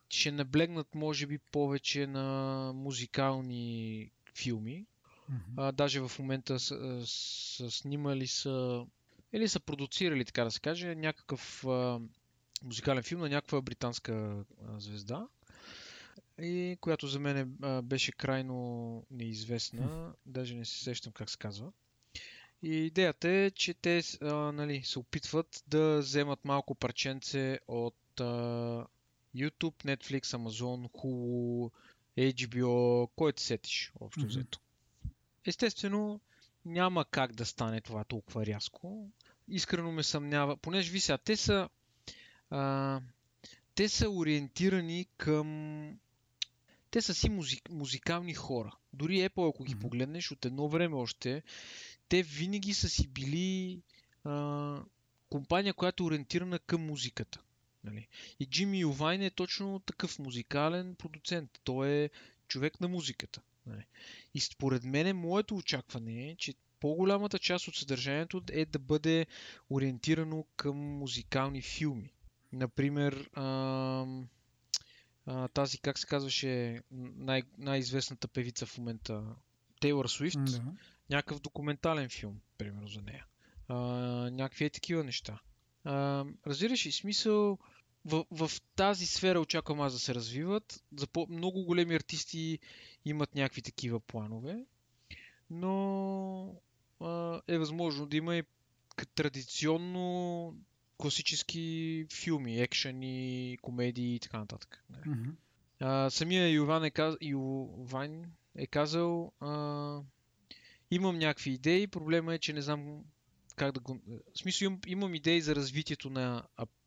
ще 0.09 0.33
наблегнат 0.33 0.95
може 0.95 1.27
би 1.27 1.39
повече 1.39 2.07
на 2.07 2.73
музикални 2.75 4.11
филми. 4.35 4.87
Mm-hmm. 5.31 5.55
А, 5.57 5.73
даже 5.73 6.01
в 6.01 6.13
момента 6.19 6.59
са, 6.61 7.03
са 7.07 7.71
снимали 7.71 8.27
са 8.27 8.87
или 9.33 9.49
са 9.49 9.61
продуцирали, 9.61 10.25
така 10.25 10.45
да 10.45 10.51
се 10.51 10.61
каже, 10.61 10.95
някакъв 10.95 11.65
а, 11.67 12.01
музикален 12.63 13.03
филм 13.03 13.21
на 13.21 13.29
някаква 13.29 13.61
британска 13.61 14.13
а, 14.13 14.81
звезда, 14.81 15.27
и 16.43 16.79
която 16.81 17.07
за 17.07 17.21
мен 17.21 17.57
а, 17.63 17.83
беше 17.83 18.13
крайно 18.13 19.07
неизвестна, 19.11 20.13
даже 20.27 20.55
не 20.55 20.65
се 20.65 20.85
сещам 20.85 21.13
как 21.13 21.31
се 21.31 21.39
казва. 21.39 21.73
И 22.63 22.75
идеята 22.75 23.29
е, 23.29 23.51
че 23.51 23.75
те 23.75 24.03
а, 24.23 24.35
нали, 24.35 24.83
се 24.83 24.99
опитват 24.99 25.65
да 25.67 25.99
вземат 25.99 26.45
малко 26.45 26.75
парченце 26.75 27.59
от 27.69 28.21
а, 28.21 28.25
YouTube, 29.37 29.85
Netflix, 29.85 30.21
Amazon, 30.21 30.89
Hulu, 30.89 31.71
HBO, 32.19 33.11
който 33.17 33.43
сетиш, 33.43 33.93
общо 34.01 34.21
mm-hmm. 34.21 34.29
взето. 34.29 34.61
Естествено, 35.45 36.21
няма 36.65 37.05
как 37.05 37.33
да 37.33 37.47
стане 37.47 37.81
това 37.81 38.05
толкова 38.05 38.47
рязко. 38.47 39.11
Искрено 39.49 39.93
ме 39.93 40.03
съмнява, 40.03 40.57
понеже 40.57 40.91
ви 40.91 41.01
сега, 41.01 41.19
те 41.19 41.37
са, 41.37 41.69
а, 42.51 43.01
те 43.75 43.89
са 43.89 44.11
ориентирани 44.11 45.07
към 45.17 45.99
те 46.91 47.03
са 47.03 47.15
си 47.15 47.31
музик, 47.31 47.71
музикални 47.71 48.35
хора. 48.35 48.77
Дори 48.93 49.29
Apple, 49.29 49.49
ако 49.49 49.65
ги 49.65 49.79
погледнеш 49.79 50.31
от 50.31 50.45
едно 50.45 50.69
време 50.69 50.97
още, 50.97 51.43
те 52.09 52.23
винаги 52.23 52.75
са 52.75 52.89
си 52.89 53.09
били 53.09 53.81
а, 54.25 54.83
компания, 55.31 55.75
която 55.75 56.03
е 56.03 56.07
ориентирана 56.07 56.59
към 56.59 56.87
музиката. 56.87 57.41
Нали? 57.85 58.09
И 58.41 58.47
Джимми 58.47 58.79
Ювайн 58.79 59.23
е 59.23 59.31
точно 59.31 59.79
такъв 59.79 60.19
музикален 60.19 60.95
продуцент. 60.95 61.51
Той 61.65 61.89
е 61.89 62.11
човек 62.49 62.81
на 62.81 62.89
музиката. 62.89 63.41
Нали? 63.67 63.87
И 64.35 64.41
според 64.41 64.85
мен 64.85 65.17
моето 65.17 65.57
очакване 65.57 66.31
е, 66.31 66.37
че 66.37 66.55
по-голямата 66.81 67.39
част 67.39 67.69
от 67.69 67.77
съдържанието 67.77 68.43
е 68.53 68.65
да 68.65 68.79
бъде 68.79 69.27
ориентирано 69.71 70.45
към 70.57 70.77
музикални 70.77 71.63
филми. 71.63 72.13
Например, 72.53 73.31
ам, 73.37 74.29
а, 75.27 75.49
тази, 75.49 75.79
как 75.79 75.99
се 75.99 76.07
казваше, 76.07 76.83
най- 76.91 77.43
най-известната 77.59 78.29
певица 78.29 78.67
в 78.67 78.79
момента, 78.79 79.25
Тейлор 79.81 80.07
Суифт, 80.07 80.39
да. 80.45 80.63
някакъв 81.11 81.41
документален 81.41 82.09
филм, 82.09 82.41
примерно 82.59 82.89
за 82.89 83.03
нея. 83.03 83.27
А, 83.69 83.77
някакви 84.31 84.65
е 84.65 84.71
такива 84.71 85.05
неща. 85.05 85.41
А, 85.85 86.25
разбираш 86.47 86.87
ли, 86.87 86.93
смисъл, 86.93 87.59
в, 88.05 88.25
в 88.31 88.51
тази 88.77 89.07
сфера 89.07 89.41
очаквам 89.41 89.81
аз 89.81 89.93
да 89.93 89.99
се 89.99 90.15
развиват. 90.15 90.85
За 90.97 91.07
по- 91.07 91.27
много 91.31 91.65
големи 91.65 91.95
артисти 91.95 92.59
имат 93.05 93.35
някакви 93.35 93.63
такива 93.63 94.01
планове, 94.01 94.65
но 95.51 96.55
а, 97.01 97.41
е 97.49 97.59
възможно 97.59 98.07
да 98.07 98.17
има 98.17 98.37
и 98.37 98.43
традиционно 99.15 100.55
класически 100.99 102.07
филми, 102.13 102.61
екшени, 102.61 103.59
комедии 103.63 104.15
и 104.15 104.21
така 104.21 104.39
нататък. 104.39 104.85
Mm-hmm. 104.93 105.33
А, 105.81 106.11
самия 106.11 106.49
Йован 106.49 106.85
е, 106.85 106.91
каз... 106.91 107.17
Йован 107.21 108.25
е 108.55 108.67
казал 108.67 109.33
а, 109.41 110.01
имам 110.91 111.19
някакви 111.19 111.51
идеи, 111.51 111.87
проблема 111.87 112.35
е, 112.35 112.39
че 112.39 112.53
не 112.53 112.63
знам 112.63 113.05
как 113.57 113.73
да 113.73 113.81
го... 113.81 114.01
В 114.35 114.39
смисъл 114.39 114.67
имам, 114.67 114.81
имам 114.87 115.15
идеи 115.15 115.41
за 115.41 115.55
развитието 115.55 116.11
на, 116.11 116.43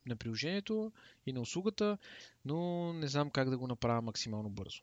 на 0.06 0.16
приложението 0.16 0.92
и 1.26 1.32
на 1.32 1.40
услугата, 1.40 1.98
но 2.44 2.92
не 2.92 3.08
знам 3.08 3.30
как 3.30 3.50
да 3.50 3.58
го 3.58 3.66
направя 3.66 4.02
максимално 4.02 4.50
бързо. 4.50 4.82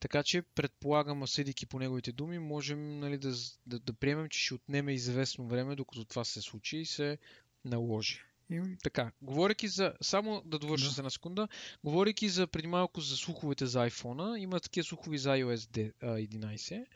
Така 0.00 0.22
че 0.22 0.42
предполагам, 0.42 1.28
съдики 1.28 1.66
по 1.66 1.78
неговите 1.78 2.12
думи, 2.12 2.38
можем 2.38 2.98
нали, 2.98 3.18
да, 3.18 3.34
да, 3.66 3.78
да 3.78 3.92
приемем, 3.92 4.28
че 4.28 4.40
ще 4.40 4.54
отнеме 4.54 4.92
известно 4.92 5.46
време, 5.46 5.76
докато 5.76 6.04
това 6.04 6.24
се 6.24 6.40
случи 6.40 6.76
и 6.76 6.86
се 6.86 7.18
наложи. 7.64 8.20
И... 8.50 8.60
Така, 8.82 9.12
говоряки 9.22 9.68
за, 9.68 9.94
само 10.00 10.42
да 10.46 10.58
довърша 10.58 10.84
да. 10.84 10.90
за 10.90 11.00
една 11.00 11.10
секунда, 11.10 11.48
говоряки 11.84 12.28
за 12.28 12.46
преди 12.46 12.68
малко 12.68 13.00
за 13.00 13.16
слуховете 13.16 13.66
за 13.66 13.78
iPhone, 13.78 14.36
има 14.38 14.60
такива 14.60 14.84
слухови 14.84 15.18
за 15.18 15.30
iOS 15.30 15.92
11 16.02 16.86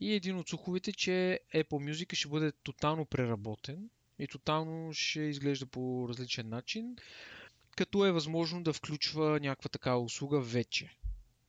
и 0.00 0.12
един 0.12 0.36
от 0.36 0.48
слуховете, 0.48 0.92
че 0.92 1.40
Apple 1.54 1.92
Music 1.92 2.14
ще 2.14 2.28
бъде 2.28 2.52
тотално 2.52 3.06
преработен 3.06 3.90
и 4.18 4.26
тотално 4.26 4.94
ще 4.94 5.20
изглежда 5.20 5.66
по 5.66 6.06
различен 6.08 6.48
начин, 6.48 6.96
като 7.76 8.06
е 8.06 8.12
възможно 8.12 8.62
да 8.62 8.72
включва 8.72 9.40
някаква 9.40 9.68
такава 9.68 10.00
услуга 10.00 10.40
вече. 10.40 10.96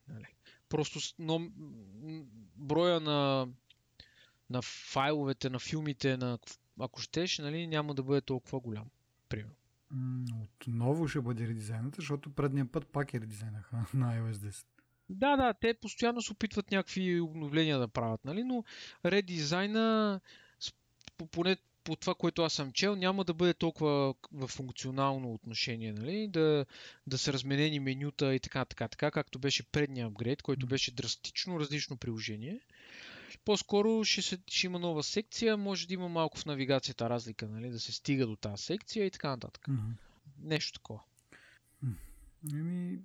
Нали? 0.07 0.27
Просто 0.69 0.99
но, 1.19 1.49
броя 2.55 2.99
на, 2.99 3.47
на 4.49 4.61
файловете, 4.61 5.49
на 5.49 5.59
филмите, 5.59 6.17
на, 6.17 6.39
ако 6.81 7.01
щеш, 7.01 7.37
нали, 7.37 7.67
няма 7.67 7.95
да 7.95 8.03
бъде 8.03 8.21
толкова 8.21 8.59
голям 8.59 8.85
примерно. 9.29 9.55
Отново 10.43 11.07
ще 11.07 11.21
бъде 11.21 11.47
редизайната, 11.47 11.95
защото 11.99 12.33
предния 12.33 12.71
път 12.71 12.87
пак 12.87 13.13
е 13.13 13.19
редизайнаха 13.19 13.75
на 13.93 14.17
iOS 14.17 14.33
10. 14.33 14.65
Да, 15.09 15.35
да, 15.35 15.53
те 15.53 15.73
постоянно 15.73 16.21
се 16.21 16.31
опитват 16.31 16.71
някакви 16.71 17.19
обновления 17.19 17.79
да 17.79 17.87
правят, 17.87 18.25
нали? 18.25 18.43
но 18.43 18.63
редизайна, 19.05 20.19
поне 21.31 21.57
по 21.83 21.95
това, 21.95 22.15
което 22.15 22.43
аз 22.43 22.53
съм 22.53 22.71
чел, 22.71 22.95
няма 22.95 23.23
да 23.23 23.33
бъде 23.33 23.53
толкова 23.53 24.13
в 24.31 24.47
функционално 24.47 25.33
отношение, 25.33 25.93
нали? 25.93 26.27
да, 26.27 26.65
да 27.07 27.17
са 27.17 27.33
разменени 27.33 27.79
менюта 27.79 28.35
и 28.35 28.39
така, 28.39 28.65
така, 28.65 28.87
така, 28.87 29.11
както 29.11 29.39
беше 29.39 29.71
предния 29.71 30.07
апгрейд, 30.07 30.41
който 30.41 30.67
беше 30.67 30.91
драстично 30.91 31.59
различно 31.59 31.97
приложение. 31.97 32.59
По-скоро 33.45 34.03
ще, 34.03 34.21
се, 34.21 34.39
ще 34.47 34.65
има 34.65 34.79
нова 34.79 35.03
секция, 35.03 35.57
може 35.57 35.87
да 35.87 35.93
има 35.93 36.09
малко 36.09 36.37
в 36.37 36.45
навигацията 36.45 37.09
разлика, 37.09 37.47
нали? 37.47 37.69
да 37.69 37.79
се 37.79 37.91
стига 37.91 38.27
до 38.27 38.35
тази 38.35 38.63
секция 38.63 39.05
и 39.05 39.11
така 39.11 39.29
нататък. 39.29 39.65
Mm-hmm. 39.67 39.93
Нещо 40.43 40.79
такова. 40.79 41.01
Еми, 42.53 42.99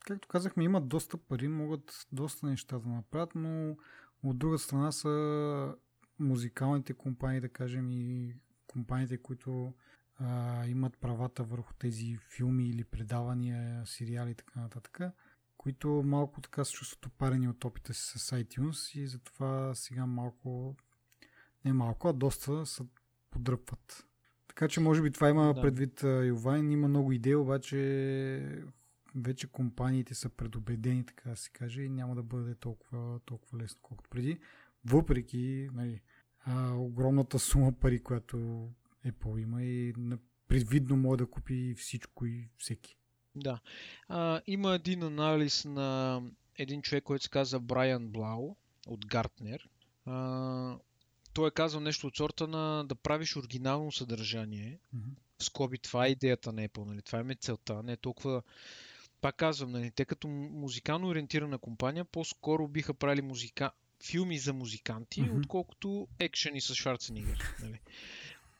както 0.00 0.28
казахме, 0.28 0.64
имат 0.64 0.88
доста 0.88 1.16
пари, 1.16 1.48
могат 1.48 2.06
доста 2.12 2.46
неща 2.46 2.78
да 2.78 2.88
направят, 2.88 3.34
но 3.34 3.76
от 4.22 4.38
друга 4.38 4.58
страна 4.58 4.92
са 4.92 5.74
музикалните 6.18 6.94
компании, 6.94 7.40
да 7.40 7.48
кажем, 7.48 7.90
и 7.90 8.34
компаниите, 8.66 9.22
които 9.22 9.74
а, 10.18 10.66
имат 10.66 10.98
правата 10.98 11.44
върху 11.44 11.74
тези 11.74 12.16
филми 12.16 12.68
или 12.68 12.84
предавания, 12.84 13.86
сериали 13.86 14.30
и 14.30 14.34
така 14.34 14.60
нататък 14.60 15.00
които 15.64 15.88
малко 15.88 16.40
така 16.40 16.64
се 16.64 16.72
чувстват 16.72 17.06
опарени 17.06 17.48
от 17.48 17.64
опита 17.64 17.94
си 17.94 18.18
с 18.18 18.36
iTunes 18.36 18.98
и 18.98 19.06
затова 19.06 19.74
сега 19.74 20.06
малко, 20.06 20.76
не 21.64 21.72
малко, 21.72 22.08
а 22.08 22.12
доста 22.12 22.66
се 22.66 22.82
подръпват. 23.30 24.06
Така 24.48 24.68
че 24.68 24.80
може 24.80 25.02
би 25.02 25.10
това 25.10 25.28
има 25.28 25.54
да. 25.54 25.60
предвид 25.60 26.02
Йовайн. 26.02 26.70
Има 26.70 26.88
много 26.88 27.12
идеи, 27.12 27.34
обаче 27.34 28.64
вече 29.14 29.52
компаниите 29.52 30.14
са 30.14 30.28
предубедени, 30.28 31.06
така 31.06 31.30
да 31.30 31.36
се 31.36 31.50
каже, 31.50 31.82
и 31.82 31.88
няма 31.88 32.14
да 32.14 32.22
бъде 32.22 32.54
толкова, 32.54 33.20
толкова 33.24 33.58
лесно, 33.58 33.78
колкото 33.82 34.10
преди. 34.10 34.38
Въпреки 34.84 35.68
нали, 35.72 36.00
а, 36.44 36.74
огромната 36.74 37.38
сума 37.38 37.72
пари, 37.72 38.02
която 38.02 38.68
Apple 39.06 39.42
има 39.42 39.62
и 39.62 39.94
предвидно 40.48 40.96
може 40.96 41.18
да 41.18 41.26
купи 41.26 41.74
всичко 41.78 42.26
и 42.26 42.48
всеки. 42.58 42.98
Да. 43.36 43.60
А, 44.08 44.40
има 44.46 44.74
един 44.74 45.02
анализ 45.02 45.64
на 45.64 46.22
един 46.58 46.82
човек, 46.82 47.04
който 47.04 47.24
се 47.24 47.30
казва 47.30 47.60
Брайан 47.60 48.08
Блау 48.08 48.56
от 48.86 49.06
Гартнер. 49.06 49.68
А, 50.06 50.76
той 51.34 51.48
е 51.48 51.50
казал 51.50 51.80
нещо 51.80 52.06
от 52.06 52.16
сорта 52.16 52.46
на 52.46 52.84
да 52.84 52.94
правиш 52.94 53.36
оригинално 53.36 53.92
съдържание. 53.92 54.78
Mm-hmm. 54.96 55.14
В 55.38 55.44
скоби, 55.44 55.78
това 55.78 56.06
е 56.06 56.10
идеята 56.10 56.52
на 56.52 56.68
Apple, 56.68 56.84
нали? 56.84 57.02
това 57.02 57.18
е 57.18 57.34
целта. 57.34 57.82
Не 57.82 57.92
е 57.92 57.96
толкова... 57.96 58.42
Пак 59.20 59.36
казвам, 59.36 59.70
нали, 59.70 59.90
те 59.90 60.04
като 60.04 60.28
музикално 60.28 61.08
ориентирана 61.08 61.58
компания 61.58 62.04
по-скоро 62.04 62.68
биха 62.68 62.94
правили 62.94 63.22
музика... 63.22 63.70
филми 64.02 64.38
за 64.38 64.52
музиканти, 64.52 65.22
mm-hmm. 65.22 65.38
отколкото 65.38 66.08
екшени 66.18 66.60
с 66.60 66.74
Шварценигър. 66.74 67.54
Нали. 67.62 67.80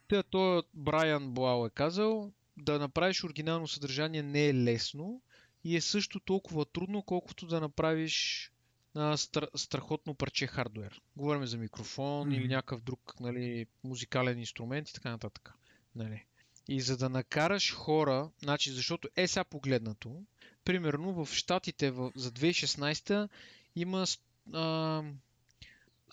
Та, 0.08 0.22
той 0.22 0.62
Брайан 0.74 1.30
Блау 1.30 1.66
е 1.66 1.70
казал, 1.70 2.32
да 2.56 2.78
направиш 2.78 3.24
оригинално 3.24 3.68
съдържание 3.68 4.22
не 4.22 4.46
е 4.46 4.54
лесно 4.54 5.22
и 5.64 5.76
е 5.76 5.80
също 5.80 6.20
толкова 6.20 6.64
трудно, 6.64 7.02
колкото 7.02 7.46
да 7.46 7.60
направиш 7.60 8.50
а, 8.94 9.16
стра, 9.16 9.48
страхотно 9.56 10.14
парче 10.14 10.46
хардвер. 10.46 11.02
Говорим 11.16 11.46
за 11.46 11.58
микрофон 11.58 12.30
mm-hmm. 12.30 12.36
или 12.36 12.48
някакъв 12.48 12.80
друг 12.80 13.14
нали, 13.20 13.66
музикален 13.84 14.38
инструмент 14.38 14.90
и 14.90 14.94
така 14.94 15.10
нататък. 15.10 15.52
Нали. 15.94 16.24
И 16.68 16.80
за 16.80 16.96
да 16.96 17.08
накараш 17.08 17.74
хора, 17.74 18.30
значи, 18.42 18.70
защото 18.70 19.08
е 19.16 19.28
сега 19.28 19.44
погледнато, 19.44 20.22
примерно 20.64 21.24
в 21.24 21.34
Штатите 21.34 21.90
в, 21.90 22.12
за 22.16 22.30
2016 22.30 23.28
има 23.76 24.04
а, 24.52 25.02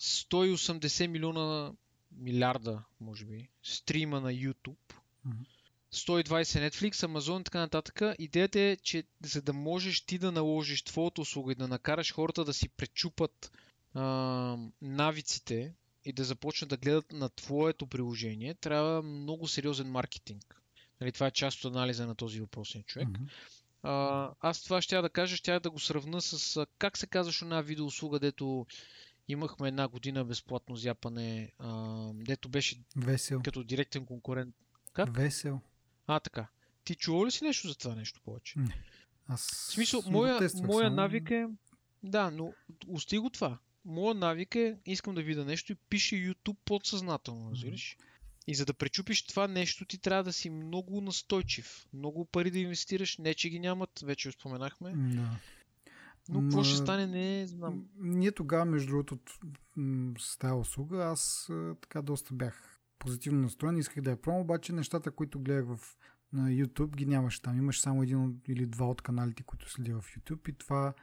180 0.00 1.06
милиона 1.06 1.72
милиарда, 2.16 2.84
може 3.00 3.24
би, 3.24 3.48
стрима 3.62 4.20
на 4.20 4.32
YouTube. 4.32 4.94
120 5.94 6.68
Netflix, 6.68 6.92
Amazon 6.92 7.40
и 7.40 7.44
така 7.44 7.58
нататък. 7.58 8.02
Идеята 8.18 8.60
е, 8.60 8.76
че 8.76 9.04
за 9.22 9.42
да 9.42 9.52
можеш 9.52 10.00
ти 10.00 10.18
да 10.18 10.32
наложиш 10.32 10.82
твоята 10.82 11.20
услуга 11.20 11.52
и 11.52 11.54
да 11.54 11.68
накараш 11.68 12.12
хората 12.12 12.44
да 12.44 12.54
си 12.54 12.68
пречупат 12.68 13.52
а, 13.94 14.56
навиците 14.82 15.74
и 16.04 16.12
да 16.12 16.24
започнат 16.24 16.70
да 16.70 16.76
гледат 16.76 17.12
на 17.12 17.28
твоето 17.28 17.86
приложение, 17.86 18.54
трябва 18.54 19.02
много 19.02 19.48
сериозен 19.48 19.90
маркетинг. 19.90 20.62
Нали, 21.00 21.12
това 21.12 21.26
е 21.26 21.30
част 21.30 21.64
от 21.64 21.74
анализа 21.74 22.06
на 22.06 22.14
този 22.14 22.40
въпросен 22.40 22.82
човек. 22.82 23.08
Mm-hmm. 23.08 23.30
А, 23.82 24.30
аз 24.40 24.62
това 24.62 24.82
ще 24.82 25.00
да 25.00 25.10
кажа, 25.10 25.36
ще 25.36 25.60
да 25.60 25.70
го 25.70 25.78
сравна 25.78 26.20
с 26.20 26.66
как 26.78 26.98
се 26.98 27.06
казваш 27.06 27.42
една 27.42 27.60
видеоуслуга, 27.60 28.18
дето 28.18 28.66
имахме 29.28 29.68
една 29.68 29.88
година 29.88 30.24
безплатно 30.24 30.76
зяпане, 30.76 31.52
а, 31.58 32.10
дето 32.14 32.48
беше 32.48 32.76
Весел. 32.96 33.40
като 33.44 33.64
директен 33.64 34.06
конкурент. 34.06 34.54
Как? 34.92 35.16
Весел. 35.16 35.60
А, 36.16 36.20
така. 36.20 36.48
Ти 36.84 36.94
чува 36.94 37.26
ли 37.26 37.30
си 37.30 37.44
нещо 37.44 37.68
за 37.68 37.74
това 37.74 37.94
нещо 37.94 38.20
повече? 38.24 38.58
Не. 38.58 38.84
Аз 39.26 39.40
в 39.40 39.72
смисъл, 39.72 40.02
моя, 40.06 40.38
тествах, 40.38 40.66
моя 40.66 40.86
само... 40.86 40.96
навик 40.96 41.30
е... 41.30 41.46
Да, 42.02 42.30
но 42.30 42.52
усти 42.88 43.18
го 43.18 43.30
това. 43.30 43.58
Моя 43.84 44.14
навик 44.14 44.54
е, 44.54 44.76
искам 44.86 45.14
да 45.14 45.22
видя 45.22 45.44
нещо 45.44 45.72
и 45.72 45.74
пише 45.74 46.14
YouTube 46.16 46.56
подсъзнателно, 46.64 47.50
разбираш? 47.50 47.96
Mm-hmm. 47.96 48.04
И 48.46 48.54
за 48.54 48.64
да 48.66 48.74
пречупиш 48.74 49.22
това 49.22 49.48
нещо, 49.48 49.84
ти 49.84 49.98
трябва 49.98 50.24
да 50.24 50.32
си 50.32 50.50
много 50.50 51.00
настойчив. 51.00 51.86
Много 51.92 52.24
пари 52.24 52.50
да 52.50 52.58
инвестираш. 52.58 53.18
Не, 53.18 53.34
че 53.34 53.50
ги 53.50 53.58
нямат, 53.58 53.90
вече 54.04 54.28
го 54.28 54.32
споменахме. 54.32 54.92
Да. 54.96 55.36
Но 56.28 56.40
какво 56.40 56.64
ще 56.64 56.76
стане, 56.76 57.06
не 57.06 57.46
знам. 57.46 57.86
Ние 57.98 58.32
тогава, 58.32 58.64
между 58.64 58.88
другото, 58.88 59.18
с 60.18 60.38
тази 60.38 60.54
услуга, 60.54 61.04
аз 61.04 61.50
така 61.80 62.02
доста 62.02 62.34
бях 62.34 62.71
позитивно 63.02 63.40
настроен. 63.40 63.76
Исках 63.76 64.02
да 64.02 64.10
я 64.10 64.22
пробвам, 64.22 64.42
обаче 64.42 64.72
нещата, 64.72 65.10
които 65.10 65.40
гледах 65.40 65.66
в, 65.66 65.96
на 66.32 66.50
YouTube, 66.50 66.96
ги 66.96 67.06
нямаше 67.06 67.42
там. 67.42 67.58
Имаш 67.58 67.80
само 67.80 68.02
един 68.02 68.40
или 68.48 68.66
два 68.66 68.86
от 68.86 69.02
каналите, 69.02 69.42
които 69.42 69.70
следя 69.70 70.00
в 70.00 70.16
YouTube 70.16 70.48
и 70.48 70.52
това 70.52 70.94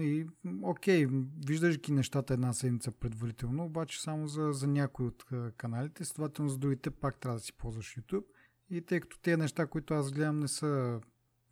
и, 0.00 0.26
окей, 0.62 1.06
виждаш 1.46 1.78
ги 1.78 1.92
нещата 1.92 2.34
една 2.34 2.52
седмица 2.52 2.92
предварително, 2.92 3.64
обаче 3.64 4.02
само 4.02 4.28
за, 4.28 4.52
за 4.52 4.66
някои 4.66 5.06
от 5.06 5.24
каналите, 5.56 6.04
следователно 6.04 6.50
за 6.50 6.58
другите 6.58 6.90
пак 6.90 7.20
трябва 7.20 7.38
да 7.38 7.44
си 7.44 7.52
ползваш 7.52 7.96
YouTube. 7.96 8.24
И 8.70 8.80
тъй 8.80 9.00
като 9.00 9.18
тези 9.18 9.36
неща, 9.36 9.66
които 9.66 9.94
аз 9.94 10.12
гледам, 10.12 10.40
не 10.40 10.48
са 10.48 11.00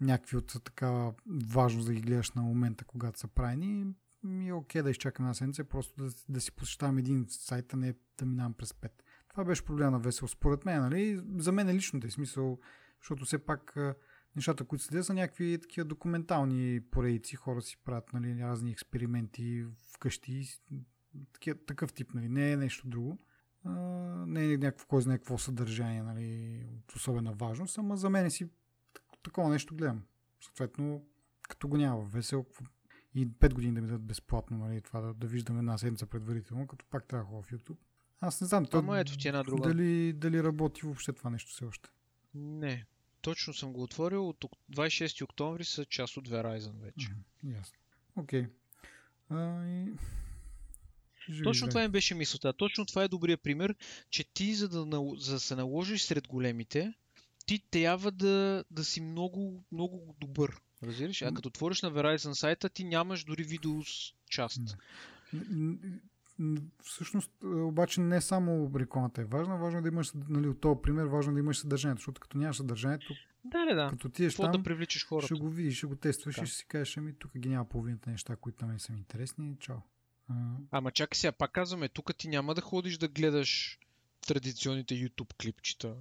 някакви 0.01 0.37
от 0.37 0.65
такава 0.65 1.15
важност 1.55 1.87
да 1.87 1.95
ги 1.95 2.01
гледаш 2.01 2.31
на 2.31 2.43
момента, 2.43 2.85
когато 2.85 3.19
са 3.19 3.29
правени, 3.29 3.87
ми 4.23 4.49
е 4.49 4.53
окей 4.53 4.83
да 4.83 4.91
изчакам 4.91 5.27
една 5.27 5.35
седмица, 5.35 5.65
просто 5.65 6.05
да, 6.05 6.11
да 6.29 6.41
си 6.41 6.53
посещавам 6.53 6.99
един 6.99 7.27
сайт, 7.29 7.74
а 7.74 7.77
не 7.77 7.95
да 8.19 8.27
минавам 8.27 8.55
през 8.55 8.74
пет. 8.74 9.05
Това 9.33 9.45
беше 9.45 9.65
проблема 9.65 9.91
на 9.91 9.99
Весел, 9.99 10.29
според 10.29 10.65
мен, 10.65 10.81
нали? 10.81 11.23
За 11.37 11.53
мен 11.53 11.69
е 11.69 11.75
лично, 11.75 12.01
е 12.05 12.11
смисъл, 12.11 12.59
защото 13.01 13.25
все 13.25 13.39
пак 13.39 13.77
нещата, 14.37 14.65
които 14.65 14.85
следя, 14.85 15.05
са 15.05 15.15
някакви 15.15 15.59
такива 15.63 15.85
документални 15.85 16.81
поредици. 16.91 17.37
Хора 17.37 17.63
си 17.63 17.77
правят 17.85 18.13
нали, 18.13 18.43
разни 18.43 18.71
експерименти 18.71 19.65
вкъщи. 19.95 20.49
Такива, 21.33 21.59
такъв 21.67 21.93
тип, 21.93 22.15
нали. 22.15 22.29
Не 22.29 22.53
е 22.53 22.57
нещо 22.57 22.89
друго. 22.89 23.19
А, 23.65 23.71
не 24.27 24.53
е 24.53 24.57
някакво, 24.57 24.87
кой 24.87 25.03
знае 25.03 25.19
какво 25.19 25.39
съдържание, 25.39 26.03
нали, 26.03 26.61
от 26.79 26.93
особена 26.93 27.33
важност, 27.33 27.79
ама 27.79 27.97
за 27.97 28.11
мен 28.11 28.31
си 28.31 28.51
такова 29.23 29.49
нещо 29.49 29.75
гледам. 29.75 30.03
Съответно, 30.41 31.05
като 31.49 31.69
го 31.69 31.77
няма 31.77 32.05
весел 32.05 32.47
и 33.15 33.29
5 33.29 33.55
години 33.55 33.75
да 33.75 33.81
ми 33.81 33.87
дадат 33.87 34.03
безплатно, 34.03 34.59
нали, 34.59 34.81
това 34.81 35.01
да, 35.01 35.15
да 35.15 35.27
виждам 35.27 35.59
една 35.59 35.79
седмица 35.79 36.07
предварително, 36.07 36.67
като 36.67 36.85
пак 36.91 37.05
трябва 37.05 37.43
в 37.43 37.51
YouTube. 37.51 37.77
Аз 38.24 38.40
не 38.40 38.47
знам, 38.47 38.66
то, 38.66 38.97
ето 38.97 39.16
ти 39.19 39.28
една 39.28 39.43
друга. 39.43 39.69
Дали, 39.69 40.12
дали 40.12 40.43
работи 40.43 40.81
въобще 40.85 41.12
това 41.12 41.31
нещо 41.31 41.51
все 41.51 41.65
още. 41.65 41.89
Не, 42.35 42.85
точно 43.20 43.55
съм 43.55 43.73
го 43.73 43.82
отворил. 43.82 44.28
От 44.28 44.44
26 44.73 45.23
октомври 45.24 45.65
са 45.65 45.85
част 45.85 46.16
от 46.16 46.28
Verizon 46.28 46.81
вече. 46.81 47.09
Ясно. 47.44 47.78
Окей. 48.16 48.47
Okay. 49.31 49.97
И... 51.28 51.43
Точно 51.43 51.69
това 51.69 51.82
им 51.82 51.90
беше 51.90 52.15
мисълта. 52.15 52.53
Точно 52.53 52.86
това 52.86 53.03
е 53.03 53.09
добрият 53.09 53.43
пример, 53.43 53.74
че 54.11 54.24
ти, 54.24 54.55
за 54.55 54.69
да, 54.69 55.01
за 55.16 55.32
да 55.32 55.40
се 55.40 55.57
наложиш 55.57 56.03
сред 56.03 56.28
големите, 56.28 56.94
ти 57.47 57.59
трябва 57.70 58.11
да, 58.11 58.65
да 58.70 58.85
си 58.85 59.01
много, 59.01 59.65
много 59.73 60.16
добър. 60.20 60.61
Разбираш? 60.82 61.23
А 61.23 61.35
като 61.35 61.49
отвориш 61.49 61.82
на 61.82 61.93
Verizon 61.93 62.32
сайта, 62.32 62.69
ти 62.69 62.85
нямаш 62.85 63.24
дори 63.24 63.43
видео 63.43 63.82
част 64.31 64.61
всъщност, 66.83 67.31
е, 67.43 67.47
обаче 67.47 68.01
не 68.01 68.21
само 68.21 68.71
рекламата 68.79 69.21
е 69.23 69.25
важна, 69.25 69.57
важно 69.57 69.79
е 69.79 69.83
да 69.83 69.89
имаш, 69.89 70.13
нали, 70.29 70.49
от 70.49 70.61
този 70.61 70.81
пример, 70.83 71.05
важно 71.05 71.33
е 71.33 71.35
да 71.35 71.41
имаш 71.41 71.59
съдържанието, 71.59 72.01
защото 72.01 72.21
като 72.21 72.39
нямаш 72.39 72.57
съдържанието, 72.57 73.15
да, 73.45 73.65
да, 73.65 73.75
да. 73.75 73.89
като 73.91 74.09
ти 74.09 74.25
еш 74.25 74.37
там, 74.37 74.53
да 74.53 74.63
привличаш 74.63 75.07
хората. 75.07 75.27
ще 75.27 75.35
го 75.35 75.51
видиш, 75.51 75.77
ще 75.77 75.87
го 75.87 75.97
тестваш 75.97 76.37
да. 76.37 76.43
и 76.43 76.47
ще 76.47 76.57
си 76.57 76.67
кажеш, 76.69 76.97
ами 76.97 77.15
тук 77.19 77.39
ги 77.39 77.49
няма 77.49 77.69
половината 77.69 78.11
неща, 78.11 78.37
които 78.37 78.65
на 78.65 78.69
мен 78.69 78.79
са 78.79 78.93
ми 78.93 78.99
интересни, 78.99 79.57
чао. 79.61 79.77
А... 80.29 80.35
Ама 80.71 80.91
чакай 80.91 81.17
сега, 81.17 81.33
пак 81.33 81.53
казваме, 81.53 81.89
тук 81.89 82.17
ти 82.17 82.29
няма 82.29 82.55
да 82.55 82.61
ходиш 82.61 82.99
да 82.99 83.09
гледаш 83.09 83.79
традиционните 84.27 84.95
YouTube 84.95 85.35
клипчета. 85.43 85.95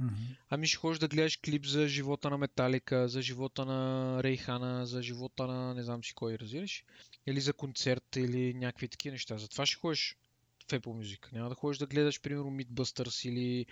Mm-hmm. 0.00 0.36
Ами 0.50 0.66
ще 0.66 0.76
ходиш 0.76 0.98
да 0.98 1.08
гледаш 1.08 1.36
клип 1.36 1.66
за 1.66 1.88
живота 1.88 2.30
на 2.30 2.38
Металика, 2.38 3.08
за 3.08 3.22
живота 3.22 3.64
на 3.64 4.22
Рейхана, 4.22 4.86
за 4.86 5.02
живота 5.02 5.46
на 5.46 5.74
не 5.74 5.82
знам 5.82 6.04
си 6.04 6.14
кой, 6.14 6.38
разбираш? 6.38 6.84
Или 7.26 7.40
за 7.40 7.52
концерт, 7.52 8.16
или 8.16 8.54
някакви 8.54 8.88
такива 8.88 9.12
неща. 9.12 9.38
Затова 9.38 9.66
ще 9.66 9.76
ходиш 9.76 10.16
в 10.58 10.68
Apple 10.68 10.80
Music. 10.80 11.32
Няма 11.32 11.48
да 11.48 11.54
ходиш 11.54 11.78
да 11.78 11.86
гледаш, 11.86 12.20
примерно, 12.20 12.50
Mythbusters 12.50 13.28
или 13.28 13.66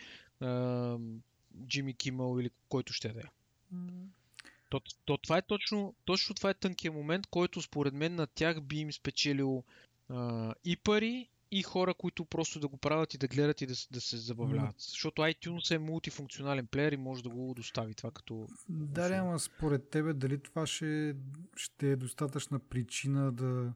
Джимми 1.66 1.94
Кимъл 1.94 2.40
или 2.40 2.50
който 2.68 2.92
ще 2.92 3.08
да 3.08 3.20
е. 3.20 3.24
Mm. 3.74 4.06
То, 4.70 4.80
то, 5.04 5.18
това 5.18 5.38
е 5.38 5.42
точно, 5.42 5.94
точно 6.04 6.34
това 6.34 6.50
е 6.50 6.54
тънкия 6.54 6.92
момент, 6.92 7.26
който 7.26 7.62
според 7.62 7.94
мен 7.94 8.14
на 8.14 8.26
тях 8.26 8.60
би 8.60 8.76
им 8.76 8.92
спечелил 8.92 9.64
а, 10.08 10.54
и 10.64 10.76
пари, 10.76 11.28
и 11.50 11.62
хора, 11.62 11.94
които 11.94 12.24
просто 12.24 12.60
да 12.60 12.68
го 12.68 12.76
правят 12.76 13.14
и 13.14 13.18
да 13.18 13.28
гледат 13.28 13.60
и 13.60 13.66
да, 13.66 13.74
да 13.92 14.00
се 14.00 14.16
забавляват. 14.16 14.76
Mm. 14.76 14.88
Защото 14.90 15.22
iTunes 15.22 15.74
е 15.74 15.78
мултифункционален 15.78 16.66
плеер 16.66 16.92
и 16.92 16.96
може 16.96 17.22
да 17.22 17.28
го 17.28 17.54
достави 17.54 17.94
това 17.94 18.10
като... 18.10 18.46
Да, 18.68 19.16
ама 19.16 19.38
според 19.38 19.90
тебе 19.90 20.12
дали 20.12 20.38
това 20.38 20.66
ще, 20.66 21.16
ще 21.56 21.92
е 21.92 21.96
достатъчна 21.96 22.58
причина 22.58 23.32
да... 23.32 23.72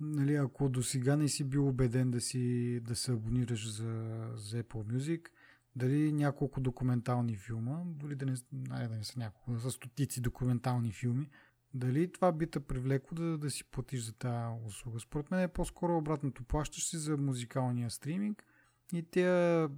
Нали, 0.00 0.34
ако 0.34 0.68
до 0.68 0.82
сега 0.82 1.16
не 1.16 1.28
си 1.28 1.44
бил 1.44 1.68
убеден 1.68 2.10
да, 2.10 2.20
си, 2.20 2.80
да 2.80 2.96
се 2.96 3.12
абонираш 3.12 3.70
за, 3.70 4.30
за 4.34 4.62
Apple 4.62 4.96
Music, 4.96 5.28
дали 5.76 6.12
няколко 6.12 6.60
документални 6.60 7.36
филма, 7.36 7.82
дори 7.86 8.14
да 8.14 8.26
не, 8.26 8.34
не, 8.52 8.88
да 8.88 8.96
не 8.96 9.04
са 9.04 9.18
няколко, 9.18 9.52
да 9.52 9.60
са 9.60 9.70
стотици 9.70 10.20
документални 10.20 10.92
филми, 10.92 11.30
дали 11.74 12.12
това 12.12 12.32
би 12.32 12.46
те 12.46 12.60
привлекло 12.60 13.16
да, 13.16 13.38
да 13.38 13.50
си 13.50 13.64
платиш 13.64 14.00
за 14.00 14.12
тази 14.12 14.64
услуга? 14.66 15.00
Според 15.00 15.30
мен 15.30 15.40
е 15.40 15.48
по-скоро 15.48 15.96
обратното. 15.96 16.44
Плащаш 16.44 16.86
си 16.86 16.96
за 16.96 17.16
музикалния 17.16 17.90
стриминг 17.90 18.44
и 18.92 19.02
тези 19.02 19.72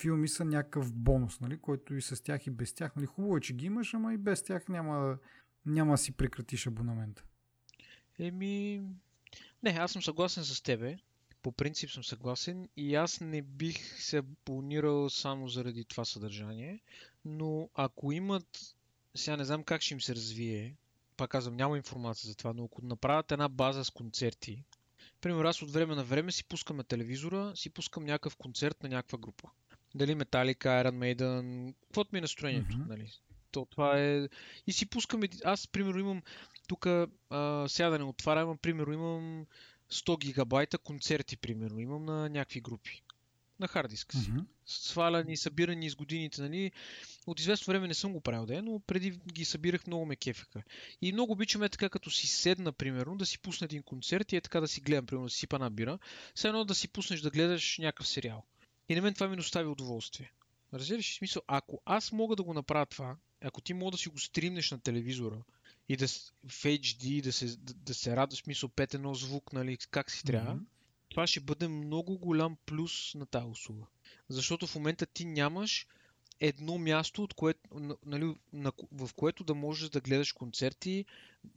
филми 0.00 0.28
са 0.28 0.44
някакъв 0.44 0.92
бонус, 0.92 1.40
нали, 1.40 1.58
който 1.58 1.94
и 1.94 2.02
с 2.02 2.22
тях 2.22 2.46
и 2.46 2.50
без 2.50 2.72
тях. 2.72 2.96
Нали, 2.96 3.06
хубаво 3.06 3.36
е, 3.36 3.40
че 3.40 3.54
ги 3.54 3.66
имаш, 3.66 3.94
ама 3.94 4.14
и 4.14 4.16
без 4.16 4.42
тях 4.42 4.68
няма, 4.68 5.18
няма 5.66 5.92
да 5.92 5.98
си 5.98 6.12
прекратиш 6.12 6.66
абонамента. 6.66 7.24
Еми, 8.18 8.82
не, 9.62 9.70
аз 9.70 9.92
съм 9.92 10.02
съгласен 10.02 10.44
с 10.44 10.62
тебе. 10.62 10.96
По 11.42 11.52
принцип 11.52 11.90
съм 11.90 12.04
съгласен 12.04 12.68
и 12.76 12.94
аз 12.94 13.20
не 13.20 13.42
бих 13.42 14.00
се 14.00 14.16
абонирал 14.16 15.10
само 15.10 15.48
заради 15.48 15.84
това 15.84 16.04
съдържание, 16.04 16.80
но 17.24 17.70
ако 17.74 18.12
имат, 18.12 18.76
сега 19.14 19.36
не 19.36 19.44
знам 19.44 19.64
как 19.64 19.82
ще 19.82 19.94
им 19.94 20.00
се 20.00 20.14
развие 20.14 20.76
пак 21.18 21.30
казвам, 21.30 21.56
няма 21.56 21.76
информация 21.76 22.28
за 22.28 22.36
това, 22.36 22.52
но 22.52 22.64
ако 22.64 22.84
направят 22.84 23.32
една 23.32 23.48
база 23.48 23.84
с 23.84 23.90
концерти, 23.90 24.64
примерно 25.20 25.48
аз 25.48 25.62
от 25.62 25.70
време 25.70 25.94
на 25.94 26.04
време 26.04 26.32
си 26.32 26.44
пускаме 26.44 26.84
телевизора, 26.84 27.52
си 27.56 27.70
пускам 27.70 28.04
някакъв 28.04 28.36
концерт 28.36 28.82
на 28.82 28.88
някаква 28.88 29.18
група. 29.18 29.48
Дали 29.94 30.14
Metallica, 30.16 30.84
Iron 30.84 30.98
Maiden, 30.98 31.74
каквото 31.82 32.10
ми 32.12 32.18
е 32.18 32.22
настроението, 32.22 32.76
mm-hmm. 32.76 32.88
нали? 32.88 33.12
То, 33.50 33.66
това 33.70 34.00
е... 34.00 34.28
И 34.66 34.72
си 34.72 34.86
пускаме... 34.86 35.28
Аз, 35.44 35.68
примерно, 35.68 35.98
имам 36.00 36.22
тук, 36.68 36.86
сега 37.66 37.90
да 37.90 37.98
не 37.98 38.04
отварям, 38.04 38.58
примерно, 38.58 38.92
имам 38.92 39.46
100 39.92 40.18
гигабайта 40.18 40.78
концерти, 40.78 41.36
примерно, 41.36 41.80
имам 41.80 42.04
на 42.04 42.28
някакви 42.28 42.60
групи 42.60 43.02
на 43.60 43.68
хард 43.68 43.90
диска 43.90 44.16
си. 44.16 44.30
Mm-hmm. 44.30 44.44
Сваляни, 44.66 45.36
събирани 45.36 45.90
с 45.90 45.94
годините, 45.96 46.42
нали. 46.42 46.72
От 47.26 47.40
известно 47.40 47.70
време 47.72 47.88
не 47.88 47.94
съм 47.94 48.12
го 48.12 48.20
правил, 48.20 48.46
да, 48.46 48.62
но 48.62 48.80
преди 48.80 49.10
ги 49.10 49.44
събирах 49.44 49.86
много 49.86 50.06
ме 50.06 50.16
кефаха. 50.16 50.62
И 51.02 51.12
много 51.12 51.32
обичаме 51.32 51.68
така, 51.68 51.88
като 51.88 52.10
си 52.10 52.26
седна, 52.26 52.72
примерно, 52.72 53.16
да 53.16 53.26
си 53.26 53.38
пусна 53.38 53.64
един 53.64 53.82
концерт 53.82 54.32
и 54.32 54.36
е 54.36 54.40
така 54.40 54.60
да 54.60 54.68
си 54.68 54.80
гледам, 54.80 55.06
примерно, 55.06 55.26
да 55.26 55.30
си 55.30 55.38
сипа 55.38 55.70
бира, 55.70 55.98
все 56.34 56.48
едно 56.48 56.64
да 56.64 56.74
си 56.74 56.88
пуснеш 56.88 57.20
да 57.20 57.30
гледаш 57.30 57.78
някакъв 57.78 58.08
сериал. 58.08 58.44
И 58.88 58.94
на 58.94 59.02
мен 59.02 59.14
това 59.14 59.28
ми 59.28 59.36
достави 59.36 59.68
удоволствие. 59.68 60.32
Разбираш 60.74 61.10
ли 61.10 61.14
смисъл? 61.14 61.42
Ако 61.46 61.80
аз 61.84 62.12
мога 62.12 62.36
да 62.36 62.42
го 62.42 62.54
направя 62.54 62.86
това, 62.86 63.16
ако 63.40 63.60
ти 63.60 63.74
мога 63.74 63.90
да 63.90 63.98
си 63.98 64.08
го 64.08 64.18
стримнеш 64.18 64.70
на 64.70 64.80
телевизора 64.80 65.42
и 65.88 65.96
да 65.96 66.08
в 66.48 66.64
HD 66.64 67.22
да 67.22 67.32
се, 67.32 67.46
да, 67.46 67.74
да 67.74 67.94
се 67.94 68.16
радва, 68.16 68.36
смисъл 68.36 68.70
едно 68.78 69.14
звук, 69.14 69.52
нали, 69.52 69.78
как 69.90 70.10
си 70.10 70.24
трябва, 70.24 70.54
mm-hmm. 70.54 70.64
Това 71.08 71.26
ще 71.26 71.40
бъде 71.40 71.68
много 71.68 72.18
голям 72.18 72.56
плюс 72.66 73.14
на 73.14 73.26
тази 73.26 73.46
услуга. 73.46 73.86
Защото 74.28 74.66
в 74.66 74.74
момента 74.74 75.06
ти 75.06 75.24
нямаш 75.24 75.86
едно 76.40 76.78
място, 76.78 77.22
от 77.22 77.34
което, 77.34 77.60
нали, 78.06 78.34
на, 78.52 78.72
в 78.92 79.10
което 79.16 79.44
да 79.44 79.54
можеш 79.54 79.88
да 79.88 80.00
гледаш 80.00 80.32
концерти 80.32 81.04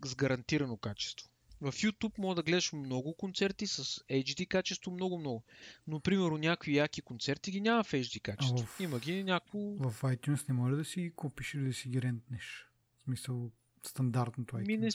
с 0.05 0.15
гарантирано 0.15 0.77
качество. 0.77 1.27
В 1.61 1.71
YouTube 1.71 2.17
мога 2.17 2.35
да 2.35 2.43
гледаш 2.43 2.73
много 2.73 3.13
концерти 3.13 3.67
с 3.67 3.83
HD 4.09 4.47
качество, 4.47 4.91
много-много. 4.91 5.43
Но, 5.87 5.99
примерно, 5.99 6.37
някакви 6.37 6.75
яки 6.75 7.01
концерти 7.01 7.51
ги 7.51 7.61
няма 7.61 7.83
в 7.83 7.91
HD 7.91 8.21
качество. 8.21 8.65
В... 8.65 8.79
Има 8.79 8.99
ги 8.99 9.23
някакво... 9.23 9.59
В 9.59 10.01
iTunes 10.01 10.49
не 10.49 10.53
може 10.53 10.75
да 10.75 10.85
си 10.85 11.11
купиш 11.15 11.53
или 11.53 11.63
да 11.63 11.73
си 11.73 11.89
ги 11.89 12.01
рентнеш. 12.01 12.67
В 12.97 13.03
смисъл, 13.03 13.51
стандартното 13.83 14.55
iTunes. 14.55 14.67
Ми 14.67 14.77
не, 14.77 14.89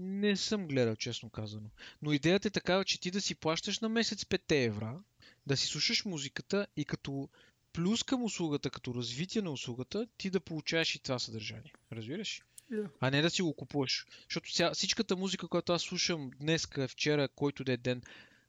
не 0.00 0.36
съм 0.36 0.66
гледал, 0.68 0.96
честно 0.96 1.30
казано. 1.30 1.70
Но 2.02 2.12
идеята 2.12 2.48
е 2.48 2.50
такава, 2.50 2.84
че 2.84 3.00
ти 3.00 3.10
да 3.10 3.20
си 3.20 3.34
плащаш 3.34 3.80
на 3.80 3.88
месец 3.88 4.24
5 4.24 4.66
евра, 4.66 4.98
да 5.46 5.56
си 5.56 5.66
слушаш 5.66 6.04
музиката 6.04 6.66
и 6.76 6.84
като 6.84 7.28
плюс 7.72 8.02
към 8.02 8.24
услугата, 8.24 8.70
като 8.70 8.94
развитие 8.94 9.42
на 9.42 9.50
услугата, 9.50 10.06
ти 10.18 10.30
да 10.30 10.40
получаваш 10.40 10.94
и 10.94 11.02
това 11.02 11.18
съдържание. 11.18 11.72
Разбираш? 11.92 12.42
Yeah. 12.72 12.88
А 13.00 13.10
не 13.10 13.22
да 13.22 13.30
си 13.30 13.42
го 13.42 13.54
купуваш. 13.54 14.06
Защото 14.28 14.52
сега, 14.52 14.74
всичката 14.74 15.16
музика, 15.16 15.48
която 15.48 15.72
аз 15.72 15.82
слушам 15.82 16.30
днес, 16.40 16.68
вчера, 16.88 17.28
който 17.28 17.64
да 17.64 17.72
е 17.72 17.76
ден 17.76 18.02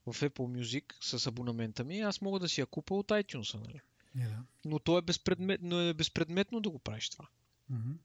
в 0.05 0.21
Apple 0.21 0.61
Music 0.61 0.83
с 1.01 1.27
абонамента 1.27 1.83
ми, 1.83 1.99
аз 1.99 2.21
мога 2.21 2.39
да 2.39 2.49
си 2.49 2.61
я 2.61 2.65
купа 2.65 2.95
от 2.95 3.07
iTunes. 3.07 3.59
Нали? 3.59 3.81
Yeah. 4.17 4.37
Но 4.65 4.79
то 4.79 4.97
е, 4.97 5.01
безпредмет, 5.01 5.59
но 5.63 5.79
е 5.79 5.93
безпредметно 5.93 6.59
да 6.59 6.69
го 6.69 6.79
правиш 6.79 7.09
това. 7.09 7.27
Mm-hmm. 7.71 7.95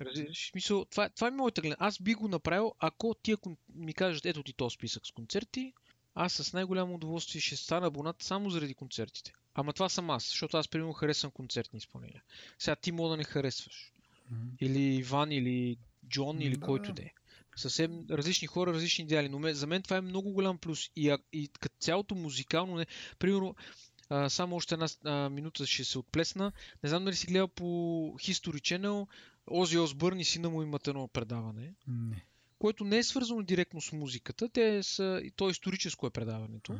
Разбираш? 0.00 0.50
Смисъл, 0.50 0.84
това, 0.84 1.08
това 1.08 1.28
е 1.28 1.30
моята 1.30 1.60
гледна. 1.60 1.76
Аз 1.78 2.02
би 2.02 2.14
го 2.14 2.28
направил, 2.28 2.74
ако 2.78 3.14
ти 3.14 3.32
ако 3.32 3.56
ми 3.74 3.94
кажат, 3.94 4.26
ето 4.26 4.42
ти 4.42 4.52
този 4.52 4.74
списък 4.74 5.06
с 5.06 5.10
концерти, 5.10 5.72
аз 6.14 6.32
с 6.32 6.52
най-голямо 6.52 6.94
удоволствие 6.94 7.40
ще 7.40 7.56
стана 7.56 7.86
абонат 7.86 8.22
само 8.22 8.50
заради 8.50 8.74
концертите. 8.74 9.32
Ама 9.54 9.72
това 9.72 9.88
съм 9.88 10.10
аз, 10.10 10.28
защото 10.28 10.56
аз 10.56 10.68
примерно 10.68 10.92
харесвам 10.92 11.30
концертни 11.32 11.76
изпълнения. 11.76 12.22
Сега 12.58 12.76
ти 12.76 12.92
мога 12.92 13.10
да 13.10 13.16
не 13.16 13.24
харесваш. 13.24 13.92
Mm-hmm. 14.32 14.56
Или 14.60 14.94
Иван, 14.94 15.32
или 15.32 15.76
Джон, 16.08 16.40
или 16.40 16.56
да. 16.56 16.66
който 16.66 16.92
да 16.92 17.02
е. 17.02 17.10
Съвсем 17.56 18.06
различни 18.10 18.48
хора, 18.48 18.72
различни 18.72 19.04
идеали. 19.04 19.28
Но 19.28 19.54
за 19.54 19.66
мен 19.66 19.82
това 19.82 19.96
е 19.96 20.00
много 20.00 20.32
голям 20.32 20.58
плюс. 20.58 20.90
И, 20.96 21.16
и 21.32 21.48
като 21.60 21.76
цялото 21.80 22.14
музикално, 22.14 22.76
не, 22.76 22.86
примерно, 23.18 23.54
а, 24.08 24.28
само 24.28 24.56
още 24.56 24.74
една 24.74 24.86
а, 25.04 25.30
минута 25.30 25.66
ще 25.66 25.84
се 25.84 25.98
отплесна. 25.98 26.52
Не 26.82 26.88
знам 26.88 27.04
дали 27.04 27.16
си 27.16 27.26
гледал 27.26 27.48
по 27.48 27.64
History 28.18 28.60
Channel, 28.60 29.06
Ози 29.50 29.78
Осбърн 29.78 30.20
и 30.20 30.24
сина 30.24 30.50
му 30.50 30.62
имат 30.62 30.88
едно 30.88 31.08
предаване. 31.08 31.74
Не. 31.88 32.24
Което 32.58 32.84
не 32.84 32.98
е 32.98 33.02
свързано 33.02 33.42
директно 33.42 33.80
с 33.80 33.92
музиката. 33.92 34.48
Те 34.48 34.82
са, 34.82 35.22
то 35.36 35.48
е 35.48 35.50
историческо 35.50 36.06
е 36.06 36.10
предаването. 36.10 36.72
А. 36.72 36.78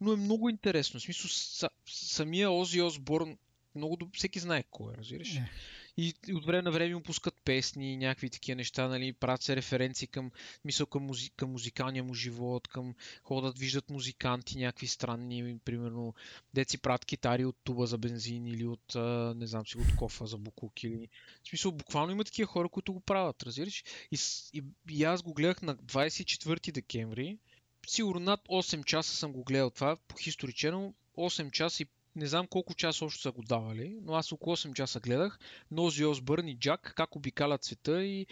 Но 0.00 0.12
е 0.12 0.16
много 0.16 0.48
интересно. 0.48 1.00
В 1.00 1.02
смисъл, 1.02 1.68
самия 1.86 2.50
Ози 2.50 2.82
Осборн 2.82 3.36
много 3.74 3.96
доб... 3.96 4.16
всеки 4.16 4.38
знае 4.38 4.64
кой 4.70 4.94
е, 4.94 4.96
разбираш. 4.96 5.34
Не. 5.34 5.50
И, 5.96 6.14
и 6.28 6.34
от 6.34 6.46
време 6.46 6.62
на 6.62 6.70
време 6.70 6.94
му 6.94 7.02
пускат 7.02 7.34
песни, 7.44 7.96
някакви 7.96 8.30
такива 8.30 8.56
неща, 8.56 8.88
нали, 8.88 9.12
правят 9.12 9.42
се 9.42 9.56
референции 9.56 10.06
към, 10.06 10.30
мисъл, 10.64 10.86
към, 10.86 11.02
музи... 11.02 11.30
към 11.30 11.50
музикалния 11.50 12.04
му 12.04 12.14
живот, 12.14 12.68
към 12.68 12.94
ходят, 13.22 13.58
виждат 13.58 13.90
музиканти, 13.90 14.58
някакви 14.58 14.86
странни, 14.86 15.58
примерно, 15.64 16.14
деци 16.54 16.78
правят 16.78 17.04
китари 17.04 17.44
от 17.44 17.56
туба 17.64 17.86
за 17.86 17.98
бензин 17.98 18.46
или 18.46 18.66
от, 18.66 18.94
не 19.36 19.46
знам 19.46 19.66
си, 19.66 19.78
от 19.78 19.96
кофа 19.96 20.26
за 20.26 20.38
букук 20.38 20.82
или... 20.82 21.08
В 21.44 21.48
смисъл, 21.48 21.72
буквално 21.72 22.12
има 22.12 22.24
такива 22.24 22.46
хора, 22.46 22.68
които 22.68 22.92
го 22.92 23.00
правят, 23.00 23.42
разбираш. 23.42 23.84
И, 24.12 24.18
и, 24.52 24.62
и 24.90 25.04
аз 25.04 25.22
го 25.22 25.34
гледах 25.34 25.62
на 25.62 25.76
24 25.76 26.72
декември, 26.72 27.38
сигурно 27.86 28.20
над 28.20 28.40
8 28.48 28.84
часа 28.84 29.16
съм 29.16 29.32
го 29.32 29.44
гледал 29.44 29.70
това 29.70 29.96
по 29.96 30.16
History 30.16 30.52
Channel, 30.52 30.92
8 31.16 31.50
часа 31.50 31.82
и 31.82 31.86
не 32.16 32.26
знам 32.26 32.46
колко 32.46 32.74
часа 32.74 33.04
още 33.04 33.22
са 33.22 33.32
го 33.32 33.42
давали, 33.42 33.98
но 34.02 34.14
аз 34.14 34.32
около 34.32 34.56
8 34.56 34.74
часа 34.74 35.00
гледах. 35.00 35.38
Нози 35.70 36.04
Осбърн 36.04 36.48
и 36.48 36.58
Джак, 36.58 36.92
как 36.96 37.16
обикалят 37.16 37.64
света 37.64 38.04
и 38.04 38.26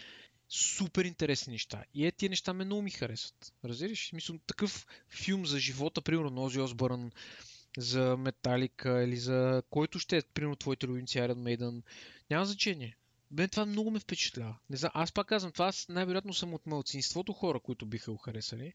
супер 0.49 1.05
интересни 1.05 1.51
неща. 1.51 1.83
И 1.93 2.07
е, 2.07 2.11
тия 2.11 2.29
неща 2.29 2.53
ме 2.53 2.65
много 2.65 2.81
ми 2.81 2.89
харесват. 2.89 3.53
Разбираш? 3.65 4.11
Мисля, 4.13 4.35
такъв 4.47 4.87
филм 5.09 5.45
за 5.45 5.59
живота, 5.59 6.01
примерно 6.01 6.29
Нози 6.29 6.59
Осбърн, 6.59 7.11
за 7.77 8.17
Металика 8.17 9.03
или 9.03 9.17
за 9.17 9.63
който 9.69 9.99
ще 9.99 10.17
е, 10.17 10.21
примерно, 10.21 10.55
твоите 10.55 10.87
любимци 10.87 11.17
Iron 11.17 11.57
Maiden. 11.57 11.81
Няма 12.29 12.45
значение. 12.45 12.97
Бе, 13.31 13.47
това 13.47 13.65
много 13.65 13.91
ме 13.91 13.99
впечатлява. 13.99 14.57
Не 14.69 14.77
знам, 14.77 14.91
аз 14.93 15.11
пак 15.11 15.27
казвам, 15.27 15.51
това 15.51 15.67
аз 15.67 15.89
най-вероятно 15.89 16.33
съм 16.33 16.53
от 16.53 16.67
мълцинството 16.67 17.33
хора, 17.33 17.59
които 17.59 17.85
биха 17.85 18.11
го 18.11 18.17
харесали. 18.17 18.73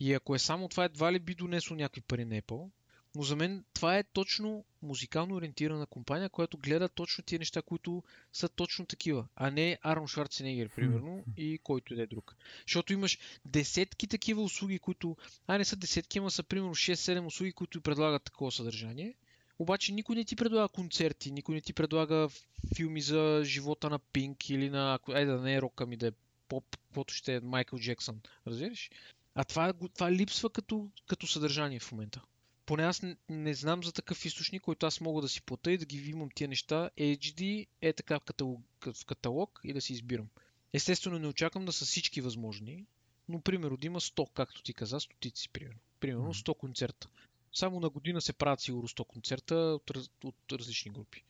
И 0.00 0.14
ако 0.14 0.34
е 0.34 0.38
само 0.38 0.68
това, 0.68 0.84
едва 0.84 1.12
ли 1.12 1.18
би 1.18 1.34
донесло 1.34 1.76
някакви 1.76 2.00
пари 2.00 2.24
на 2.24 2.40
Apple. 2.40 2.70
Но 3.16 3.22
за 3.22 3.36
мен 3.36 3.64
това 3.74 3.98
е 3.98 4.04
точно 4.04 4.64
музикално 4.82 5.34
ориентирана 5.34 5.86
компания, 5.86 6.28
която 6.28 6.58
гледа 6.58 6.88
точно 6.88 7.24
тия 7.24 7.38
неща, 7.38 7.62
които 7.62 8.02
са 8.32 8.48
точно 8.48 8.86
такива, 8.86 9.26
а 9.36 9.50
не 9.50 9.78
Арон 9.82 10.08
Шварценегер, 10.08 10.68
примерно, 10.68 11.24
и 11.36 11.58
който 11.58 11.94
да 11.94 12.02
е 12.02 12.06
друг. 12.06 12.36
Защото 12.66 12.92
имаш 12.92 13.18
десетки 13.44 14.06
такива 14.06 14.42
услуги, 14.42 14.78
които, 14.78 15.16
а 15.46 15.58
не 15.58 15.64
са 15.64 15.76
десетки, 15.76 16.18
ама 16.18 16.30
са 16.30 16.42
примерно 16.42 16.74
6-7 16.74 17.26
услуги, 17.26 17.52
които 17.52 17.80
предлагат 17.80 18.24
такова 18.24 18.52
съдържание. 18.52 19.14
Обаче 19.58 19.92
никой 19.92 20.16
не 20.16 20.24
ти 20.24 20.36
предлага 20.36 20.68
концерти, 20.68 21.30
никой 21.30 21.54
не 21.54 21.60
ти 21.60 21.72
предлага 21.72 22.28
филми 22.76 23.00
за 23.00 23.42
живота 23.44 23.90
на 23.90 23.98
Пинк 23.98 24.50
или 24.50 24.70
на, 24.70 24.98
айде 25.08 25.32
да 25.32 25.40
не 25.40 25.54
е 25.54 25.62
рока 25.62 25.86
ми 25.86 25.96
да 25.96 26.06
е 26.06 26.12
поп, 26.48 26.64
каквото 26.76 27.14
ще 27.14 27.34
е 27.34 27.40
Майкъл 27.40 27.78
Джексън. 27.78 28.20
Разбираш? 28.46 28.90
А 29.34 29.44
това, 29.44 29.72
това 29.94 30.12
липсва 30.12 30.50
като, 30.50 30.88
като 31.06 31.26
съдържание 31.26 31.80
в 31.80 31.92
момента 31.92 32.22
поне 32.68 32.82
аз 32.82 33.02
не, 33.02 33.16
не 33.28 33.54
знам 33.54 33.84
за 33.84 33.92
такъв 33.92 34.24
източник, 34.24 34.62
който 34.62 34.86
аз 34.86 35.00
мога 35.00 35.22
да 35.22 35.28
си 35.28 35.42
плата 35.42 35.72
и 35.72 35.78
да 35.78 35.84
ги 35.84 36.10
имам 36.10 36.28
тия 36.34 36.48
неща 36.48 36.90
HD 36.98 37.66
е 37.82 37.92
така 37.92 38.18
в 38.18 38.24
каталог, 38.24 38.60
в 38.80 39.04
каталог 39.06 39.60
и 39.64 39.72
да 39.72 39.80
си 39.80 39.92
избирам. 39.92 40.28
Естествено 40.72 41.18
не 41.18 41.26
очаквам 41.26 41.64
да 41.64 41.72
са 41.72 41.84
всички 41.84 42.20
възможни, 42.20 42.86
но 43.28 43.40
примерно 43.40 43.76
да 43.76 43.86
има 43.86 44.00
100, 44.00 44.32
както 44.34 44.62
ти 44.62 44.74
каза, 44.74 45.00
стотици 45.00 45.48
примерно. 45.48 45.78
Примерно 46.00 46.34
100 46.34 46.56
концерта. 46.56 47.08
Само 47.52 47.80
на 47.80 47.90
година 47.90 48.20
се 48.20 48.32
правят 48.32 48.60
сигурно 48.60 48.88
100 48.88 49.06
концерта 49.06 49.54
от, 49.54 49.90
от 50.24 50.52
различни 50.52 50.90
групи. 50.90 51.24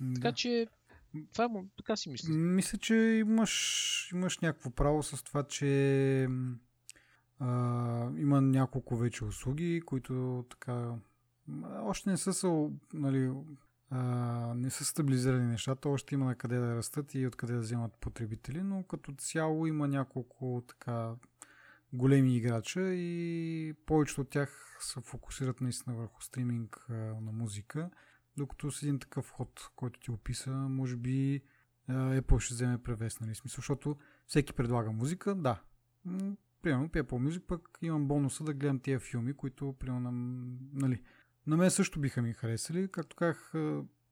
Да. 0.00 0.14
Така 0.14 0.32
че 0.32 0.66
това 1.32 1.50
така 1.76 1.96
си 1.96 2.08
мисля. 2.08 2.32
Мисля, 2.32 2.78
че 2.78 2.94
имаш, 2.94 4.08
имаш 4.12 4.38
някакво 4.38 4.70
право 4.70 5.02
с 5.02 5.22
това, 5.22 5.46
че 5.48 6.28
има 8.16 8.40
няколко 8.40 8.96
вече 8.96 9.24
услуги, 9.24 9.82
които 9.86 10.44
така 10.50 10.94
още 11.82 12.10
не 12.10 12.16
са 12.16 12.70
нали, 12.92 13.32
а, 13.90 14.00
не 14.56 14.70
са 14.70 14.84
стабилизирани 14.84 15.46
нещата, 15.46 15.88
още 15.88 16.14
има 16.14 16.24
на 16.24 16.34
къде 16.34 16.58
да 16.58 16.76
растат 16.76 17.14
и 17.14 17.26
откъде 17.26 17.52
да 17.52 17.60
вземат 17.60 17.92
потребители, 18.00 18.62
но 18.62 18.82
като 18.82 19.12
цяло 19.12 19.66
има 19.66 19.88
няколко 19.88 20.62
така 20.68 21.14
големи 21.92 22.36
играча 22.36 22.94
и 22.94 23.74
повечето 23.86 24.20
от 24.20 24.30
тях 24.30 24.76
се 24.80 25.00
фокусират 25.00 25.60
наистина 25.60 25.96
върху 25.96 26.22
стриминг 26.22 26.86
а, 26.90 26.94
на 26.94 27.32
музика, 27.32 27.90
докато 28.36 28.70
с 28.70 28.82
един 28.82 28.98
такъв 28.98 29.30
ход, 29.30 29.70
който 29.76 30.00
ти 30.00 30.10
описа, 30.10 30.50
може 30.50 30.96
би 30.96 31.42
Apple 31.90 32.38
ще 32.38 32.54
вземе 32.54 32.82
превес, 32.82 33.20
нали? 33.20 33.34
Смисъл, 33.34 33.56
защото 33.56 33.96
всеки 34.26 34.52
предлага 34.52 34.92
музика, 34.92 35.34
да, 35.34 35.62
примерно 36.62 36.88
Apple 36.88 37.28
Music 37.28 37.40
пък 37.40 37.78
имам 37.82 38.08
бонуса 38.08 38.44
да 38.44 38.54
гледам 38.54 38.80
тия 38.80 39.00
филми, 39.00 39.34
които 39.34 39.74
примерно 39.78 40.10
нали, 40.72 41.02
на 41.46 41.56
мен 41.56 41.70
също 41.70 42.00
биха 42.00 42.22
ми 42.22 42.32
харесали. 42.32 42.88
Както 42.92 43.16
казах, 43.16 43.52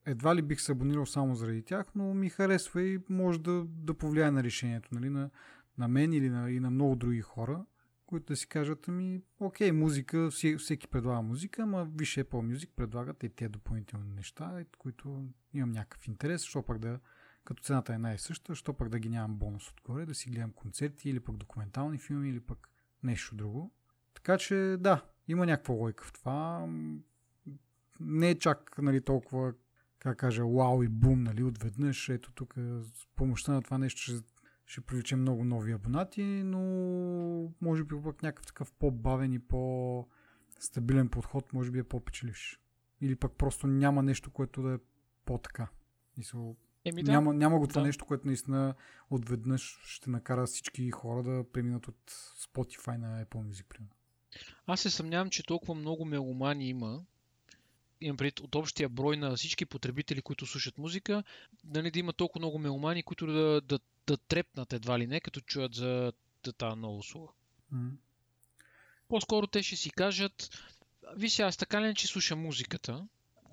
едва 0.06 0.36
ли 0.36 0.42
бих 0.42 0.60
се 0.60 0.72
абонирал 0.72 1.06
само 1.06 1.34
заради 1.34 1.62
тях, 1.62 1.86
но 1.94 2.14
ми 2.14 2.28
харесва 2.28 2.82
и 2.82 2.98
може 3.08 3.40
да, 3.40 3.64
да 3.66 3.94
повлияе 3.94 4.30
на 4.30 4.44
решението 4.44 4.88
нали, 4.92 5.10
на, 5.10 5.30
на 5.78 5.88
мен 5.88 6.12
или 6.12 6.30
на, 6.30 6.50
и 6.50 6.60
на 6.60 6.70
много 6.70 6.96
други 6.96 7.20
хора, 7.20 7.64
които 8.06 8.26
да 8.26 8.36
си 8.36 8.48
кажат, 8.48 8.88
ами, 8.88 9.22
окей, 9.40 9.72
музика, 9.72 10.30
всеки 10.30 10.88
предлага 10.88 11.22
музика, 11.22 11.62
ама 11.62 11.88
виж 11.96 12.14
Apple 12.14 12.54
Music 12.54 12.68
предлагат 12.76 13.22
и 13.22 13.28
тези 13.28 13.48
допълнителни 13.48 14.14
неща, 14.16 14.64
които 14.78 15.28
имам 15.54 15.70
някакъв 15.70 16.08
интерес, 16.08 16.40
защото 16.40 16.66
пък 16.66 16.78
да, 16.78 17.00
като 17.48 17.62
цената 17.62 17.94
е 17.94 17.98
най-съща, 17.98 18.54
що 18.54 18.74
пък 18.74 18.88
да 18.88 18.98
ги 18.98 19.08
нямам 19.08 19.36
бонус 19.36 19.70
отгоре, 19.70 20.06
да 20.06 20.14
си 20.14 20.30
гледам 20.30 20.52
концерти 20.52 21.10
или 21.10 21.20
пък 21.20 21.36
документални 21.36 21.98
филми 21.98 22.28
или 22.28 22.40
пък 22.40 22.68
нещо 23.02 23.36
друго. 23.36 23.72
Така 24.14 24.38
че 24.38 24.76
да, 24.80 25.04
има 25.28 25.46
някаква 25.46 25.74
лойка 25.74 26.04
в 26.04 26.12
това. 26.12 26.68
Не 28.00 28.30
е 28.30 28.38
чак 28.38 28.78
нали, 28.78 29.00
толкова, 29.00 29.52
как 29.98 30.18
кажа, 30.18 30.46
вау 30.46 30.82
и 30.82 30.88
бум, 30.88 31.22
нали, 31.22 31.42
отведнъж. 31.42 32.08
Ето 32.08 32.32
тук 32.32 32.54
с 32.82 33.06
помощта 33.16 33.52
на 33.52 33.62
това 33.62 33.78
нещо 33.78 34.00
ще, 34.00 34.12
ще 34.66 34.80
привлече 34.80 35.16
много 35.16 35.44
нови 35.44 35.72
абонати, 35.72 36.22
но 36.44 36.60
може 37.60 37.84
би 37.84 38.02
пък 38.04 38.22
някакъв 38.22 38.46
такъв 38.46 38.72
по-бавен 38.72 39.32
и 39.32 39.38
по-стабилен 39.38 41.08
подход 41.08 41.52
може 41.52 41.70
би 41.70 41.78
е 41.78 41.84
по-печеливш. 41.84 42.60
Или 43.00 43.16
пък 43.16 43.32
просто 43.32 43.66
няма 43.66 44.02
нещо, 44.02 44.30
което 44.30 44.62
да 44.62 44.74
е 44.74 44.78
по-така. 45.24 45.68
Еми, 46.84 47.02
да. 47.02 47.12
Няма, 47.12 47.34
няма 47.34 47.58
го 47.58 47.66
това 47.66 47.80
Да. 47.80 47.86
нещо, 47.86 48.04
което 48.04 48.26
наистина 48.26 48.74
отведнъж 49.10 49.78
ще 49.84 50.10
накара 50.10 50.46
всички 50.46 50.90
хора 50.90 51.22
да 51.22 51.44
преминат 51.52 51.88
от 51.88 52.10
Spotify 52.38 52.96
на 52.96 53.24
Apple 53.24 53.50
Music, 53.50 53.64
примерно. 53.64 53.94
Аз 54.66 54.80
се 54.80 54.90
съмнявам, 54.90 55.30
че 55.30 55.42
толкова 55.42 55.74
много 55.74 56.04
меломани 56.04 56.68
има, 56.68 57.02
имам 58.00 58.16
пред 58.16 58.40
от 58.40 58.54
общия 58.54 58.88
брой 58.88 59.16
на 59.16 59.36
всички 59.36 59.66
потребители, 59.66 60.22
които 60.22 60.46
слушат 60.46 60.78
музика, 60.78 61.22
нали, 61.64 61.90
да 61.90 61.98
има 61.98 62.12
толкова 62.12 62.40
много 62.40 62.58
меломани, 62.58 63.02
които 63.02 63.26
да, 63.26 63.60
да, 63.60 63.80
да 64.06 64.16
трепнат 64.16 64.72
едва 64.72 64.98
ли 64.98 65.06
не, 65.06 65.20
като 65.20 65.40
чуят 65.40 65.74
за 65.74 66.12
тази 66.58 66.76
нова 66.76 66.96
услуга. 66.96 67.32
М. 67.70 67.90
По-скоро 69.08 69.46
те 69.46 69.62
ще 69.62 69.76
си 69.76 69.90
кажат, 69.90 70.50
виж 71.16 71.40
аз 71.40 71.56
така 71.56 71.80
ли 71.82 71.86
не, 71.86 71.94
че 71.94 72.06
слушам 72.06 72.40
музиката, 72.40 73.08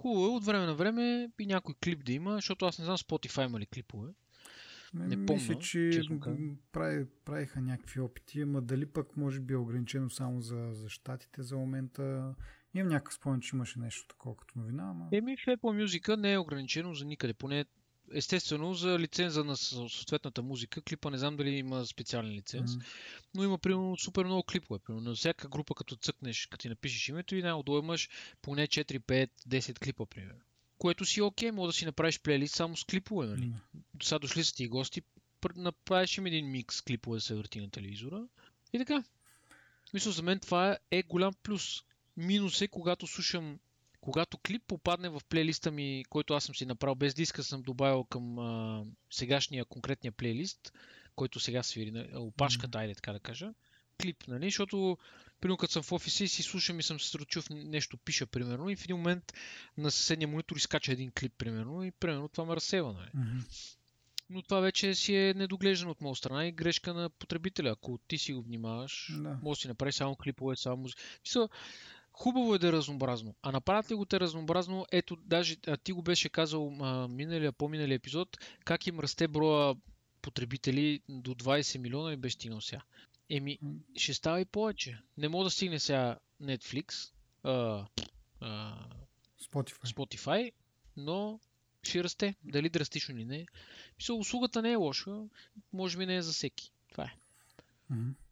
хубаво 0.06 0.26
е 0.26 0.38
от 0.38 0.46
време 0.46 0.66
на 0.66 0.76
време 0.76 1.30
и 1.40 1.46
някой 1.46 1.76
клип 1.84 2.06
да 2.06 2.12
има, 2.14 2.36
защото 2.36 2.66
аз 2.66 2.80
не 2.80 2.86
знам 2.86 2.98
Spotify 2.98 3.46
има 3.46 3.60
ли 3.60 3.66
клипове. 3.66 4.10
Ме, 4.94 5.08
Не 5.08 5.16
мисля, 5.16 5.26
помня, 5.26 5.60
че 5.62 5.90
честно 5.94 6.20
казано. 6.20 6.46
м, 6.46 6.56
прави, 6.72 7.06
правиха 7.26 7.62
някакви 7.62 8.00
опити, 8.00 8.42
ама 8.42 8.62
дали 8.62 8.86
пък 8.86 9.18
може 9.18 9.40
би 9.40 9.54
е 9.54 9.58
ограничено 9.58 10.10
само 10.10 10.42
за, 10.42 10.70
за 10.72 10.90
щатите 10.90 11.44
за 11.44 11.58
момента. 11.58 12.36
Имам 12.74 12.88
някакъв 12.88 13.14
спомен, 13.14 13.42
че 13.42 13.56
имаше 13.56 13.80
нещо 13.80 14.08
такова 14.08 14.38
като 14.38 14.60
новина, 14.60 14.84
ама... 14.90 15.08
Еми 15.12 15.38
в 15.38 15.40
Apple 15.40 15.86
Music 15.86 16.16
не 16.16 16.34
е 16.34 16.38
ограничено 16.38 16.94
за 16.94 17.06
никъде, 17.06 17.34
поне 17.34 17.66
естествено 18.12 18.74
за 18.74 19.00
лиценза 19.00 19.44
на 19.44 19.56
съ- 19.56 19.88
съответната 19.90 20.42
музика. 20.42 20.82
Клипа 20.82 21.10
не 21.10 21.18
знам 21.18 21.38
дали 21.38 21.50
има 21.50 21.86
специален 21.86 22.32
лиценз, 22.32 22.76
М. 22.76 22.82
но 23.34 23.44
има 23.44 23.58
примерно 23.58 23.98
супер 23.98 24.26
много 24.26 24.44
клипове. 24.44 24.80
Примерно 24.80 25.10
на 25.10 25.16
всяка 25.16 25.48
група 25.48 25.76
като 25.76 25.96
цъкнеш, 25.96 26.46
като 26.46 26.62
ти 26.62 26.70
напишеш 26.70 27.10
името 27.10 27.36
и 27.36 27.42
най-отдолу 27.42 27.80
имаш 27.80 28.10
поне 28.42 28.68
4, 28.68 29.00
5, 29.00 29.30
10 29.48 29.80
клипа, 29.80 30.06
примерно. 30.06 30.42
Което 30.78 31.06
си 31.06 31.22
окей, 31.22 31.52
може 31.52 31.70
да 31.70 31.78
си 31.78 31.86
направиш 31.86 32.20
плейлист 32.20 32.56
само 32.56 32.78
с 32.78 32.84
клипове, 32.84 33.28
нали? 33.28 33.46
М. 33.46 33.56
Сега 34.04 34.20
дошли 34.20 34.44
са 34.44 34.56
ти 34.56 34.68
гости, 34.68 35.02
пр- 35.42 35.58
направиш 35.58 36.18
им 36.18 36.26
един 36.26 36.52
микс 36.52 36.82
клипове 36.82 37.18
да 37.18 37.22
се 37.22 37.36
върти 37.36 37.60
на 37.60 37.70
телевизора. 37.70 38.28
И 38.74 38.78
така. 38.78 39.04
Мисля, 39.94 40.12
за 40.12 40.24
мен 40.24 40.40
това 40.40 40.78
е 40.92 41.04
голям 41.04 41.34
плюс. 41.44 41.84
Минус 42.18 42.62
е, 42.62 42.68
когато 42.68 43.08
слушам 43.08 43.60
когато 44.06 44.38
клип 44.38 44.64
попадне 44.68 45.10
в 45.10 45.22
плейлиста 45.30 45.72
ми, 45.72 46.06
който 46.10 46.34
аз 46.34 46.44
съм 46.44 46.56
си 46.56 46.66
направил 46.66 46.96
без 46.96 47.14
диска, 47.14 47.44
съм 47.44 47.62
добавил 47.62 48.04
към 48.04 48.40
а, 48.40 48.84
сегашния 49.12 49.66
конкретния 49.66 50.12
плейлист, 50.12 50.74
който 51.16 51.40
сега 51.40 51.64
свири, 51.64 51.92
на- 51.92 52.08
опашката, 52.14 52.78
айде 52.78 52.96
така 52.96 53.14
да 53.14 53.20
кажа, 53.20 53.54
клип, 54.02 54.28
нали? 54.28 54.46
Защото, 54.46 54.98
примерно, 55.42 55.58
като 55.58 55.74
съм 55.74 55.84
в 55.84 55.92
офиса 55.92 56.24
и 56.24 56.28
си 56.28 56.44
слушам 56.44 56.80
и 56.80 56.84
съм 56.84 57.00
се 57.00 57.10
срочил 57.10 57.42
в 57.42 57.50
нещо, 57.50 57.98
пиша, 57.98 58.26
примерно, 58.26 58.70
и 58.70 58.76
в 58.76 58.84
един 58.84 58.96
момент 58.98 59.34
на 59.78 59.92
съседния 59.92 60.28
монитор 60.28 60.56
изкача 60.56 60.92
един 60.92 61.12
клип, 61.12 61.34
примерно, 61.38 61.84
и 61.84 61.92
примерно 61.92 62.30
това 62.30 62.46
ме 62.46 62.56
разсева, 62.56 62.94
нали? 62.94 63.10
Мгм. 63.14 63.38
Но 64.30 64.42
това 64.42 64.60
вече 64.60 64.96
си 64.96 65.16
е 65.16 65.34
недоглеждано 65.34 65.92
от 65.92 66.02
моя 66.02 66.16
страна 66.16 66.48
и 66.48 66.52
грешка 66.52 66.94
на 66.94 67.10
потребителя. 67.10 67.70
Ако 67.72 68.00
ти 68.08 68.18
си 68.18 68.34
го 68.34 68.42
внимаваш, 68.42 69.12
Да. 69.18 69.40
може 69.42 69.58
да 69.58 69.62
си 69.62 69.68
направиш 69.68 69.96
само 69.96 70.16
клипове, 70.16 70.56
само 70.56 70.78
музика. 70.78 71.02
Хубаво 72.18 72.56
е 72.56 72.60
да 72.60 72.68
е 72.68 72.72
разнообразно. 72.72 73.36
А 73.42 73.52
направят 73.52 73.92
ли 73.92 73.96
го 73.96 74.06
те 74.06 74.20
разнообразно, 74.20 74.86
ето, 74.92 75.16
даже 75.16 75.58
а, 75.68 75.78
ти 75.78 75.92
го 75.92 76.02
беше 76.02 76.30
казал 76.30 76.74
а, 76.82 77.08
миналия, 77.08 77.52
по-миналия 77.52 77.96
епизод, 77.96 78.38
как 78.66 78.88
им 78.88 79.00
расте 79.00 79.28
броя 79.28 79.76
потребители 80.22 81.02
до 81.10 81.36
20 81.36 81.78
милиона 81.78 82.14
и 82.14 82.18
беше 82.18 82.36
стигнал 82.36 82.62
сега. 82.62 82.82
Еми, 83.30 83.60
ще 83.96 84.14
става 84.14 84.42
и 84.42 84.46
повече. 84.46 85.02
Не 85.18 85.30
мога 85.30 85.44
да 85.44 85.50
стигне 85.50 85.80
сега 85.80 86.18
Netflix, 86.42 87.12
а, 87.44 87.86
а, 88.40 88.78
Spotify. 89.42 89.94
Spotify, 89.94 90.52
но 90.98 91.40
ще 91.84 92.04
расте. 92.04 92.36
Дали 92.44 92.70
драстично 92.70 93.16
или 93.16 93.26
не. 93.26 93.46
Мисля, 93.98 94.14
услугата 94.14 94.62
не 94.62 94.72
е 94.72 94.76
лоша, 94.76 95.24
може 95.74 95.98
би 95.98 96.06
не 96.06 96.16
е 96.16 96.22
за 96.22 96.34
всеки. 96.34 96.72
Това 96.92 97.04
е. 97.04 97.16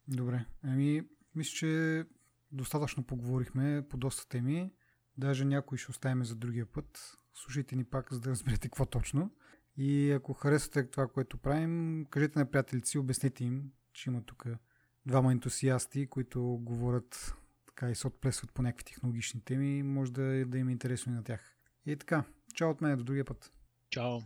Добре. 0.08 0.46
Ами, 0.64 1.02
мисля, 1.36 1.56
че 1.56 2.04
достатъчно 2.54 3.04
поговорихме 3.04 3.86
по 3.90 3.98
доста 3.98 4.30
теми. 4.30 4.74
Даже 5.18 5.46
някои 5.46 5.78
ще 5.78 5.92
оставим 5.92 6.26
за 6.26 6.36
другия 6.36 6.66
път. 6.66 7.18
Слушайте 7.34 7.76
ни 7.76 7.84
пак, 7.84 8.14
за 8.14 8.20
да 8.20 8.30
разберете 8.30 8.68
какво 8.68 8.86
точно. 8.86 9.32
И 9.78 10.12
ако 10.12 10.34
харесвате 10.34 10.92
това, 10.92 11.08
което 11.08 11.38
правим, 11.38 12.06
кажете 12.10 12.40
на 12.40 12.52
приятелите 12.52 12.90
си, 12.90 12.98
обясните 12.98 13.44
им, 13.44 13.72
че 13.94 14.10
има 14.10 14.22
тук 14.22 14.46
двама 15.06 15.32
ентусиасти, 15.32 16.08
които 16.08 16.42
говорят 16.62 17.36
така 17.66 17.90
и 17.90 17.96
се 17.96 18.08
отплесват 18.08 18.54
по 18.54 18.62
някакви 18.62 18.86
технологични 18.86 19.42
теми. 19.42 19.84
Може 19.84 20.12
да, 20.12 20.46
да 20.46 20.58
им 20.58 20.68
е 20.68 20.72
интересно 20.72 21.12
и 21.12 21.16
на 21.16 21.24
тях. 21.24 21.56
И 21.86 21.96
така, 21.96 22.24
чао 22.56 22.70
от 22.70 22.82
мен, 22.82 22.98
до 22.98 23.04
другия 23.04 23.26
път. 23.26 23.54
Чао! 23.90 24.20